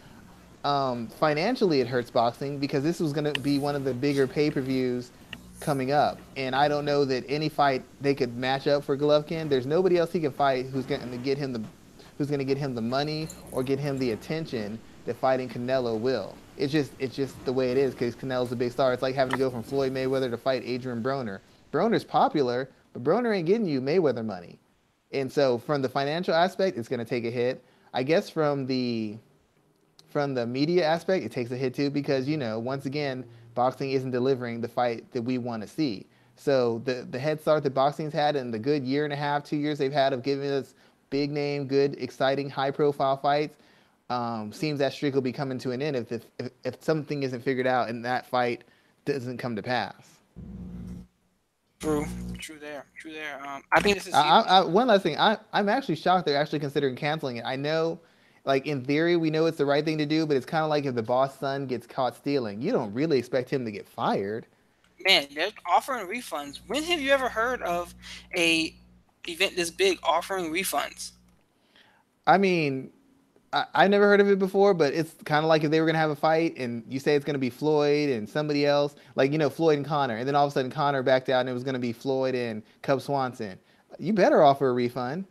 Um, 0.64 1.08
financially, 1.08 1.80
it 1.80 1.86
hurts 1.86 2.10
boxing 2.10 2.58
because 2.58 2.82
this 2.82 2.98
was 2.98 3.12
going 3.12 3.32
to 3.32 3.38
be 3.40 3.58
one 3.58 3.76
of 3.76 3.84
the 3.84 3.94
bigger 3.94 4.26
pay-per-views 4.26 5.10
coming 5.60 5.92
up, 5.92 6.18
and 6.36 6.54
I 6.54 6.68
don't 6.68 6.84
know 6.84 7.04
that 7.04 7.24
any 7.28 7.48
fight 7.48 7.84
they 8.00 8.14
could 8.14 8.36
match 8.36 8.66
up 8.66 8.82
for 8.84 8.96
Golovkin. 8.96 9.48
There's 9.48 9.66
nobody 9.66 9.98
else 9.98 10.12
he 10.12 10.20
can 10.20 10.32
fight 10.32 10.66
who's 10.66 10.86
going 10.86 11.10
to 11.10 11.18
get 11.18 11.38
him 11.38 11.52
the 11.52 11.62
who's 12.16 12.28
going 12.28 12.38
to 12.38 12.44
get 12.44 12.56
him 12.56 12.74
the 12.74 12.82
money 12.82 13.28
or 13.52 13.62
get 13.62 13.78
him 13.78 13.98
the 13.98 14.12
attention 14.12 14.78
that 15.04 15.16
fighting 15.16 15.48
Canelo 15.48 15.98
will 15.98 16.34
it's 16.56 16.72
just 16.72 16.92
it's 16.98 17.16
just 17.16 17.42
the 17.44 17.52
way 17.52 17.70
it 17.70 17.76
is 17.76 17.92
because 17.92 18.14
Canelo's 18.14 18.52
a 18.52 18.56
big 18.56 18.72
star. 18.72 18.92
It's 18.92 19.02
like 19.02 19.14
having 19.14 19.32
to 19.32 19.38
go 19.38 19.50
from 19.50 19.62
Floyd 19.62 19.92
Mayweather 19.92 20.30
to 20.30 20.36
fight 20.36 20.62
Adrian 20.64 21.02
Broner. 21.02 21.40
Broner's 21.72 22.04
popular, 22.04 22.70
but 22.92 23.02
Broner 23.02 23.36
ain't 23.36 23.46
getting 23.46 23.66
you 23.66 23.80
Mayweather 23.80 24.24
money. 24.24 24.58
And 25.12 25.30
so 25.30 25.58
from 25.58 25.82
the 25.82 25.88
financial 25.88 26.34
aspect, 26.34 26.76
it's 26.76 26.88
going 26.88 27.00
to 27.00 27.04
take 27.04 27.24
a 27.24 27.30
hit. 27.30 27.64
I 27.92 28.02
guess 28.02 28.28
from 28.30 28.66
the 28.66 29.16
from 30.14 30.32
the 30.32 30.46
media 30.46 30.86
aspect, 30.86 31.24
it 31.24 31.32
takes 31.32 31.50
a 31.50 31.56
hit 31.56 31.74
too 31.74 31.90
because 31.90 32.28
you 32.28 32.38
know 32.38 32.60
once 32.60 32.86
again, 32.86 33.26
boxing 33.54 33.90
isn't 33.90 34.12
delivering 34.12 34.60
the 34.62 34.68
fight 34.68 35.10
that 35.12 35.22
we 35.22 35.38
want 35.38 35.60
to 35.62 35.68
see. 35.68 36.06
So 36.36 36.80
the 36.84 37.06
the 37.10 37.18
head 37.18 37.40
start 37.40 37.64
that 37.64 37.74
boxing's 37.74 38.12
had 38.14 38.36
and 38.36 38.54
the 38.54 38.58
good 38.60 38.84
year 38.84 39.04
and 39.04 39.12
a 39.12 39.16
half, 39.16 39.44
two 39.44 39.56
years 39.56 39.76
they've 39.76 39.92
had 39.92 40.12
of 40.12 40.22
giving 40.22 40.48
us 40.48 40.74
big 41.10 41.32
name, 41.32 41.66
good, 41.66 41.96
exciting, 42.00 42.48
high 42.48 42.70
profile 42.70 43.16
fights 43.16 43.56
um, 44.10 44.52
seems 44.52 44.78
that 44.78 44.92
streak 44.92 45.14
will 45.14 45.20
be 45.20 45.32
coming 45.32 45.58
to 45.58 45.72
an 45.72 45.82
end 45.82 45.96
if, 45.96 46.12
if, 46.12 46.50
if 46.64 46.82
something 46.82 47.22
isn't 47.24 47.40
figured 47.40 47.66
out 47.66 47.88
and 47.88 48.04
that 48.04 48.26
fight 48.26 48.64
doesn't 49.04 49.38
come 49.38 49.56
to 49.56 49.62
pass. 49.62 50.18
True, 51.80 52.06
true 52.38 52.58
there, 52.58 52.86
true 52.96 53.12
there. 53.12 53.44
Um, 53.46 53.62
I 53.72 53.80
think 53.80 53.96
this 53.96 54.06
is. 54.06 54.14
I, 54.14 54.40
I, 54.40 54.64
one 54.64 54.86
last 54.86 55.02
thing, 55.02 55.18
I, 55.18 55.36
I'm 55.52 55.68
actually 55.68 55.96
shocked 55.96 56.26
they're 56.26 56.40
actually 56.40 56.60
considering 56.60 56.96
canceling 56.96 57.36
it. 57.36 57.44
I 57.44 57.56
know, 57.56 58.00
like 58.44 58.66
in 58.66 58.84
theory, 58.84 59.16
we 59.16 59.30
know 59.30 59.46
it's 59.46 59.58
the 59.58 59.66
right 59.66 59.84
thing 59.84 59.98
to 59.98 60.06
do, 60.06 60.26
but 60.26 60.36
it's 60.36 60.46
kind 60.46 60.64
of 60.64 60.70
like 60.70 60.84
if 60.84 60.94
the 60.94 61.02
boss 61.02 61.38
son 61.38 61.66
gets 61.66 61.86
caught 61.86 62.16
stealing, 62.16 62.60
you 62.60 62.72
don't 62.72 62.92
really 62.92 63.18
expect 63.18 63.50
him 63.50 63.64
to 63.64 63.70
get 63.70 63.88
fired. 63.88 64.46
Man, 65.04 65.26
they're 65.34 65.50
offering 65.66 66.06
refunds. 66.06 66.60
When 66.66 66.82
have 66.82 67.00
you 67.00 67.10
ever 67.10 67.28
heard 67.28 67.62
of 67.62 67.94
a 68.36 68.74
event 69.26 69.56
this 69.56 69.70
big 69.70 69.98
offering 70.02 70.52
refunds? 70.52 71.12
I 72.26 72.38
mean, 72.38 72.90
I, 73.52 73.66
I 73.74 73.88
never 73.88 74.06
heard 74.06 74.20
of 74.20 74.28
it 74.28 74.38
before, 74.38 74.74
but 74.74 74.92
it's 74.92 75.14
kind 75.24 75.44
of 75.44 75.48
like 75.48 75.64
if 75.64 75.70
they 75.70 75.80
were 75.80 75.86
gonna 75.86 75.98
have 75.98 76.10
a 76.10 76.16
fight 76.16 76.56
and 76.58 76.84
you 76.88 76.98
say 76.98 77.14
it's 77.14 77.24
gonna 77.24 77.38
be 77.38 77.50
Floyd 77.50 78.10
and 78.10 78.28
somebody 78.28 78.66
else, 78.66 78.94
like 79.14 79.32
you 79.32 79.38
know 79.38 79.48
Floyd 79.48 79.78
and 79.78 79.86
Conor, 79.86 80.16
and 80.16 80.28
then 80.28 80.34
all 80.34 80.44
of 80.46 80.52
a 80.52 80.54
sudden 80.54 80.70
Conor 80.70 81.02
backed 81.02 81.28
out 81.28 81.40
and 81.40 81.48
it 81.48 81.54
was 81.54 81.64
gonna 81.64 81.78
be 81.78 81.92
Floyd 81.92 82.34
and 82.34 82.62
Cub 82.82 83.00
Swanson. 83.00 83.58
You 83.98 84.12
better 84.12 84.42
offer 84.42 84.68
a 84.68 84.72
refund 84.72 85.26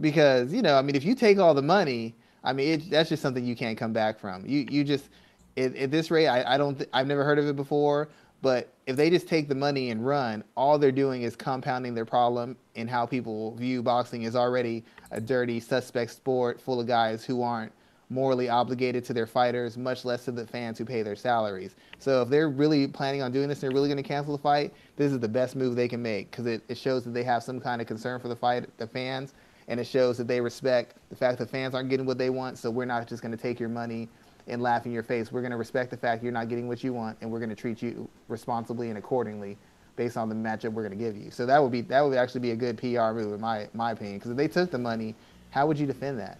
because 0.00 0.52
you 0.52 0.62
know 0.62 0.78
I 0.78 0.82
mean 0.82 0.94
if 0.94 1.04
you 1.04 1.14
take 1.14 1.38
all 1.38 1.54
the 1.54 1.62
money, 1.62 2.14
I 2.46 2.54
mean 2.54 2.68
it, 2.80 2.90
that's 2.90 3.10
just 3.10 3.22
something 3.22 3.44
you 3.44 3.56
can't 3.56 3.76
come 3.76 3.92
back 3.92 4.18
from. 4.18 4.46
You 4.46 4.66
you 4.70 4.84
just 4.84 5.10
at, 5.56 5.76
at 5.76 5.90
this 5.90 6.10
rate, 6.10 6.28
I, 6.28 6.54
I 6.54 6.56
don't 6.56 6.76
th- 6.76 6.88
I've 6.92 7.06
never 7.06 7.24
heard 7.24 7.38
of 7.38 7.46
it 7.46 7.56
before. 7.56 8.08
But 8.42 8.72
if 8.86 8.96
they 8.96 9.10
just 9.10 9.26
take 9.26 9.48
the 9.48 9.54
money 9.54 9.90
and 9.90 10.06
run, 10.06 10.44
all 10.56 10.78
they're 10.78 10.92
doing 10.92 11.22
is 11.22 11.34
compounding 11.34 11.94
their 11.94 12.04
problem 12.04 12.56
in 12.74 12.86
how 12.86 13.06
people 13.06 13.54
view 13.56 13.82
boxing 13.82 14.22
is 14.22 14.36
already 14.36 14.84
a 15.10 15.20
dirty, 15.20 15.58
suspect 15.58 16.12
sport 16.12 16.60
full 16.60 16.78
of 16.78 16.86
guys 16.86 17.24
who 17.24 17.42
aren't 17.42 17.72
morally 18.08 18.48
obligated 18.48 19.04
to 19.04 19.12
their 19.12 19.26
fighters, 19.26 19.76
much 19.76 20.04
less 20.04 20.26
to 20.26 20.32
the 20.32 20.46
fans 20.46 20.78
who 20.78 20.84
pay 20.84 21.02
their 21.02 21.16
salaries. 21.16 21.74
So 21.98 22.22
if 22.22 22.28
they're 22.28 22.48
really 22.48 22.86
planning 22.86 23.22
on 23.22 23.32
doing 23.32 23.48
this 23.48 23.62
and 23.62 23.70
they're 23.70 23.74
really 23.74 23.88
going 23.88 24.02
to 24.02 24.08
cancel 24.08 24.36
the 24.36 24.42
fight, 24.42 24.72
this 24.96 25.12
is 25.12 25.18
the 25.18 25.28
best 25.28 25.56
move 25.56 25.74
they 25.74 25.88
can 25.88 26.02
make 26.02 26.30
because 26.30 26.46
it, 26.46 26.62
it 26.68 26.78
shows 26.78 27.04
that 27.04 27.14
they 27.14 27.24
have 27.24 27.42
some 27.42 27.58
kind 27.58 27.80
of 27.80 27.88
concern 27.88 28.20
for 28.20 28.28
the 28.28 28.36
fight, 28.36 28.64
the 28.78 28.86
fans, 28.86 29.34
and 29.68 29.80
it 29.80 29.86
shows 29.86 30.16
that 30.18 30.28
they 30.28 30.40
respect 30.40 30.96
the 31.10 31.16
fact 31.16 31.38
that 31.38 31.50
fans 31.50 31.74
aren't 31.74 31.88
getting 31.88 32.06
what 32.06 32.18
they 32.18 32.30
want. 32.30 32.58
So 32.58 32.70
we're 32.70 32.84
not 32.84 33.08
just 33.08 33.22
going 33.22 33.36
to 33.36 33.42
take 33.42 33.58
your 33.58 33.68
money 33.68 34.08
and 34.46 34.62
laugh 34.62 34.86
in 34.86 34.92
your 34.92 35.02
face. 35.02 35.32
We're 35.32 35.40
going 35.40 35.50
to 35.50 35.56
respect 35.56 35.90
the 35.90 35.96
fact 35.96 36.22
you're 36.22 36.32
not 36.32 36.48
getting 36.48 36.68
what 36.68 36.84
you 36.84 36.92
want, 36.92 37.18
and 37.20 37.30
we're 37.30 37.40
going 37.40 37.50
to 37.50 37.56
treat 37.56 37.82
you 37.82 38.08
responsibly 38.28 38.88
and 38.88 38.98
accordingly 38.98 39.56
based 39.96 40.16
on 40.16 40.28
the 40.28 40.34
matchup 40.34 40.72
we're 40.72 40.86
going 40.86 40.96
to 40.96 41.04
give 41.04 41.16
you. 41.16 41.30
So 41.30 41.46
that 41.46 41.60
would 41.60 41.72
be 41.72 41.80
that 41.82 42.00
would 42.02 42.16
actually 42.16 42.42
be 42.42 42.50
a 42.52 42.56
good 42.56 42.76
PR 42.78 43.12
move 43.12 43.32
in 43.32 43.40
my 43.40 43.68
my 43.74 43.92
opinion. 43.92 44.18
Because 44.18 44.30
if 44.30 44.36
they 44.36 44.48
took 44.48 44.70
the 44.70 44.78
money, 44.78 45.14
how 45.50 45.66
would 45.66 45.78
you 45.78 45.86
defend 45.86 46.18
that? 46.18 46.38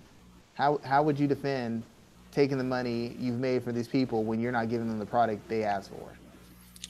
How 0.55 0.81
how 0.85 1.03
would 1.03 1.18
you 1.18 1.27
defend 1.27 1.83
taking 2.31 2.59
the 2.59 2.64
money 2.64 3.16
you've 3.18 3.41
made 3.41 3.62
for 3.64 3.72
these 3.72 3.89
people 3.89 4.24
when 4.24 4.41
you're 4.41 4.53
not 4.53 4.68
giving 4.68 4.89
them 4.89 4.99
the 4.99 5.07
product 5.07 5.49
they 5.49 5.64
asked 5.64 5.91
for? 5.91 6.12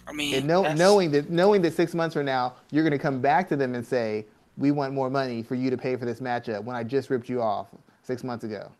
I 0.09 0.12
mean, 0.12 0.34
and 0.34 0.47
know, 0.47 0.72
knowing 0.74 1.11
that 1.12 1.30
knowing 1.30 1.62
that 1.62 1.74
six 1.74 1.95
months 1.95 2.14
from 2.14 2.26
now 2.26 2.55
you're 2.70 2.84
going 2.84 2.93
to 2.93 2.99
come 2.99 3.20
back 3.20 3.49
to 3.49 3.57
them 3.57 3.74
and 3.74 3.87
say, 3.87 4.26
"We 4.57 4.70
want 4.70 4.94
more 4.94 5.11
money 5.11 5.42
for 5.42 5.54
you 5.54 5.70
to 5.70 5.76
pay 5.76 5.96
for 5.96 6.04
this 6.04 6.20
matchup," 6.20 6.64
when 6.64 6.76
I 6.76 6.84
just 6.84 7.11
ripped 7.11 7.28
you 7.28 7.42
off 7.42 7.68
six 8.02 8.24
months 8.24 8.44
ago. 8.44 8.70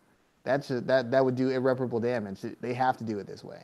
That's 0.43 0.69
that 0.69 1.11
that 1.11 1.25
would 1.25 1.35
do 1.35 1.49
irreparable 1.49 1.99
damage. 1.99 2.39
They 2.61 2.73
have 2.73 2.97
to 2.97 3.03
do 3.03 3.19
it 3.19 3.27
this 3.27 3.43
way. 3.43 3.63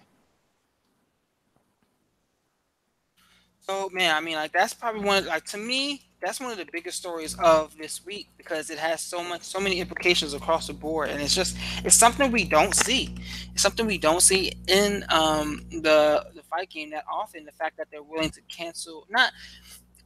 So 3.61 3.89
man, 3.93 4.16
I 4.16 4.20
mean, 4.20 4.36
like 4.36 4.51
that's 4.51 4.74
probably 4.74 5.01
one. 5.01 5.26
Like 5.26 5.45
to 5.45 5.57
me, 5.57 6.01
that's 6.22 6.41
one 6.41 6.51
of 6.51 6.57
the 6.57 6.68
biggest 6.72 6.97
stories 6.97 7.38
of 7.39 7.78
this 7.78 8.05
week 8.05 8.28
because 8.38 8.70
it 8.70 8.78
has 8.78 9.01
so 9.01 9.24
much, 9.24 9.43
so 9.43 9.59
many 9.61 9.80
implications 9.80 10.34
across 10.34 10.68
the 10.68 10.74
board, 10.74 11.09
and 11.09 11.22
it's 11.22 11.34
just 11.34 11.55
it's 11.86 11.95
something 11.95 12.32
we 12.32 12.43
don't 12.43 12.76
see. 12.76 13.16
It's 13.53 13.61
something 13.61 13.86
we 13.86 13.97
don't 13.97 14.22
see 14.22 14.51
in 14.68 15.05
um, 15.09 15.61
the 15.70 16.26
the 16.36 16.43
fight 16.43 16.70
game 16.70 16.89
that 16.91 17.05
often. 17.09 17.45
The 17.45 17.53
fact 17.53 17.78
that 17.78 17.88
they're 17.89 18.03
willing 18.03 18.32
to 18.32 18.41
cancel 18.49 19.07
not 19.09 19.32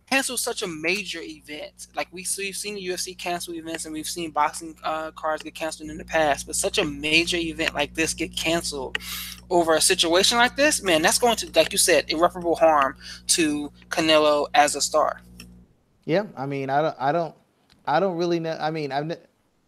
cancel 0.10 0.38
such 0.38 0.62
a 0.62 0.68
major 0.68 1.20
event. 1.22 1.88
Like 1.95 2.08
we, 2.12 2.26
we've 2.38 2.55
seen 2.55 2.76
the 2.76 2.88
UFC 2.88 3.18
cancel 3.18 3.53
events 3.53 3.86
and 3.86 3.93
we've 3.93 4.08
seen 4.08 4.32
boxing 4.32 4.76
uh, 4.84 5.12
cards 5.12 5.43
get 5.43 5.53
canceled 5.53 5.89
in 5.89 5.97
the 5.97 6.05
past, 6.05 6.47
but 6.47 6.55
such 6.55 6.78
a 6.78 6.86
major 6.86 7.38
event 7.38 7.76
like 7.76 7.93
this 7.93 8.14
get 8.14 8.36
canceled 8.36 8.97
over 9.49 9.76
a 9.76 9.82
situation 9.82 10.38
like 10.38 10.55
this, 10.55 10.82
man, 10.82 11.01
that's 11.01 11.20
going 11.20 11.36
to, 11.38 11.51
like 11.55 11.72
you 11.72 11.78
said, 11.78 12.10
irreparable 12.10 12.55
harm 12.55 12.95
to 13.28 13.72
Canelo 13.89 14.47
as 14.53 14.76
a 14.76 14.82
star. 14.82 15.22
Yeah, 16.05 16.24
I 16.36 16.45
mean, 16.45 16.70
I 16.70 16.82
don't, 16.82 16.95
I 16.99 17.12
don't, 17.12 17.36
I 17.86 17.99
don't 17.99 18.18
really 18.18 18.39
know. 18.39 18.58
I 18.60 18.72
mean, 18.72 18.91
I've, 18.91 19.18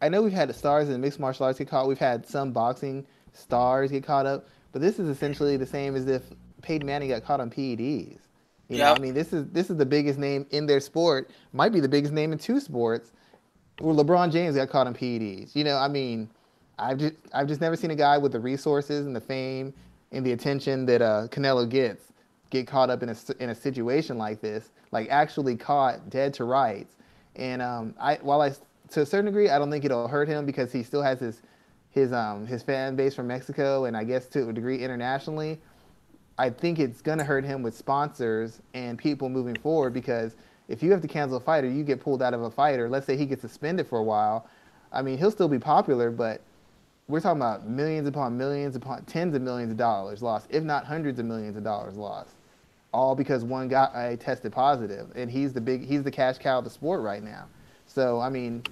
I 0.00 0.08
know 0.08 0.22
we've 0.22 0.32
had 0.32 0.48
the 0.48 0.54
stars 0.54 0.88
in 0.88 1.00
mixed 1.00 1.20
martial 1.20 1.46
arts 1.46 1.58
get 1.58 1.68
caught. 1.68 1.86
We've 1.86 1.98
had 1.98 2.26
some 2.26 2.52
boxing 2.52 3.06
stars 3.32 3.90
get 3.90 4.04
caught 4.04 4.26
up, 4.26 4.48
but 4.72 4.80
this 4.80 4.98
is 4.98 5.08
essentially 5.08 5.56
the 5.56 5.66
same 5.66 5.96
as 5.96 6.06
if 6.06 6.22
Peyton 6.62 6.86
Manning 6.86 7.10
got 7.10 7.24
caught 7.24 7.40
on 7.40 7.50
PEDs. 7.50 8.18
You 8.70 8.76
yep. 8.76 8.86
know, 8.86 8.94
I 8.94 8.98
mean, 9.00 9.14
this 9.14 9.32
is 9.32 9.48
this 9.48 9.68
is 9.68 9.76
the 9.76 9.84
biggest 9.84 10.18
name 10.18 10.46
in 10.50 10.64
their 10.64 10.78
sport. 10.78 11.30
Might 11.52 11.72
be 11.72 11.80
the 11.80 11.88
biggest 11.88 12.14
name 12.14 12.32
in 12.32 12.38
two 12.38 12.60
sports. 12.60 13.10
Where 13.80 13.94
LeBron 13.94 14.30
James 14.30 14.54
got 14.54 14.70
caught 14.70 14.86
in 14.86 14.94
PEDs. 14.94 15.56
You 15.56 15.64
know, 15.64 15.76
I 15.76 15.88
mean, 15.88 16.30
I've 16.78 16.98
just 16.98 17.14
I've 17.34 17.48
just 17.48 17.60
never 17.60 17.74
seen 17.74 17.90
a 17.90 17.96
guy 17.96 18.16
with 18.16 18.30
the 18.30 18.38
resources 18.38 19.06
and 19.06 19.14
the 19.14 19.20
fame 19.20 19.74
and 20.12 20.24
the 20.24 20.32
attention 20.32 20.86
that 20.86 21.02
uh, 21.02 21.26
Canelo 21.28 21.68
gets 21.68 22.12
get 22.50 22.68
caught 22.68 22.90
up 22.90 23.02
in 23.02 23.08
a 23.08 23.16
in 23.40 23.50
a 23.50 23.54
situation 23.54 24.18
like 24.18 24.40
this, 24.40 24.70
like 24.92 25.08
actually 25.10 25.56
caught 25.56 26.08
dead 26.08 26.32
to 26.34 26.44
rights. 26.44 26.94
And 27.34 27.60
um, 27.60 27.94
I 28.00 28.20
while 28.22 28.40
I 28.40 28.52
to 28.92 29.00
a 29.00 29.06
certain 29.06 29.26
degree, 29.26 29.50
I 29.50 29.58
don't 29.58 29.70
think 29.70 29.84
it'll 29.84 30.06
hurt 30.06 30.28
him 30.28 30.46
because 30.46 30.72
he 30.72 30.84
still 30.84 31.02
has 31.02 31.18
his 31.18 31.42
his 31.90 32.12
um 32.12 32.46
his 32.46 32.62
fan 32.62 32.94
base 32.94 33.14
from 33.14 33.26
Mexico 33.26 33.86
and 33.86 33.96
I 33.96 34.04
guess 34.04 34.26
to 34.28 34.48
a 34.48 34.52
degree 34.52 34.78
internationally. 34.78 35.60
I 36.40 36.48
think 36.48 36.78
it's 36.78 37.02
going 37.02 37.18
to 37.18 37.24
hurt 37.24 37.44
him 37.44 37.62
with 37.62 37.76
sponsors 37.76 38.62
and 38.72 38.98
people 38.98 39.28
moving 39.28 39.56
forward 39.56 39.92
because 39.92 40.36
if 40.68 40.82
you 40.82 40.90
have 40.90 41.02
to 41.02 41.08
cancel 41.08 41.36
a 41.36 41.40
fighter, 41.40 41.68
you 41.68 41.84
get 41.84 42.00
pulled 42.00 42.22
out 42.22 42.32
of 42.32 42.40
a 42.40 42.50
fighter. 42.50 42.88
Let's 42.88 43.04
say 43.04 43.14
he 43.14 43.26
gets 43.26 43.42
suspended 43.42 43.86
for 43.86 43.98
a 43.98 44.02
while. 44.02 44.48
I 44.90 45.02
mean, 45.02 45.18
he'll 45.18 45.30
still 45.30 45.48
be 45.48 45.58
popular, 45.58 46.10
but 46.10 46.40
we're 47.08 47.20
talking 47.20 47.42
about 47.42 47.68
millions 47.68 48.08
upon 48.08 48.38
millions 48.38 48.74
upon 48.74 49.04
tens 49.04 49.34
of 49.34 49.42
millions 49.42 49.70
of 49.70 49.76
dollars 49.76 50.22
lost, 50.22 50.46
if 50.48 50.62
not 50.64 50.86
hundreds 50.86 51.18
of 51.18 51.26
millions 51.26 51.58
of 51.58 51.62
dollars 51.62 51.96
lost. 51.96 52.30
all 52.92 53.14
because 53.14 53.44
one 53.44 53.68
guy 53.68 54.16
tested 54.20 54.52
positive, 54.52 55.08
and 55.14 55.30
he's 55.30 55.52
the 55.52 55.60
big 55.60 55.84
he's 55.86 56.02
the 56.02 56.10
cash 56.10 56.38
cow 56.38 56.58
of 56.58 56.64
the 56.64 56.70
sport 56.70 57.02
right 57.02 57.22
now. 57.22 57.46
So 57.86 58.20
I 58.20 58.28
mean, 58.30 58.62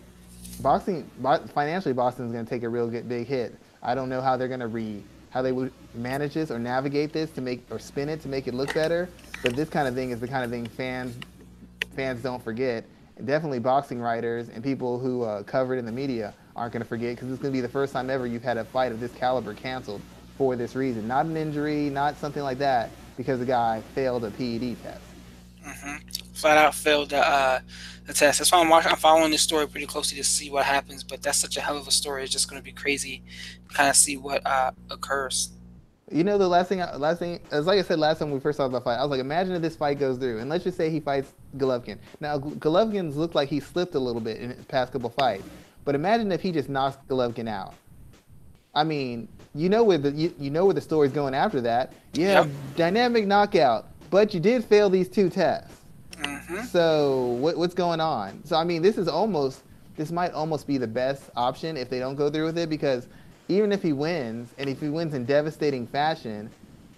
boxing 0.61 1.09
financially, 1.55 1.95
Boston's 1.95 2.33
going 2.33 2.45
to 2.45 2.51
take 2.51 2.63
a 2.63 2.69
real 2.69 2.89
good, 2.89 3.09
big 3.09 3.27
hit. 3.27 3.55
I 3.83 3.95
don't 3.95 4.09
know 4.09 4.21
how 4.21 4.37
they're 4.37 4.49
going 4.49 4.61
to 4.61 4.67
re 4.67 5.03
how 5.31 5.43
they 5.43 5.53
would 5.53 5.73
manage 5.95 6.35
this 6.35 6.51
or 6.51 6.59
navigate 6.59 7.13
this 7.13 7.31
to 7.33 7.41
make 7.41 7.67
or 7.71 7.79
spin 7.79 8.09
it 8.09 8.21
to 8.23 8.29
make 8.29 8.47
it 8.47 8.55
look 8.55 8.73
better. 8.75 9.09
But 9.43 9.55
this 9.57 9.69
kind 9.69 9.87
of 9.87 9.95
thing 9.95 10.11
is 10.11 10.21
the 10.21 10.29
kind 10.29 10.45
of 10.45 10.51
thing 10.51 10.67
fans 10.67 11.17
fans 11.95 12.23
don't 12.23 12.43
forget. 12.43 12.85
And 13.17 13.27
definitely 13.27 13.59
boxing 13.59 14.01
writers 14.01 14.49
and 14.49 14.63
people 14.63 14.99
who 14.99 15.25
uh, 15.25 15.43
cover 15.43 15.75
it 15.75 15.79
in 15.79 15.87
the 15.87 15.93
media 15.93 16.33
aren't 16.55 16.73
going 16.73 16.83
to 16.83 16.89
forget 16.89 17.17
because 17.17 17.31
it's 17.31 17.43
going 17.43 17.53
to 17.53 17.57
be 17.57 17.61
the 17.61 17.69
first 17.69 17.93
time 17.93 18.11
ever 18.11 18.27
you've 18.27 18.43
had 18.43 18.57
a 18.57 18.65
fight 18.65 18.93
of 18.93 19.01
this 19.01 19.13
caliber 19.13 19.55
canceled 19.55 20.01
for 20.37 20.55
this 20.55 20.77
reason. 20.77 21.09
Not 21.09 21.27
an 21.27 21.37
injury, 21.37 21.91
not 21.91 22.17
something 22.17 22.43
like 22.43 22.59
that, 22.59 22.91
because 23.17 23.41
the 23.41 23.47
guy 23.47 23.83
failed 23.95 24.25
a 24.25 24.31
PED 24.31 24.77
test. 24.83 25.01
Mm-hmm. 25.67 26.28
Flat 26.39 26.57
out 26.57 26.73
failed 26.73 27.11
the, 27.11 27.19
uh, 27.19 27.59
the 28.07 28.13
test. 28.13 28.39
That's 28.39 28.53
why 28.53 28.61
I'm 28.61 28.69
watching. 28.69 28.93
I'm 28.93 28.99
following 28.99 29.33
this 29.33 29.43
story 29.43 29.67
pretty 29.67 29.87
closely 29.87 30.17
to 30.19 30.25
see 30.25 30.51
what 30.51 30.65
happens. 30.65 31.03
But 31.03 31.21
that's 31.21 31.39
such 31.39 31.57
a 31.57 31.61
hell 31.61 31.77
of 31.77 31.89
a 31.89 31.91
story. 31.91 32.23
It's 32.23 32.33
just 32.33 32.49
going 32.49 32.63
to 32.63 32.65
be 32.65 32.71
crazy, 32.71 33.25
kind 33.73 33.91
of 33.91 33.97
see 33.97 34.17
what 34.17 34.47
uh, 34.47 34.71
occurs. 34.89 35.51
You 36.13 36.23
know, 36.23 36.39
the 36.39 36.49
last 36.49 36.69
thing, 36.69 36.79
last 36.79 37.19
thing, 37.19 37.41
as 37.51 37.67
like 37.67 37.81
I 37.81 37.83
said 37.83 37.99
last 37.99 38.21
time 38.21 38.31
we 38.31 38.39
first 38.39 38.57
saw 38.57 38.69
the 38.69 38.81
fight, 38.81 38.99
I 38.99 39.03
was 39.03 39.11
like, 39.11 39.21
imagine 39.21 39.53
if 39.55 39.63
this 39.63 39.75
fight 39.75 39.99
goes 39.99 40.17
through, 40.17 40.39
and 40.39 40.49
let's 40.49 40.63
just 40.63 40.77
say 40.77 40.91
he 40.91 41.01
fights 41.01 41.33
Golovkin. 41.57 41.99
Now, 42.21 42.39
Golovkin's 42.39 43.17
looked 43.17 43.35
like 43.35 43.49
he 43.49 43.59
slipped 43.59 43.97
a 43.97 43.99
little 43.99 44.21
bit 44.21 44.39
in 44.39 44.51
his 44.51 44.65
past 44.67 44.93
couple 44.93 45.11
fights, 45.11 45.45
but 45.85 45.95
imagine 45.95 46.31
if 46.31 46.41
he 46.41 46.53
just 46.53 46.69
knocks 46.69 46.97
Golovkin 47.09 47.49
out. 47.49 47.75
I 48.75 48.85
mean, 48.85 49.29
you 49.55 49.69
know 49.69 49.83
where 49.83 49.99
the 49.99 50.13
you, 50.13 50.33
you 50.39 50.51
know 50.51 50.65
where 50.65 50.75
the 50.75 50.81
story's 50.81 51.13
going 51.13 51.35
after 51.35 51.61
that. 51.63 51.93
Yeah, 52.13 52.43
yep. 52.43 52.51
dynamic 52.77 53.27
knockout, 53.27 53.89
but 54.09 54.33
you 54.33 54.41
did 54.41 54.65
fail 54.65 54.89
these 54.89 55.09
two 55.09 55.29
tests. 55.29 55.78
Mm-hmm. 56.19 56.65
So 56.65 57.39
what, 57.41 57.57
what's 57.57 57.75
going 57.75 58.01
on? 58.01 58.43
So 58.45 58.57
I 58.57 58.65
mean, 58.65 58.83
this 58.83 58.99
is 58.99 59.09
almost 59.09 59.63
this 59.97 60.13
might 60.13 60.33
almost 60.33 60.67
be 60.67 60.79
the 60.79 60.87
best 60.87 61.31
option 61.37 61.77
if 61.77 61.91
they 61.91 61.99
don't 61.99 62.15
go 62.15 62.31
through 62.31 62.47
with 62.47 62.59
it 62.59 62.71
because 62.71 63.09
even 63.49 63.73
if 63.73 63.83
he 63.83 63.93
wins 63.93 64.51
and 64.59 64.69
if 64.69 64.81
he 64.81 64.89
wins 64.89 65.13
in 65.15 65.25
devastating 65.25 65.87
fashion, 65.87 66.51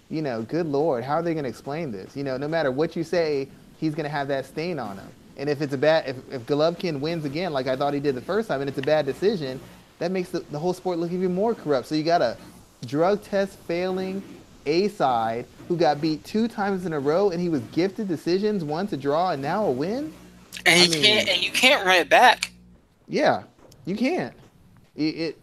you 0.09 0.21
know, 0.21 0.43
good 0.43 0.67
lord, 0.67 1.03
how 1.03 1.15
are 1.15 1.23
they 1.23 1.33
going 1.33 1.43
to 1.43 1.49
explain 1.49 1.91
this? 1.91 2.15
You 2.15 2.23
know, 2.23 2.37
no 2.37 2.47
matter 2.47 2.71
what 2.71 2.95
you 2.95 3.03
say, 3.03 3.47
he's 3.79 3.95
going 3.95 4.03
to 4.03 4.09
have 4.09 4.27
that 4.27 4.45
stain 4.45 4.77
on 4.77 4.97
him. 4.97 5.07
And 5.37 5.49
if 5.49 5.61
it's 5.61 5.73
a 5.73 5.77
bad, 5.77 6.07
if, 6.07 6.17
if 6.31 6.45
Golovkin 6.45 6.99
wins 6.99 7.25
again, 7.25 7.53
like 7.53 7.67
I 7.67 7.75
thought 7.75 7.93
he 7.93 7.99
did 7.99 8.13
the 8.13 8.21
first 8.21 8.47
time, 8.47 8.61
and 8.61 8.69
it's 8.69 8.77
a 8.77 8.83
bad 8.83 9.05
decision, 9.05 9.59
that 9.97 10.11
makes 10.11 10.29
the, 10.29 10.41
the 10.51 10.59
whole 10.59 10.73
sport 10.73 10.99
look 10.99 11.11
even 11.11 11.33
more 11.33 11.55
corrupt. 11.55 11.87
So 11.87 11.95
you 11.95 12.03
got 12.03 12.21
a 12.21 12.37
drug 12.85 13.23
test 13.23 13.57
failing 13.59 14.21
A 14.65 14.89
side 14.89 15.45
who 15.71 15.77
got 15.77 16.01
beat 16.01 16.21
two 16.25 16.49
times 16.49 16.85
in 16.85 16.91
a 16.91 16.99
row, 16.99 17.29
and 17.29 17.39
he 17.39 17.47
was 17.47 17.61
gifted 17.71 18.05
decisions, 18.05 18.61
one 18.61 18.87
to 18.87 18.97
draw 18.97 19.31
and 19.31 19.41
now 19.41 19.65
a 19.65 19.71
win. 19.71 20.13
And 20.65 20.93
you 20.93 21.01
can't, 21.01 21.29
and 21.29 21.41
you 21.41 21.49
can't 21.49 21.85
run 21.85 21.95
it 21.95 22.09
back. 22.09 22.51
Yeah, 23.07 23.43
you 23.85 23.95
can't. 23.95 24.33
It, 24.97 25.01
it, 25.01 25.41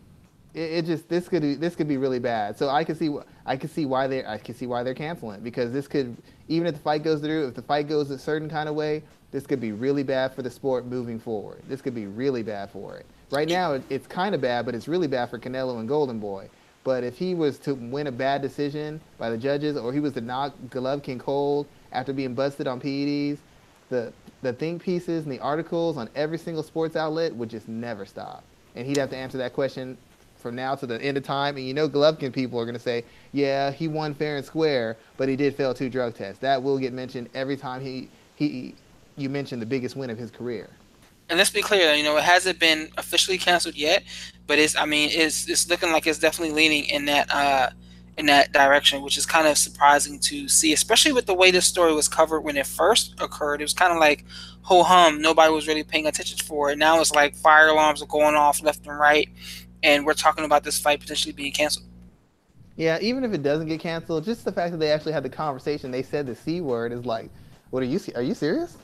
it, 0.53 0.83
just 0.83 1.09
this 1.09 1.26
could 1.31 1.41
be 1.41 1.55
this 1.55 1.74
could 1.74 1.89
be 1.89 1.97
really 1.97 2.18
bad. 2.18 2.59
So 2.59 2.68
I 2.68 2.85
can 2.85 2.95
see 2.95 3.11
I 3.47 3.57
can 3.57 3.70
see 3.70 3.87
why 3.87 4.07
they 4.07 4.22
I 4.26 4.37
can 4.37 4.55
see 4.55 4.66
why 4.66 4.83
they're 4.83 4.93
canceling 4.93 5.41
because 5.41 5.72
this 5.72 5.89
could 5.89 6.14
even 6.49 6.66
if 6.66 6.74
the 6.74 6.81
fight 6.81 7.03
goes 7.03 7.20
through, 7.22 7.49
if 7.49 7.55
the 7.55 7.62
fight 7.62 7.89
goes 7.89 8.11
a 8.11 8.18
certain 8.18 8.51
kind 8.51 8.68
of 8.68 8.74
way, 8.74 9.03
this 9.31 9.47
could 9.47 9.62
be 9.62 9.72
really 9.72 10.03
bad 10.03 10.35
for 10.35 10.43
the 10.43 10.51
sport 10.51 10.85
moving 10.85 11.18
forward. 11.18 11.62
This 11.68 11.81
could 11.81 11.95
be 11.95 12.05
really 12.05 12.43
bad 12.43 12.70
for 12.70 12.99
it. 12.99 13.07
Right 13.31 13.49
now, 13.49 13.81
it's 13.89 14.07
kind 14.07 14.35
of 14.35 14.43
bad, 14.43 14.66
but 14.66 14.74
it's 14.74 14.89
really 14.89 15.07
bad 15.07 15.31
for 15.31 15.39
Canelo 15.39 15.79
and 15.79 15.89
Golden 15.89 16.18
Boy. 16.18 16.51
But 16.85 17.05
if 17.05 17.18
he 17.18 17.35
was 17.35 17.59
to 17.61 17.74
win 17.74 18.07
a 18.07 18.12
bad 18.12 18.43
decision 18.43 19.01
by 19.18 19.31
the 19.31 19.37
judges, 19.37 19.76
or 19.76 19.93
he 19.93 20.01
was 20.01 20.12
to 20.14 20.20
knock 20.20 20.55
Golovkin 20.68 21.18
cold 21.18 21.66
after 21.93 22.12
being 22.12 22.35
busted 22.35 22.66
on 22.66 22.81
PEDs, 22.81 23.39
the 23.89 24.12
the 24.43 24.53
think 24.53 24.83
pieces 24.83 25.24
and 25.24 25.33
the 25.33 25.41
articles 25.41 25.97
on 25.97 26.09
every 26.14 26.39
single 26.39 26.62
sports 26.62 26.95
outlet 26.95 27.35
would 27.35 27.51
just 27.51 27.68
never 27.68 28.07
stop. 28.07 28.45
And 28.76 28.87
he'd 28.87 28.99
have 28.99 29.11
to 29.11 29.16
answer 29.16 29.39
that 29.39 29.53
question 29.53 29.99
from 30.37 30.55
now 30.55 30.76
to 30.76 30.87
the 30.87 31.03
end 31.03 31.16
of 31.16 31.24
time. 31.24 31.57
And 31.57 31.66
you 31.66 31.74
know, 31.74 31.89
Golovkin 31.89 32.33
people 32.33 32.61
are 32.61 32.64
going 32.64 32.76
to 32.76 32.81
say, 32.81 33.05
yeah, 33.33 33.72
he 33.72 33.89
won 33.89 34.14
fair 34.14 34.37
and 34.37 34.47
square, 34.47 34.97
but 35.16 35.29
he 35.29 35.35
did 35.35 35.57
fail 35.57 35.74
two 35.74 35.89
drug 35.89 36.14
tests. 36.14 36.41
That 36.41 36.62
will 36.62 36.79
get 36.79 36.93
mentioned 36.93 37.29
every 37.35 37.57
time 37.57 37.81
he 37.81 38.09
he 38.37 38.74
you 39.16 39.29
mention 39.29 39.59
the 39.59 39.66
biggest 39.66 39.97
win 39.97 40.11
of 40.11 40.18
his 40.18 40.31
career 40.31 40.70
and 41.29 41.39
let's 41.39 41.51
be 41.51 41.62
clear, 41.62 41.95
you 41.95 42.03
know, 42.03 42.16
it 42.16 42.24
hasn't 42.24 42.59
been 42.59 42.91
officially 42.97 43.39
canceled 43.39 43.74
yet, 43.74 44.03
but 44.47 44.59
it's 44.59 44.76
I 44.76 44.85
mean, 44.85 45.11
it's 45.12 45.49
it's 45.49 45.68
looking 45.68 45.93
like 45.93 46.07
it's 46.07 46.18
definitely 46.18 46.55
leaning 46.55 46.85
in 46.85 47.05
that 47.07 47.33
uh 47.33 47.70
in 48.16 48.26
that 48.26 48.53
direction, 48.53 49.03
which 49.03 49.16
is 49.16 49.26
kind 49.26 49.47
of 49.47 49.57
surprising 49.57 50.18
to 50.18 50.49
see, 50.49 50.72
especially 50.72 51.12
with 51.12 51.26
the 51.26 51.35
way 51.35 51.51
this 51.51 51.66
story 51.66 51.93
was 51.93 52.09
covered 52.09 52.41
when 52.41 52.57
it 52.57 52.66
first 52.66 53.14
occurred. 53.20 53.61
It 53.61 53.64
was 53.64 53.74
kind 53.74 53.93
of 53.93 53.99
like 53.99 54.24
ho 54.62 54.83
hum, 54.83 55.22
nobody 55.22 55.53
was 55.53 55.68
really 55.68 55.85
paying 55.85 56.07
attention 56.07 56.39
for 56.39 56.70
it. 56.70 56.79
Now 56.79 57.01
it's 57.01 57.14
like 57.14 57.35
fire 57.37 57.68
alarms 57.68 58.03
are 58.03 58.07
going 58.07 58.35
off 58.35 58.62
left 58.62 58.87
and 58.87 58.99
right, 58.99 59.29
and 59.83 60.05
we're 60.05 60.14
talking 60.14 60.45
about 60.45 60.64
this 60.64 60.79
fight 60.79 61.01
potentially 61.01 61.33
being 61.33 61.53
canceled. 61.53 61.87
Yeah, 62.76 62.99
even 63.01 63.24
if 63.24 63.33
it 63.33 63.43
doesn't 63.43 63.66
get 63.66 63.81
canceled, 63.81 64.24
just 64.24 64.45
the 64.45 64.53
fact 64.53 64.70
that 64.70 64.79
they 64.79 64.93
actually 64.93 65.12
had 65.12 65.24
the 65.24 65.29
conversation, 65.29 65.91
they 65.91 66.03
said 66.03 66.26
the 66.26 66.35
c 66.35 66.61
word 66.61 66.93
is 66.93 67.05
like, 67.05 67.29
what 67.70 67.83
are 67.83 67.87
you? 67.87 68.01
Are 68.14 68.22
you 68.22 68.35
serious? 68.35 68.79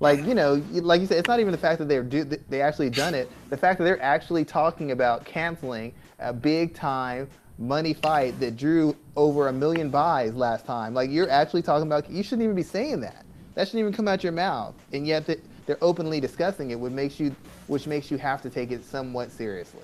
Like 0.00 0.24
you 0.24 0.34
know, 0.34 0.62
like 0.72 1.00
you 1.00 1.06
said, 1.06 1.18
it's 1.18 1.28
not 1.28 1.40
even 1.40 1.52
the 1.52 1.58
fact 1.58 1.78
that 1.80 1.88
they're 1.88 2.04
do, 2.04 2.24
they 2.24 2.60
actually 2.60 2.90
done 2.90 3.14
it. 3.14 3.30
The 3.50 3.56
fact 3.56 3.78
that 3.78 3.84
they're 3.84 4.02
actually 4.02 4.44
talking 4.44 4.92
about 4.92 5.24
canceling 5.24 5.92
a 6.20 6.32
big 6.32 6.74
time 6.74 7.28
money 7.58 7.92
fight 7.92 8.38
that 8.38 8.56
drew 8.56 8.94
over 9.16 9.48
a 9.48 9.52
million 9.52 9.90
buys 9.90 10.34
last 10.34 10.64
time. 10.64 10.94
Like 10.94 11.10
you're 11.10 11.30
actually 11.30 11.62
talking 11.62 11.86
about. 11.86 12.08
You 12.08 12.22
shouldn't 12.22 12.42
even 12.42 12.54
be 12.54 12.62
saying 12.62 13.00
that. 13.00 13.24
That 13.54 13.66
shouldn't 13.66 13.80
even 13.80 13.92
come 13.92 14.06
out 14.06 14.22
your 14.22 14.32
mouth. 14.32 14.74
And 14.92 15.04
yet 15.04 15.28
they're 15.66 15.78
openly 15.82 16.20
discussing 16.20 16.70
it, 16.70 16.78
which 16.78 16.92
makes 16.92 17.18
you 17.18 17.34
which 17.66 17.86
makes 17.86 18.10
you 18.10 18.18
have 18.18 18.40
to 18.42 18.50
take 18.50 18.70
it 18.70 18.84
somewhat 18.84 19.32
seriously. 19.32 19.82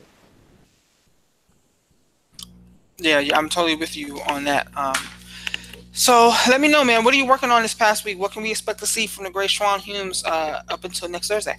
Yeah, 2.98 3.18
yeah, 3.18 3.36
I'm 3.36 3.48
totally 3.48 3.74
with 3.74 3.96
you 3.96 4.20
on 4.28 4.44
that. 4.44 4.68
Um, 4.76 4.94
so 5.94 6.34
let 6.48 6.60
me 6.60 6.68
know, 6.68 6.84
man. 6.84 7.04
What 7.04 7.14
are 7.14 7.16
you 7.16 7.26
working 7.26 7.50
on 7.50 7.62
this 7.62 7.72
past 7.72 8.04
week? 8.04 8.18
What 8.18 8.32
can 8.32 8.42
we 8.42 8.50
expect 8.50 8.80
to 8.80 8.86
see 8.86 9.06
from 9.06 9.24
the 9.24 9.30
great 9.30 9.48
Sean 9.48 9.78
Humes 9.78 10.24
uh, 10.24 10.62
up 10.68 10.84
until 10.84 11.08
next 11.08 11.28
Thursday? 11.28 11.56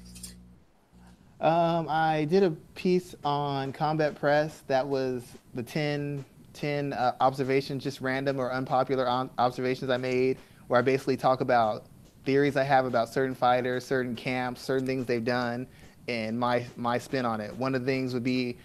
Um, 1.40 1.88
I 1.90 2.26
did 2.26 2.44
a 2.44 2.52
piece 2.76 3.16
on 3.24 3.72
Combat 3.72 4.14
Press 4.14 4.64
that 4.68 4.86
was 4.86 5.24
the 5.54 5.64
10, 5.64 6.24
10 6.54 6.94
uh, 6.94 7.14
observations, 7.22 7.84
just 7.84 8.02
random 8.02 8.40
or 8.40 8.52
unpopular 8.52 9.08
on- 9.08 9.30
observations 9.38 9.90
I 9.90 9.98
made, 9.98 10.38
where 10.68 10.80
I 10.80 10.82
basically 10.82 11.18
talk 11.18 11.42
about 11.42 11.86
theories 12.26 12.58
I 12.58 12.64
have 12.64 12.86
about 12.86 13.10
certain 13.10 13.36
fighters, 13.36 13.86
certain 13.86 14.16
camps, 14.16 14.62
certain 14.62 14.86
things 14.86 15.06
they've 15.06 15.24
done, 15.24 15.68
and 16.08 16.38
my 16.38 16.66
my 16.76 16.98
spin 16.98 17.26
on 17.26 17.40
it. 17.40 17.56
One 17.56 17.74
of 17.74 17.82
the 17.82 17.86
things 17.86 18.14
would 18.14 18.24
be 18.24 18.58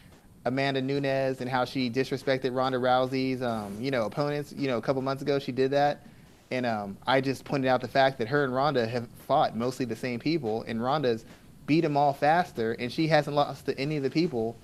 Amanda 0.50 0.82
Nunes 0.82 1.40
and 1.40 1.48
how 1.48 1.64
she 1.64 1.88
disrespected 1.88 2.54
Ronda 2.54 2.78
Rousey's, 2.78 3.40
um, 3.40 3.76
you 3.80 3.92
know, 3.92 4.04
opponents. 4.04 4.52
You 4.52 4.66
know, 4.66 4.78
a 4.78 4.82
couple 4.82 5.00
months 5.00 5.22
ago 5.22 5.38
she 5.38 5.52
did 5.52 5.70
that, 5.70 6.04
and 6.50 6.66
um, 6.66 6.96
I 7.06 7.20
just 7.20 7.44
pointed 7.44 7.68
out 7.68 7.80
the 7.80 7.88
fact 7.88 8.18
that 8.18 8.28
her 8.28 8.42
and 8.44 8.52
Ronda 8.52 8.86
have 8.86 9.08
fought 9.28 9.56
mostly 9.56 9.86
the 9.86 9.96
same 9.96 10.18
people, 10.18 10.64
and 10.66 10.82
Ronda's 10.82 11.24
beat 11.66 11.82
them 11.82 11.96
all 11.96 12.12
faster, 12.12 12.72
and 12.72 12.92
she 12.92 13.06
hasn't 13.06 13.36
lost 13.36 13.66
to 13.66 13.78
any 13.78 13.96
of 13.96 14.02
the 14.02 14.10
people 14.10 14.56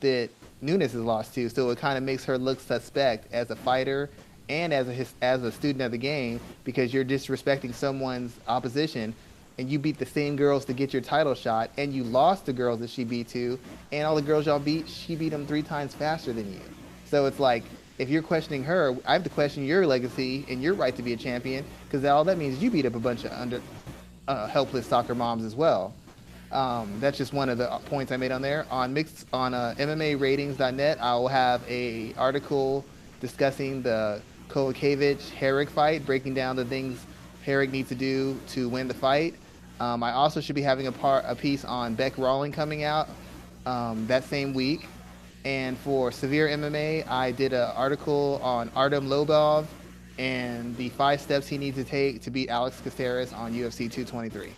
that 0.00 0.30
Nunes 0.60 0.92
has 0.92 0.94
lost 0.94 1.34
to. 1.34 1.48
So 1.48 1.70
it 1.70 1.78
kind 1.78 1.98
of 1.98 2.04
makes 2.04 2.24
her 2.24 2.38
look 2.38 2.60
suspect 2.60 3.32
as 3.32 3.50
a 3.50 3.56
fighter 3.56 4.10
and 4.48 4.72
as 4.72 4.88
a 4.88 5.06
as 5.24 5.42
a 5.42 5.50
student 5.50 5.82
of 5.82 5.90
the 5.90 5.98
game 5.98 6.40
because 6.62 6.94
you're 6.94 7.04
disrespecting 7.04 7.74
someone's 7.74 8.36
opposition 8.46 9.14
and 9.58 9.68
you 9.70 9.78
beat 9.78 9.98
the 9.98 10.06
same 10.06 10.36
girls 10.36 10.64
to 10.66 10.72
get 10.72 10.92
your 10.92 11.02
title 11.02 11.34
shot, 11.34 11.70
and 11.76 11.92
you 11.92 12.04
lost 12.04 12.46
the 12.46 12.52
girls 12.52 12.80
that 12.80 12.90
she 12.90 13.04
beat 13.04 13.28
to, 13.28 13.58
and 13.92 14.06
all 14.06 14.14
the 14.14 14.22
girls 14.22 14.46
y'all 14.46 14.58
beat, 14.58 14.88
she 14.88 15.14
beat 15.16 15.30
them 15.30 15.46
three 15.46 15.62
times 15.62 15.94
faster 15.94 16.32
than 16.32 16.52
you. 16.52 16.60
So 17.06 17.26
it's 17.26 17.38
like, 17.38 17.64
if 17.98 18.08
you're 18.08 18.22
questioning 18.22 18.64
her, 18.64 18.96
I 19.06 19.12
have 19.12 19.24
to 19.24 19.30
question 19.30 19.64
your 19.64 19.86
legacy 19.86 20.46
and 20.48 20.62
your 20.62 20.74
right 20.74 20.96
to 20.96 21.02
be 21.02 21.12
a 21.12 21.16
champion, 21.16 21.64
because 21.84 22.04
all 22.04 22.24
that 22.24 22.38
means 22.38 22.56
is 22.56 22.62
you 22.62 22.70
beat 22.70 22.86
up 22.86 22.94
a 22.94 23.00
bunch 23.00 23.24
of 23.24 23.32
under 23.32 23.60
uh, 24.28 24.46
helpless 24.46 24.86
soccer 24.86 25.14
moms 25.14 25.44
as 25.44 25.54
well. 25.54 25.92
Um, 26.50 26.98
that's 27.00 27.16
just 27.16 27.32
one 27.32 27.48
of 27.48 27.58
the 27.58 27.68
points 27.86 28.12
I 28.12 28.16
made 28.16 28.30
on 28.30 28.42
there. 28.42 28.66
On 28.70 28.92
mixed 28.92 29.26
on 29.32 29.54
uh, 29.54 29.74
MMAratings.net, 29.78 31.00
I 31.00 31.14
will 31.14 31.28
have 31.28 31.62
a 31.68 32.14
article 32.16 32.84
discussing 33.20 33.82
the 33.82 34.20
Kowalkiewicz 34.48 35.30
Herrig 35.30 35.70
fight, 35.70 36.04
breaking 36.04 36.34
down 36.34 36.56
the 36.56 36.64
things 36.64 37.06
Herrig 37.46 37.70
needs 37.70 37.88
to 37.88 37.94
do 37.94 38.38
to 38.48 38.68
win 38.68 38.86
the 38.86 38.94
fight. 38.94 39.34
Um, 39.82 40.04
I 40.04 40.12
also 40.12 40.40
should 40.40 40.54
be 40.54 40.62
having 40.62 40.86
a 40.86 40.92
part 40.92 41.24
a 41.26 41.34
piece 41.34 41.64
on 41.64 41.96
Bec 41.96 42.14
Rawling 42.14 42.52
coming 42.52 42.84
out 42.84 43.08
um, 43.66 44.06
that 44.06 44.22
same 44.22 44.54
week. 44.54 44.86
And 45.44 45.76
for 45.76 46.12
Severe 46.12 46.46
MMA, 46.46 47.04
I 47.08 47.32
did 47.32 47.52
an 47.52 47.68
article 47.74 48.38
on 48.44 48.70
Artem 48.76 49.08
Lobov 49.08 49.66
and 50.18 50.76
the 50.76 50.90
five 50.90 51.20
steps 51.20 51.48
he 51.48 51.58
needs 51.58 51.76
to 51.78 51.82
take 51.82 52.22
to 52.22 52.30
beat 52.30 52.48
Alex 52.48 52.80
Caceres 52.80 53.32
on 53.32 53.52
UFC 53.54 53.90
223. 53.90 54.52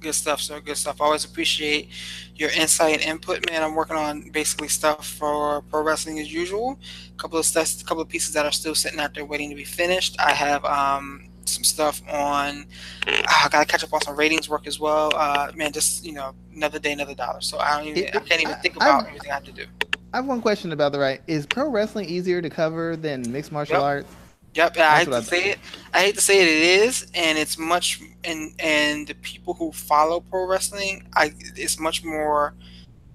Good 0.00 0.14
stuff, 0.14 0.40
sir. 0.40 0.60
Good 0.60 0.76
stuff. 0.76 1.00
Always 1.00 1.24
appreciate 1.24 1.88
your 2.36 2.50
insight 2.50 3.00
and 3.00 3.02
input, 3.02 3.50
man. 3.50 3.64
I'm 3.64 3.74
working 3.74 3.96
on 3.96 4.30
basically 4.30 4.68
stuff 4.68 5.08
for 5.08 5.62
pro 5.62 5.82
wrestling 5.82 6.20
as 6.20 6.32
usual. 6.32 6.78
A 7.12 7.16
couple 7.16 7.40
of 7.40 7.46
stuff, 7.46 7.80
a 7.80 7.84
couple 7.84 8.02
of 8.04 8.08
pieces 8.08 8.32
that 8.34 8.46
are 8.46 8.52
still 8.52 8.76
sitting 8.76 9.00
out 9.00 9.12
there 9.12 9.24
waiting 9.24 9.50
to 9.50 9.56
be 9.56 9.64
finished. 9.64 10.14
I 10.20 10.30
have 10.30 10.64
um, 10.64 11.30
some 11.48 11.64
stuff 11.64 12.02
on. 12.08 12.66
Uh, 13.06 13.22
I 13.26 13.48
gotta 13.50 13.66
catch 13.66 13.84
up 13.84 13.92
on 13.92 14.00
some 14.02 14.16
ratings 14.16 14.48
work 14.48 14.66
as 14.66 14.78
well. 14.78 15.12
Uh, 15.14 15.52
man, 15.54 15.72
just 15.72 16.04
you 16.04 16.12
know, 16.12 16.34
another 16.54 16.78
day, 16.78 16.92
another 16.92 17.14
dollar. 17.14 17.40
So 17.40 17.58
I 17.58 17.78
don't 17.78 17.88
even, 17.88 18.08
I 18.14 18.20
can't 18.20 18.42
even 18.42 18.56
think 18.56 18.76
about 18.76 19.04
I, 19.04 19.08
everything 19.08 19.30
I 19.30 19.34
have 19.34 19.44
to 19.44 19.52
do. 19.52 19.66
I 20.12 20.18
have 20.18 20.26
one 20.26 20.40
question 20.40 20.72
about 20.72 20.92
the 20.92 20.98
right. 20.98 21.20
Is 21.26 21.46
pro 21.46 21.68
wrestling 21.68 22.08
easier 22.08 22.40
to 22.40 22.50
cover 22.50 22.96
than 22.96 23.30
mixed 23.32 23.52
martial 23.52 23.76
yep. 23.76 23.82
arts? 23.82 24.16
Yep, 24.54 24.76
I 24.78 24.98
hate 24.98 25.04
to 25.06 25.22
say 25.22 25.50
it. 25.50 25.58
I 25.92 26.00
hate 26.00 26.14
to 26.14 26.20
say 26.20 26.40
it. 26.40 26.48
It 26.48 26.86
is, 26.86 27.10
and 27.14 27.36
it's 27.36 27.58
much. 27.58 28.00
And 28.22 28.54
and 28.60 29.06
the 29.06 29.14
people 29.16 29.54
who 29.54 29.72
follow 29.72 30.20
pro 30.20 30.46
wrestling, 30.46 31.08
I 31.14 31.34
it's 31.56 31.78
much 31.78 32.04
more. 32.04 32.54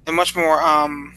They're 0.05 0.13
much 0.13 0.35
more 0.35 0.61
um 0.61 1.13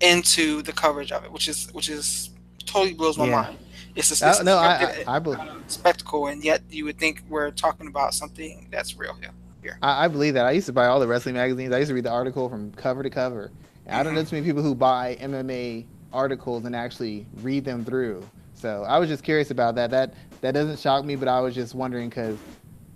into 0.00 0.62
the 0.62 0.72
coverage 0.72 1.12
of 1.12 1.24
it, 1.24 1.32
which 1.32 1.48
is 1.48 1.70
which 1.72 1.88
is 1.88 2.30
totally 2.64 2.94
blows 2.94 3.18
my 3.18 3.26
yeah. 3.26 3.42
mind. 3.42 3.58
It's 3.94 4.22
a, 4.22 4.28
it's 4.28 4.42
no, 4.42 4.56
I, 4.56 5.04
I, 5.06 5.18
believe 5.18 5.40
spectacle, 5.66 6.26
and 6.28 6.42
yet 6.42 6.62
you 6.70 6.84
would 6.86 6.98
think 6.98 7.22
we're 7.28 7.50
talking 7.50 7.86
about 7.86 8.14
something 8.14 8.66
that's 8.70 8.96
real 8.96 9.14
here. 9.14 9.30
here. 9.62 9.78
I, 9.82 10.06
I, 10.06 10.08
believe 10.08 10.34
that. 10.34 10.46
I 10.46 10.52
used 10.52 10.66
to 10.66 10.72
buy 10.72 10.86
all 10.86 10.98
the 10.98 11.06
wrestling 11.06 11.34
magazines. 11.34 11.74
I 11.74 11.78
used 11.78 11.90
to 11.90 11.94
read 11.94 12.04
the 12.04 12.10
article 12.10 12.48
from 12.48 12.72
cover 12.72 13.02
to 13.02 13.10
cover. 13.10 13.50
Mm-hmm. 13.50 13.94
I 13.94 14.02
don't 14.02 14.14
know 14.14 14.22
mm-hmm. 14.22 14.30
too 14.30 14.36
many 14.36 14.46
people 14.46 14.62
who 14.62 14.74
buy 14.74 15.16
MMA 15.20 15.84
articles 16.12 16.64
and 16.64 16.74
actually 16.74 17.26
read 17.42 17.64
them 17.64 17.84
through. 17.84 18.26
So 18.54 18.84
I 18.84 18.98
was 18.98 19.08
just 19.08 19.24
curious 19.24 19.50
about 19.50 19.74
that. 19.74 19.90
That 19.90 20.14
that 20.40 20.52
doesn't 20.52 20.78
shock 20.78 21.04
me, 21.04 21.16
but 21.16 21.28
I 21.28 21.40
was 21.40 21.54
just 21.54 21.74
wondering 21.74 22.08
because, 22.08 22.38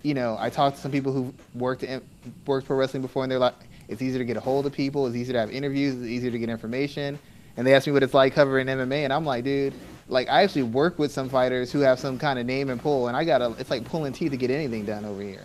you 0.01 0.13
know, 0.13 0.35
I 0.39 0.49
talked 0.49 0.77
to 0.77 0.81
some 0.81 0.91
people 0.91 1.11
who 1.11 1.33
worked 1.53 1.83
in, 1.83 2.01
worked 2.45 2.67
pro 2.67 2.75
wrestling 2.75 3.01
before, 3.01 3.23
and 3.23 3.31
they're 3.31 3.39
like, 3.39 3.55
it's 3.87 4.01
easier 4.01 4.19
to 4.19 4.25
get 4.25 4.37
a 4.37 4.41
hold 4.41 4.65
of 4.65 4.73
people, 4.73 5.07
it's 5.07 5.15
easier 5.15 5.33
to 5.33 5.39
have 5.39 5.51
interviews, 5.51 5.95
it's 5.95 6.05
easier 6.05 6.31
to 6.31 6.39
get 6.39 6.49
information. 6.49 7.19
And 7.55 7.65
they 7.65 7.73
asked 7.73 7.87
me 7.87 7.93
what 7.93 8.03
it's 8.03 8.13
like 8.13 8.33
covering 8.33 8.67
MMA, 8.67 9.03
and 9.03 9.13
I'm 9.13 9.25
like, 9.25 9.43
dude, 9.43 9.73
like 10.07 10.29
I 10.29 10.43
actually 10.43 10.63
work 10.63 10.99
with 10.99 11.11
some 11.11 11.29
fighters 11.29 11.71
who 11.71 11.79
have 11.79 11.99
some 11.99 12.17
kind 12.17 12.39
of 12.39 12.45
name 12.45 12.69
and 12.69 12.81
pull, 12.81 13.07
and 13.07 13.17
I 13.17 13.23
gotta, 13.23 13.53
it's 13.59 13.69
like 13.69 13.83
pulling 13.85 14.13
teeth 14.13 14.31
to 14.31 14.37
get 14.37 14.49
anything 14.49 14.85
done 14.85 15.05
over 15.05 15.21
here. 15.21 15.43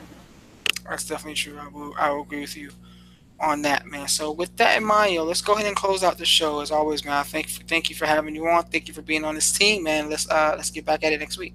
That's 0.88 1.04
definitely 1.04 1.34
true. 1.34 1.58
I 1.58 1.68
will, 1.68 1.94
I 1.98 2.10
will 2.10 2.22
agree 2.22 2.40
with 2.40 2.56
you 2.56 2.70
on 3.40 3.62
that, 3.62 3.86
man. 3.86 4.08
So 4.08 4.30
with 4.30 4.56
that 4.56 4.76
in 4.76 4.84
mind, 4.84 5.14
yo, 5.14 5.24
let's 5.24 5.42
go 5.42 5.54
ahead 5.54 5.66
and 5.66 5.76
close 5.76 6.04
out 6.04 6.16
the 6.16 6.24
show. 6.24 6.60
As 6.60 6.70
always, 6.70 7.04
man, 7.04 7.24
thank 7.24 7.48
thank 7.48 7.90
you 7.90 7.96
for 7.96 8.06
having 8.06 8.34
you 8.34 8.46
on. 8.48 8.64
Thank 8.64 8.88
you 8.88 8.94
for 8.94 9.02
being 9.02 9.24
on 9.24 9.34
this 9.34 9.52
team, 9.52 9.82
man. 9.82 10.08
Let's 10.08 10.28
uh 10.30 10.54
let's 10.56 10.70
get 10.70 10.84
back 10.84 11.04
at 11.04 11.12
it 11.12 11.20
next 11.20 11.38
week. 11.38 11.54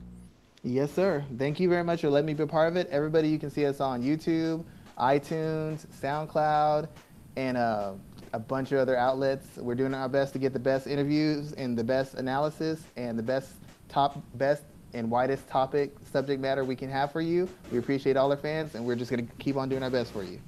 Yes, 0.64 0.92
sir. 0.92 1.24
Thank 1.38 1.60
you 1.60 1.70
very 1.70 1.84
much 1.84 2.02
for 2.02 2.10
letting 2.10 2.26
me 2.28 2.34
be 2.34 2.44
a 2.44 2.48
part 2.48 2.68
of 2.68 2.76
it. 2.76 2.90
Everybody, 2.90 3.30
you 3.30 3.40
can 3.40 3.50
see 3.50 3.66
us 3.66 3.80
on 3.80 4.04
YouTube, 4.04 4.66
iTunes, 4.98 5.86
SoundCloud, 6.02 6.90
and 7.38 7.56
uh, 7.56 7.94
a 8.34 8.40
bunch 8.40 8.72
of 8.72 8.80
other 8.80 8.98
outlets. 8.98 9.46
We're 9.58 9.76
doing 9.76 9.94
our 9.94 10.10
best 10.10 10.34
to 10.34 10.40
get 10.40 10.54
the 10.54 10.60
best 10.60 10.88
interviews 10.88 11.54
and 11.54 11.78
the 11.78 11.84
best 11.84 12.16
analysis 12.16 12.84
and 12.96 13.18
the 13.18 13.24
best 13.24 13.52
top 13.90 14.22
best 14.36 14.64
and 14.94 15.10
widest 15.12 15.48
topic 15.48 15.96
subject 16.12 16.42
matter 16.42 16.64
we 16.64 16.76
can 16.76 16.90
have 16.90 17.12
for 17.12 17.22
you. 17.22 17.50
We 17.72 17.78
appreciate 17.78 18.18
all 18.18 18.32
our 18.32 18.38
fans, 18.38 18.76
and 18.76 18.86
we're 18.86 18.96
just 18.96 19.12
gonna 19.12 19.28
keep 19.40 19.58
on 19.58 19.70
doing 19.70 19.84
our 19.84 19.90
best 19.90 20.12
for 20.12 20.24
you. 20.24 20.40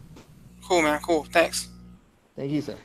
Cool, 0.63 0.81
man. 0.81 0.99
Cool. 1.01 1.25
Thanks. 1.25 1.67
Thank 2.35 2.51
you, 2.51 2.61
sir. 2.61 2.75